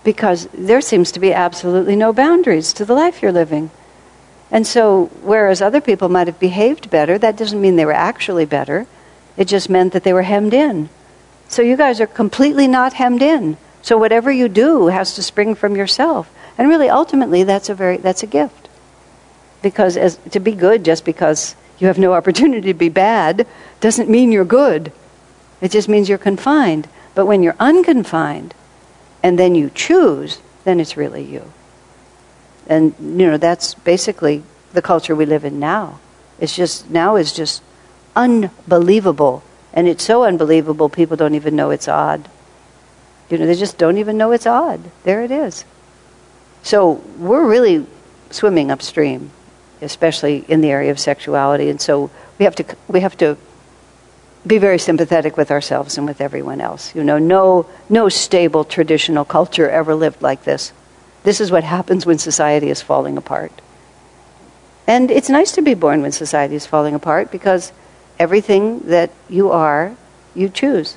Because 0.05 0.49
there 0.55 0.81
seems 0.81 1.13
to 1.13 1.21
be 1.21 1.35
absolutely 1.35 1.97
no 1.97 2.15
boundaries 2.15 2.73
to 2.73 2.85
the 2.87 2.95
life 2.95 3.21
you're 3.21 3.31
living. 3.31 3.71
And 4.53 4.67
so, 4.67 5.07
whereas 5.23 5.63
other 5.63 5.81
people 5.81 6.11
might 6.11 6.27
have 6.27 6.39
behaved 6.39 6.91
better, 6.91 7.17
that 7.17 7.39
doesn't 7.39 7.61
mean 7.61 7.77
they 7.77 7.87
were 7.87 7.93
actually 7.93 8.45
better. 8.45 8.87
It 9.39 9.47
just 9.49 9.71
meant 9.71 9.95
that 9.95 10.05
they 10.05 10.13
were 10.13 10.23
hemmed 10.23 10.53
in. 10.53 10.91
So, 11.49 11.63
you 11.63 11.75
guys 11.75 12.03
are 12.03 12.07
completely 12.07 12.69
not 12.69 12.93
hemmed 12.93 13.23
in. 13.23 13.57
So, 13.81 13.97
whatever 13.97 14.31
you 14.31 14.51
do 14.51 14.89
has 14.89 15.15
to 15.15 15.23
spring 15.23 15.55
from 15.55 15.75
yourself. 15.75 16.31
And 16.59 16.69
really, 16.69 16.91
ultimately, 16.91 17.45
that's 17.45 17.71
a, 17.71 17.75
very, 17.75 17.97
that's 17.97 18.23
a 18.23 18.27
gift. 18.27 18.69
Because 19.63 19.97
as, 19.97 20.19
to 20.33 20.39
be 20.39 20.53
good 20.53 20.85
just 20.85 21.07
because 21.07 21.57
you 21.79 21.87
have 21.87 21.99
no 21.99 22.13
opportunity 22.13 22.69
to 22.69 22.79
be 22.79 22.91
bad 22.91 23.47
doesn't 23.81 24.11
mean 24.11 24.33
you're 24.33 24.45
good. 24.45 24.93
It 25.63 25.71
just 25.71 25.89
means 25.89 26.11
you're 26.11 26.19
confined. 26.19 26.89
But 27.15 27.25
when 27.25 27.43
you're 27.43 27.57
unconfined 27.59 28.55
and 29.23 29.39
then 29.39 29.55
you 29.55 29.71
choose, 29.75 30.41
then 30.65 30.79
it's 30.79 30.97
really 30.97 31.25
you. 31.25 31.53
And, 32.67 32.95
you 33.01 33.27
know, 33.27 33.37
that's 33.37 33.75
basically 33.75 34.43
the 34.73 34.83
culture 34.83 35.15
we 35.15 35.27
live 35.27 35.45
in 35.45 35.59
now. 35.59 36.01
It's 36.39 36.55
just, 36.57 36.91
now 36.91 37.17
is 37.17 37.33
just 37.33 37.63
unbelievable. 38.17 39.43
And 39.73 39.89
it's 39.89 40.05
so 40.05 40.25
unbelievable, 40.25 40.89
people 40.89 41.17
don't 41.17 41.35
even 41.35 41.57
know 41.57 41.71
it's 41.71 41.89
odd. 41.89 42.29
You 43.31 43.39
know, 43.39 43.47
they 43.47 43.55
just 43.55 43.79
don't 43.79 43.99
even 43.99 44.19
know 44.19 44.33
it's 44.33 44.47
odd. 44.47 44.81
There 45.05 45.23
it 45.23 45.31
is. 45.31 45.65
So 46.63 47.03
we're 47.19 47.47
really 47.47 47.87
swimming 48.31 48.71
upstream, 48.71 49.31
especially 49.81 50.45
in 50.49 50.61
the 50.61 50.71
area 50.71 50.91
of 50.91 51.01
sexuality. 51.01 51.69
And 51.69 51.81
so 51.81 52.11
we 52.39 52.45
have 52.45 52.55
to, 52.57 52.65
we 52.89 53.01
have 53.01 53.17
to 53.19 53.37
be 54.47 54.59
very 54.59 54.79
sympathetic 54.79 55.37
with 55.37 55.51
ourselves 55.51 55.97
and 55.97 56.07
with 56.07 56.21
everyone 56.21 56.61
else. 56.61 56.95
You 56.95 57.05
know, 57.05 57.19
no, 57.19 57.67
no 57.89 58.09
stable 58.09 58.65
traditional 58.65 59.25
culture 59.25 59.69
ever 59.69 59.95
lived 59.95 60.21
like 60.21 60.45
this. 60.45 60.73
This 61.23 61.41
is 61.41 61.51
what 61.51 61.65
happens 61.65 62.05
when 62.05 62.19
society 62.19 62.69
is 62.69 62.83
falling 62.83 63.17
apart. 63.17 63.53
And 64.87 65.11
it's 65.11 65.29
nice 65.29 65.53
to 65.53 65.63
be 65.63 65.75
born 65.75 66.03
when 66.03 66.13
society 66.13 66.57
is 66.57 66.67
falling 66.67 66.95
apart 66.95 67.31
because 67.31 67.73
everything 68.19 68.81
that 68.81 69.11
you 69.29 69.51
are, 69.51 69.97
you 70.35 70.49
choose. 70.49 70.97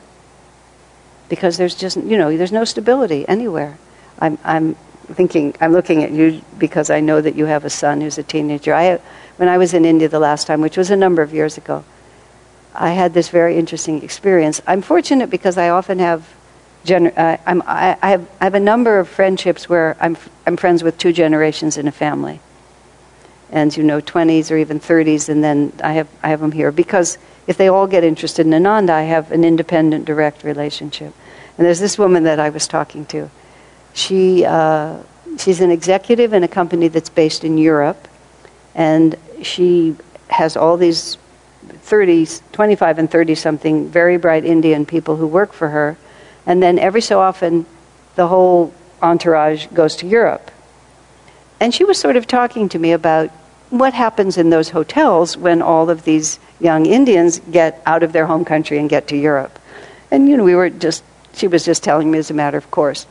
Because 1.30 1.58
there's 1.58 1.76
just, 1.76 1.98
you 1.98 2.18
know, 2.18 2.36
there's 2.36 2.52
no 2.52 2.66
stability 2.66 3.28
anywhere. 3.28 3.78
I'm, 4.20 4.38
I'm 4.44 4.76
thinking, 5.14 5.56
I'm 5.62 5.72
looking 5.72 6.04
at 6.04 6.12
you 6.12 6.42
because 6.58 6.90
I 6.90 7.00
know 7.00 7.22
that 7.22 7.36
you 7.36 7.46
have 7.46 7.66
a 7.66 7.70
son 7.70 8.02
who's 8.02 8.18
a 8.18 8.24
teenager. 8.24 8.74
I, 8.74 9.00
when 9.38 9.50
I 9.50 9.58
was 9.58 9.74
in 9.74 9.86
India 9.86 10.10
the 10.10 10.20
last 10.20 10.48
time, 10.48 10.62
which 10.62 10.78
was 10.78 10.90
a 10.90 10.96
number 10.96 11.22
of 11.22 11.34
years 11.34 11.58
ago, 11.58 11.84
I 12.74 12.92
had 12.92 13.14
this 13.14 13.30
very 13.30 13.58
interesting 13.58 14.04
experience. 14.04 14.62
I'm 14.68 14.82
fortunate 14.82 15.30
because 15.30 15.58
I 15.58 15.70
often 15.70 16.00
have 16.00 16.28
gener- 16.86 17.18
uh, 17.18 17.38
I, 17.46 17.98
I, 18.02 18.10
have, 18.12 18.30
I 18.40 18.44
have 18.46 18.56
a 18.56 18.60
number 18.60 19.00
of 19.00 19.10
friendships 19.10 19.68
where 19.68 19.98
I'm, 20.00 20.16
I'm 20.46 20.56
friends 20.56 20.84
with 20.84 20.98
two 20.98 21.12
generations 21.12 21.78
in 21.78 21.88
a 21.88 21.92
family. 21.92 22.40
And, 23.52 23.76
you 23.76 23.84
know, 23.84 24.02
20s 24.02 24.52
or 24.52 24.58
even 24.58 24.80
30s, 24.80 25.30
and 25.30 25.44
then 25.44 25.74
I 25.84 25.94
have, 25.94 26.08
I 26.24 26.30
have 26.30 26.40
them 26.40 26.52
here. 26.52 26.72
Because 26.72 27.18
if 27.48 27.58
they 27.58 27.68
all 27.68 27.88
get 27.88 28.04
interested 28.04 28.46
in 28.46 28.54
Ananda, 28.54 28.94
I 28.94 29.04
have 29.04 29.32
an 29.32 29.44
independent, 29.44 30.06
direct 30.06 30.44
relationship. 30.44 31.14
And 31.58 31.66
there's 31.66 31.80
this 31.80 31.98
woman 31.98 32.24
that 32.24 32.40
I 32.40 32.50
was 32.50 32.68
talking 32.68 33.06
to. 33.08 33.30
She, 33.94 34.44
uh, 34.46 34.98
she's 35.38 35.62
an 35.62 35.72
executive 35.72 36.34
in 36.34 36.44
a 36.44 36.48
company 36.48 36.88
that's 36.88 37.10
based 37.10 37.44
in 37.44 37.58
Europe, 37.58 38.08
and 38.74 39.16
she 39.42 39.96
has 40.30 40.58
all 40.58 40.76
these 40.76 41.18
30, 41.68 42.28
25 42.52 43.00
and 43.00 43.10
30 43.10 43.36
something 43.36 43.90
very 43.90 44.18
bright 44.18 44.44
Indian 44.44 44.86
people 44.86 45.16
who 45.16 45.28
work 45.28 45.54
for 45.54 45.70
her 45.70 45.98
and 46.46 46.62
then 46.62 46.80
every 46.80 47.02
so 47.02 47.20
often, 47.20 47.66
the 48.16 48.28
whole 48.28 48.74
entourage 49.02 49.68
goes 49.68 49.96
to 49.98 50.08
Europe. 50.08 50.52
And 51.60 51.74
she 51.74 51.84
was 51.84 52.00
sort 52.00 52.16
of 52.16 52.28
talking 52.28 52.70
to 52.70 52.80
me 52.80 52.92
about 52.92 53.30
what 53.70 53.94
happens 53.94 54.38
in 54.38 54.50
those 54.50 54.70
hotels 54.70 55.36
when 55.36 55.62
all 55.62 55.90
of 55.90 56.04
these 56.04 56.40
young 56.60 56.86
Indians 56.86 57.40
get 57.52 57.82
out 57.86 58.04
of 58.04 58.14
their 58.14 58.26
home 58.26 58.46
country 58.46 58.78
and 58.78 58.90
get 58.90 59.08
to 59.08 59.18
Europe. 59.18 59.58
And, 60.12 60.30
you 60.30 60.38
know, 60.38 60.44
we 60.44 60.56
were 60.56 60.70
just, 60.70 61.04
she 61.34 61.48
was 61.48 61.66
just 61.66 61.84
telling 61.84 62.12
me 62.12 62.20
as 62.20 62.30
a 62.30 62.34
matter 62.34 62.58
of 62.58 62.70
course. 62.72 63.08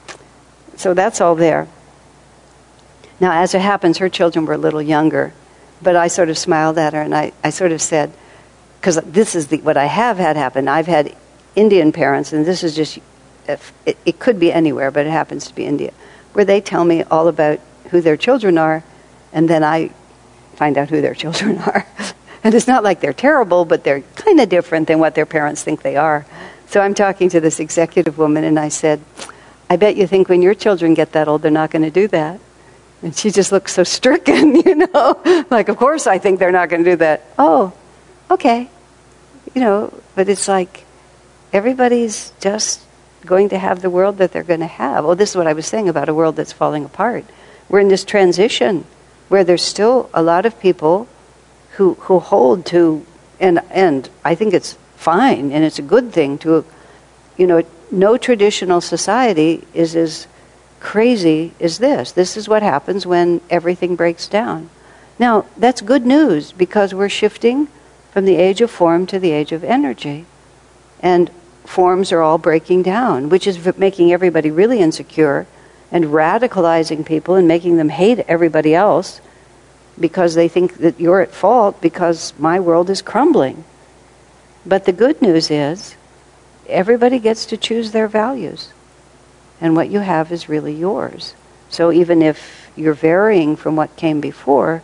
So 0.77 0.95
that's 0.95 1.21
all 1.21 1.35
there. 1.35 1.69
Now, 3.21 3.41
as 3.43 3.55
it 3.55 3.61
happens, 3.61 3.99
her 3.99 4.09
children 4.09 4.47
were 4.47 4.55
a 4.55 4.59
little 4.59 4.83
younger, 4.83 5.33
but 5.83 5.97
I 5.97 6.09
sort 6.09 6.29
of 6.29 6.39
smiled 6.39 6.79
at 6.79 6.93
her 6.95 7.03
and 7.03 7.15
I, 7.15 7.33
I 7.43 7.51
sort 7.51 7.73
of 7.73 7.81
said, 7.83 8.13
because 8.81 8.97
this 8.97 9.35
is 9.35 9.49
the, 9.49 9.59
what 9.59 9.77
I 9.77 9.87
have 9.87 10.19
had 10.19 10.37
happen. 10.37 10.69
I've 10.69 10.87
had 10.87 11.15
Indian 11.57 11.93
parents, 11.93 12.33
and 12.33 12.45
this 12.45 12.63
is 12.63 12.75
just 12.75 12.99
if 13.49 13.73
it, 13.87 13.97
it 14.05 14.19
could 14.19 14.39
be 14.39 14.53
anywhere, 14.53 14.91
but 14.91 15.07
it 15.07 15.11
happens 15.11 15.47
to 15.49 15.55
be 15.55 15.65
India, 15.65 15.93
where 16.33 16.45
they 16.45 16.61
tell 16.61 16.85
me 16.85 17.03
all 17.05 17.29
about 17.29 17.61
who 17.91 18.01
their 18.01 18.17
children 18.17 18.59
are, 18.59 18.83
and 19.33 19.49
then 19.49 19.63
I 19.63 19.91
find 20.57 20.79
out 20.79 20.91
who 20.91 21.01
their 21.01 21.15
children 21.23 21.59
are. 21.59 21.87
and 22.43 22.55
it's 22.55 22.67
not 22.67 22.85
like 22.85 23.01
they're 23.01 23.13
terrible, 23.13 23.65
but 23.65 23.85
they're 23.85 24.01
kind 24.17 24.41
of 24.41 24.49
different 24.49 24.89
than 24.89 24.99
what 24.99 25.15
their 25.15 25.27
parents 25.27 25.63
think 25.63 25.83
they 25.83 25.97
are. 25.97 26.27
So 26.67 26.81
I'm 26.81 26.95
talking 26.95 27.29
to 27.31 27.41
this 27.41 27.61
executive 27.61 28.19
woman, 28.19 28.45
and 28.45 28.59
I 28.59 28.69
said, 28.69 29.01
I 29.69 29.77
bet 29.77 29.97
you 29.97 30.07
think 30.07 30.29
when 30.29 30.43
your 30.43 30.55
children 30.55 30.95
get 30.95 31.13
that 31.13 31.29
old, 31.29 31.43
they're 31.43 31.51
not 31.51 31.71
going 31.71 31.83
to 31.83 31.91
do 31.91 32.09
that. 32.09 32.41
And 33.03 33.15
she 33.15 33.31
just 33.31 33.53
looks 33.53 33.73
so 33.73 33.85
stricken, 33.85 34.57
you 34.67 34.75
know, 34.75 35.47
like, 35.51 35.69
of 35.69 35.77
course 35.77 36.07
I 36.07 36.19
think 36.19 36.39
they're 36.39 36.53
not 36.53 36.69
going 36.69 36.85
to 36.85 36.91
do 36.93 36.97
that. 36.97 37.27
Oh, 37.39 37.73
okay. 38.31 38.69
You 39.55 39.61
know, 39.61 39.93
but 40.15 40.29
it's 40.29 40.49
like 40.49 40.85
everybody's 41.53 42.33
just 42.41 42.84
going 43.25 43.49
to 43.51 43.59
have 43.59 43.83
the 43.83 43.91
world 43.91 44.19
that 44.19 44.33
they're 44.33 44.43
going 44.43 44.61
to 44.61 44.67
have. 44.67 45.05
Oh, 45.05 45.15
this 45.15 45.31
is 45.31 45.37
what 45.37 45.47
I 45.47 45.53
was 45.53 45.67
saying 45.67 45.89
about 45.89 46.09
a 46.09 46.15
world 46.15 46.37
that's 46.37 46.53
falling 46.53 46.85
apart. 46.85 47.25
We're 47.69 47.81
in 47.81 47.89
this 47.89 48.05
transition 48.05 48.85
where 49.29 49.45
there's 49.45 49.63
still 49.63 50.11
a 50.13 50.23
lot 50.23 50.47
of 50.47 50.61
people 50.61 51.09
who, 51.73 51.95
who 51.95 52.19
hold 52.19 52.67
to, 52.67 53.05
and, 53.41 53.61
and 53.71 54.09
I 54.25 54.35
think 54.35 54.55
it's 54.55 54.77
fine 54.97 55.53
and 55.53 55.65
it's 55.65 55.79
a 55.79 55.83
good 55.83 56.13
thing 56.13 56.39
to, 56.39 56.65
you 57.37 57.47
know, 57.47 57.63
no 57.91 58.17
traditional 58.17 58.81
society 58.81 59.67
is 59.75 59.97
as 59.97 60.27
crazy 60.81 61.53
as 61.61 61.79
this. 61.79 62.13
This 62.13 62.37
is 62.37 62.49
what 62.49 62.63
happens 62.63 63.07
when 63.07 63.41
everything 63.51 63.97
breaks 63.97 64.29
down. 64.29 64.69
Now, 65.19 65.47
that's 65.57 65.81
good 65.81 66.05
news 66.05 66.53
because 66.53 66.93
we're 66.93 67.09
shifting 67.09 67.69
from 68.13 68.25
the 68.25 68.37
age 68.37 68.61
of 68.61 68.71
form 68.71 69.07
to 69.07 69.19
the 69.19 69.31
age 69.31 69.53
of 69.53 69.65
energy. 69.65 70.27
And 71.01 71.31
forms 71.65 72.13
are 72.13 72.23
all 72.23 72.39
breaking 72.39 72.83
down, 72.83 73.29
which 73.29 73.47
is 73.47 73.77
making 73.77 74.13
everybody 74.13 74.51
really 74.51 74.81
insecure 74.81 75.47
and 75.91 76.07
radicalizing 76.07 77.05
people 77.07 77.35
and 77.35 77.49
making 77.49 77.77
them 77.77 77.89
hate 77.89 78.21
everybody 78.29 78.75
else 78.75 79.21
because 79.99 80.35
they 80.35 80.49
think 80.49 80.79
that 80.79 80.99
you're 81.01 81.21
at 81.21 81.31
fault 81.31 81.81
because 81.81 82.33
my 82.39 82.59
world 82.59 82.91
is 82.91 83.03
crumbling. 83.03 83.65
But 84.67 84.85
the 84.85 84.93
good 84.93 85.23
news 85.23 85.51
is 85.51 85.95
everybody 86.69 87.19
gets 87.19 87.47
to 87.47 87.57
choose 87.57 87.93
their 87.93 88.09
values, 88.09 88.73
and 89.61 89.77
what 89.77 89.91
you 89.91 90.01
have 90.01 90.33
is 90.33 90.49
really 90.49 90.75
yours. 90.75 91.35
So 91.69 91.93
even 91.93 92.23
if 92.23 92.71
you're 92.77 92.95
varying 92.95 93.57
from 93.57 93.77
what 93.77 93.97
came 93.97 94.21
before, 94.21 94.83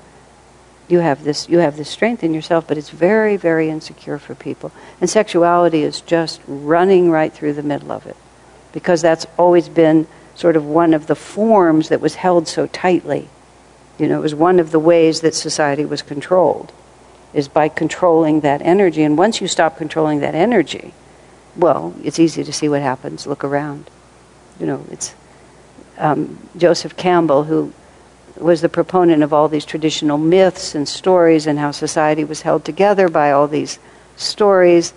you 0.91 0.99
have 1.01 1.24
this 1.24 1.49
you 1.49 1.59
have 1.59 1.76
this 1.76 1.88
strength 1.88 2.22
in 2.24 2.34
yourself 2.34 2.66
but 2.66 2.78
it's 2.78 2.91
very 2.91 3.36
very 3.36 3.70
insecure 3.70 4.18
for 4.18 4.34
people. 4.34 4.72
And 5.01 5.09
sexuality 5.09 5.82
is 5.82 6.01
just 6.01 6.41
running 6.47 7.11
right 7.11 7.32
through 7.32 7.55
the 7.55 7.62
middle 7.62 7.93
of 7.93 8.07
it 8.07 8.16
because 8.72 9.03
that's 9.03 9.26
always 9.38 9.68
been 9.68 10.07
sort 10.34 10.57
of 10.57 10.64
one 10.64 10.95
of 10.95 11.07
the 11.07 11.14
forms 11.14 11.88
that 11.88 12.01
was 12.01 12.16
held 12.16 12.49
so 12.49 12.66
tightly. 12.66 13.28
You 13.99 14.09
know 14.09 14.18
it 14.18 14.22
was 14.22 14.34
one 14.34 14.59
of 14.61 14.70
the 14.70 14.78
ways 14.78 15.20
that 15.20 15.34
society 15.34 15.84
was 15.84 16.03
controlled 16.03 16.72
is 17.32 17.47
by 17.47 17.68
controlling 17.68 18.41
that 18.41 18.61
energy. 18.62 19.03
And 19.03 19.16
once 19.16 19.41
you 19.41 19.47
stop 19.47 19.76
controlling 19.76 20.20
that 20.20 20.34
energy 20.34 20.95
well 21.57 21.95
it's 22.03 22.18
easy 22.18 22.45
to 22.45 22.53
see 22.53 22.68
what 22.68 22.82
happens. 22.82 23.26
Look 23.26 23.45
around. 23.45 23.91
You 24.59 24.66
know 24.66 24.84
it's 24.91 25.14
um, 25.99 26.38
joseph 26.57 26.97
campbell 26.97 27.45
who 27.45 27.74
was 28.43 28.61
the 28.61 28.68
proponent 28.68 29.22
of 29.22 29.32
all 29.32 29.49
these 29.49 29.64
traditional 29.64 30.18
myths 30.18 30.74
and 30.74 30.88
stories 30.88 31.47
and 31.47 31.59
how 31.59 31.70
society 31.70 32.24
was 32.24 32.43
held 32.43 32.64
together 32.64 33.09
by 33.09 33.32
all 33.32 33.49
these 33.49 33.78
stories. 34.16 34.93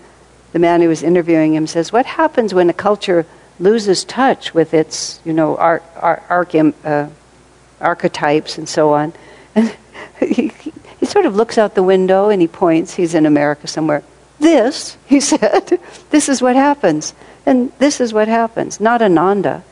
The 0.52 0.60
man 0.60 0.82
who 0.82 0.90
was 0.90 1.04
interviewing 1.04 1.54
him 1.56 1.68
says, 1.68 1.92
"What 1.92 2.06
happens 2.06 2.54
when 2.54 2.70
a 2.70 2.74
culture 2.74 3.26
loses 3.60 4.04
touch 4.04 4.54
with 4.54 4.74
its, 4.74 5.20
you 5.26 5.34
know, 5.34 5.56
uh, 5.56 7.08
archetypes 7.80 8.58
and 8.58 8.70
so 8.70 8.94
on?" 8.94 9.14
And 9.56 9.76
he, 10.20 10.52
he 11.00 11.06
sort 11.06 11.26
of 11.26 11.36
looks 11.36 11.58
out 11.58 11.76
the 11.76 11.84
window 11.84 12.30
and 12.30 12.42
he 12.42 12.48
points. 12.48 12.94
He's 12.96 13.14
in 13.14 13.26
America 13.26 13.68
somewhere. 13.68 14.04
This, 14.40 14.98
he 15.06 15.20
said, 15.32 15.80
this 16.10 16.30
is 16.30 16.42
what 16.42 16.56
happens. 16.56 17.14
And 17.46 17.72
this 17.80 18.00
is 18.00 18.14
what 18.14 18.28
happens. 18.28 18.80
Not 18.80 19.02
Ananda, 19.02 19.64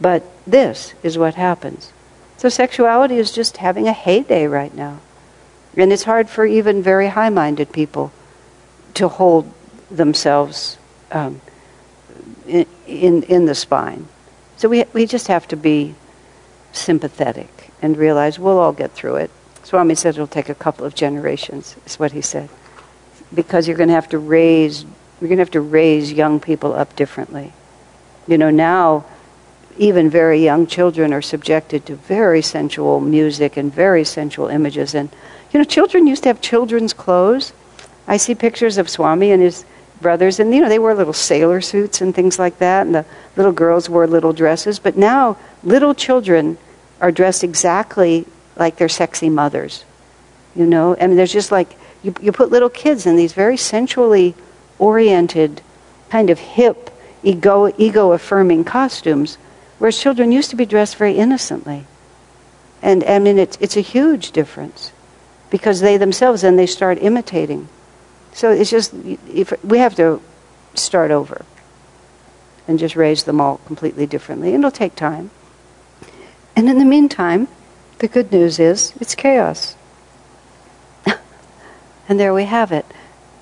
but 0.00 0.24
this 0.46 0.94
is 1.02 1.16
what 1.18 1.34
happens. 1.34 1.92
So 2.38 2.48
sexuality 2.48 3.16
is 3.16 3.32
just 3.32 3.58
having 3.58 3.88
a 3.88 3.92
heyday 3.92 4.46
right 4.46 4.72
now. 4.72 5.00
And 5.76 5.92
it's 5.92 6.04
hard 6.04 6.30
for 6.30 6.46
even 6.46 6.82
very 6.82 7.08
high 7.08 7.30
minded 7.30 7.72
people 7.72 8.12
to 8.94 9.08
hold 9.08 9.52
themselves 9.90 10.78
um, 11.10 11.40
in, 12.46 12.66
in, 12.86 13.22
in 13.24 13.44
the 13.46 13.54
spine. 13.54 14.06
So 14.56 14.68
we, 14.68 14.84
we 14.92 15.04
just 15.04 15.26
have 15.26 15.46
to 15.48 15.56
be 15.56 15.94
sympathetic 16.72 17.70
and 17.82 17.96
realize 17.96 18.38
we'll 18.38 18.58
all 18.58 18.72
get 18.72 18.92
through 18.92 19.16
it. 19.16 19.30
Swami 19.64 19.94
said 19.94 20.14
it'll 20.14 20.26
take 20.26 20.48
a 20.48 20.54
couple 20.54 20.86
of 20.86 20.94
generations, 20.94 21.76
is 21.86 21.98
what 21.98 22.12
he 22.12 22.22
said. 22.22 22.48
Because 23.34 23.66
you're 23.66 23.76
going 23.76 23.88
to 23.88 23.94
have 23.94 24.08
to 24.10 24.18
raise, 24.18 24.84
you're 25.20 25.28
going 25.28 25.38
to 25.38 25.42
have 25.42 25.50
to 25.50 25.60
raise 25.60 26.12
young 26.12 26.40
people 26.40 26.72
up 26.72 26.94
differently. 26.96 27.52
You 28.26 28.38
know, 28.38 28.50
now 28.50 29.04
even 29.78 30.10
very 30.10 30.42
young 30.42 30.66
children 30.66 31.12
are 31.12 31.22
subjected 31.22 31.86
to 31.86 31.96
very 31.96 32.42
sensual 32.42 33.00
music 33.00 33.56
and 33.56 33.72
very 33.72 34.04
sensual 34.04 34.48
images. 34.48 34.94
And, 34.94 35.08
you 35.52 35.58
know, 35.58 35.64
children 35.64 36.06
used 36.06 36.24
to 36.24 36.28
have 36.28 36.40
children's 36.40 36.92
clothes. 36.92 37.52
I 38.06 38.16
see 38.16 38.34
pictures 38.34 38.78
of 38.78 38.88
Swami 38.88 39.30
and 39.30 39.42
his 39.42 39.64
brothers, 40.00 40.40
and, 40.40 40.54
you 40.54 40.60
know, 40.60 40.68
they 40.68 40.78
wore 40.78 40.94
little 40.94 41.12
sailor 41.12 41.60
suits 41.60 42.00
and 42.00 42.14
things 42.14 42.38
like 42.38 42.58
that, 42.58 42.86
and 42.86 42.94
the 42.94 43.04
little 43.36 43.52
girls 43.52 43.88
wore 43.88 44.06
little 44.06 44.32
dresses. 44.32 44.78
But 44.78 44.96
now, 44.96 45.36
little 45.62 45.94
children 45.94 46.58
are 47.00 47.12
dressed 47.12 47.44
exactly 47.44 48.26
like 48.56 48.76
their 48.76 48.88
sexy 48.88 49.28
mothers. 49.28 49.84
You 50.54 50.66
know, 50.66 50.96
I 51.00 51.06
mean, 51.06 51.16
there's 51.16 51.32
just 51.32 51.52
like, 51.52 51.76
you, 52.02 52.14
you 52.20 52.32
put 52.32 52.50
little 52.50 52.68
kids 52.68 53.06
in 53.06 53.16
these 53.16 53.32
very 53.32 53.56
sensually 53.56 54.34
oriented, 54.78 55.62
kind 56.10 56.30
of 56.30 56.38
hip, 56.38 56.90
ego, 57.22 57.72
ego 57.76 58.12
affirming 58.12 58.64
costumes 58.64 59.38
Whereas 59.78 59.98
children 59.98 60.32
used 60.32 60.50
to 60.50 60.56
be 60.56 60.66
dressed 60.66 60.96
very 60.96 61.14
innocently. 61.14 61.86
And 62.82 63.04
I 63.04 63.18
mean, 63.18 63.38
it's, 63.38 63.56
it's 63.60 63.76
a 63.76 63.80
huge 63.80 64.32
difference 64.32 64.92
because 65.50 65.80
they 65.80 65.96
themselves 65.96 66.42
then 66.42 66.56
they 66.56 66.66
start 66.66 66.98
imitating. 67.00 67.68
So 68.32 68.50
it's 68.50 68.70
just, 68.70 68.92
if, 69.32 69.52
we 69.64 69.78
have 69.78 69.94
to 69.96 70.20
start 70.74 71.10
over 71.10 71.44
and 72.66 72.78
just 72.78 72.96
raise 72.96 73.24
them 73.24 73.40
all 73.40 73.58
completely 73.66 74.06
differently. 74.06 74.54
And 74.54 74.62
it'll 74.62 74.70
take 74.70 74.94
time. 74.94 75.30
And 76.54 76.68
in 76.68 76.78
the 76.78 76.84
meantime, 76.84 77.48
the 77.98 78.08
good 78.08 78.30
news 78.30 78.58
is 78.58 78.92
it's 79.00 79.14
chaos. 79.14 79.74
and 82.08 82.20
there 82.20 82.34
we 82.34 82.44
have 82.44 82.72
it. 82.72 82.86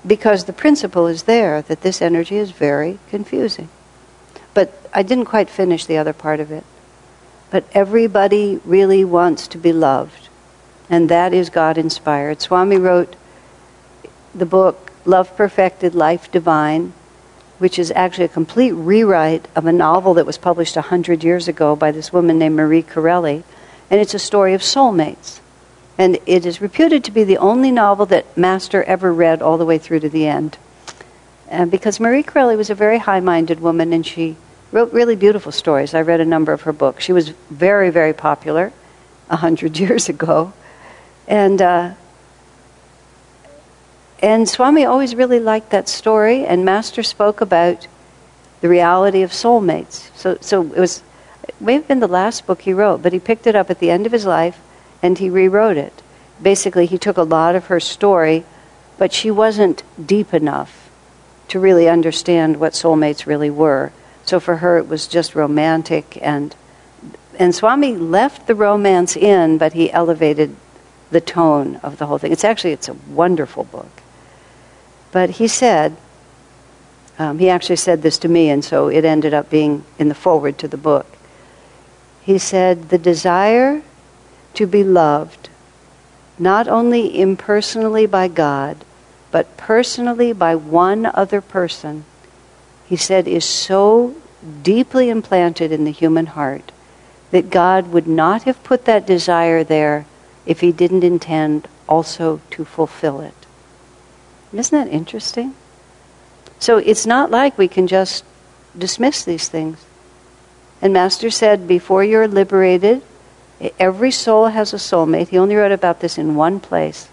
Because 0.05 0.45
the 0.45 0.53
principle 0.53 1.07
is 1.07 1.23
there 1.23 1.61
that 1.63 1.81
this 1.81 2.01
energy 2.01 2.37
is 2.37 2.51
very 2.51 2.99
confusing. 3.09 3.69
I 4.97 5.03
didn't 5.03 5.25
quite 5.25 5.47
finish 5.47 5.85
the 5.85 5.97
other 5.97 6.11
part 6.11 6.39
of 6.39 6.51
it. 6.51 6.63
But 7.51 7.65
everybody 7.71 8.59
really 8.65 9.05
wants 9.05 9.47
to 9.49 9.59
be 9.59 9.71
loved. 9.71 10.27
And 10.89 11.07
that 11.07 11.35
is 11.35 11.51
God 11.51 11.77
inspired. 11.77 12.41
Swami 12.41 12.77
wrote 12.77 13.15
the 14.33 14.47
book 14.47 14.91
Love 15.05 15.37
Perfected, 15.37 15.93
Life 15.93 16.31
Divine, 16.31 16.93
which 17.59 17.77
is 17.77 17.91
actually 17.91 18.25
a 18.25 18.39
complete 18.39 18.71
rewrite 18.71 19.47
of 19.55 19.67
a 19.67 19.71
novel 19.71 20.15
that 20.15 20.25
was 20.25 20.39
published 20.39 20.75
a 20.75 20.89
hundred 20.89 21.23
years 21.23 21.47
ago 21.47 21.75
by 21.75 21.91
this 21.91 22.11
woman 22.11 22.39
named 22.39 22.55
Marie 22.55 22.81
Corelli. 22.81 23.43
And 23.91 24.01
it's 24.01 24.15
a 24.15 24.19
story 24.19 24.55
of 24.55 24.61
soulmates. 24.61 25.41
And 25.99 26.17
it 26.25 26.43
is 26.43 26.59
reputed 26.59 27.03
to 27.03 27.11
be 27.11 27.23
the 27.23 27.37
only 27.37 27.69
novel 27.69 28.07
that 28.07 28.35
Master 28.35 28.81
ever 28.85 29.13
read 29.13 29.43
all 29.43 29.59
the 29.59 29.65
way 29.65 29.77
through 29.77 29.99
to 29.99 30.09
the 30.09 30.25
end. 30.25 30.57
And 31.47 31.69
because 31.69 31.99
Marie 31.99 32.23
Corelli 32.23 32.55
was 32.55 32.71
a 32.71 32.75
very 32.75 32.97
high 32.97 33.19
minded 33.19 33.59
woman 33.59 33.93
and 33.93 34.03
she 34.03 34.37
wrote 34.71 34.93
really 34.93 35.15
beautiful 35.15 35.51
stories. 35.51 35.93
I 35.93 36.01
read 36.01 36.19
a 36.19 36.25
number 36.25 36.53
of 36.53 36.61
her 36.63 36.73
books. 36.73 37.03
She 37.03 37.13
was 37.13 37.29
very, 37.49 37.89
very 37.89 38.13
popular 38.13 38.73
a 39.29 39.37
hundred 39.37 39.77
years 39.79 40.09
ago, 40.09 40.53
and 41.27 41.61
uh, 41.61 41.93
and 44.19 44.49
Swami 44.49 44.85
always 44.85 45.15
really 45.15 45.39
liked 45.39 45.69
that 45.69 45.87
story. 45.87 46.45
And 46.45 46.65
Master 46.65 47.03
spoke 47.03 47.41
about 47.41 47.87
the 48.61 48.69
reality 48.69 49.21
of 49.21 49.31
soulmates. 49.31 50.09
So, 50.15 50.37
so 50.41 50.61
it 50.63 50.79
was 50.79 51.03
it 51.47 51.55
may 51.61 51.73
have 51.73 51.87
been 51.87 51.99
the 51.99 52.07
last 52.07 52.45
book 52.45 52.61
he 52.61 52.73
wrote, 52.73 53.01
but 53.01 53.13
he 53.13 53.19
picked 53.19 53.47
it 53.47 53.55
up 53.55 53.69
at 53.69 53.79
the 53.79 53.91
end 53.91 54.05
of 54.05 54.11
his 54.11 54.25
life 54.25 54.59
and 55.01 55.17
he 55.17 55.29
rewrote 55.29 55.77
it. 55.77 56.01
Basically, 56.41 56.85
he 56.85 56.97
took 56.97 57.17
a 57.17 57.23
lot 57.23 57.55
of 57.55 57.67
her 57.67 57.79
story, 57.79 58.45
but 58.97 59.13
she 59.13 59.31
wasn't 59.31 59.83
deep 60.03 60.33
enough 60.33 60.89
to 61.49 61.59
really 61.59 61.87
understand 61.87 62.57
what 62.57 62.73
soulmates 62.73 63.25
really 63.25 63.49
were. 63.49 63.91
So 64.27 64.41
for 64.41 64.57
her, 64.57 64.77
it 64.77 64.89
was 64.89 65.07
just 65.07 65.35
romantic, 65.35 66.19
and 66.21 66.53
and 67.39 67.55
Swami 67.55 67.95
left 67.95 68.45
the 68.45 68.55
romance 68.55 69.15
in, 69.15 69.57
but 69.57 69.71
he 69.71 69.89
elevated 69.89 70.53
the 71.11 71.21
tone 71.21 71.77
of 71.77 71.97
the 71.97 72.07
whole 72.07 72.17
thing. 72.17 72.33
It's 72.33 72.43
actually 72.43 72.73
it's 72.73 72.89
a 72.89 72.93
wonderful 72.93 73.63
book. 73.63 74.01
But 75.13 75.29
he 75.31 75.47
said, 75.47 75.95
um, 77.17 77.39
he 77.39 77.49
actually 77.49 77.77
said 77.77 78.01
this 78.01 78.17
to 78.17 78.27
me, 78.27 78.49
and 78.49 78.65
so 78.65 78.89
it 78.89 79.05
ended 79.05 79.33
up 79.33 79.49
being 79.49 79.85
in 79.97 80.09
the 80.09 80.15
forward 80.15 80.57
to 80.57 80.67
the 80.67 80.77
book. 80.77 81.05
He 82.21 82.37
said, 82.37 82.89
the 82.89 82.97
desire 82.97 83.81
to 84.55 84.67
be 84.67 84.83
loved, 84.83 85.47
not 86.37 86.67
only 86.67 87.17
impersonally 87.17 88.05
by 88.05 88.27
God, 88.27 88.83
but 89.31 89.55
personally 89.55 90.33
by 90.33 90.53
one 90.53 91.05
other 91.05 91.39
person 91.39 92.03
he 92.87 92.95
said, 92.95 93.27
is 93.27 93.45
so 93.45 94.15
deeply 94.63 95.09
implanted 95.09 95.71
in 95.71 95.83
the 95.83 95.91
human 95.91 96.27
heart 96.27 96.71
that 97.31 97.49
God 97.49 97.91
would 97.91 98.07
not 98.07 98.43
have 98.43 98.63
put 98.63 98.85
that 98.85 99.05
desire 99.05 99.63
there 99.63 100.05
if 100.45 100.61
he 100.61 100.71
didn't 100.71 101.03
intend 101.03 101.67
also 101.87 102.39
to 102.51 102.63
fulfill 102.63 103.19
it. 103.19 103.33
Isn't 104.53 104.85
that 104.87 104.93
interesting? 104.93 105.53
So 106.59 106.77
it's 106.77 107.05
not 107.05 107.29
like 107.29 107.57
we 107.57 107.67
can 107.67 107.87
just 107.87 108.23
dismiss 108.77 109.23
these 109.25 109.49
things. 109.49 109.85
And 110.81 110.93
Master 110.93 111.29
said, 111.29 111.67
before 111.67 112.03
you're 112.03 112.27
liberated, 112.27 113.01
every 113.79 114.11
soul 114.11 114.47
has 114.47 114.73
a 114.73 114.77
soulmate. 114.77 115.29
He 115.29 115.37
only 115.37 115.55
wrote 115.55 115.71
about 115.71 115.99
this 115.99 116.17
in 116.17 116.35
one 116.35 116.59
place. 116.59 117.09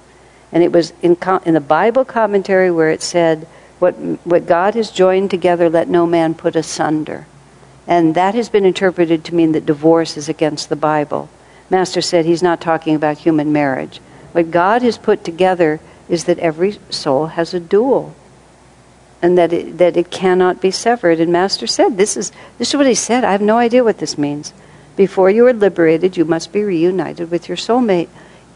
And 0.52 0.62
it 0.62 0.70
was 0.70 0.92
in, 1.02 1.16
in 1.44 1.54
the 1.54 1.60
Bible 1.60 2.04
commentary 2.04 2.70
where 2.70 2.90
it 2.90 3.02
said, 3.02 3.48
what, 3.84 3.94
what 4.24 4.46
God 4.46 4.74
has 4.76 4.90
joined 4.90 5.30
together, 5.30 5.68
let 5.68 5.88
no 5.88 6.06
man 6.06 6.32
put 6.32 6.56
asunder. 6.56 7.26
And 7.86 8.14
that 8.14 8.34
has 8.34 8.48
been 8.48 8.64
interpreted 8.64 9.26
to 9.26 9.34
mean 9.34 9.52
that 9.52 9.66
divorce 9.66 10.16
is 10.16 10.26
against 10.26 10.70
the 10.70 10.76
Bible. 10.76 11.28
Master 11.68 12.00
said 12.00 12.24
he's 12.24 12.42
not 12.42 12.62
talking 12.62 12.94
about 12.94 13.18
human 13.18 13.52
marriage. 13.52 13.98
What 14.32 14.50
God 14.50 14.80
has 14.80 14.96
put 14.96 15.22
together 15.22 15.80
is 16.08 16.24
that 16.24 16.38
every 16.38 16.78
soul 16.88 17.26
has 17.26 17.52
a 17.52 17.60
dual 17.60 18.16
and 19.20 19.36
that 19.36 19.52
it, 19.52 19.76
that 19.76 19.98
it 19.98 20.10
cannot 20.10 20.62
be 20.62 20.70
severed. 20.70 21.20
And 21.20 21.30
Master 21.30 21.66
said, 21.66 21.98
this 21.98 22.16
is, 22.16 22.32
this 22.56 22.70
is 22.70 22.76
what 22.76 22.86
he 22.86 22.94
said. 22.94 23.22
I 23.22 23.32
have 23.32 23.42
no 23.42 23.58
idea 23.58 23.84
what 23.84 23.98
this 23.98 24.16
means. 24.16 24.54
Before 24.96 25.28
you 25.28 25.46
are 25.46 25.52
liberated, 25.52 26.16
you 26.16 26.24
must 26.24 26.54
be 26.54 26.62
reunited 26.62 27.30
with 27.30 27.48
your 27.48 27.58
soulmate. 27.58 28.08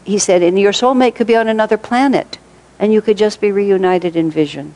He 0.03 0.17
said, 0.17 0.41
and 0.41 0.59
your 0.59 0.71
soulmate 0.71 1.13
could 1.13 1.27
be 1.27 1.35
on 1.35 1.47
another 1.47 1.77
planet, 1.77 2.39
and 2.79 2.91
you 2.91 3.01
could 3.03 3.17
just 3.17 3.39
be 3.39 3.51
reunited 3.51 4.15
in 4.15 4.31
vision. 4.31 4.73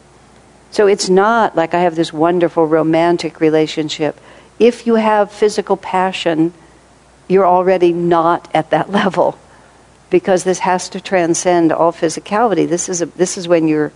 So 0.74 0.88
it's 0.88 1.08
not 1.08 1.56
like 1.56 1.76
I 1.76 1.82
have 1.82 1.96
this 1.96 2.12
wonderful 2.12 2.66
romantic 2.66 3.40
relationship. 3.40 4.20
If 4.58 4.88
you 4.88 4.96
have 4.96 5.32
physical 5.32 5.78
passion, 5.78 6.52
you're 7.28 7.46
already 7.46 7.94
not 7.94 8.50
at 8.56 8.72
that 8.72 8.90
level 9.00 9.38
because 10.10 10.44
this 10.44 10.60
has 10.60 10.90
to 10.90 11.00
transcend 11.00 11.72
all 11.72 11.94
physicality. 11.94 12.68
This 12.68 12.90
is, 12.90 13.04
a, 13.04 13.06
this 13.06 13.38
is 13.38 13.48
when 13.48 13.68
you're, 13.68 13.94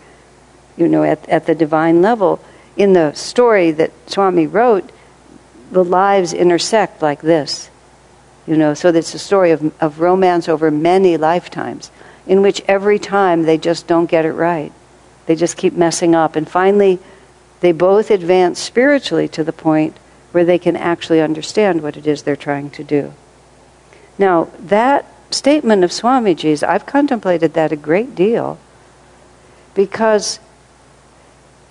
you 0.78 0.88
know, 0.88 1.02
at, 1.02 1.28
at 1.28 1.48
the 1.48 1.56
divine 1.56 2.04
level. 2.04 2.40
In 2.76 2.94
the 2.94 3.12
story 3.14 3.72
that 3.72 3.92
Swami 4.08 4.46
wrote, 4.46 4.92
the 5.72 5.84
lives 5.84 6.32
intersect 6.32 7.02
like 7.02 7.22
this. 7.22 7.72
You 8.46 8.56
know, 8.56 8.76
so 8.76 8.90
it's 8.90 9.16
a 9.16 9.20
story 9.20 9.50
of, 9.50 9.74
of 9.82 10.00
romance 10.00 10.48
over 10.48 10.70
many 10.70 11.18
lifetimes, 11.18 11.90
in 12.28 12.44
which 12.44 12.62
every 12.68 13.00
time 13.00 13.44
they 13.44 13.58
just 13.58 13.88
don't 13.88 14.06
get 14.06 14.26
it 14.26 14.34
right. 14.34 14.72
They 15.28 15.36
just 15.36 15.58
keep 15.58 15.74
messing 15.74 16.16
up. 16.16 16.36
And 16.36 16.50
finally, 16.50 17.00
they 17.60 17.72
both 17.72 18.10
advance 18.10 18.60
spiritually 18.60 19.28
to 19.30 19.44
the 19.44 19.54
point 19.54 19.96
where 20.32 20.46
they 20.46 20.58
can 20.58 20.76
actually 20.76 21.22
understand 21.22 21.84
what 21.84 21.98
it 21.98 22.08
is 22.08 22.24
they're 22.24 22.36
trying 22.36 22.70
to 22.72 22.84
do. 22.84 23.14
Now, 24.18 24.50
that 24.60 25.06
statement 25.32 25.84
of 25.84 25.92
Swamiji's, 25.92 26.64
I've 26.64 26.86
contemplated 26.86 27.54
that 27.54 27.72
a 27.72 27.76
great 27.76 28.16
deal 28.16 28.58
because 29.76 30.40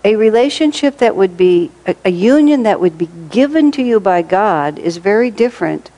a 0.05 0.15
relationship 0.17 0.99
that 0.99 1.17
would 1.17 1.37
be, 1.37 1.73
a, 1.87 1.97
a, 2.05 2.11
union 2.11 2.63
that 2.63 2.79
would 2.79 2.97
be 2.97 3.09
given 3.29 3.73
to 3.73 3.83
you 3.83 3.99
by 3.99 4.23
God 4.23 4.79
is 4.79 4.99
very 4.99 5.33
different 5.33 5.91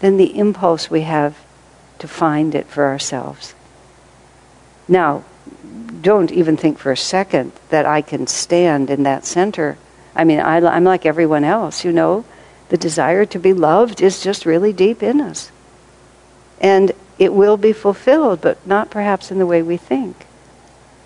than 0.00 0.16
the 0.16 0.38
impulse 0.38 0.90
we 0.90 1.02
have 1.02 1.36
to 1.98 2.08
find 2.08 2.54
it 2.54 2.66
for 2.66 2.86
ourselves. 2.86 3.54
Now, 4.88 5.24
don't 6.00 6.30
even 6.30 6.56
think 6.56 6.78
for 6.78 6.92
a 6.92 6.96
second 6.96 7.52
that 7.68 7.86
I 7.86 8.02
can 8.02 8.26
stand 8.26 8.90
in 8.90 9.02
that 9.04 9.24
center. 9.24 9.76
I 10.14 10.24
mean, 10.24 10.40
I, 10.40 10.56
I'm 10.58 10.84
like 10.84 11.06
everyone 11.06 11.44
else, 11.44 11.84
you 11.84 11.92
know. 11.92 12.24
The 12.68 12.76
desire 12.76 13.24
to 13.26 13.38
be 13.38 13.52
loved 13.52 14.00
is 14.00 14.22
just 14.22 14.46
really 14.46 14.72
deep 14.72 15.02
in 15.02 15.20
us. 15.20 15.50
And 16.60 16.92
it 17.18 17.34
will 17.34 17.56
be 17.56 17.72
fulfilled, 17.72 18.40
but 18.40 18.64
not 18.66 18.90
perhaps 18.90 19.30
in 19.30 19.38
the 19.38 19.46
way 19.46 19.62
we 19.62 19.76
think. 19.76 20.26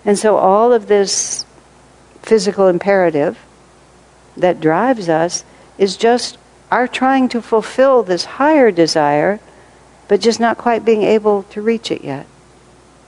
And 0.05 0.17
so 0.17 0.37
all 0.37 0.71
of 0.71 0.87
this 0.87 1.45
physical 2.21 2.67
imperative 2.67 3.37
that 4.37 4.61
drives 4.61 5.09
us 5.09 5.43
is 5.77 5.97
just 5.97 6.37
our 6.71 6.87
trying 6.87 7.29
to 7.29 7.41
fulfill 7.41 8.03
this 8.03 8.25
higher 8.25 8.71
desire, 8.71 9.39
but 10.07 10.21
just 10.21 10.39
not 10.39 10.57
quite 10.57 10.85
being 10.85 11.03
able 11.03 11.43
to 11.43 11.61
reach 11.61 11.91
it 11.91 12.03
yet. 12.03 12.25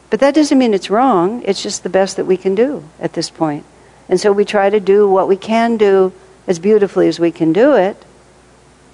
But 0.10 0.22
that 0.22 0.36
doesn't 0.36 0.58
mean 0.58 0.74
it's 0.74 0.90
wrong, 0.90 1.44
it's 1.44 1.62
just 1.62 1.84
the 1.84 1.90
best 1.90 2.16
that 2.16 2.26
we 2.26 2.38
can 2.38 2.56
do 2.56 2.84
at 3.00 3.14
this 3.14 3.30
point. 3.30 3.66
And 4.08 4.20
so 4.20 4.32
we 4.32 4.46
try 4.46 4.70
to 4.70 4.80
do 4.80 5.10
what 5.10 5.28
we 5.28 5.36
can 5.36 5.76
do 5.76 6.14
as 6.48 6.60
beautifully 6.60 7.10
as 7.10 7.20
we 7.20 7.32
can 7.32 7.52
do 7.52 7.74
it, 7.74 8.06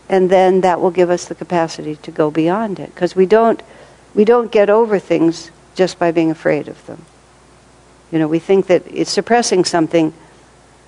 and 0.10 0.30
then 0.30 0.62
that 0.62 0.82
will 0.82 0.92
give 0.92 1.12
us 1.12 1.26
the 1.26 1.36
capacity 1.36 1.96
to 1.98 2.12
go 2.12 2.32
beyond 2.32 2.80
it. 2.80 2.94
Because 2.94 3.16
we 3.16 3.28
don't, 3.28 3.62
we 4.16 4.26
don't 4.26 4.52
get 4.52 4.70
over 4.70 4.98
things 4.98 5.52
just 5.76 6.00
by 6.00 6.12
being 6.12 6.32
afraid 6.32 6.68
of 6.68 6.84
them. 6.88 7.06
You 8.12 8.20
know, 8.20 8.28
we 8.28 8.40
think 8.40 8.68
that 8.68 8.84
it's 8.88 9.12
suppressing 9.12 9.66
something, 9.66 10.14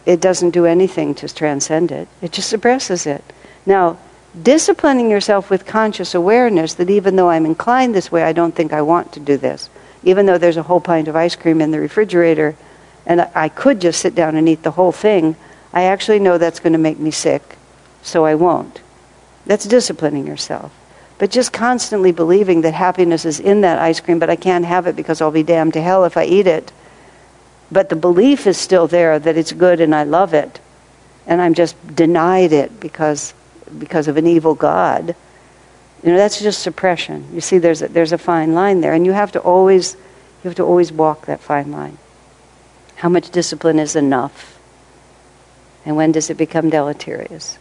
it 0.07 0.21
doesn't 0.21 0.51
do 0.51 0.65
anything 0.65 1.13
to 1.15 1.33
transcend 1.33 1.91
it, 1.91 2.07
it 2.21 2.31
just 2.31 2.49
suppresses 2.49 3.05
it. 3.05 3.23
Now, 3.65 3.99
disciplining 4.41 5.09
yourself 5.09 5.51
with 5.51 5.65
conscious 5.67 6.15
awareness 6.15 6.73
that 6.75 6.89
even 6.89 7.15
though 7.15 7.29
I'm 7.29 7.45
inclined 7.45 7.93
this 7.93 8.11
way, 8.11 8.23
I 8.23 8.33
don't 8.33 8.55
think 8.55 8.73
I 8.73 8.81
want 8.81 9.13
to 9.13 9.19
do 9.19 9.37
this 9.37 9.69
even 10.05 10.27
though 10.27 10.37
there's 10.37 10.57
a 10.57 10.63
whole 10.63 10.79
pint 10.79 11.07
of 11.07 11.15
ice 11.15 11.35
cream 11.35 11.59
in 11.59 11.71
the 11.71 11.79
refrigerator 11.79 12.55
and 13.05 13.21
I 13.35 13.49
could 13.49 13.81
just 13.81 13.99
sit 13.99 14.15
down 14.15 14.35
and 14.35 14.47
eat 14.47 14.63
the 14.63 14.71
whole 14.71 14.91
thing, 14.91 15.35
I 15.73 15.83
actually 15.83 16.19
know 16.19 16.37
that's 16.37 16.59
going 16.59 16.73
to 16.73 16.79
make 16.79 16.99
me 16.99 17.11
sick, 17.11 17.57
so 18.01 18.25
I 18.25 18.35
won't. 18.35 18.81
That's 19.45 19.65
disciplining 19.65 20.25
yourself. 20.25 20.71
But 21.17 21.31
just 21.31 21.53
constantly 21.53 22.11
believing 22.11 22.61
that 22.61 22.73
happiness 22.73 23.25
is 23.25 23.39
in 23.39 23.61
that 23.61 23.79
ice 23.79 23.99
cream, 23.99 24.19
but 24.19 24.29
I 24.29 24.35
can't 24.35 24.65
have 24.65 24.87
it 24.87 24.95
because 24.95 25.21
I'll 25.21 25.31
be 25.31 25.43
damned 25.43 25.73
to 25.73 25.81
hell 25.81 26.05
if 26.05 26.17
I 26.17 26.25
eat 26.25 26.47
it. 26.47 26.71
But 27.71 27.89
the 27.89 27.95
belief 27.95 28.47
is 28.47 28.57
still 28.57 28.87
there 28.87 29.17
that 29.17 29.37
it's 29.37 29.51
good 29.51 29.81
and 29.81 29.93
I 29.93 30.03
love 30.03 30.33
it. 30.33 30.59
And 31.25 31.41
I'm 31.41 31.53
just 31.53 31.75
denied 31.95 32.53
it 32.53 32.79
because, 32.79 33.33
because 33.79 34.07
of 34.07 34.17
an 34.17 34.27
evil 34.27 34.55
God. 34.55 35.15
You 36.05 36.11
know, 36.11 36.17
that's 36.17 36.39
just 36.39 36.61
suppression. 36.61 37.27
You 37.33 37.41
see, 37.41 37.57
there's 37.57 37.81
a, 37.81 37.87
there's 37.87 38.11
a 38.11 38.19
fine 38.19 38.53
line 38.53 38.81
there, 38.81 38.93
and 38.93 39.07
you 39.07 39.13
have 39.13 39.31
to 39.31 39.39
always 39.39 39.95
you 40.43 40.49
have 40.49 40.55
to 40.55 40.63
always 40.63 40.91
walk 40.91 41.25
that 41.25 41.39
fine 41.41 41.71
line. 41.71 41.97
How 42.97 43.09
much 43.09 43.31
discipline 43.31 43.79
is 43.79 43.95
enough, 43.95 44.59
and 45.83 45.95
when 45.95 46.11
does 46.11 46.29
it 46.29 46.37
become 46.37 46.69
deleterious? 46.69 47.57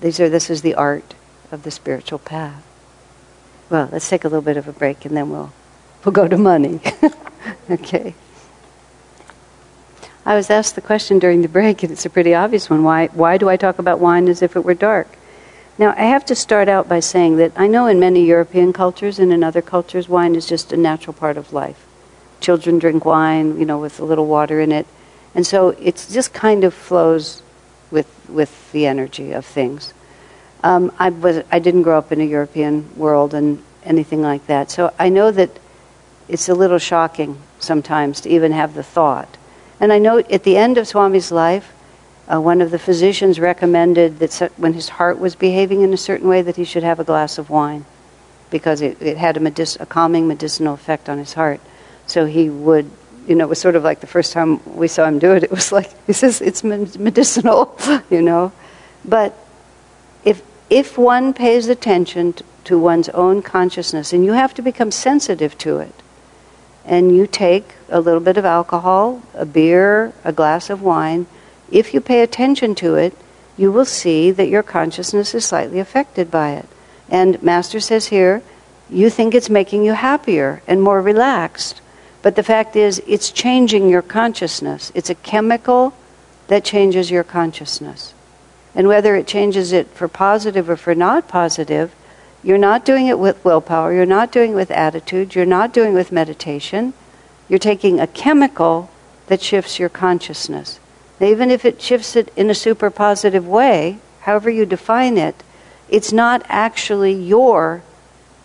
These 0.00 0.18
are 0.18 0.30
this 0.30 0.48
is 0.48 0.62
the 0.62 0.74
art 0.74 1.14
of 1.52 1.64
the 1.64 1.70
spiritual 1.70 2.18
path. 2.18 2.64
Well, 3.68 3.90
let's 3.92 4.08
take 4.08 4.24
a 4.24 4.28
little 4.28 4.40
bit 4.40 4.56
of 4.56 4.66
a 4.66 4.72
break, 4.72 5.04
and 5.04 5.14
then 5.14 5.28
we'll 5.28 5.52
we'll 6.02 6.12
go 6.12 6.26
to 6.26 6.38
money. 6.38 6.80
okay. 7.70 8.14
I 10.24 10.34
was 10.34 10.48
asked 10.48 10.76
the 10.76 10.80
question 10.80 11.18
during 11.18 11.42
the 11.42 11.48
break, 11.48 11.82
and 11.82 11.92
it's 11.92 12.06
a 12.06 12.10
pretty 12.10 12.34
obvious 12.34 12.70
one. 12.70 12.82
Why, 12.82 13.08
why 13.08 13.36
do 13.36 13.50
I 13.50 13.58
talk 13.58 13.78
about 13.78 14.00
wine 14.00 14.28
as 14.28 14.40
if 14.40 14.56
it 14.56 14.64
were 14.64 14.74
dark? 14.74 15.08
Now, 15.78 15.90
I 15.90 16.04
have 16.04 16.24
to 16.26 16.34
start 16.34 16.68
out 16.68 16.88
by 16.88 17.00
saying 17.00 17.36
that 17.36 17.52
I 17.54 17.66
know 17.66 17.86
in 17.86 18.00
many 18.00 18.24
European 18.24 18.72
cultures 18.72 19.18
and 19.18 19.30
in 19.32 19.44
other 19.44 19.60
cultures, 19.60 20.08
wine 20.08 20.34
is 20.34 20.46
just 20.46 20.72
a 20.72 20.76
natural 20.76 21.12
part 21.12 21.36
of 21.36 21.52
life. 21.52 21.86
Children 22.40 22.78
drink 22.78 23.04
wine, 23.04 23.58
you 23.58 23.66
know, 23.66 23.78
with 23.78 24.00
a 24.00 24.04
little 24.04 24.26
water 24.26 24.60
in 24.60 24.72
it. 24.72 24.86
And 25.34 25.46
so 25.46 25.70
it 25.70 26.06
just 26.10 26.32
kind 26.32 26.64
of 26.64 26.72
flows 26.72 27.42
with, 27.90 28.08
with 28.28 28.72
the 28.72 28.86
energy 28.86 29.32
of 29.32 29.44
things. 29.44 29.92
Um, 30.62 30.92
I, 30.98 31.10
was, 31.10 31.44
I 31.52 31.58
didn't 31.58 31.82
grow 31.82 31.98
up 31.98 32.10
in 32.10 32.22
a 32.22 32.24
European 32.24 32.96
world 32.96 33.34
and 33.34 33.62
anything 33.84 34.22
like 34.22 34.46
that. 34.46 34.70
So 34.70 34.94
I 34.98 35.10
know 35.10 35.30
that 35.30 35.50
it's 36.26 36.48
a 36.48 36.54
little 36.54 36.78
shocking 36.78 37.38
sometimes 37.58 38.22
to 38.22 38.30
even 38.30 38.52
have 38.52 38.72
the 38.74 38.82
thought. 38.82 39.36
And 39.78 39.92
I 39.92 39.98
know 39.98 40.18
at 40.18 40.42
the 40.44 40.56
end 40.56 40.78
of 40.78 40.88
Swami's 40.88 41.30
life, 41.30 41.72
uh, 42.32 42.40
one 42.40 42.60
of 42.60 42.70
the 42.70 42.78
physicians 42.78 43.38
recommended 43.38 44.18
that 44.18 44.52
when 44.56 44.72
his 44.72 44.88
heart 44.88 45.18
was 45.18 45.36
behaving 45.36 45.82
in 45.82 45.92
a 45.92 45.96
certain 45.96 46.28
way 46.28 46.42
that 46.42 46.56
he 46.56 46.64
should 46.64 46.82
have 46.82 46.98
a 46.98 47.04
glass 47.04 47.38
of 47.38 47.50
wine 47.50 47.84
because 48.50 48.80
it, 48.80 49.00
it 49.00 49.16
had 49.16 49.36
a, 49.36 49.66
a 49.80 49.86
calming 49.86 50.26
medicinal 50.26 50.74
effect 50.74 51.08
on 51.08 51.18
his 51.18 51.34
heart. 51.34 51.60
So 52.06 52.26
he 52.26 52.48
would, 52.48 52.90
you 53.26 53.34
know, 53.34 53.44
it 53.44 53.48
was 53.48 53.60
sort 53.60 53.76
of 53.76 53.84
like 53.84 54.00
the 54.00 54.06
first 54.06 54.32
time 54.32 54.60
we 54.76 54.88
saw 54.88 55.06
him 55.06 55.18
do 55.18 55.32
it, 55.32 55.42
it 55.42 55.50
was 55.50 55.72
like, 55.72 55.90
he 56.06 56.12
says, 56.12 56.40
it's 56.40 56.64
medicinal, 56.64 57.76
you 58.10 58.22
know. 58.22 58.52
But 59.04 59.34
if, 60.24 60.42
if 60.68 60.98
one 60.98 61.32
pays 61.32 61.68
attention 61.68 62.34
to 62.64 62.78
one's 62.78 63.08
own 63.10 63.42
consciousness, 63.42 64.12
and 64.12 64.24
you 64.24 64.32
have 64.32 64.52
to 64.54 64.62
become 64.62 64.90
sensitive 64.90 65.56
to 65.58 65.78
it, 65.78 65.94
and 66.84 67.14
you 67.14 67.26
take 67.26 67.74
a 67.88 68.00
little 68.00 68.20
bit 68.20 68.36
of 68.36 68.44
alcohol, 68.44 69.22
a 69.34 69.44
beer, 69.44 70.12
a 70.24 70.32
glass 70.32 70.70
of 70.70 70.82
wine, 70.82 71.26
if 71.70 71.92
you 71.94 72.00
pay 72.00 72.22
attention 72.22 72.74
to 72.76 72.94
it, 72.94 73.16
you 73.56 73.72
will 73.72 73.84
see 73.84 74.30
that 74.30 74.48
your 74.48 74.62
consciousness 74.62 75.34
is 75.34 75.44
slightly 75.44 75.78
affected 75.78 76.30
by 76.30 76.52
it. 76.52 76.66
And 77.08 77.42
Master 77.42 77.80
says 77.80 78.06
here, 78.06 78.42
you 78.90 79.10
think 79.10 79.34
it's 79.34 79.50
making 79.50 79.84
you 79.84 79.94
happier 79.94 80.62
and 80.66 80.82
more 80.82 81.00
relaxed. 81.00 81.80
But 82.22 82.36
the 82.36 82.42
fact 82.42 82.76
is, 82.76 83.02
it's 83.06 83.30
changing 83.30 83.88
your 83.88 84.02
consciousness. 84.02 84.92
It's 84.94 85.10
a 85.10 85.14
chemical 85.14 85.94
that 86.48 86.64
changes 86.64 87.10
your 87.10 87.24
consciousness. 87.24 88.14
And 88.74 88.88
whether 88.88 89.16
it 89.16 89.26
changes 89.26 89.72
it 89.72 89.88
for 89.88 90.06
positive 90.06 90.68
or 90.68 90.76
for 90.76 90.94
not 90.94 91.28
positive, 91.28 91.94
you're 92.42 92.58
not 92.58 92.84
doing 92.84 93.06
it 93.06 93.18
with 93.18 93.44
willpower, 93.44 93.92
you're 93.92 94.06
not 94.06 94.30
doing 94.30 94.52
it 94.52 94.56
with 94.56 94.70
attitude, 94.70 95.34
you're 95.34 95.46
not 95.46 95.72
doing 95.72 95.92
it 95.92 95.94
with 95.94 96.12
meditation. 96.12 96.92
You're 97.48 97.58
taking 97.58 97.98
a 97.98 98.06
chemical 98.06 98.90
that 99.28 99.40
shifts 99.40 99.78
your 99.78 99.88
consciousness. 99.88 100.78
Even 101.20 101.50
if 101.50 101.64
it 101.64 101.80
shifts 101.80 102.14
it 102.16 102.32
in 102.36 102.50
a 102.50 102.54
super 102.54 102.90
positive 102.90 103.46
way, 103.46 103.98
however 104.20 104.50
you 104.50 104.66
define 104.66 105.16
it, 105.16 105.42
it's 105.88 106.12
not 106.12 106.44
actually 106.48 107.12
your 107.12 107.82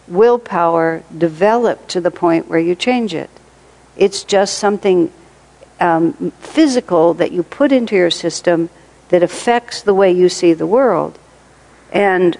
willpower 0.08 1.04
developed 1.18 1.90
to 1.90 2.02
the 2.02 2.12
point 2.12 2.48
where 2.48 2.60
you 2.60 2.76
change 2.76 3.14
it. 3.14 3.30
It's 3.98 4.24
just 4.24 4.58
something 4.58 5.12
um, 5.80 6.32
physical 6.40 7.14
that 7.16 7.32
you 7.32 7.44
put 7.44 7.72
into 7.72 7.96
your 7.96 8.12
system 8.12 8.70
that 9.10 9.24
affects 9.24 9.82
the 9.82 9.94
way 9.94 10.12
you 10.12 10.30
see 10.30 10.54
the 10.54 10.68
world. 10.68 11.18
And 11.92 12.38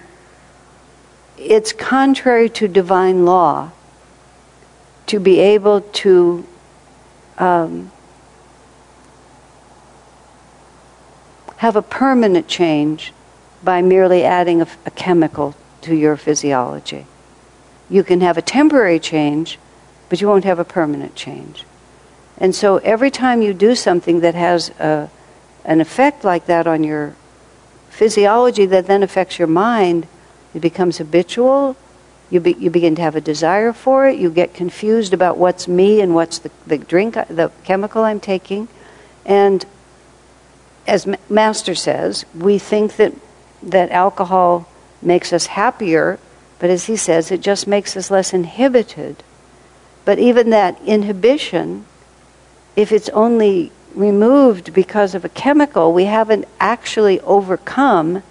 it's 1.36 1.72
contrary 1.72 2.48
to 2.50 2.68
divine 2.68 3.24
law 3.24 3.72
to 5.06 5.18
be 5.18 5.40
able 5.40 5.80
to 5.80 6.46
um, 7.38 7.90
have 11.62 11.76
a 11.76 11.82
permanent 11.82 12.48
change 12.48 13.12
by 13.62 13.80
merely 13.80 14.24
adding 14.24 14.60
a, 14.60 14.66
a 14.84 14.90
chemical 14.90 15.54
to 15.80 15.94
your 15.94 16.16
physiology. 16.16 17.06
You 17.88 18.02
can 18.02 18.20
have 18.20 18.36
a 18.36 18.42
temporary 18.42 18.98
change, 18.98 19.60
but 20.08 20.20
you 20.20 20.26
won't 20.26 20.42
have 20.42 20.58
a 20.58 20.64
permanent 20.64 21.14
change. 21.14 21.64
And 22.36 22.52
so 22.52 22.78
every 22.78 23.12
time 23.12 23.42
you 23.42 23.54
do 23.54 23.76
something 23.76 24.18
that 24.22 24.34
has 24.34 24.70
a, 24.80 25.08
an 25.64 25.80
effect 25.80 26.24
like 26.24 26.46
that 26.46 26.66
on 26.66 26.82
your 26.82 27.14
physiology 27.90 28.66
that 28.66 28.88
then 28.88 29.04
affects 29.04 29.38
your 29.38 29.46
mind, 29.46 30.08
it 30.54 30.60
becomes 30.62 30.98
habitual. 30.98 31.76
You, 32.28 32.40
be, 32.40 32.54
you 32.54 32.70
begin 32.70 32.96
to 32.96 33.02
have 33.02 33.14
a 33.14 33.20
desire 33.20 33.72
for 33.72 34.08
it. 34.08 34.18
You 34.18 34.30
get 34.30 34.52
confused 34.52 35.14
about 35.14 35.38
what's 35.38 35.68
me 35.68 36.00
and 36.00 36.12
what's 36.12 36.40
the, 36.40 36.50
the 36.66 36.78
drink, 36.78 37.14
the 37.14 37.52
chemical 37.62 38.02
I'm 38.02 38.18
taking. 38.18 38.66
And 39.24 39.64
as 40.86 41.06
Master 41.28 41.74
says, 41.74 42.24
we 42.34 42.58
think 42.58 42.96
that, 42.96 43.12
that 43.62 43.90
alcohol 43.90 44.68
makes 45.00 45.32
us 45.32 45.46
happier, 45.46 46.18
but 46.58 46.70
as 46.70 46.86
he 46.86 46.96
says, 46.96 47.30
it 47.30 47.40
just 47.40 47.66
makes 47.66 47.96
us 47.96 48.10
less 48.10 48.32
inhibited. 48.32 49.22
But 50.04 50.18
even 50.18 50.50
that 50.50 50.80
inhibition, 50.82 51.86
if 52.76 52.92
it's 52.92 53.08
only 53.10 53.72
removed 53.94 54.72
because 54.72 55.14
of 55.14 55.24
a 55.24 55.28
chemical, 55.28 55.92
we 55.92 56.04
haven't 56.06 56.46
actually 56.58 57.20
overcome 57.20 58.22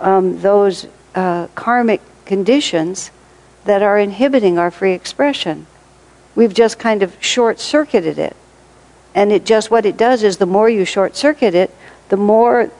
um, 0.00 0.40
those 0.40 0.86
uh, 1.14 1.46
karmic 1.54 2.00
conditions 2.24 3.10
that 3.64 3.82
are 3.82 3.98
inhibiting 3.98 4.58
our 4.58 4.70
free 4.70 4.92
expression. 4.92 5.66
We've 6.34 6.54
just 6.54 6.78
kind 6.78 7.02
of 7.02 7.16
short 7.20 7.60
circuited 7.60 8.18
it. 8.18 8.36
And 9.16 9.32
it 9.32 9.46
just 9.46 9.70
what 9.70 9.86
it 9.86 9.96
does 9.96 10.22
is 10.22 10.36
the 10.36 10.46
more 10.46 10.68
you 10.68 10.84
short 10.84 11.16
circuit 11.16 11.54
it, 11.54 11.74
the 12.10 12.18
more 12.18 12.70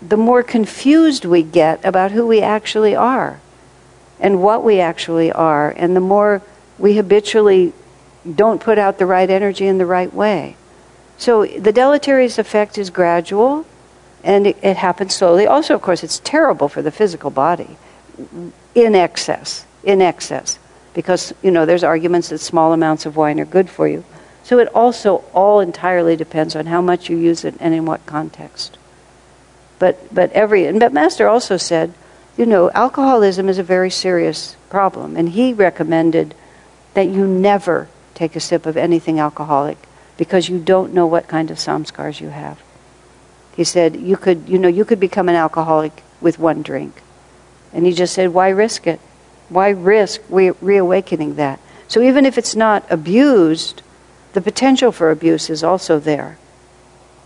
the 0.00 0.16
more 0.16 0.42
confused 0.42 1.24
we 1.24 1.42
get 1.42 1.82
about 1.84 2.10
who 2.10 2.26
we 2.26 2.42
actually 2.42 2.94
are 2.94 3.40
and 4.20 4.42
what 4.42 4.62
we 4.62 4.78
actually 4.78 5.32
are, 5.32 5.70
and 5.70 5.96
the 5.96 6.00
more 6.00 6.42
We 6.82 6.96
habitually 6.96 7.72
don't 8.34 8.60
put 8.60 8.76
out 8.76 8.98
the 8.98 9.06
right 9.06 9.30
energy 9.30 9.66
in 9.66 9.78
the 9.78 9.86
right 9.86 10.12
way. 10.12 10.56
So 11.16 11.46
the 11.46 11.72
deleterious 11.72 12.38
effect 12.38 12.76
is 12.76 12.90
gradual 12.90 13.66
and 14.24 14.48
it, 14.48 14.56
it 14.62 14.76
happens 14.76 15.14
slowly. 15.14 15.46
Also, 15.46 15.74
of 15.74 15.82
course, 15.82 16.02
it's 16.02 16.20
terrible 16.24 16.68
for 16.68 16.82
the 16.82 16.90
physical 16.90 17.30
body 17.30 17.76
in 18.74 18.94
excess, 18.94 19.64
in 19.84 20.02
excess, 20.02 20.58
because, 20.94 21.32
you 21.42 21.50
know, 21.50 21.66
there's 21.66 21.84
arguments 21.84 22.28
that 22.30 22.38
small 22.38 22.72
amounts 22.72 23.06
of 23.06 23.16
wine 23.16 23.38
are 23.38 23.44
good 23.44 23.70
for 23.70 23.86
you. 23.86 24.04
So 24.44 24.58
it 24.58 24.68
also 24.74 25.24
all 25.32 25.60
entirely 25.60 26.16
depends 26.16 26.56
on 26.56 26.66
how 26.66 26.80
much 26.80 27.08
you 27.08 27.16
use 27.16 27.44
it 27.44 27.54
and 27.60 27.74
in 27.74 27.86
what 27.86 28.04
context. 28.06 28.76
But, 29.78 30.12
but 30.14 30.32
every, 30.32 30.66
and 30.66 30.80
but 30.80 30.92
Master 30.92 31.28
also 31.28 31.56
said, 31.56 31.92
you 32.36 32.46
know, 32.46 32.70
alcoholism 32.72 33.48
is 33.48 33.58
a 33.58 33.62
very 33.62 33.90
serious 33.90 34.56
problem, 34.70 35.16
and 35.16 35.30
he 35.30 35.52
recommended 35.52 36.34
that 36.94 37.08
you 37.08 37.26
never 37.26 37.88
take 38.14 38.34
a 38.36 38.40
sip 38.40 38.66
of 38.66 38.76
anything 38.76 39.18
alcoholic 39.18 39.78
because 40.16 40.48
you 40.48 40.58
don't 40.58 40.94
know 40.94 41.06
what 41.06 41.28
kind 41.28 41.50
of 41.50 41.58
samskars 41.58 42.20
you 42.20 42.30
have. 42.30 42.60
He 43.56 43.64
said 43.64 43.96
you 43.96 44.16
could, 44.16 44.48
you 44.48 44.58
know, 44.58 44.68
you 44.68 44.84
could 44.84 45.00
become 45.00 45.28
an 45.28 45.34
alcoholic 45.34 46.02
with 46.20 46.38
one 46.38 46.62
drink. 46.62 47.02
And 47.72 47.86
he 47.86 47.92
just 47.92 48.14
said, 48.14 48.32
why 48.32 48.48
risk 48.50 48.86
it? 48.86 49.00
Why 49.48 49.70
risk 49.70 50.22
re- 50.28 50.50
reawakening 50.50 51.36
that? 51.36 51.60
So 51.88 52.00
even 52.00 52.24
if 52.24 52.38
it's 52.38 52.54
not 52.54 52.84
abused, 52.90 53.82
the 54.32 54.40
potential 54.40 54.92
for 54.92 55.10
abuse 55.10 55.50
is 55.50 55.62
also 55.62 55.98
there. 55.98 56.38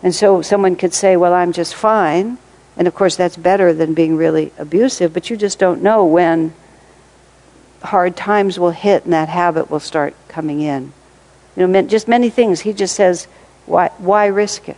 And 0.02 0.14
so 0.14 0.42
someone 0.42 0.76
could 0.76 0.92
say, 0.92 1.16
well, 1.16 1.32
I'm 1.32 1.52
just 1.52 1.74
fine. 1.74 2.38
And 2.76 2.86
of 2.86 2.94
course, 2.94 3.16
that's 3.16 3.36
better 3.36 3.72
than 3.72 3.94
being 3.94 4.16
really 4.16 4.52
abusive, 4.58 5.14
but 5.14 5.30
you 5.30 5.36
just 5.36 5.58
don't 5.58 5.82
know 5.82 6.04
when 6.04 6.52
hard 7.82 8.16
times 8.16 8.58
will 8.58 8.72
hit 8.72 9.04
and 9.04 9.12
that 9.12 9.28
habit 9.28 9.70
will 9.70 9.80
start 9.80 10.14
coming 10.28 10.60
in. 10.60 10.92
You 11.56 11.66
know, 11.66 11.82
just 11.82 12.08
many 12.08 12.28
things. 12.28 12.60
He 12.60 12.72
just 12.72 12.94
says, 12.94 13.26
why, 13.64 13.90
why 13.98 14.26
risk 14.26 14.68
it? 14.68 14.76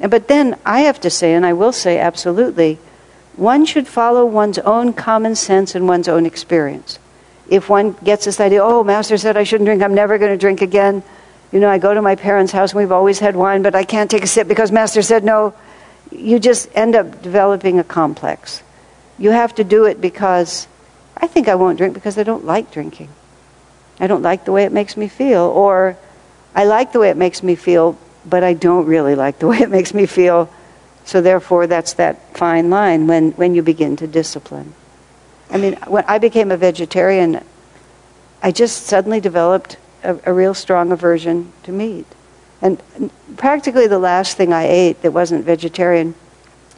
And, 0.00 0.10
but 0.10 0.28
then 0.28 0.58
I 0.64 0.80
have 0.80 1.00
to 1.00 1.10
say, 1.10 1.34
and 1.34 1.44
I 1.44 1.52
will 1.52 1.72
say 1.72 1.98
absolutely, 1.98 2.78
one 3.36 3.66
should 3.66 3.86
follow 3.86 4.24
one's 4.24 4.58
own 4.60 4.92
common 4.92 5.34
sense 5.34 5.74
and 5.74 5.86
one's 5.86 6.08
own 6.08 6.24
experience. 6.24 6.98
If 7.48 7.68
one 7.68 7.92
gets 7.92 8.24
this 8.24 8.40
idea, 8.40 8.62
oh, 8.62 8.84
Master 8.84 9.16
said 9.16 9.36
I 9.36 9.44
shouldn't 9.44 9.66
drink, 9.66 9.82
I'm 9.82 9.94
never 9.94 10.18
going 10.18 10.32
to 10.32 10.38
drink 10.38 10.62
again. 10.62 11.02
You 11.52 11.60
know, 11.60 11.68
I 11.68 11.78
go 11.78 11.94
to 11.94 12.02
my 12.02 12.16
parents' 12.16 12.52
house 12.52 12.72
and 12.72 12.78
we've 12.78 12.92
always 12.92 13.18
had 13.18 13.36
wine, 13.36 13.62
but 13.62 13.74
I 13.74 13.84
can't 13.84 14.10
take 14.10 14.24
a 14.24 14.26
sip 14.26 14.48
because 14.48 14.72
Master 14.72 15.02
said 15.02 15.24
no. 15.24 15.54
You 16.10 16.38
just 16.38 16.68
end 16.74 16.94
up 16.96 17.22
developing 17.22 17.78
a 17.78 17.84
complex. 17.84 18.62
You 19.18 19.30
have 19.30 19.54
to 19.56 19.64
do 19.64 19.84
it 19.84 20.00
because 20.00 20.66
I 21.16 21.26
think 21.26 21.48
I 21.48 21.54
won't 21.54 21.78
drink 21.78 21.94
because 21.94 22.18
I 22.18 22.22
don't 22.22 22.44
like 22.44 22.72
drinking. 22.72 23.08
I 24.00 24.06
don't 24.06 24.22
like 24.22 24.44
the 24.44 24.52
way 24.52 24.64
it 24.64 24.72
makes 24.72 24.96
me 24.96 25.06
feel. 25.06 25.42
Or 25.42 25.96
I 26.54 26.64
like 26.64 26.92
the 26.92 27.00
way 27.00 27.10
it 27.10 27.16
makes 27.16 27.42
me 27.42 27.54
feel, 27.54 27.98
but 28.24 28.42
I 28.42 28.54
don't 28.54 28.86
really 28.86 29.14
like 29.14 29.38
the 29.38 29.46
way 29.52 29.58
it 29.58 29.70
makes 29.70 29.94
me 29.94 30.06
feel. 30.06 30.50
So 31.04 31.20
therefore, 31.20 31.66
that's 31.66 31.94
that 31.94 32.36
fine 32.36 32.70
line 32.70 33.06
when, 33.06 33.32
when 33.32 33.54
you 33.54 33.62
begin 33.62 33.96
to 33.96 34.06
discipline. 34.06 34.74
I 35.54 35.56
mean, 35.56 35.74
when 35.86 36.04
I 36.08 36.18
became 36.18 36.50
a 36.50 36.56
vegetarian, 36.56 37.40
I 38.42 38.50
just 38.50 38.86
suddenly 38.86 39.20
developed 39.20 39.76
a, 40.02 40.18
a 40.26 40.32
real 40.32 40.52
strong 40.52 40.90
aversion 40.90 41.52
to 41.62 41.70
meat. 41.70 42.06
And 42.60 42.82
practically 43.36 43.86
the 43.86 44.00
last 44.00 44.36
thing 44.36 44.52
I 44.52 44.64
ate 44.64 45.02
that 45.02 45.12
wasn't 45.12 45.44
vegetarian 45.44 46.16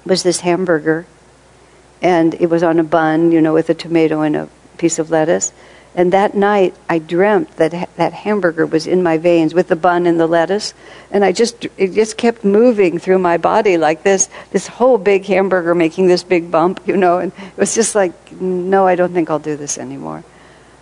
was 0.05 0.23
this 0.23 0.41
hamburger. 0.41 1.07
And 2.03 2.35
it 2.35 2.51
was 2.51 2.63
on 2.63 2.79
a 2.79 2.85
bun, 2.85 3.33
you 3.33 3.41
know, 3.41 3.55
with 3.55 3.71
a 3.71 3.75
tomato 3.75 4.21
and 4.21 4.37
a 4.37 4.49
piece 4.77 4.99
of 4.99 5.11
lettuce. 5.11 5.53
And 5.97 6.13
that 6.13 6.35
night, 6.35 6.75
I 6.91 6.99
dreamt 6.99 7.57
that 7.57 7.73
ha- 7.73 7.87
that 7.97 8.13
hamburger 8.13 8.67
was 8.67 8.87
in 8.87 9.03
my 9.03 9.17
veins 9.17 9.55
with 9.55 9.69
the 9.69 9.77
bun 9.77 10.07
and 10.07 10.21
the 10.21 10.27
lettuce, 10.27 10.75
and 11.11 11.25
I 11.25 11.33
just 11.33 11.67
it 11.79 11.95
just 11.95 12.19
kept 12.19 12.45
moving 12.45 12.99
through 12.99 13.19
my 13.19 13.39
body 13.39 13.79
like 13.79 14.03
this. 14.03 14.29
This 14.51 14.67
whole 14.67 14.99
big 14.99 15.25
hamburger 15.25 15.75
making 15.75 16.09
this 16.09 16.23
big 16.23 16.51
bump, 16.51 16.87
you 16.87 16.99
know, 16.99 17.19
and 17.19 17.33
it 17.33 17.57
was 17.57 17.75
just 17.75 17.95
like, 17.95 18.13
no, 18.31 18.87
I 18.87 18.95
don't 18.95 19.15
think 19.15 19.31
I'll 19.31 19.39
do 19.39 19.57
this 19.57 19.79
anymore. 19.79 20.23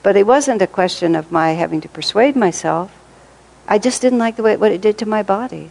But 0.03 0.17
it 0.17 0.27
wasn't 0.27 0.63
a 0.63 0.67
question 0.67 1.15
of 1.15 1.31
my 1.31 1.53
having 1.53 1.81
to 1.83 1.89
persuade 1.89 2.35
myself. 2.35 2.93
I 3.69 3.79
just 3.79 4.03
didn't 4.03 4.19
like 4.19 4.35
the 4.35 4.43
way 4.43 4.57
what 4.57 4.73
it 4.73 4.81
did 4.81 4.99
to 4.99 5.07
my 5.07 5.23
body. 5.23 5.71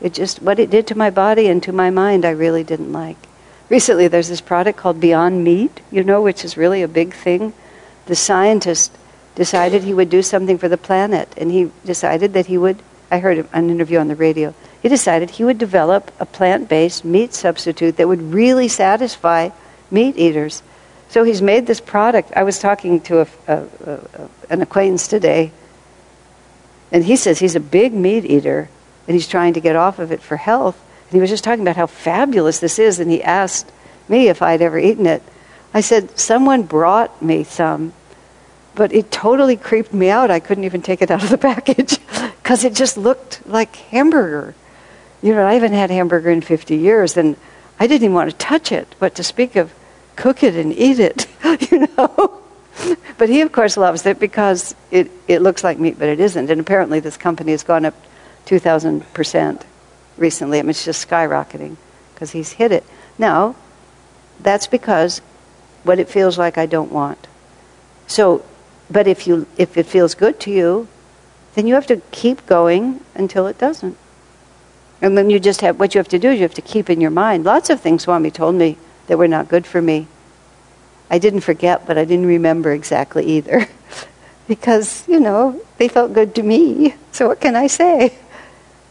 It 0.00 0.14
just 0.14 0.40
what 0.40 0.60
it 0.60 0.70
did 0.70 0.86
to 0.86 0.94
my 0.94 1.10
body 1.10 1.48
and 1.48 1.60
to 1.64 1.72
my 1.72 1.90
mind. 1.90 2.24
I 2.24 2.30
really 2.30 2.62
didn't 2.62 2.92
like. 2.92 3.18
Recently, 3.68 4.06
there's 4.06 4.28
this 4.28 4.40
product 4.40 4.78
called 4.78 5.00
Beyond 5.00 5.42
Meat, 5.42 5.80
you 5.90 6.04
know, 6.04 6.22
which 6.22 6.44
is 6.44 6.56
really 6.56 6.82
a 6.82 6.86
big 6.86 7.12
thing 7.12 7.54
the 8.06 8.14
scientist 8.14 8.92
decided 9.34 9.82
he 9.82 9.94
would 9.94 10.10
do 10.10 10.22
something 10.22 10.58
for 10.58 10.68
the 10.68 10.76
planet, 10.76 11.32
and 11.36 11.50
he 11.50 11.70
decided 11.84 12.32
that 12.34 12.46
he 12.46 12.58
would. 12.58 12.78
I 13.10 13.18
heard 13.18 13.46
an 13.52 13.70
interview 13.70 13.98
on 13.98 14.08
the 14.08 14.16
radio. 14.16 14.54
He 14.82 14.88
decided 14.88 15.30
he 15.30 15.44
would 15.44 15.58
develop 15.58 16.12
a 16.20 16.26
plant 16.26 16.68
based 16.68 17.04
meat 17.04 17.32
substitute 17.32 17.96
that 17.96 18.08
would 18.08 18.20
really 18.20 18.68
satisfy 18.68 19.50
meat 19.90 20.16
eaters. 20.16 20.62
So 21.08 21.22
he's 21.22 21.42
made 21.42 21.66
this 21.66 21.80
product. 21.80 22.32
I 22.34 22.42
was 22.42 22.58
talking 22.58 23.00
to 23.02 23.20
a, 23.20 23.26
a, 23.46 23.66
a, 23.86 24.00
an 24.50 24.62
acquaintance 24.62 25.06
today, 25.08 25.52
and 26.90 27.04
he 27.04 27.16
says 27.16 27.38
he's 27.38 27.56
a 27.56 27.60
big 27.60 27.94
meat 27.94 28.24
eater, 28.24 28.68
and 29.06 29.14
he's 29.14 29.28
trying 29.28 29.54
to 29.54 29.60
get 29.60 29.76
off 29.76 29.98
of 29.98 30.12
it 30.12 30.20
for 30.20 30.36
health. 30.36 30.80
And 31.04 31.12
he 31.12 31.20
was 31.20 31.30
just 31.30 31.44
talking 31.44 31.62
about 31.62 31.76
how 31.76 31.86
fabulous 31.86 32.58
this 32.58 32.78
is, 32.78 32.98
and 32.98 33.10
he 33.10 33.22
asked 33.22 33.70
me 34.08 34.28
if 34.28 34.42
I'd 34.42 34.62
ever 34.62 34.78
eaten 34.78 35.06
it. 35.06 35.22
I 35.74 35.80
said, 35.80 36.18
Someone 36.18 36.62
brought 36.62 37.20
me 37.20 37.44
some, 37.44 37.92
but 38.74 38.92
it 38.94 39.10
totally 39.10 39.56
creeped 39.56 39.92
me 39.92 40.08
out. 40.08 40.30
I 40.30 40.40
couldn't 40.40 40.64
even 40.64 40.80
take 40.80 41.02
it 41.02 41.10
out 41.10 41.22
of 41.22 41.30
the 41.30 41.38
package 41.52 41.98
because 42.42 42.64
it 42.64 42.72
just 42.72 42.96
looked 42.96 43.46
like 43.46 43.74
hamburger. 43.76 44.54
You 45.20 45.34
know, 45.34 45.46
I 45.46 45.54
haven't 45.54 45.72
had 45.72 45.90
hamburger 45.90 46.30
in 46.30 46.40
50 46.40 46.76
years, 46.76 47.16
and 47.16 47.36
I 47.78 47.86
didn't 47.86 48.04
even 48.04 48.14
want 48.14 48.30
to 48.30 48.36
touch 48.36 48.70
it, 48.70 48.94
but 48.98 49.14
to 49.16 49.24
speak 49.24 49.56
of 49.56 49.74
cook 50.16 50.42
it 50.42 50.54
and 50.54 50.72
eat 50.72 51.00
it, 51.00 51.26
you 51.70 51.88
know. 51.96 52.40
but 53.18 53.28
he, 53.28 53.40
of 53.40 53.52
course, 53.52 53.76
loves 53.76 54.06
it 54.06 54.18
because 54.20 54.74
it, 54.90 55.10
it 55.28 55.42
looks 55.42 55.64
like 55.64 55.78
meat, 55.78 55.98
but 55.98 56.08
it 56.08 56.20
isn't. 56.20 56.50
And 56.50 56.60
apparently, 56.60 57.00
this 57.00 57.16
company 57.16 57.52
has 57.52 57.62
gone 57.62 57.84
up 57.84 57.94
2,000% 58.46 59.62
recently. 60.16 60.58
I 60.58 60.62
mean, 60.62 60.70
it's 60.70 60.84
just 60.84 61.08
skyrocketing 61.08 61.76
because 62.14 62.30
he's 62.30 62.52
hit 62.52 62.72
it. 62.72 62.84
Now, 63.18 63.56
that's 64.40 64.66
because 64.66 65.20
what 65.84 65.98
it 65.98 66.08
feels 66.08 66.36
like 66.36 66.58
I 66.58 66.66
don't 66.66 66.92
want. 66.92 67.26
So, 68.06 68.44
but 68.90 69.06
if 69.06 69.26
you 69.26 69.46
if 69.56 69.76
it 69.76 69.86
feels 69.86 70.14
good 70.14 70.40
to 70.40 70.50
you, 70.50 70.88
then 71.54 71.66
you 71.66 71.74
have 71.74 71.86
to 71.86 72.02
keep 72.10 72.44
going 72.46 73.00
until 73.14 73.46
it 73.46 73.58
doesn't. 73.58 73.96
And 75.00 75.16
then 75.16 75.30
you 75.30 75.38
just 75.38 75.60
have 75.60 75.78
what 75.78 75.94
you 75.94 75.98
have 75.98 76.08
to 76.08 76.18
do 76.18 76.30
is 76.30 76.36
you 76.36 76.42
have 76.42 76.54
to 76.54 76.62
keep 76.62 76.90
in 76.90 77.00
your 77.00 77.10
mind. 77.10 77.44
Lots 77.44 77.70
of 77.70 77.80
things 77.80 78.02
Swami 78.02 78.30
told 78.30 78.54
me 78.54 78.76
that 79.06 79.18
were 79.18 79.28
not 79.28 79.48
good 79.48 79.66
for 79.66 79.80
me. 79.80 80.06
I 81.10 81.18
didn't 81.18 81.40
forget, 81.40 81.86
but 81.86 81.98
I 81.98 82.04
didn't 82.04 82.26
remember 82.26 82.72
exactly 82.72 83.24
either. 83.26 83.68
because, 84.48 85.06
you 85.06 85.20
know, 85.20 85.60
they 85.78 85.88
felt 85.88 86.12
good 86.12 86.34
to 86.36 86.42
me. 86.42 86.94
So 87.12 87.28
what 87.28 87.40
can 87.40 87.54
I 87.54 87.66
say? 87.66 88.18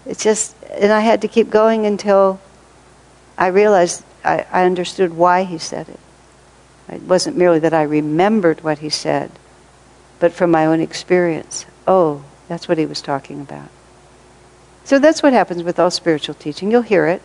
It's 0.06 0.24
just 0.24 0.56
and 0.70 0.91
I 0.91 1.02
had 1.02 1.22
to 1.22 1.28
keep 1.28 1.50
going 1.50 1.86
until 1.86 2.39
I 3.38 3.48
realized 3.48 4.04
I, 4.24 4.46
I 4.52 4.66
understood 4.66 5.14
why 5.14 5.44
he 5.44 5.58
said 5.58 5.89
it. 5.89 6.00
It 6.90 7.04
wasn't 7.04 7.38
merely 7.38 7.60
that 7.60 7.74
I 7.74 7.84
remembered 7.84 8.64
what 8.64 8.80
he 8.80 8.90
said, 8.90 9.32
but 10.20 10.34
from 10.34 10.52
my 10.52 10.66
own 10.66 10.80
experience. 10.80 11.66
Oh, 11.88 12.24
that's 12.48 12.68
what 12.68 12.78
he 12.78 12.86
was 12.86 13.02
talking 13.02 13.42
about. 13.42 13.70
So 14.84 15.00
that's 15.00 15.24
what 15.24 15.34
happens 15.34 15.64
with 15.64 15.80
all 15.80 15.92
spiritual 15.92 16.36
teaching. 16.36 16.70
You'll 16.70 16.82
hear 16.82 17.08
it, 17.08 17.22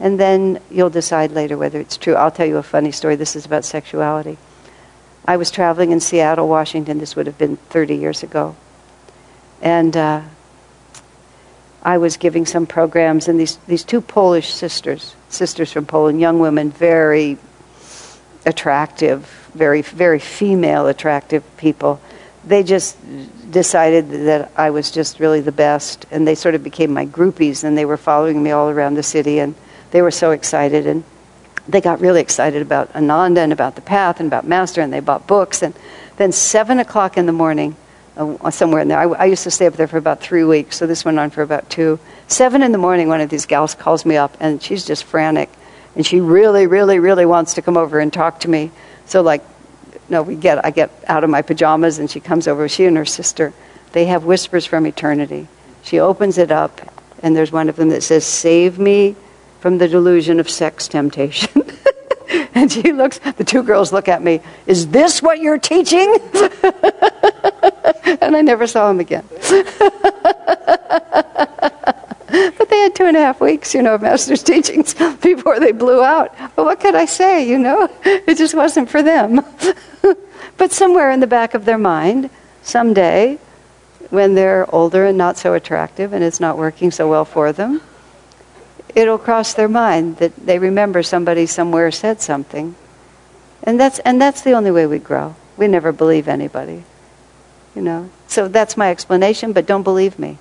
and 0.00 0.18
then 0.18 0.60
you'll 0.70 0.90
decide 0.90 1.30
later 1.30 1.56
whether 1.56 1.78
it's 1.78 1.96
true. 1.96 2.14
I'll 2.14 2.30
tell 2.30 2.46
you 2.46 2.56
a 2.56 2.62
funny 2.62 2.90
story. 2.90 3.16
This 3.16 3.36
is 3.36 3.46
about 3.46 3.64
sexuality. 3.64 4.36
I 5.24 5.36
was 5.36 5.50
traveling 5.50 5.90
in 5.90 6.00
Seattle, 6.00 6.48
Washington. 6.48 6.98
This 6.98 7.16
would 7.16 7.26
have 7.26 7.38
been 7.38 7.56
30 7.56 7.96
years 7.96 8.22
ago. 8.22 8.56
And 9.62 9.96
uh, 9.96 10.22
I 11.82 11.98
was 11.98 12.16
giving 12.16 12.46
some 12.46 12.66
programs, 12.66 13.28
and 13.28 13.38
these, 13.38 13.56
these 13.68 13.84
two 13.84 14.00
Polish 14.00 14.52
sisters, 14.52 15.14
sisters 15.28 15.72
from 15.72 15.86
Poland, 15.86 16.20
young 16.20 16.40
women, 16.40 16.70
very 16.70 17.38
attractive, 18.46 19.26
very, 19.54 19.82
very 19.82 20.20
female 20.20 20.86
attractive 20.86 21.44
people. 21.56 22.00
They 22.44 22.62
just 22.62 22.96
decided 23.50 24.08
that 24.26 24.52
I 24.56 24.70
was 24.70 24.90
just 24.92 25.18
really 25.18 25.40
the 25.40 25.52
best, 25.52 26.06
and 26.12 26.26
they 26.26 26.36
sort 26.36 26.54
of 26.54 26.62
became 26.62 26.92
my 26.92 27.04
groupies, 27.06 27.64
and 27.64 27.76
they 27.76 27.84
were 27.84 27.96
following 27.96 28.42
me 28.42 28.52
all 28.52 28.70
around 28.70 28.94
the 28.94 29.02
city, 29.02 29.40
and 29.40 29.54
they 29.90 30.00
were 30.00 30.12
so 30.12 30.30
excited, 30.30 30.86
and 30.86 31.02
they 31.68 31.80
got 31.80 32.00
really 32.00 32.20
excited 32.20 32.62
about 32.62 32.94
Ananda 32.94 33.40
and 33.40 33.52
about 33.52 33.74
the 33.74 33.82
path 33.82 34.20
and 34.20 34.28
about 34.28 34.46
Master, 34.46 34.80
and 34.80 34.92
they 34.92 35.00
bought 35.00 35.26
books, 35.26 35.62
and 35.62 35.74
then 36.16 36.30
seven 36.30 36.78
o'clock 36.78 37.16
in 37.16 37.26
the 37.26 37.32
morning, 37.32 37.74
uh, 38.16 38.50
somewhere 38.50 38.80
in 38.80 38.88
there, 38.88 38.98
I, 38.98 39.04
I 39.04 39.24
used 39.26 39.42
to 39.42 39.50
stay 39.50 39.66
up 39.66 39.74
there 39.74 39.88
for 39.88 39.98
about 39.98 40.20
three 40.20 40.44
weeks, 40.44 40.76
so 40.76 40.86
this 40.86 41.04
went 41.04 41.18
on 41.18 41.30
for 41.30 41.42
about 41.42 41.68
two. 41.68 41.98
Seven 42.28 42.62
in 42.62 42.70
the 42.72 42.78
morning, 42.78 43.08
one 43.08 43.20
of 43.20 43.28
these 43.28 43.46
gals 43.46 43.74
calls 43.74 44.06
me 44.06 44.16
up, 44.16 44.36
and 44.40 44.62
she's 44.62 44.84
just 44.84 45.04
frantic 45.04 45.50
and 45.96 46.06
she 46.06 46.20
really, 46.20 46.66
really, 46.66 46.98
really 46.98 47.26
wants 47.26 47.54
to 47.54 47.62
come 47.62 47.76
over 47.76 47.98
and 47.98 48.12
talk 48.12 48.40
to 48.40 48.50
me. 48.50 48.70
So, 49.06 49.22
like, 49.22 49.42
no, 50.08 50.22
we 50.22 50.36
get, 50.36 50.64
I 50.64 50.70
get 50.70 50.90
out 51.08 51.24
of 51.24 51.30
my 51.30 51.42
pajamas 51.42 51.98
and 51.98 52.10
she 52.10 52.20
comes 52.20 52.46
over, 52.46 52.68
she 52.68 52.84
and 52.84 52.96
her 52.96 53.06
sister, 53.06 53.52
they 53.92 54.04
have 54.04 54.24
Whispers 54.24 54.66
from 54.66 54.86
Eternity. 54.86 55.48
She 55.82 55.98
opens 55.98 56.38
it 56.38 56.52
up 56.52 56.80
and 57.22 57.34
there's 57.34 57.50
one 57.50 57.68
of 57.68 57.76
them 57.76 57.88
that 57.88 58.02
says, 58.02 58.24
Save 58.24 58.78
me 58.78 59.16
from 59.60 59.78
the 59.78 59.88
delusion 59.88 60.38
of 60.38 60.50
sex 60.50 60.86
temptation. 60.86 61.62
and 62.54 62.70
she 62.70 62.92
looks, 62.92 63.18
the 63.18 63.44
two 63.44 63.62
girls 63.62 63.92
look 63.92 64.08
at 64.08 64.22
me, 64.22 64.40
Is 64.66 64.88
this 64.88 65.22
what 65.22 65.40
you're 65.40 65.58
teaching? 65.58 66.14
and 68.20 68.36
I 68.36 68.42
never 68.42 68.66
saw 68.66 68.88
them 68.88 69.00
again. 69.00 69.24
but 72.58 72.68
they 72.68 72.78
had 72.78 72.94
two 72.94 73.04
and 73.04 73.16
a 73.16 73.20
half 73.20 73.40
weeks, 73.40 73.74
you 73.74 73.82
know, 73.82 73.94
of 73.94 74.02
master's 74.02 74.42
teachings 74.52 74.94
before 74.94 75.58
they 75.58 75.72
blew 75.72 76.02
out. 76.02 76.34
But 76.54 76.64
what 76.64 76.80
could 76.80 76.94
I 76.94 77.06
say, 77.06 77.48
you 77.48 77.58
know? 77.58 77.88
It 78.04 78.36
just 78.36 78.54
wasn't 78.54 78.90
for 78.90 79.02
them. 79.02 79.44
but 80.58 80.72
somewhere 80.72 81.10
in 81.10 81.20
the 81.20 81.26
back 81.26 81.54
of 81.54 81.64
their 81.64 81.78
mind, 81.78 82.30
someday, 82.62 83.38
when 84.10 84.34
they're 84.34 84.72
older 84.74 85.06
and 85.06 85.18
not 85.18 85.38
so 85.38 85.54
attractive 85.54 86.12
and 86.12 86.22
it's 86.24 86.40
not 86.40 86.58
working 86.58 86.90
so 86.90 87.08
well 87.08 87.24
for 87.24 87.52
them, 87.52 87.80
it'll 88.94 89.18
cross 89.18 89.54
their 89.54 89.68
mind 89.68 90.16
that 90.16 90.34
they 90.36 90.58
remember 90.58 91.02
somebody 91.02 91.46
somewhere 91.46 91.90
said 91.90 92.20
something. 92.20 92.74
And 93.62 93.78
that's, 93.78 93.98
and 94.00 94.20
that's 94.20 94.42
the 94.42 94.52
only 94.52 94.70
way 94.70 94.86
we 94.86 94.98
grow. 94.98 95.36
We 95.56 95.68
never 95.68 95.92
believe 95.92 96.28
anybody. 96.28 96.84
You 97.74 97.82
know? 97.82 98.10
So 98.26 98.48
that's 98.48 98.76
my 98.76 98.90
explanation, 98.90 99.52
but 99.52 99.66
don't 99.66 99.82
believe 99.82 100.18
me. 100.18 100.38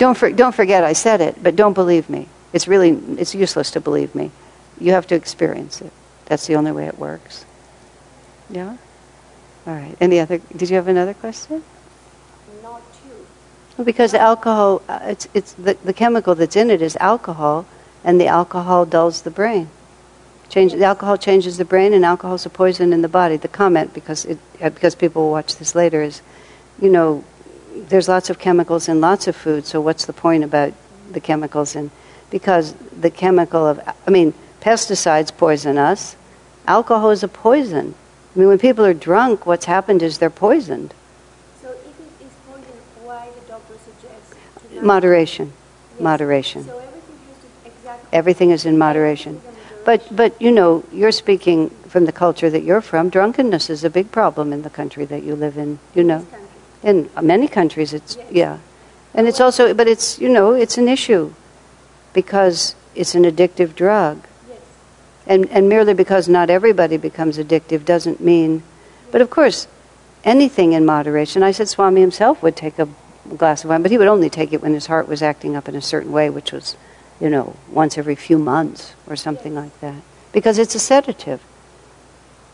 Don't, 0.00 0.16
for, 0.16 0.32
don't 0.32 0.54
forget 0.54 0.82
I 0.82 0.94
said 0.94 1.20
it, 1.20 1.42
but 1.42 1.56
don't 1.56 1.74
believe 1.74 2.08
me. 2.08 2.26
It's 2.54 2.66
really, 2.66 2.92
it's 3.18 3.34
useless 3.34 3.70
to 3.72 3.82
believe 3.82 4.14
me. 4.14 4.30
You 4.80 4.92
have 4.92 5.06
to 5.08 5.14
experience 5.14 5.82
it. 5.82 5.92
That's 6.24 6.46
the 6.46 6.54
only 6.56 6.72
way 6.72 6.86
it 6.86 6.98
works. 6.98 7.44
Yeah? 8.48 8.78
All 9.66 9.74
right. 9.74 9.94
Any 10.00 10.18
other, 10.18 10.38
did 10.56 10.70
you 10.70 10.76
have 10.76 10.88
another 10.88 11.12
question? 11.12 11.62
Not 12.62 12.80
you. 13.04 13.26
Well, 13.76 13.84
because 13.84 14.14
alcohol, 14.14 14.80
uh, 14.88 15.00
it's, 15.02 15.28
it's 15.34 15.52
the, 15.52 15.74
the 15.84 15.92
chemical 15.92 16.34
that's 16.34 16.56
in 16.56 16.70
it 16.70 16.80
is 16.80 16.96
alcohol, 16.96 17.66
and 18.02 18.18
the 18.18 18.26
alcohol 18.26 18.86
dulls 18.86 19.20
the 19.20 19.30
brain. 19.30 19.68
Change, 20.48 20.72
the 20.72 20.84
alcohol 20.84 21.18
changes 21.18 21.58
the 21.58 21.66
brain, 21.66 21.92
and 21.92 22.06
alcohol 22.06 22.36
is 22.36 22.46
a 22.46 22.50
poison 22.50 22.94
in 22.94 23.02
the 23.02 23.08
body. 23.08 23.36
The 23.36 23.48
comment, 23.48 23.92
because, 23.92 24.24
it, 24.24 24.38
uh, 24.62 24.70
because 24.70 24.94
people 24.94 25.24
will 25.24 25.30
watch 25.30 25.56
this 25.56 25.74
later, 25.74 26.02
is, 26.02 26.22
you 26.80 26.88
know, 26.88 27.22
there's 27.74 28.08
lots 28.08 28.30
of 28.30 28.38
chemicals 28.38 28.88
in 28.88 29.00
lots 29.00 29.26
of 29.26 29.36
food, 29.36 29.66
so 29.66 29.80
what's 29.80 30.06
the 30.06 30.12
point 30.12 30.44
about 30.44 30.72
the 31.10 31.20
chemicals 31.20 31.74
in? 31.74 31.90
Because 32.30 32.74
the 32.98 33.10
chemical 33.10 33.66
of, 33.66 33.80
I 34.06 34.10
mean, 34.10 34.34
pesticides 34.60 35.36
poison 35.36 35.78
us. 35.78 36.16
Alcohol 36.66 37.10
is 37.10 37.22
a 37.22 37.28
poison. 37.28 37.94
I 38.34 38.38
mean, 38.38 38.48
when 38.48 38.58
people 38.58 38.84
are 38.84 38.94
drunk, 38.94 39.46
what's 39.46 39.64
happened 39.64 40.02
is 40.02 40.18
they're 40.18 40.30
poisoned. 40.30 40.94
So 41.60 41.70
if 41.70 41.78
it 41.78 42.24
is 42.24 42.32
poison, 42.48 42.62
why 43.02 43.28
the 43.34 43.48
doctor 43.48 43.74
suggests 43.84 44.34
Moderation. 44.82 45.52
Yes. 45.92 46.00
Moderation. 46.00 46.64
So 46.64 46.78
everything 46.78 47.18
has 47.26 47.36
to 47.38 47.68
exactly. 47.68 48.08
Everything 48.12 48.50
is 48.50 48.66
in 48.66 48.78
moderation. 48.78 49.40
But, 49.84 50.14
but 50.14 50.40
you 50.40 50.52
know, 50.52 50.84
you're 50.92 51.10
speaking 51.10 51.70
from 51.88 52.04
the 52.04 52.12
culture 52.12 52.50
that 52.50 52.62
you're 52.62 52.82
from. 52.82 53.08
Drunkenness 53.08 53.70
is 53.70 53.82
a 53.82 53.90
big 53.90 54.12
problem 54.12 54.52
in 54.52 54.62
the 54.62 54.70
country 54.70 55.04
that 55.06 55.22
you 55.22 55.34
live 55.34 55.56
in, 55.56 55.80
you 55.94 56.04
know. 56.04 56.26
In 56.82 57.10
many 57.20 57.48
countries, 57.48 57.92
it's, 57.92 58.16
yeah. 58.30 58.58
And 59.12 59.28
it's 59.28 59.40
also, 59.40 59.74
but 59.74 59.86
it's, 59.86 60.18
you 60.18 60.28
know, 60.28 60.52
it's 60.52 60.78
an 60.78 60.88
issue 60.88 61.34
because 62.12 62.74
it's 62.94 63.14
an 63.14 63.24
addictive 63.24 63.74
drug. 63.74 64.24
And, 65.26 65.48
and 65.50 65.68
merely 65.68 65.94
because 65.94 66.28
not 66.28 66.50
everybody 66.50 66.96
becomes 66.96 67.38
addictive 67.38 67.84
doesn't 67.84 68.20
mean, 68.20 68.62
but 69.12 69.20
of 69.20 69.30
course, 69.30 69.68
anything 70.24 70.72
in 70.72 70.84
moderation. 70.84 71.42
I 71.42 71.52
said 71.52 71.68
Swami 71.68 72.00
himself 72.00 72.42
would 72.42 72.56
take 72.56 72.78
a 72.78 72.88
glass 73.36 73.62
of 73.64 73.70
wine, 73.70 73.82
but 73.82 73.90
he 73.90 73.98
would 73.98 74.08
only 74.08 74.30
take 74.30 74.52
it 74.52 74.62
when 74.62 74.74
his 74.74 74.86
heart 74.86 75.08
was 75.08 75.22
acting 75.22 75.54
up 75.54 75.68
in 75.68 75.74
a 75.74 75.82
certain 75.82 76.12
way, 76.12 76.30
which 76.30 76.52
was, 76.52 76.76
you 77.20 77.28
know, 77.28 77.56
once 77.70 77.98
every 77.98 78.16
few 78.16 78.38
months 78.38 78.94
or 79.06 79.16
something 79.16 79.54
like 79.54 79.78
that. 79.80 80.02
Because 80.32 80.58
it's 80.58 80.74
a 80.74 80.80
sedative. 80.80 81.42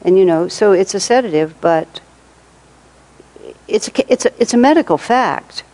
And, 0.03 0.19
you 0.19 0.25
know, 0.25 0.49
so 0.49 0.73
it's 0.73 0.95
a 0.95 1.01
sedative, 1.01 1.61
but 1.61 2.01
it's 3.69 3.89
a, 3.89 4.13
it's 4.13 4.25
a, 4.27 4.43
it's 4.43 4.55
a 4.55 4.57
medical 4.57 4.99
fact 4.99 5.65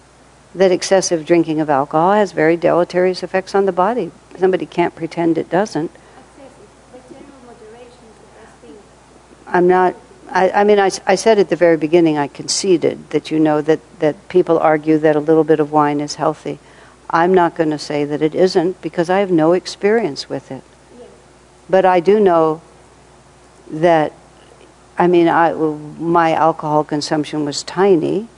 that 0.54 0.70
excessive 0.70 1.24
drinking 1.24 1.60
of 1.60 1.70
alcohol 1.70 2.12
has 2.12 2.32
very 2.32 2.56
deleterious 2.56 3.22
effects 3.22 3.54
on 3.54 3.66
the 3.66 3.72
body. 3.72 4.10
Somebody 4.38 4.66
can't 4.66 4.94
pretend 4.94 5.38
it 5.38 5.48
doesn't. 5.48 5.90
Excessive, 5.90 6.68
but 6.92 7.08
general 7.08 7.38
moderation 7.46 7.90
is 8.10 8.18
the 8.18 8.40
best 8.40 8.54
thing. 8.58 8.76
I'm 9.46 9.66
not. 9.66 9.94
I, 10.30 10.50
I 10.50 10.64
mean, 10.64 10.78
I, 10.78 10.90
I 11.06 11.14
said 11.14 11.38
at 11.38 11.50
the 11.50 11.56
very 11.56 11.76
beginning, 11.76 12.16
I 12.16 12.28
conceded 12.28 13.10
that 13.10 13.30
you 13.30 13.38
know 13.38 13.60
that, 13.60 13.80
that 13.98 14.28
people 14.28 14.58
argue 14.58 14.96
that 14.98 15.14
a 15.14 15.20
little 15.20 15.44
bit 15.44 15.60
of 15.60 15.70
wine 15.72 16.00
is 16.00 16.14
healthy. 16.14 16.58
I'm 17.10 17.34
not 17.34 17.54
going 17.54 17.68
to 17.68 17.78
say 17.78 18.06
that 18.06 18.22
it 18.22 18.34
isn't 18.34 18.80
because 18.80 19.10
I 19.10 19.18
have 19.18 19.30
no 19.30 19.52
experience 19.52 20.30
with 20.30 20.50
it. 20.50 20.62
Yes. 20.98 21.08
But 21.68 21.84
I 21.84 22.00
do 22.00 22.18
know 22.18 22.62
that, 23.70 24.14
I 25.02 25.08
mean, 25.08 25.26
I, 25.26 25.52
my 25.52 26.34
alcohol 26.34 26.84
consumption 26.84 27.44
was 27.44 27.64
tiny, 27.64 28.28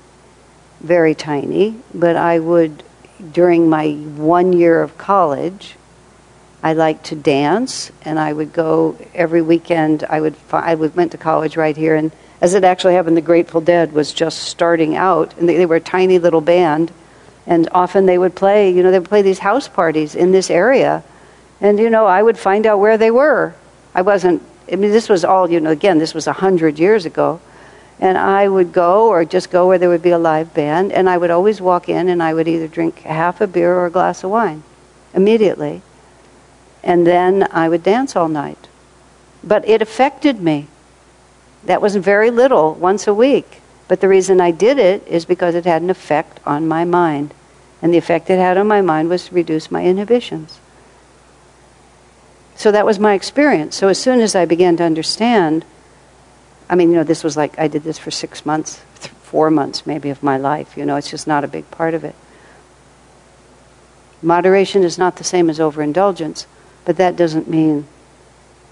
very 0.81 1.15
tiny, 1.15 1.77
but 1.93 2.17
I 2.17 2.39
would, 2.39 2.83
during 3.35 3.69
my 3.69 3.91
one 3.93 4.55
year 4.55 4.81
of 4.81 4.97
college, 4.97 5.77
I 6.63 6.73
liked 6.73 7.05
to 7.09 7.17
dance, 7.17 7.93
and 8.01 8.19
I 8.19 8.33
would 8.33 8.55
go 8.55 8.97
every 9.15 9.43
weekend. 9.43 10.05
I 10.05 10.23
would 10.23 10.37
I 10.53 10.75
would, 10.75 10.97
went 10.97 11.13
to 11.13 11.19
college 11.19 11.59
right 11.59 11.77
here, 11.77 11.97
and 11.97 12.11
as 12.41 12.55
it 12.55 12.65
actually 12.65 12.95
happened, 12.95 13.19
the 13.19 13.21
Grateful 13.21 13.61
Dead 13.61 13.93
was 13.93 14.15
just 14.15 14.45
starting 14.45 14.97
out, 14.97 15.37
and 15.37 15.47
they, 15.47 15.59
they 15.59 15.67
were 15.67 15.77
a 15.77 15.81
tiny 15.81 16.19
little 16.19 16.41
band, 16.41 16.91
and 17.47 17.69
often 17.73 18.07
they 18.07 18.17
would 18.17 18.35
play. 18.35 18.71
You 18.71 18.83
know, 18.83 18.91
they 18.91 19.01
would 19.01 19.11
play 19.11 19.21
these 19.21 19.41
house 19.41 19.69
parties 19.69 20.15
in 20.15 20.33
this 20.33 20.49
area, 20.49 21.05
and 21.61 21.79
you 21.79 21.91
know, 21.91 22.07
I 22.07 22.23
would 22.23 22.39
find 22.39 22.65
out 22.65 22.79
where 22.79 22.97
they 22.97 23.11
were. 23.11 23.55
I 23.95 24.01
wasn't. 24.01 24.43
I 24.71 24.77
mean, 24.77 24.91
this 24.91 25.09
was 25.09 25.25
all. 25.25 25.51
You 25.51 25.61
know, 25.61 25.71
again, 25.71 25.99
this 25.99 26.15
was 26.15 26.27
a 26.27 26.33
hundred 26.33 26.79
years 26.79 27.05
ago, 27.07 27.41
and 28.01 28.17
I 28.17 28.49
would 28.49 28.73
go 28.73 29.09
or 29.09 29.25
just 29.25 29.51
go 29.51 29.67
where 29.67 29.79
there 29.79 29.89
would 29.89 30.03
be 30.03 30.11
a 30.11 30.19
live 30.19 30.55
band, 30.55 30.93
and 30.93 31.09
I 31.09 31.17
would 31.17 31.31
always 31.31 31.61
walk 31.61 31.89
in, 31.89 32.09
and 32.09 32.23
I 32.23 32.35
would 32.35 32.49
either 32.49 32.69
drink 32.69 33.01
half 33.01 33.41
a 33.41 33.47
beer 33.47 33.75
or 33.75 33.87
a 33.87 33.91
glass 33.91 34.25
of 34.25 34.31
wine, 34.31 34.63
immediately 35.13 35.83
and 36.85 37.07
then 37.07 37.49
I 37.51 37.69
would 37.69 37.83
dance 37.83 38.15
all 38.15 38.29
night. 38.29 38.69
But 39.43 39.67
it 39.67 39.83
affected 39.83 40.41
me. 40.41 40.69
That 41.65 41.81
was 41.81 41.97
very 41.97 42.31
little, 42.31 42.75
once 42.75 43.07
a 43.07 43.15
week. 43.15 43.63
But 43.89 44.01
the 44.01 44.09
reason 44.09 44.41
I 44.41 44.51
did 44.51 44.79
it 44.79 45.07
is 45.09 45.25
because 45.25 45.55
it 45.55 45.65
had 45.65 45.83
an 45.83 45.91
effect 45.91 46.41
on 46.45 46.69
my 46.69 46.85
mind. 46.85 47.33
And 47.81 47.93
the 47.93 47.99
effect 47.99 48.29
it 48.29 48.39
had 48.39 48.59
on 48.59 48.69
my 48.69 48.83
mind 48.83 49.09
was 49.09 49.27
to 49.27 49.35
reduce 49.35 49.71
my 49.71 49.83
inhibitions. 49.83 50.61
So 52.57 52.71
that 52.73 52.87
was 52.87 52.99
my 52.99 53.15
experience. 53.15 53.77
So 53.77 53.89
as 53.89 54.01
soon 54.01 54.21
as 54.21 54.35
I 54.35 54.45
began 54.45 54.77
to 54.77 54.85
understand, 54.85 55.65
I 56.69 56.75
mean, 56.75 56.91
you 56.91 56.97
know, 56.97 57.05
this 57.05 57.25
was 57.25 57.37
like 57.37 57.59
I 57.59 57.69
did 57.69 57.83
this 57.83 57.99
for 57.99 58.11
six 58.11 58.47
months, 58.47 58.83
th- 59.01 59.13
four 59.23 59.51
months 59.51 59.87
maybe 59.87 60.11
of 60.11 60.23
my 60.23 60.37
life. 60.37 60.77
You 60.77 60.87
know, 60.87 60.97
it's 60.97 61.11
just 61.11 61.27
not 61.27 61.45
a 61.45 61.49
big 61.49 61.71
part 61.71 61.95
of 61.95 62.05
it. 62.05 62.15
Moderation 64.23 64.85
is 64.85 64.97
not 64.97 65.17
the 65.17 65.25
same 65.25 65.51
as 65.51 65.61
overindulgence, 65.61 66.47
but 66.85 66.97
that 66.97 67.17
doesn't 67.17 67.49
mean 67.49 67.87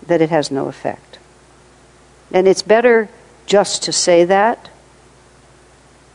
that 0.07 0.20
it 0.20 0.30
has 0.30 0.51
no 0.51 0.68
effect. 0.68 1.18
And 2.33 2.49
it's 2.49 2.62
better 2.62 3.09
just 3.47 3.83
to 3.83 3.93
say 3.93 4.24
that 4.24 4.70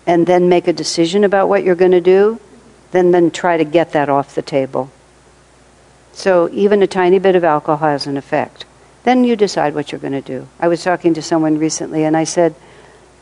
and 0.07 0.25
then 0.25 0.49
make 0.49 0.67
a 0.67 0.73
decision 0.73 1.23
about 1.23 1.49
what 1.49 1.63
you're 1.63 1.75
going 1.75 1.91
to 1.91 2.01
do 2.01 2.39
than 2.91 3.11
then 3.11 3.29
try 3.29 3.57
to 3.57 3.65
get 3.65 3.91
that 3.91 4.09
off 4.09 4.33
the 4.33 4.41
table. 4.41 4.89
So 6.17 6.49
even 6.51 6.81
a 6.81 6.87
tiny 6.87 7.19
bit 7.19 7.35
of 7.35 7.43
alcohol 7.43 7.89
has 7.89 8.07
an 8.07 8.17
effect. 8.17 8.65
Then 9.03 9.23
you 9.23 9.35
decide 9.35 9.75
what 9.75 9.91
you're 9.91 10.01
going 10.01 10.13
to 10.13 10.21
do. 10.21 10.47
I 10.59 10.67
was 10.67 10.83
talking 10.83 11.13
to 11.13 11.21
someone 11.21 11.59
recently 11.59 12.03
and 12.03 12.17
I 12.17 12.23
said, 12.23 12.55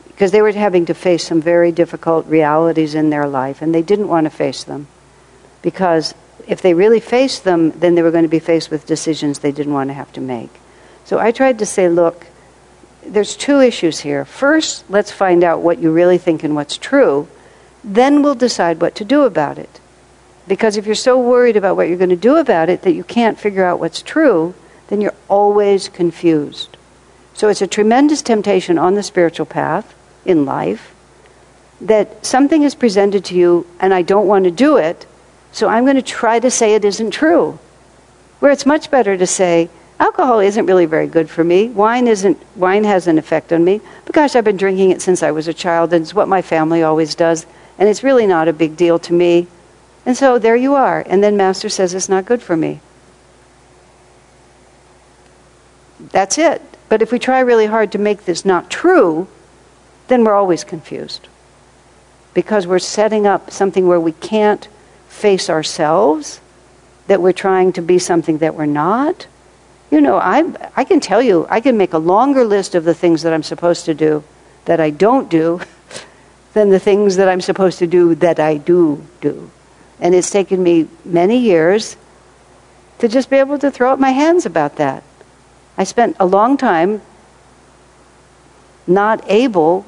because 0.06 0.30
they 0.32 0.40
were 0.40 0.50
having 0.52 0.86
to 0.86 0.94
face 0.94 1.22
some 1.22 1.42
very 1.42 1.70
difficult 1.70 2.24
realities 2.24 2.94
in 2.94 3.10
their 3.10 3.28
life 3.28 3.60
and 3.60 3.74
they 3.74 3.82
didn't 3.82 4.08
want 4.08 4.24
to 4.24 4.30
face 4.30 4.64
them 4.64 4.86
because 5.60 6.14
if 6.48 6.62
they 6.62 6.72
really 6.72 6.98
faced 6.98 7.44
them, 7.44 7.70
then 7.72 7.96
they 7.96 8.02
were 8.02 8.10
going 8.10 8.24
to 8.24 8.30
be 8.30 8.38
faced 8.38 8.70
with 8.70 8.86
decisions 8.86 9.40
they 9.40 9.52
didn't 9.52 9.74
want 9.74 9.90
to 9.90 9.94
have 9.94 10.10
to 10.14 10.22
make. 10.22 10.50
So 11.04 11.18
I 11.18 11.32
tried 11.32 11.58
to 11.58 11.66
say, 11.66 11.90
look, 11.90 12.28
there's 13.04 13.36
two 13.36 13.60
issues 13.60 14.00
here. 14.00 14.24
First, 14.24 14.88
let's 14.88 15.12
find 15.12 15.44
out 15.44 15.60
what 15.60 15.80
you 15.80 15.92
really 15.92 16.16
think 16.16 16.42
and 16.42 16.54
what's 16.54 16.78
true. 16.78 17.28
Then 17.84 18.22
we'll 18.22 18.34
decide 18.34 18.80
what 18.80 18.94
to 18.94 19.04
do 19.04 19.24
about 19.24 19.58
it. 19.58 19.80
Because 20.48 20.76
if 20.76 20.86
you're 20.86 20.94
so 20.94 21.20
worried 21.20 21.56
about 21.56 21.76
what 21.76 21.88
you're 21.88 21.98
going 21.98 22.10
to 22.10 22.16
do 22.16 22.36
about 22.36 22.68
it 22.68 22.82
that 22.82 22.92
you 22.92 23.04
can't 23.04 23.38
figure 23.38 23.64
out 23.64 23.80
what's 23.80 24.02
true, 24.02 24.54
then 24.88 25.00
you're 25.00 25.14
always 25.28 25.88
confused. 25.88 26.76
So 27.34 27.48
it's 27.48 27.62
a 27.62 27.66
tremendous 27.66 28.22
temptation 28.22 28.78
on 28.78 28.94
the 28.94 29.02
spiritual 29.02 29.46
path 29.46 29.94
in 30.24 30.44
life 30.44 30.94
that 31.80 32.24
something 32.24 32.62
is 32.62 32.74
presented 32.74 33.24
to 33.26 33.34
you 33.34 33.66
and 33.80 33.92
I 33.92 34.02
don't 34.02 34.26
want 34.26 34.44
to 34.44 34.50
do 34.50 34.76
it, 34.76 35.06
so 35.52 35.68
I'm 35.68 35.84
going 35.84 35.96
to 35.96 36.02
try 36.02 36.38
to 36.38 36.50
say 36.50 36.74
it 36.74 36.84
isn't 36.84 37.10
true. 37.10 37.58
Where 38.40 38.52
it's 38.52 38.66
much 38.66 38.90
better 38.90 39.16
to 39.16 39.26
say, 39.26 39.68
alcohol 39.98 40.40
isn't 40.40 40.66
really 40.66 40.86
very 40.86 41.06
good 41.06 41.28
for 41.28 41.44
me. 41.44 41.68
Wine 41.68 42.06
isn't 42.06 42.38
wine 42.56 42.84
has 42.84 43.06
an 43.06 43.18
effect 43.18 43.52
on 43.52 43.64
me. 43.64 43.80
But 44.04 44.14
gosh, 44.14 44.36
I've 44.36 44.44
been 44.44 44.56
drinking 44.56 44.90
it 44.90 45.02
since 45.02 45.22
I 45.22 45.30
was 45.30 45.48
a 45.48 45.54
child 45.54 45.92
and 45.92 46.02
it's 46.02 46.14
what 46.14 46.28
my 46.28 46.42
family 46.42 46.82
always 46.82 47.14
does 47.14 47.46
and 47.78 47.88
it's 47.88 48.02
really 48.02 48.26
not 48.26 48.48
a 48.48 48.52
big 48.52 48.76
deal 48.76 48.98
to 49.00 49.12
me. 49.12 49.46
And 50.06 50.16
so 50.16 50.38
there 50.38 50.56
you 50.56 50.74
are. 50.76 51.04
And 51.04 51.22
then 51.22 51.36
master 51.36 51.68
says 51.68 51.92
it's 51.92 52.08
not 52.08 52.24
good 52.24 52.40
for 52.40 52.56
me. 52.56 52.80
That's 55.98 56.38
it. 56.38 56.62
But 56.88 57.02
if 57.02 57.10
we 57.10 57.18
try 57.18 57.40
really 57.40 57.66
hard 57.66 57.92
to 57.92 57.98
make 57.98 58.24
this 58.24 58.44
not 58.44 58.70
true, 58.70 59.26
then 60.06 60.24
we're 60.24 60.34
always 60.34 60.62
confused. 60.62 61.26
Because 62.32 62.66
we're 62.66 62.78
setting 62.78 63.26
up 63.26 63.50
something 63.50 63.88
where 63.88 63.98
we 63.98 64.12
can't 64.12 64.68
face 65.08 65.50
ourselves, 65.50 66.40
that 67.08 67.20
we're 67.20 67.32
trying 67.32 67.72
to 67.72 67.82
be 67.82 67.98
something 67.98 68.38
that 68.38 68.54
we're 68.54 68.66
not. 68.66 69.26
You 69.90 70.00
know, 70.00 70.18
I, 70.18 70.70
I 70.76 70.84
can 70.84 71.00
tell 71.00 71.22
you, 71.22 71.46
I 71.48 71.60
can 71.60 71.76
make 71.76 71.92
a 71.92 71.98
longer 71.98 72.44
list 72.44 72.76
of 72.76 72.84
the 72.84 72.94
things 72.94 73.22
that 73.22 73.32
I'm 73.32 73.42
supposed 73.42 73.86
to 73.86 73.94
do 73.94 74.22
that 74.66 74.78
I 74.78 74.90
don't 74.90 75.28
do 75.28 75.60
than 76.52 76.70
the 76.70 76.78
things 76.78 77.16
that 77.16 77.28
I'm 77.28 77.40
supposed 77.40 77.78
to 77.80 77.86
do 77.88 78.14
that 78.16 78.38
I 78.38 78.58
do 78.58 79.04
do. 79.20 79.50
And 80.00 80.14
it's 80.14 80.30
taken 80.30 80.62
me 80.62 80.88
many 81.04 81.38
years 81.38 81.96
to 82.98 83.08
just 83.08 83.30
be 83.30 83.36
able 83.36 83.58
to 83.58 83.70
throw 83.70 83.92
up 83.92 83.98
my 83.98 84.10
hands 84.10 84.46
about 84.46 84.76
that. 84.76 85.02
I 85.78 85.84
spent 85.84 86.16
a 86.18 86.26
long 86.26 86.56
time 86.56 87.02
not 88.86 89.22
able, 89.30 89.84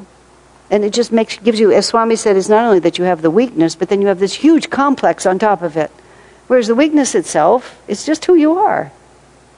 and 0.70 0.84
it 0.84 0.92
just 0.92 1.12
makes 1.12 1.38
gives 1.38 1.60
you, 1.60 1.72
as 1.72 1.86
Swami 1.86 2.16
said, 2.16 2.36
it's 2.36 2.48
not 2.48 2.64
only 2.64 2.80
that 2.80 2.98
you 2.98 3.04
have 3.04 3.22
the 3.22 3.30
weakness, 3.30 3.74
but 3.74 3.88
then 3.88 4.02
you 4.02 4.08
have 4.08 4.18
this 4.18 4.34
huge 4.34 4.70
complex 4.70 5.24
on 5.24 5.38
top 5.38 5.62
of 5.62 5.76
it. 5.76 5.90
Whereas 6.46 6.66
the 6.66 6.74
weakness 6.74 7.14
itself 7.14 7.80
is 7.88 8.04
just 8.04 8.24
who 8.24 8.34
you 8.34 8.58
are, 8.58 8.92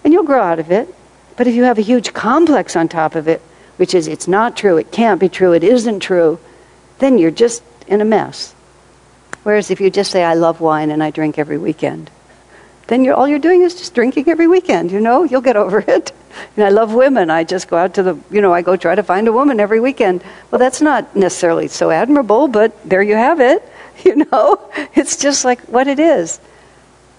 and 0.05 0.13
you'll 0.13 0.25
grow 0.25 0.43
out 0.43 0.59
of 0.59 0.71
it. 0.71 0.95
But 1.37 1.47
if 1.47 1.55
you 1.55 1.65
have 1.65 1.79
a 1.79 1.83
huge 1.83 2.13
complex 2.13 2.77
on 2.77 2.89
top 2.89 3.15
of 3.15 3.27
it, 3.27 3.41
which 3.77 3.95
is 3.95 4.07
it's 4.07 4.29
not 4.29 4.57
true, 4.57 4.77
it 4.77 4.93
can't 4.93 5.21
be 5.21 5.29
true, 5.29 5.53
it 5.53 5.65
isn't 5.65 6.01
true, 6.01 6.39
then 6.99 7.17
you're 7.17 7.31
just 7.31 7.63
in 7.87 8.01
a 8.01 8.05
mess. 8.05 8.55
Whereas 9.43 9.71
if 9.71 9.81
you 9.81 9.91
just 9.91 10.11
say, 10.11 10.23
I 10.23 10.35
love 10.35 10.61
wine 10.61 10.91
and 10.91 11.03
I 11.03 11.11
drink 11.11 11.39
every 11.39 11.59
weekend, 11.59 12.11
then 12.89 13.05
you're, 13.05 13.15
all 13.15 13.29
you're 13.29 13.39
doing 13.39 13.63
is 13.63 13.75
just 13.75 13.95
drinking 13.95 14.29
every 14.29 14.49
weekend, 14.49 14.91
you 14.91 15.01
know? 15.01 15.23
You'll 15.23 15.41
get 15.41 15.57
over 15.57 15.79
it. 15.87 16.13
And 16.57 16.65
I 16.65 16.71
love 16.71 16.93
women. 16.93 17.31
I 17.31 17.45
just 17.45 17.69
go 17.69 17.77
out 17.77 17.95
to 17.95 18.03
the, 18.03 18.19
you 18.31 18.41
know, 18.41 18.53
I 18.53 18.63
go 18.63 18.77
try 18.77 18.95
to 18.95 19.03
find 19.03 19.29
a 19.29 19.33
woman 19.33 19.61
every 19.61 19.81
weekend. 19.81 20.25
Well, 20.51 20.59
that's 20.59 20.81
not 20.81 21.15
necessarily 21.17 21.69
so 21.69 21.91
admirable, 21.91 22.49
but 22.49 22.73
there 22.89 23.03
you 23.03 23.15
have 23.15 23.41
it, 23.41 23.63
you 24.05 24.17
know? 24.17 24.71
It's 24.95 25.17
just 25.17 25.45
like 25.45 25.61
what 25.63 25.87
it 25.87 25.99
is. 25.99 26.41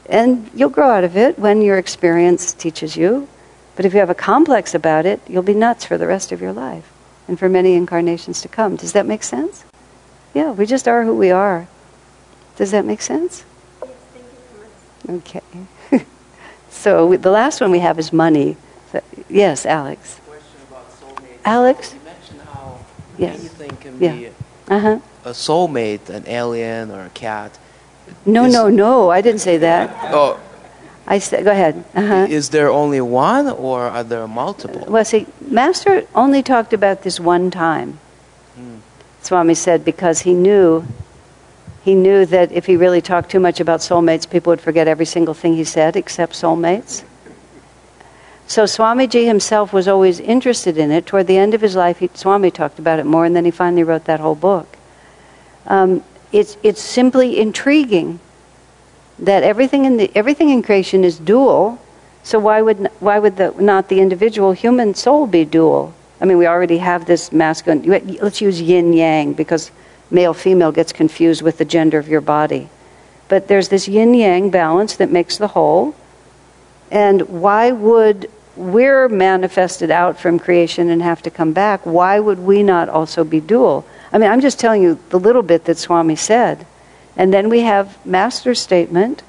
And 0.07 0.49
you'll 0.53 0.69
grow 0.69 0.89
out 0.89 1.05
of 1.05 1.15
it 1.15 1.39
when 1.39 1.61
your 1.61 1.77
experience 1.77 2.53
teaches 2.53 2.97
you. 2.97 3.27
But 3.75 3.85
if 3.85 3.93
you 3.93 3.99
have 3.99 4.09
a 4.09 4.15
complex 4.15 4.75
about 4.75 5.05
it, 5.05 5.21
you'll 5.27 5.41
be 5.43 5.53
nuts 5.53 5.85
for 5.85 5.97
the 5.97 6.05
rest 6.05 6.31
of 6.31 6.41
your 6.41 6.51
life 6.53 6.91
and 7.27 7.39
for 7.39 7.47
many 7.47 7.75
incarnations 7.75 8.41
to 8.41 8.49
come. 8.49 8.75
Does 8.75 8.91
that 8.91 9.05
make 9.05 9.23
sense? 9.23 9.63
Yeah, 10.33 10.51
we 10.51 10.65
just 10.65 10.87
are 10.87 11.03
who 11.05 11.15
we 11.15 11.31
are. 11.31 11.67
Does 12.57 12.71
that 12.71 12.85
make 12.85 13.01
sense? 13.01 13.43
Okay. 15.09 15.41
so 16.69 17.15
the 17.15 17.31
last 17.31 17.61
one 17.61 17.71
we 17.71 17.79
have 17.79 17.97
is 17.99 18.13
money. 18.13 18.57
So, 18.91 19.01
yes, 19.29 19.65
Alex. 19.65 20.19
Alex? 21.43 21.93
You 21.93 21.99
mentioned 22.05 22.41
how 22.41 22.85
yes. 23.17 23.39
anything 23.39 23.77
can 23.77 23.99
yeah. 23.99 24.15
be 24.15 24.29
uh-huh. 24.67 24.99
a 25.25 25.31
soulmate, 25.31 26.09
an 26.09 26.23
alien, 26.27 26.91
or 26.91 27.05
a 27.05 27.09
cat. 27.09 27.57
No, 28.25 28.45
is, 28.45 28.53
no, 28.53 28.69
no. 28.69 29.09
I 29.09 29.21
didn't 29.21 29.41
say 29.41 29.57
that. 29.57 29.89
Oh. 30.13 30.39
I 31.07 31.17
said, 31.17 31.43
go 31.43 31.51
ahead. 31.51 31.83
Uh-huh. 31.95 32.27
Is 32.29 32.49
there 32.49 32.69
only 32.69 33.01
one, 33.01 33.49
or 33.49 33.81
are 33.81 34.03
there 34.03 34.27
multiple? 34.27 34.85
Well, 34.87 35.03
see, 35.03 35.25
Master 35.41 36.07
only 36.13 36.43
talked 36.43 36.73
about 36.73 37.01
this 37.01 37.19
one 37.19 37.49
time. 37.49 37.99
Hmm. 38.55 38.77
Swami 39.21 39.55
said 39.55 39.83
because 39.83 40.21
he 40.21 40.33
knew 40.33 40.85
he 41.83 41.95
knew 41.95 42.25
that 42.27 42.51
if 42.51 42.65
he 42.67 42.75
really 42.77 43.01
talked 43.01 43.31
too 43.31 43.39
much 43.39 43.59
about 43.59 43.79
soulmates, 43.79 44.29
people 44.29 44.51
would 44.51 44.61
forget 44.61 44.87
every 44.87 45.05
single 45.05 45.33
thing 45.33 45.55
he 45.55 45.63
said 45.63 45.95
except 45.95 46.33
soulmates. 46.33 47.03
So 48.47 48.65
Swamiji 48.65 49.25
himself 49.25 49.71
was 49.71 49.87
always 49.87 50.19
interested 50.19 50.77
in 50.77 50.91
it. 50.91 51.05
Toward 51.05 51.27
the 51.27 51.37
end 51.37 51.53
of 51.53 51.61
his 51.61 51.75
life, 51.75 51.99
he, 51.99 52.09
Swami 52.13 52.51
talked 52.51 52.79
about 52.79 52.99
it 52.99 53.05
more, 53.05 53.25
and 53.25 53.35
then 53.35 53.45
he 53.45 53.51
finally 53.51 53.83
wrote 53.83 54.05
that 54.05 54.19
whole 54.19 54.35
book. 54.35 54.77
Um, 55.65 56.03
it's, 56.31 56.57
it's 56.61 56.81
simply 56.81 57.39
intriguing 57.39 58.19
that 59.19 59.43
everything 59.43 59.85
in, 59.85 59.97
the, 59.97 60.11
everything 60.15 60.49
in 60.49 60.61
creation 60.61 61.03
is 61.03 61.17
dual. 61.17 61.79
So 62.23 62.39
why 62.39 62.61
would, 62.61 62.89
why 62.99 63.19
would 63.19 63.37
the, 63.37 63.55
not 63.57 63.87
the 63.87 64.01
individual 64.01 64.51
human 64.51 64.93
soul 64.95 65.27
be 65.27 65.45
dual? 65.45 65.93
I 66.19 66.25
mean, 66.25 66.37
we 66.37 66.45
already 66.45 66.77
have 66.77 67.05
this 67.05 67.31
masculine. 67.31 67.83
Let's 67.83 68.41
use 68.41 68.61
yin 68.61 68.93
yang 68.93 69.33
because 69.33 69.71
male 70.11 70.33
female 70.33 70.71
gets 70.71 70.91
confused 70.91 71.41
with 71.41 71.57
the 71.57 71.65
gender 71.65 71.97
of 71.97 72.07
your 72.07 72.21
body. 72.21 72.69
But 73.27 73.47
there's 73.47 73.69
this 73.69 73.87
yin 73.87 74.13
yang 74.13 74.49
balance 74.49 74.95
that 74.97 75.11
makes 75.11 75.37
the 75.37 75.49
whole. 75.49 75.95
And 76.91 77.21
why 77.41 77.71
would 77.71 78.29
we're 78.57 79.07
manifested 79.07 79.89
out 79.89 80.19
from 80.19 80.37
creation 80.37 80.89
and 80.89 81.01
have 81.01 81.21
to 81.23 81.31
come 81.31 81.53
back? 81.53 81.85
Why 81.85 82.19
would 82.19 82.39
we 82.39 82.63
not 82.63 82.89
also 82.89 83.23
be 83.23 83.39
dual? 83.39 83.85
I 84.11 84.17
mean, 84.17 84.29
I'm 84.29 84.41
just 84.41 84.59
telling 84.59 84.83
you 84.83 84.99
the 85.09 85.19
little 85.19 85.41
bit 85.41 85.65
that 85.65 85.77
Swami 85.77 86.17
said. 86.17 86.65
And 87.15 87.33
then 87.33 87.49
we 87.49 87.61
have 87.61 88.05
Master's 88.05 88.59
statement 88.59 89.23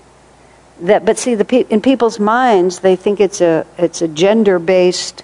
that, 0.80 1.04
but 1.04 1.18
see, 1.18 1.34
the 1.34 1.44
pe- 1.44 1.66
in 1.70 1.80
people's 1.80 2.18
minds, 2.18 2.80
they 2.80 2.96
think 2.96 3.20
it's 3.20 3.40
a, 3.40 3.66
it's 3.78 4.02
a 4.02 4.08
gender 4.08 4.58
based 4.58 5.22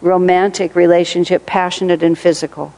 romantic 0.00 0.74
relationship, 0.74 1.46
passionate 1.46 2.02
and 2.02 2.18
physical. 2.18 2.74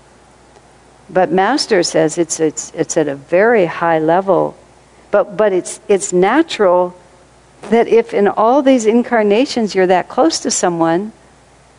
But 1.10 1.30
Master 1.30 1.82
says 1.82 2.18
it's, 2.18 2.40
it's, 2.40 2.72
it's 2.74 2.96
at 2.96 3.08
a 3.08 3.14
very 3.14 3.66
high 3.66 3.98
level. 3.98 4.56
But, 5.10 5.36
but 5.36 5.52
it's, 5.52 5.80
it's 5.88 6.12
natural 6.12 6.96
that 7.70 7.88
if 7.88 8.12
in 8.12 8.28
all 8.28 8.62
these 8.62 8.86
incarnations 8.86 9.74
you're 9.74 9.86
that 9.86 10.08
close 10.08 10.40
to 10.40 10.50
someone, 10.50 11.12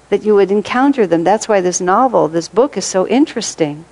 that 0.09 0.23
you 0.23 0.35
would 0.35 0.51
encounter 0.51 1.07
them. 1.07 1.23
That's 1.23 1.47
why 1.47 1.61
this 1.61 1.81
novel, 1.81 2.27
this 2.27 2.47
book 2.47 2.77
is 2.77 2.85
so 2.85 3.07
interesting. 3.07 3.85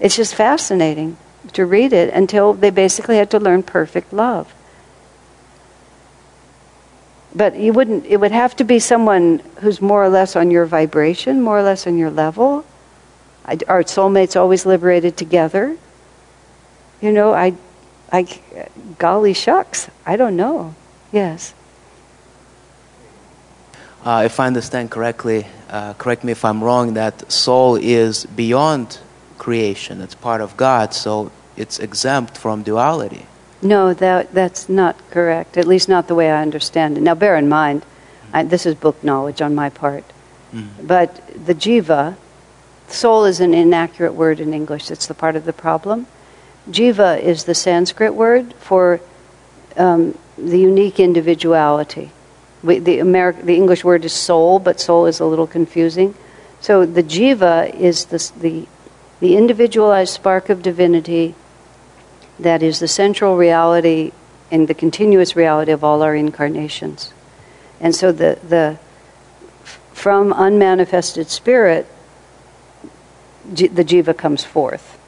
It's 0.00 0.16
just 0.16 0.34
fascinating 0.34 1.16
to 1.52 1.66
read 1.66 1.92
it 1.92 2.12
until 2.14 2.54
they 2.54 2.70
basically 2.70 3.16
had 3.16 3.30
to 3.30 3.40
learn 3.40 3.62
perfect 3.62 4.12
love. 4.12 4.54
But 7.34 7.56
you 7.56 7.72
wouldn't, 7.72 8.06
it 8.06 8.18
would 8.18 8.32
have 8.32 8.54
to 8.56 8.64
be 8.64 8.78
someone 8.78 9.40
who's 9.60 9.80
more 9.80 10.04
or 10.04 10.08
less 10.08 10.36
on 10.36 10.50
your 10.50 10.66
vibration, 10.66 11.40
more 11.40 11.58
or 11.58 11.62
less 11.62 11.86
on 11.86 11.98
your 11.98 12.10
level. 12.10 12.64
Are 13.44 13.82
soulmates 13.82 14.36
always 14.36 14.64
liberated 14.64 15.16
together? 15.16 15.76
You 17.00 17.12
know, 17.12 17.34
I, 17.34 17.54
I, 18.12 18.26
golly 18.98 19.34
shucks, 19.34 19.90
I 20.06 20.16
don't 20.16 20.36
know. 20.36 20.74
Yes. 21.10 21.54
Uh, 24.04 24.22
if 24.24 24.38
I 24.40 24.46
understand 24.46 24.90
correctly, 24.90 25.46
uh, 25.70 25.94
correct 25.94 26.24
me 26.24 26.32
if 26.32 26.44
I'm 26.44 26.62
wrong, 26.62 26.94
that 26.94 27.30
soul 27.30 27.76
is 27.76 28.26
beyond 28.26 28.98
creation. 29.38 30.00
It's 30.00 30.14
part 30.14 30.40
of 30.40 30.56
God, 30.56 30.94
so 30.94 31.30
it's 31.56 31.78
exempt 31.78 32.38
from 32.38 32.62
duality. 32.62 33.26
No, 33.60 33.94
that, 33.94 34.32
that's 34.32 34.68
not 34.68 34.96
correct, 35.10 35.56
at 35.56 35.66
least 35.66 35.88
not 35.88 36.08
the 36.08 36.14
way 36.14 36.30
I 36.30 36.42
understand 36.42 36.98
it. 36.98 37.00
Now, 37.00 37.14
bear 37.14 37.36
in 37.36 37.48
mind, 37.48 37.84
I, 38.32 38.42
this 38.42 38.66
is 38.66 38.74
book 38.74 39.02
knowledge 39.04 39.40
on 39.40 39.54
my 39.54 39.70
part. 39.70 40.04
Mm-hmm. 40.52 40.86
But 40.86 41.46
the 41.46 41.54
jiva, 41.54 42.16
soul 42.94 43.24
is 43.24 43.40
an 43.40 43.54
inaccurate 43.54 44.12
word 44.12 44.40
in 44.40 44.54
English, 44.54 44.90
it's 44.90 45.06
the 45.06 45.14
part 45.14 45.36
of 45.36 45.44
the 45.44 45.52
problem. 45.52 46.06
Jiva 46.70 47.20
is 47.20 47.44
the 47.44 47.54
Sanskrit 47.54 48.14
word 48.14 48.54
for 48.54 49.00
um, 49.76 50.16
the 50.38 50.58
unique 50.58 51.00
individuality. 51.00 52.10
We, 52.62 52.78
the, 52.78 52.98
Ameri- 52.98 53.42
the 53.42 53.56
English 53.56 53.82
word 53.82 54.04
is 54.04 54.12
soul, 54.12 54.58
but 54.58 54.80
soul 54.80 55.06
is 55.06 55.18
a 55.18 55.24
little 55.24 55.46
confusing. 55.46 56.14
So 56.60 56.86
the 56.86 57.02
jiva 57.02 57.74
is 57.74 58.06
the, 58.06 58.30
the, 58.38 58.68
the 59.18 59.36
individualized 59.36 60.14
spark 60.14 60.48
of 60.48 60.62
divinity 60.62 61.34
that 62.38 62.62
is 62.62 62.78
the 62.78 62.88
central 62.88 63.36
reality 63.36 64.12
and 64.50 64.68
the 64.68 64.74
continuous 64.74 65.34
reality 65.34 65.72
of 65.72 65.82
all 65.82 66.02
our 66.02 66.14
incarnations. 66.14 67.12
And 67.80 67.96
so 67.96 68.12
the, 68.12 68.38
the 68.46 68.78
from 69.92 70.32
unmanifested 70.32 71.30
spirit, 71.30 71.86
the 73.44 73.84
jiva 73.84 74.16
comes 74.16 74.44
forth 74.44 74.98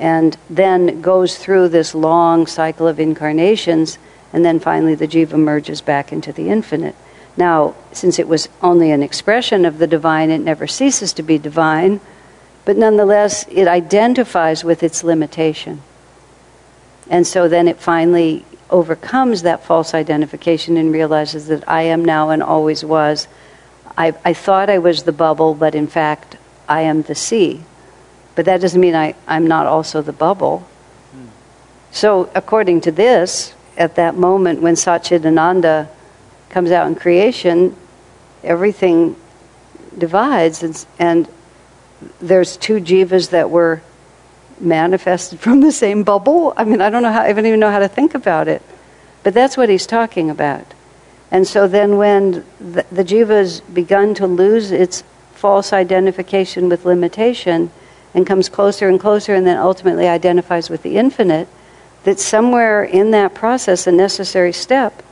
and 0.00 0.36
then 0.48 1.02
goes 1.02 1.36
through 1.36 1.68
this 1.68 1.94
long 1.94 2.46
cycle 2.46 2.88
of 2.88 2.98
incarnations, 2.98 3.98
and 4.32 4.42
then 4.42 4.58
finally 4.58 4.94
the 4.94 5.06
jiva 5.06 5.38
merges 5.38 5.82
back 5.82 6.10
into 6.10 6.32
the 6.32 6.48
infinite. 6.48 6.96
Now, 7.36 7.74
since 7.92 8.18
it 8.18 8.26
was 8.26 8.48
only 8.62 8.90
an 8.90 9.02
expression 9.02 9.66
of 9.66 9.76
the 9.76 9.86
divine, 9.86 10.30
it 10.30 10.38
never 10.38 10.66
ceases 10.66 11.12
to 11.12 11.22
be 11.22 11.36
divine, 11.36 12.00
but 12.64 12.78
nonetheless, 12.78 13.46
it 13.50 13.68
identifies 13.68 14.64
with 14.64 14.82
its 14.82 15.04
limitation. 15.04 15.82
And 17.10 17.26
so 17.26 17.46
then 17.46 17.68
it 17.68 17.78
finally 17.78 18.46
overcomes 18.70 19.42
that 19.42 19.64
false 19.64 19.92
identification 19.92 20.78
and 20.78 20.92
realizes 20.92 21.48
that 21.48 21.68
I 21.68 21.82
am 21.82 22.04
now 22.04 22.30
and 22.30 22.42
always 22.42 22.84
was. 22.84 23.28
I, 23.98 24.14
I 24.24 24.32
thought 24.32 24.70
I 24.70 24.78
was 24.78 25.02
the 25.02 25.12
bubble, 25.12 25.54
but 25.54 25.74
in 25.74 25.88
fact, 25.88 26.36
I 26.70 26.82
am 26.82 27.02
the 27.02 27.14
sea. 27.14 27.60
But 28.36 28.46
that 28.46 28.60
doesn't 28.60 28.80
mean 28.80 28.94
I, 28.94 29.14
I'm 29.26 29.46
not 29.46 29.66
also 29.66 30.00
the 30.00 30.12
bubble. 30.12 30.66
So, 31.90 32.30
according 32.34 32.82
to 32.82 32.92
this, 32.92 33.52
at 33.76 33.96
that 33.96 34.14
moment 34.14 34.62
when 34.62 34.74
Satchidananda 34.74 35.88
comes 36.48 36.70
out 36.70 36.86
in 36.86 36.94
creation, 36.94 37.76
everything 38.44 39.16
divides, 39.98 40.62
and, 40.62 40.86
and 40.98 41.28
there's 42.20 42.56
two 42.56 42.80
jivas 42.80 43.30
that 43.30 43.50
were 43.50 43.82
manifested 44.60 45.40
from 45.46 45.60
the 45.60 45.72
same 45.72 46.04
bubble. 46.04 46.54
I 46.56 46.64
mean, 46.64 46.80
I 46.80 46.90
don't 46.90 47.02
know 47.02 47.12
how, 47.12 47.22
I 47.22 47.32
don't 47.32 47.46
even 47.46 47.60
know 47.60 47.70
how 47.70 47.80
to 47.80 47.88
think 47.88 48.14
about 48.14 48.46
it. 48.46 48.62
But 49.22 49.34
that's 49.34 49.56
what 49.56 49.68
he's 49.68 49.86
talking 49.86 50.30
about. 50.30 50.72
And 51.30 51.46
so 51.46 51.68
then 51.68 51.96
when 51.96 52.44
the, 52.58 52.86
the 52.90 53.04
jiva's 53.04 53.60
begun 53.60 54.14
to 54.14 54.26
lose 54.26 54.70
its 54.70 55.04
false 55.40 55.72
identification 55.72 56.68
with 56.68 56.84
limitation 56.84 57.70
and 58.12 58.26
comes 58.26 58.50
closer 58.50 58.90
and 58.90 59.00
closer 59.00 59.34
and 59.34 59.46
then 59.46 59.56
ultimately 59.56 60.06
identifies 60.06 60.68
with 60.68 60.82
the 60.82 60.98
infinite, 60.98 61.48
that 62.04 62.20
somewhere 62.20 62.84
in 62.84 63.10
that 63.12 63.34
process, 63.34 63.86
a 63.86 63.92
necessary 63.92 64.52
step 64.52 65.02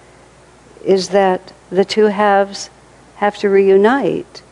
is 0.84 1.08
that 1.08 1.52
the 1.70 1.84
two 1.84 2.06
halves 2.06 2.68
have 3.16 3.38
to 3.38 3.48
reunite 3.48 4.42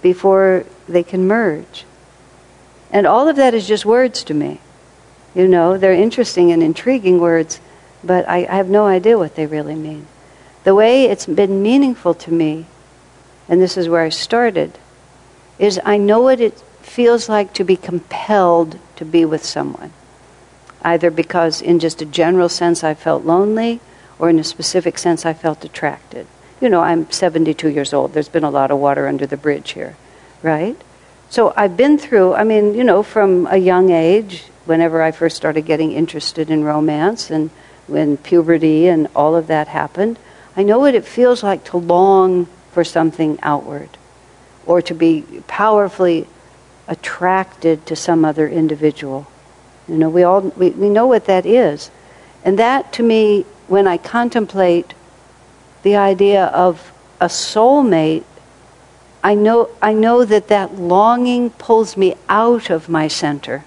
before 0.00 0.64
they 0.88 1.02
can 1.02 1.26
merge. 1.26 1.84
And 2.90 3.06
all 3.06 3.28
of 3.28 3.36
that 3.36 3.52
is 3.52 3.68
just 3.68 3.84
words 3.84 4.24
to 4.24 4.34
me. 4.34 4.60
You 5.34 5.46
know, 5.46 5.76
they're 5.76 5.92
interesting 5.92 6.52
and 6.52 6.62
intriguing 6.62 7.20
words, 7.20 7.60
but 8.02 8.26
I, 8.28 8.46
I 8.46 8.56
have 8.56 8.68
no 8.68 8.86
idea 8.86 9.18
what 9.18 9.34
they 9.34 9.46
really 9.46 9.74
mean. 9.74 10.06
The 10.64 10.74
way 10.74 11.04
it's 11.04 11.26
been 11.26 11.62
meaningful 11.62 12.14
to 12.14 12.32
me, 12.32 12.64
and 13.46 13.60
this 13.60 13.76
is 13.76 13.90
where 13.90 14.02
I 14.02 14.08
started, 14.08 14.78
is 15.62 15.78
I 15.84 15.96
know 15.96 16.20
what 16.20 16.40
it 16.40 16.58
feels 16.80 17.28
like 17.28 17.54
to 17.54 17.62
be 17.62 17.76
compelled 17.76 18.76
to 18.96 19.04
be 19.04 19.24
with 19.24 19.44
someone. 19.44 19.92
Either 20.82 21.08
because, 21.08 21.62
in 21.62 21.78
just 21.78 22.02
a 22.02 22.04
general 22.04 22.48
sense, 22.48 22.82
I 22.82 22.94
felt 22.94 23.24
lonely, 23.24 23.78
or 24.18 24.28
in 24.28 24.40
a 24.40 24.44
specific 24.44 24.98
sense, 24.98 25.24
I 25.24 25.32
felt 25.32 25.64
attracted. 25.64 26.26
You 26.60 26.68
know, 26.68 26.80
I'm 26.80 27.08
72 27.12 27.68
years 27.68 27.92
old. 27.92 28.12
There's 28.12 28.28
been 28.28 28.42
a 28.42 28.50
lot 28.50 28.72
of 28.72 28.78
water 28.78 29.06
under 29.06 29.24
the 29.24 29.36
bridge 29.36 29.70
here, 29.70 29.94
right? 30.42 30.76
So 31.30 31.54
I've 31.56 31.76
been 31.76 31.96
through, 31.96 32.34
I 32.34 32.42
mean, 32.42 32.74
you 32.74 32.82
know, 32.82 33.04
from 33.04 33.46
a 33.46 33.56
young 33.56 33.90
age, 33.90 34.42
whenever 34.64 35.00
I 35.00 35.12
first 35.12 35.36
started 35.36 35.62
getting 35.62 35.92
interested 35.92 36.50
in 36.50 36.64
romance 36.64 37.30
and 37.30 37.50
when 37.86 38.16
puberty 38.16 38.88
and 38.88 39.06
all 39.14 39.36
of 39.36 39.46
that 39.46 39.68
happened, 39.68 40.18
I 40.56 40.64
know 40.64 40.80
what 40.80 40.96
it 40.96 41.04
feels 41.04 41.44
like 41.44 41.62
to 41.66 41.76
long 41.76 42.46
for 42.72 42.82
something 42.82 43.38
outward 43.42 43.90
or 44.66 44.82
to 44.82 44.94
be 44.94 45.22
powerfully 45.46 46.26
attracted 46.88 47.86
to 47.86 47.96
some 47.96 48.24
other 48.24 48.48
individual. 48.48 49.26
You 49.88 49.96
know, 49.96 50.08
we 50.08 50.22
all 50.22 50.40
we, 50.40 50.70
we 50.70 50.88
know 50.88 51.06
what 51.06 51.26
that 51.26 51.46
is. 51.46 51.90
And 52.44 52.58
that 52.58 52.92
to 52.94 53.02
me, 53.02 53.44
when 53.68 53.86
I 53.86 53.98
contemplate 53.98 54.94
the 55.82 55.96
idea 55.96 56.46
of 56.46 56.92
a 57.20 57.26
soulmate 57.26 58.24
I 59.24 59.34
know, 59.34 59.70
I 59.80 59.92
know 59.92 60.24
that 60.24 60.48
that 60.48 60.74
longing 60.74 61.50
pulls 61.50 61.96
me 61.96 62.16
out 62.28 62.70
of 62.70 62.88
my 62.88 63.06
center. 63.06 63.64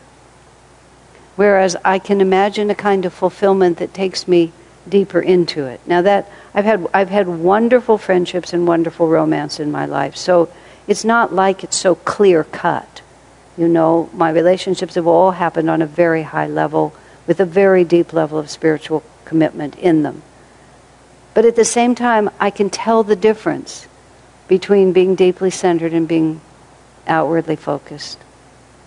Whereas 1.35 1.77
I 1.85 1.99
can 1.99 2.21
imagine 2.21 2.69
a 2.69 2.75
kind 2.75 3.05
of 3.05 3.13
fulfillment 3.13 3.77
that 3.77 3.93
takes 3.93 4.27
me 4.27 4.51
deeper 4.87 5.21
into 5.21 5.65
it. 5.65 5.79
Now 5.87 6.01
that 6.01 6.29
I've 6.53 6.65
had 6.65 6.87
I've 6.93 7.09
had 7.09 7.27
wonderful 7.27 7.97
friendships 7.97 8.53
and 8.53 8.67
wonderful 8.67 9.07
romance 9.07 9.59
in 9.59 9.71
my 9.71 9.85
life. 9.85 10.15
So 10.15 10.49
it's 10.87 11.03
not 11.03 11.33
like 11.33 11.63
it's 11.63 11.77
so 11.77 11.95
clear 11.95 12.43
cut. 12.43 13.01
You 13.57 13.67
know, 13.67 14.09
my 14.13 14.29
relationships 14.29 14.95
have 14.95 15.07
all 15.07 15.31
happened 15.31 15.69
on 15.69 15.81
a 15.81 15.87
very 15.87 16.23
high 16.23 16.47
level 16.47 16.93
with 17.25 17.39
a 17.39 17.45
very 17.45 17.83
deep 17.83 18.13
level 18.13 18.37
of 18.37 18.49
spiritual 18.49 19.03
commitment 19.23 19.77
in 19.77 20.03
them. 20.03 20.21
But 21.33 21.45
at 21.45 21.55
the 21.55 21.65
same 21.65 21.95
time, 21.95 22.29
I 22.39 22.49
can 22.49 22.69
tell 22.69 23.03
the 23.03 23.15
difference 23.15 23.87
between 24.47 24.93
being 24.93 25.15
deeply 25.15 25.49
centered 25.49 25.93
and 25.93 26.07
being 26.07 26.41
outwardly 27.07 27.55
focused. 27.55 28.19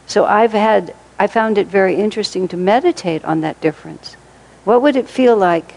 So 0.06 0.24
I've 0.24 0.52
had, 0.52 0.94
I 1.18 1.26
found 1.26 1.58
it 1.58 1.66
very 1.66 1.96
interesting 1.96 2.48
to 2.48 2.56
meditate 2.56 3.24
on 3.24 3.40
that 3.40 3.60
difference. 3.60 4.14
What 4.64 4.82
would 4.82 4.96
it 4.96 5.08
feel 5.08 5.36
like 5.36 5.74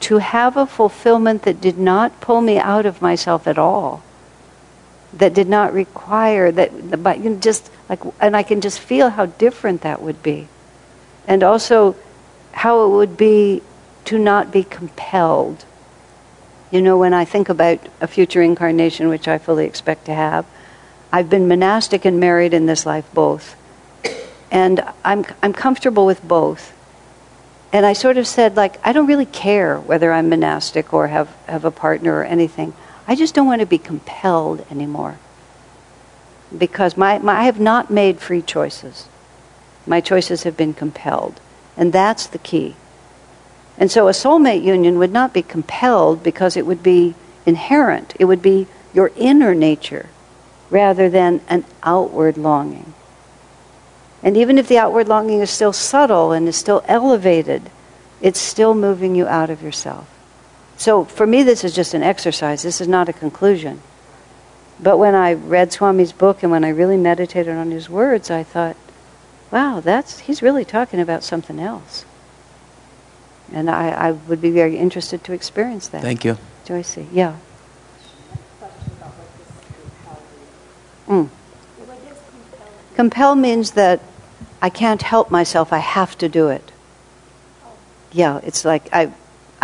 to 0.00 0.18
have 0.18 0.56
a 0.56 0.66
fulfillment 0.66 1.42
that 1.42 1.60
did 1.60 1.78
not 1.78 2.20
pull 2.20 2.40
me 2.40 2.58
out 2.58 2.86
of 2.86 3.00
myself 3.00 3.46
at 3.46 3.58
all? 3.58 4.02
That 5.18 5.34
did 5.34 5.48
not 5.48 5.72
require 5.72 6.50
that, 6.52 7.02
but 7.02 7.20
you 7.20 7.30
know, 7.30 7.38
just 7.38 7.70
like, 7.88 8.00
and 8.20 8.36
I 8.36 8.42
can 8.42 8.60
just 8.60 8.80
feel 8.80 9.10
how 9.10 9.26
different 9.26 9.82
that 9.82 10.02
would 10.02 10.22
be. 10.22 10.48
And 11.26 11.42
also 11.42 11.96
how 12.52 12.84
it 12.84 12.88
would 12.90 13.16
be 13.16 13.62
to 14.06 14.18
not 14.18 14.52
be 14.52 14.64
compelled 14.64 15.64
you 16.74 16.82
know, 16.82 16.98
when 16.98 17.14
I 17.14 17.24
think 17.24 17.48
about 17.50 17.78
a 18.00 18.08
future 18.08 18.42
incarnation, 18.42 19.08
which 19.08 19.28
I 19.28 19.38
fully 19.38 19.64
expect 19.64 20.06
to 20.06 20.12
have, 20.12 20.44
I've 21.12 21.30
been 21.30 21.46
monastic 21.46 22.04
and 22.04 22.18
married 22.18 22.52
in 22.52 22.66
this 22.66 22.84
life 22.84 23.08
both. 23.14 23.54
And 24.50 24.84
I'm, 25.04 25.24
I'm 25.40 25.52
comfortable 25.52 26.04
with 26.04 26.26
both. 26.26 26.72
And 27.72 27.86
I 27.86 27.92
sort 27.92 28.16
of 28.16 28.26
said, 28.26 28.56
like, 28.56 28.84
I 28.84 28.92
don't 28.92 29.06
really 29.06 29.24
care 29.24 29.78
whether 29.78 30.12
I'm 30.12 30.28
monastic 30.28 30.92
or 30.92 31.06
have, 31.06 31.28
have 31.46 31.64
a 31.64 31.70
partner 31.70 32.16
or 32.16 32.24
anything. 32.24 32.74
I 33.06 33.14
just 33.14 33.34
don't 33.34 33.46
want 33.46 33.60
to 33.60 33.66
be 33.66 33.78
compelled 33.78 34.64
anymore. 34.70 35.18
Because 36.56 36.96
my, 36.96 37.18
my, 37.18 37.40
I 37.40 37.44
have 37.44 37.60
not 37.60 37.90
made 37.90 38.20
free 38.20 38.42
choices. 38.42 39.08
My 39.86 40.00
choices 40.00 40.44
have 40.44 40.56
been 40.56 40.74
compelled. 40.74 41.40
And 41.76 41.92
that's 41.92 42.26
the 42.26 42.38
key. 42.38 42.76
And 43.76 43.90
so 43.90 44.08
a 44.08 44.12
soulmate 44.12 44.62
union 44.62 44.98
would 44.98 45.12
not 45.12 45.34
be 45.34 45.42
compelled 45.42 46.22
because 46.22 46.56
it 46.56 46.66
would 46.66 46.82
be 46.82 47.14
inherent. 47.44 48.14
It 48.18 48.26
would 48.26 48.40
be 48.40 48.68
your 48.92 49.10
inner 49.16 49.54
nature 49.54 50.08
rather 50.70 51.10
than 51.10 51.40
an 51.48 51.64
outward 51.82 52.38
longing. 52.38 52.94
And 54.22 54.36
even 54.36 54.56
if 54.56 54.68
the 54.68 54.78
outward 54.78 55.08
longing 55.08 55.40
is 55.40 55.50
still 55.50 55.72
subtle 55.72 56.32
and 56.32 56.48
is 56.48 56.56
still 56.56 56.82
elevated, 56.88 57.70
it's 58.22 58.40
still 58.40 58.74
moving 58.74 59.14
you 59.14 59.26
out 59.26 59.50
of 59.50 59.62
yourself. 59.62 60.08
So 60.76 61.04
for 61.04 61.26
me, 61.26 61.42
this 61.42 61.64
is 61.64 61.74
just 61.74 61.94
an 61.94 62.02
exercise. 62.02 62.62
This 62.62 62.80
is 62.80 62.88
not 62.88 63.08
a 63.08 63.12
conclusion. 63.12 63.80
But 64.80 64.98
when 64.98 65.14
I 65.14 65.34
read 65.34 65.72
Swami's 65.72 66.12
book 66.12 66.42
and 66.42 66.50
when 66.50 66.64
I 66.64 66.70
really 66.70 66.96
meditated 66.96 67.54
on 67.54 67.70
his 67.70 67.88
words, 67.88 68.30
I 68.30 68.42
thought, 68.42 68.76
wow, 69.50 69.80
that's, 69.80 70.20
he's 70.20 70.42
really 70.42 70.64
talking 70.64 71.00
about 71.00 71.22
something 71.22 71.60
else. 71.60 72.04
And 73.52 73.70
I, 73.70 73.88
I 73.90 74.12
would 74.12 74.40
be 74.40 74.50
very 74.50 74.76
interested 74.76 75.22
to 75.24 75.32
experience 75.32 75.88
that. 75.88 76.02
Thank 76.02 76.24
you. 76.24 76.38
Joyce, 76.64 76.98
yeah. 77.12 77.36
Mm. 81.06 81.28
Compel 82.96 83.36
means 83.36 83.72
that 83.72 84.00
I 84.62 84.70
can't 84.70 85.02
help 85.02 85.30
myself, 85.30 85.72
I 85.72 85.78
have 85.78 86.16
to 86.18 86.28
do 86.28 86.48
it. 86.48 86.72
Yeah, 88.12 88.40
it's 88.42 88.64
like 88.64 88.88
I, 88.92 89.12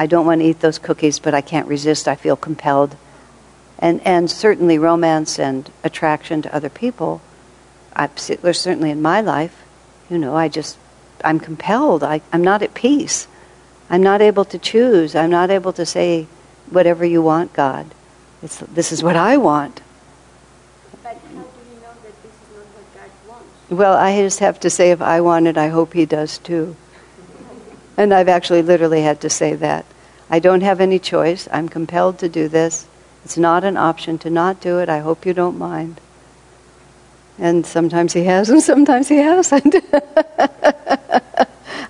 I 0.00 0.06
don't 0.06 0.24
want 0.24 0.40
to 0.40 0.46
eat 0.46 0.60
those 0.60 0.78
cookies, 0.78 1.18
but 1.18 1.34
I 1.34 1.42
can't 1.42 1.68
resist, 1.68 2.08
I 2.08 2.14
feel 2.14 2.34
compelled. 2.34 2.96
And, 3.78 4.00
and 4.06 4.30
certainly 4.30 4.78
romance 4.78 5.38
and 5.38 5.70
attraction 5.84 6.40
to 6.40 6.54
other 6.54 6.70
people, 6.70 7.20
I, 7.94 8.08
certainly 8.16 8.90
in 8.90 9.02
my 9.02 9.20
life, 9.20 9.62
you 10.08 10.16
know, 10.16 10.34
I 10.34 10.48
just, 10.48 10.78
I'm 11.22 11.38
compelled, 11.38 12.02
I, 12.02 12.22
I'm 12.32 12.42
not 12.42 12.62
at 12.62 12.72
peace. 12.72 13.28
I'm 13.90 14.02
not 14.02 14.22
able 14.22 14.46
to 14.46 14.58
choose. 14.58 15.14
I'm 15.14 15.28
not 15.28 15.50
able 15.50 15.74
to 15.74 15.84
say, 15.84 16.26
whatever 16.70 17.04
you 17.04 17.20
want, 17.20 17.52
God. 17.52 17.84
It's, 18.42 18.56
this 18.60 18.92
is 18.92 19.02
what 19.02 19.16
I 19.16 19.36
want. 19.36 19.82
But 21.02 21.12
how 21.12 21.12
do 21.12 21.28
you 21.28 21.80
know 21.82 21.92
that 22.04 22.22
this 22.22 22.32
is 22.32 22.56
not 22.56 22.64
what 22.64 22.94
God 22.94 23.10
wants? 23.28 23.70
Well, 23.70 23.92
I 23.98 24.16
just 24.22 24.38
have 24.38 24.60
to 24.60 24.70
say, 24.70 24.92
if 24.92 25.02
I 25.02 25.20
want 25.20 25.46
it, 25.46 25.58
I 25.58 25.68
hope 25.68 25.92
He 25.92 26.06
does 26.06 26.38
too. 26.38 26.74
And 28.00 28.14
I've 28.14 28.28
actually 28.28 28.62
literally 28.62 29.02
had 29.02 29.20
to 29.20 29.28
say 29.28 29.54
that. 29.56 29.84
I 30.30 30.38
don't 30.38 30.62
have 30.62 30.80
any 30.80 30.98
choice. 30.98 31.46
I'm 31.52 31.68
compelled 31.68 32.18
to 32.20 32.30
do 32.30 32.48
this. 32.48 32.86
It's 33.24 33.36
not 33.36 33.62
an 33.62 33.76
option 33.76 34.16
to 34.20 34.30
not 34.30 34.60
do 34.60 34.78
it. 34.78 34.88
I 34.88 35.00
hope 35.00 35.26
you 35.26 35.34
don't 35.34 35.58
mind. 35.58 36.00
And 37.38 37.66
sometimes 37.66 38.14
he 38.14 38.24
has, 38.24 38.48
and 38.48 38.62
sometimes 38.62 39.08
he 39.08 39.16
hasn't. 39.18 39.74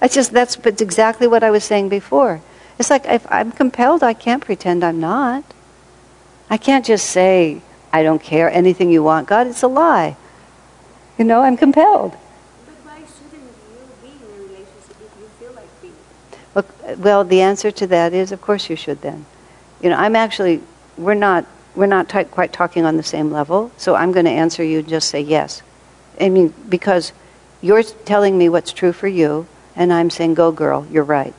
I 0.03 0.09
just 0.09 0.33
that's 0.33 0.57
but 0.57 0.81
exactly 0.81 1.27
what 1.27 1.45
I 1.45 1.51
was 1.51 1.65
saying 1.65 1.89
before. 1.91 2.41
It's 2.79 2.91
like 2.91 3.05
if 3.07 3.27
I'm 3.31 3.53
compelled, 3.53 4.03
I 4.03 4.15
can't 4.15 4.45
pretend 4.45 4.83
I'm 4.83 4.99
not. 5.01 5.45
I 6.49 6.57
can't 6.57 6.85
just 6.85 7.07
say 7.07 7.63
I 7.93 8.03
don't 8.03 8.23
care 8.23 8.51
anything 8.51 8.91
you 8.91 9.03
want, 9.03 9.29
God. 9.29 9.47
It's 9.47 9.63
a 9.63 9.69
lie. 9.69 10.17
You 11.19 11.25
know, 11.25 11.43
I'm 11.43 11.57
compelled. 11.57 12.13
But 12.13 12.75
why 12.85 12.99
shouldn't 13.05 13.43
you 13.43 13.79
be 14.01 14.09
in 14.09 14.23
a 14.25 14.43
relationship 14.49 14.97
if 15.05 15.13
you 15.21 15.29
feel 15.39 15.53
like 15.53 15.69
being? 15.83 15.93
Well, 15.93 16.39
well, 16.55 17.25
the 17.25 17.41
answer 17.41 17.71
to 17.71 17.87
that 17.89 18.13
is, 18.13 18.33
of 18.33 18.41
course 18.41 18.69
you 18.69 18.77
should 18.77 19.03
then. 19.03 19.27
You 19.81 19.91
know, 19.91 19.97
I'm 19.97 20.17
actually, 20.17 20.63
we're 20.97 21.15
not, 21.15 21.47
we're 21.75 21.87
not 21.87 22.09
t- 22.09 22.25
quite 22.25 22.53
talking 22.53 22.85
on 22.85 22.97
the 22.97 23.03
same 23.03 23.31
level, 23.31 23.71
so 23.77 23.95
I'm 23.95 24.13
going 24.13 24.27
to 24.27 24.31
answer 24.31 24.63
you 24.63 24.81
and 24.81 24.89
just 24.89 25.09
say 25.09 25.21
yes. 25.21 25.63
I 26.21 26.29
mean, 26.29 26.53
because 26.69 27.13
you're 27.63 27.83
telling 27.83 28.37
me 28.37 28.49
what's 28.49 28.73
true 28.73 28.93
for 28.93 29.09
you, 29.09 29.47
and 29.77 29.93
I'm 29.93 30.11
saying, 30.11 30.35
go 30.35 30.53
girl, 30.53 30.87
you're 30.91 31.05
right. 31.05 31.35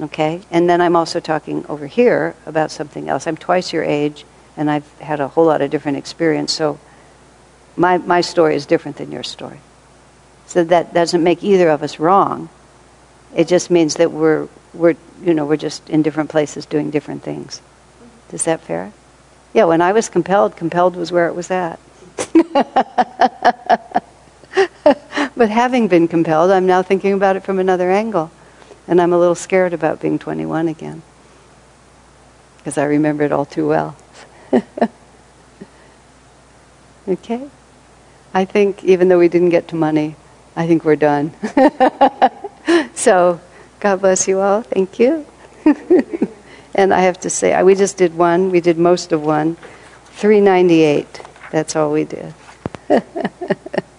Okay? 0.00 0.42
And 0.50 0.68
then 0.68 0.80
I'm 0.80 0.96
also 0.96 1.20
talking 1.20 1.66
over 1.66 1.86
here 1.86 2.34
about 2.46 2.70
something 2.70 3.08
else. 3.08 3.26
I'm 3.26 3.36
twice 3.36 3.72
your 3.72 3.84
age, 3.84 4.24
and 4.56 4.70
I've 4.70 4.90
had 4.98 5.20
a 5.20 5.28
whole 5.28 5.46
lot 5.46 5.60
of 5.60 5.70
different 5.70 5.98
experience, 5.98 6.52
so 6.52 6.78
my, 7.76 7.98
my 7.98 8.20
story 8.20 8.56
is 8.56 8.66
different 8.66 8.96
than 8.96 9.12
your 9.12 9.22
story. 9.22 9.60
So 10.46 10.64
that 10.64 10.94
doesn't 10.94 11.22
make 11.22 11.42
either 11.42 11.68
of 11.68 11.82
us 11.82 11.98
wrong. 11.98 12.48
It 13.36 13.48
just 13.48 13.70
means 13.70 13.96
that 13.96 14.10
we're, 14.10 14.48
we're, 14.72 14.96
you 15.22 15.34
know, 15.34 15.44
we're 15.44 15.58
just 15.58 15.90
in 15.90 16.02
different 16.02 16.30
places 16.30 16.64
doing 16.64 16.90
different 16.90 17.22
things. 17.22 17.60
Is 18.32 18.44
that 18.44 18.62
fair? 18.62 18.94
Yeah, 19.52 19.66
when 19.66 19.82
I 19.82 19.92
was 19.92 20.08
compelled, 20.08 20.56
compelled 20.56 20.96
was 20.96 21.12
where 21.12 21.28
it 21.28 21.34
was 21.34 21.50
at. 21.50 21.78
but 25.36 25.50
having 25.50 25.86
been 25.86 26.08
compelled, 26.08 26.50
I'm 26.50 26.64
now 26.64 26.80
thinking 26.80 27.12
about 27.12 27.36
it 27.36 27.40
from 27.44 27.58
another 27.58 27.90
angle. 27.90 28.30
And 28.88 29.02
I'm 29.02 29.12
a 29.12 29.18
little 29.18 29.34
scared 29.34 29.74
about 29.74 30.00
being 30.00 30.18
21 30.18 30.68
again. 30.68 31.02
Because 32.56 32.78
I 32.78 32.84
remember 32.84 33.22
it 33.22 33.32
all 33.32 33.44
too 33.44 33.68
well. 33.68 33.96
okay? 37.08 37.50
I 38.32 38.46
think 38.46 38.82
even 38.82 39.08
though 39.08 39.18
we 39.18 39.28
didn't 39.28 39.50
get 39.50 39.68
to 39.68 39.76
money, 39.76 40.16
I 40.56 40.66
think 40.66 40.86
we're 40.86 40.96
done. 40.96 41.34
so, 42.94 43.40
God 43.80 44.00
bless 44.00 44.26
you 44.28 44.40
all. 44.40 44.62
Thank 44.62 44.98
you. 44.98 45.26
and 46.74 46.92
I 46.92 47.00
have 47.00 47.20
to 47.20 47.30
say, 47.30 47.60
we 47.62 47.74
just 47.74 47.96
did 47.96 48.14
one. 48.14 48.50
We 48.50 48.60
did 48.60 48.78
most 48.78 49.12
of 49.12 49.22
one. 49.22 49.56
398. 50.06 51.20
That's 51.50 51.76
all 51.76 51.92
we 51.92 52.04
did. 52.04 52.34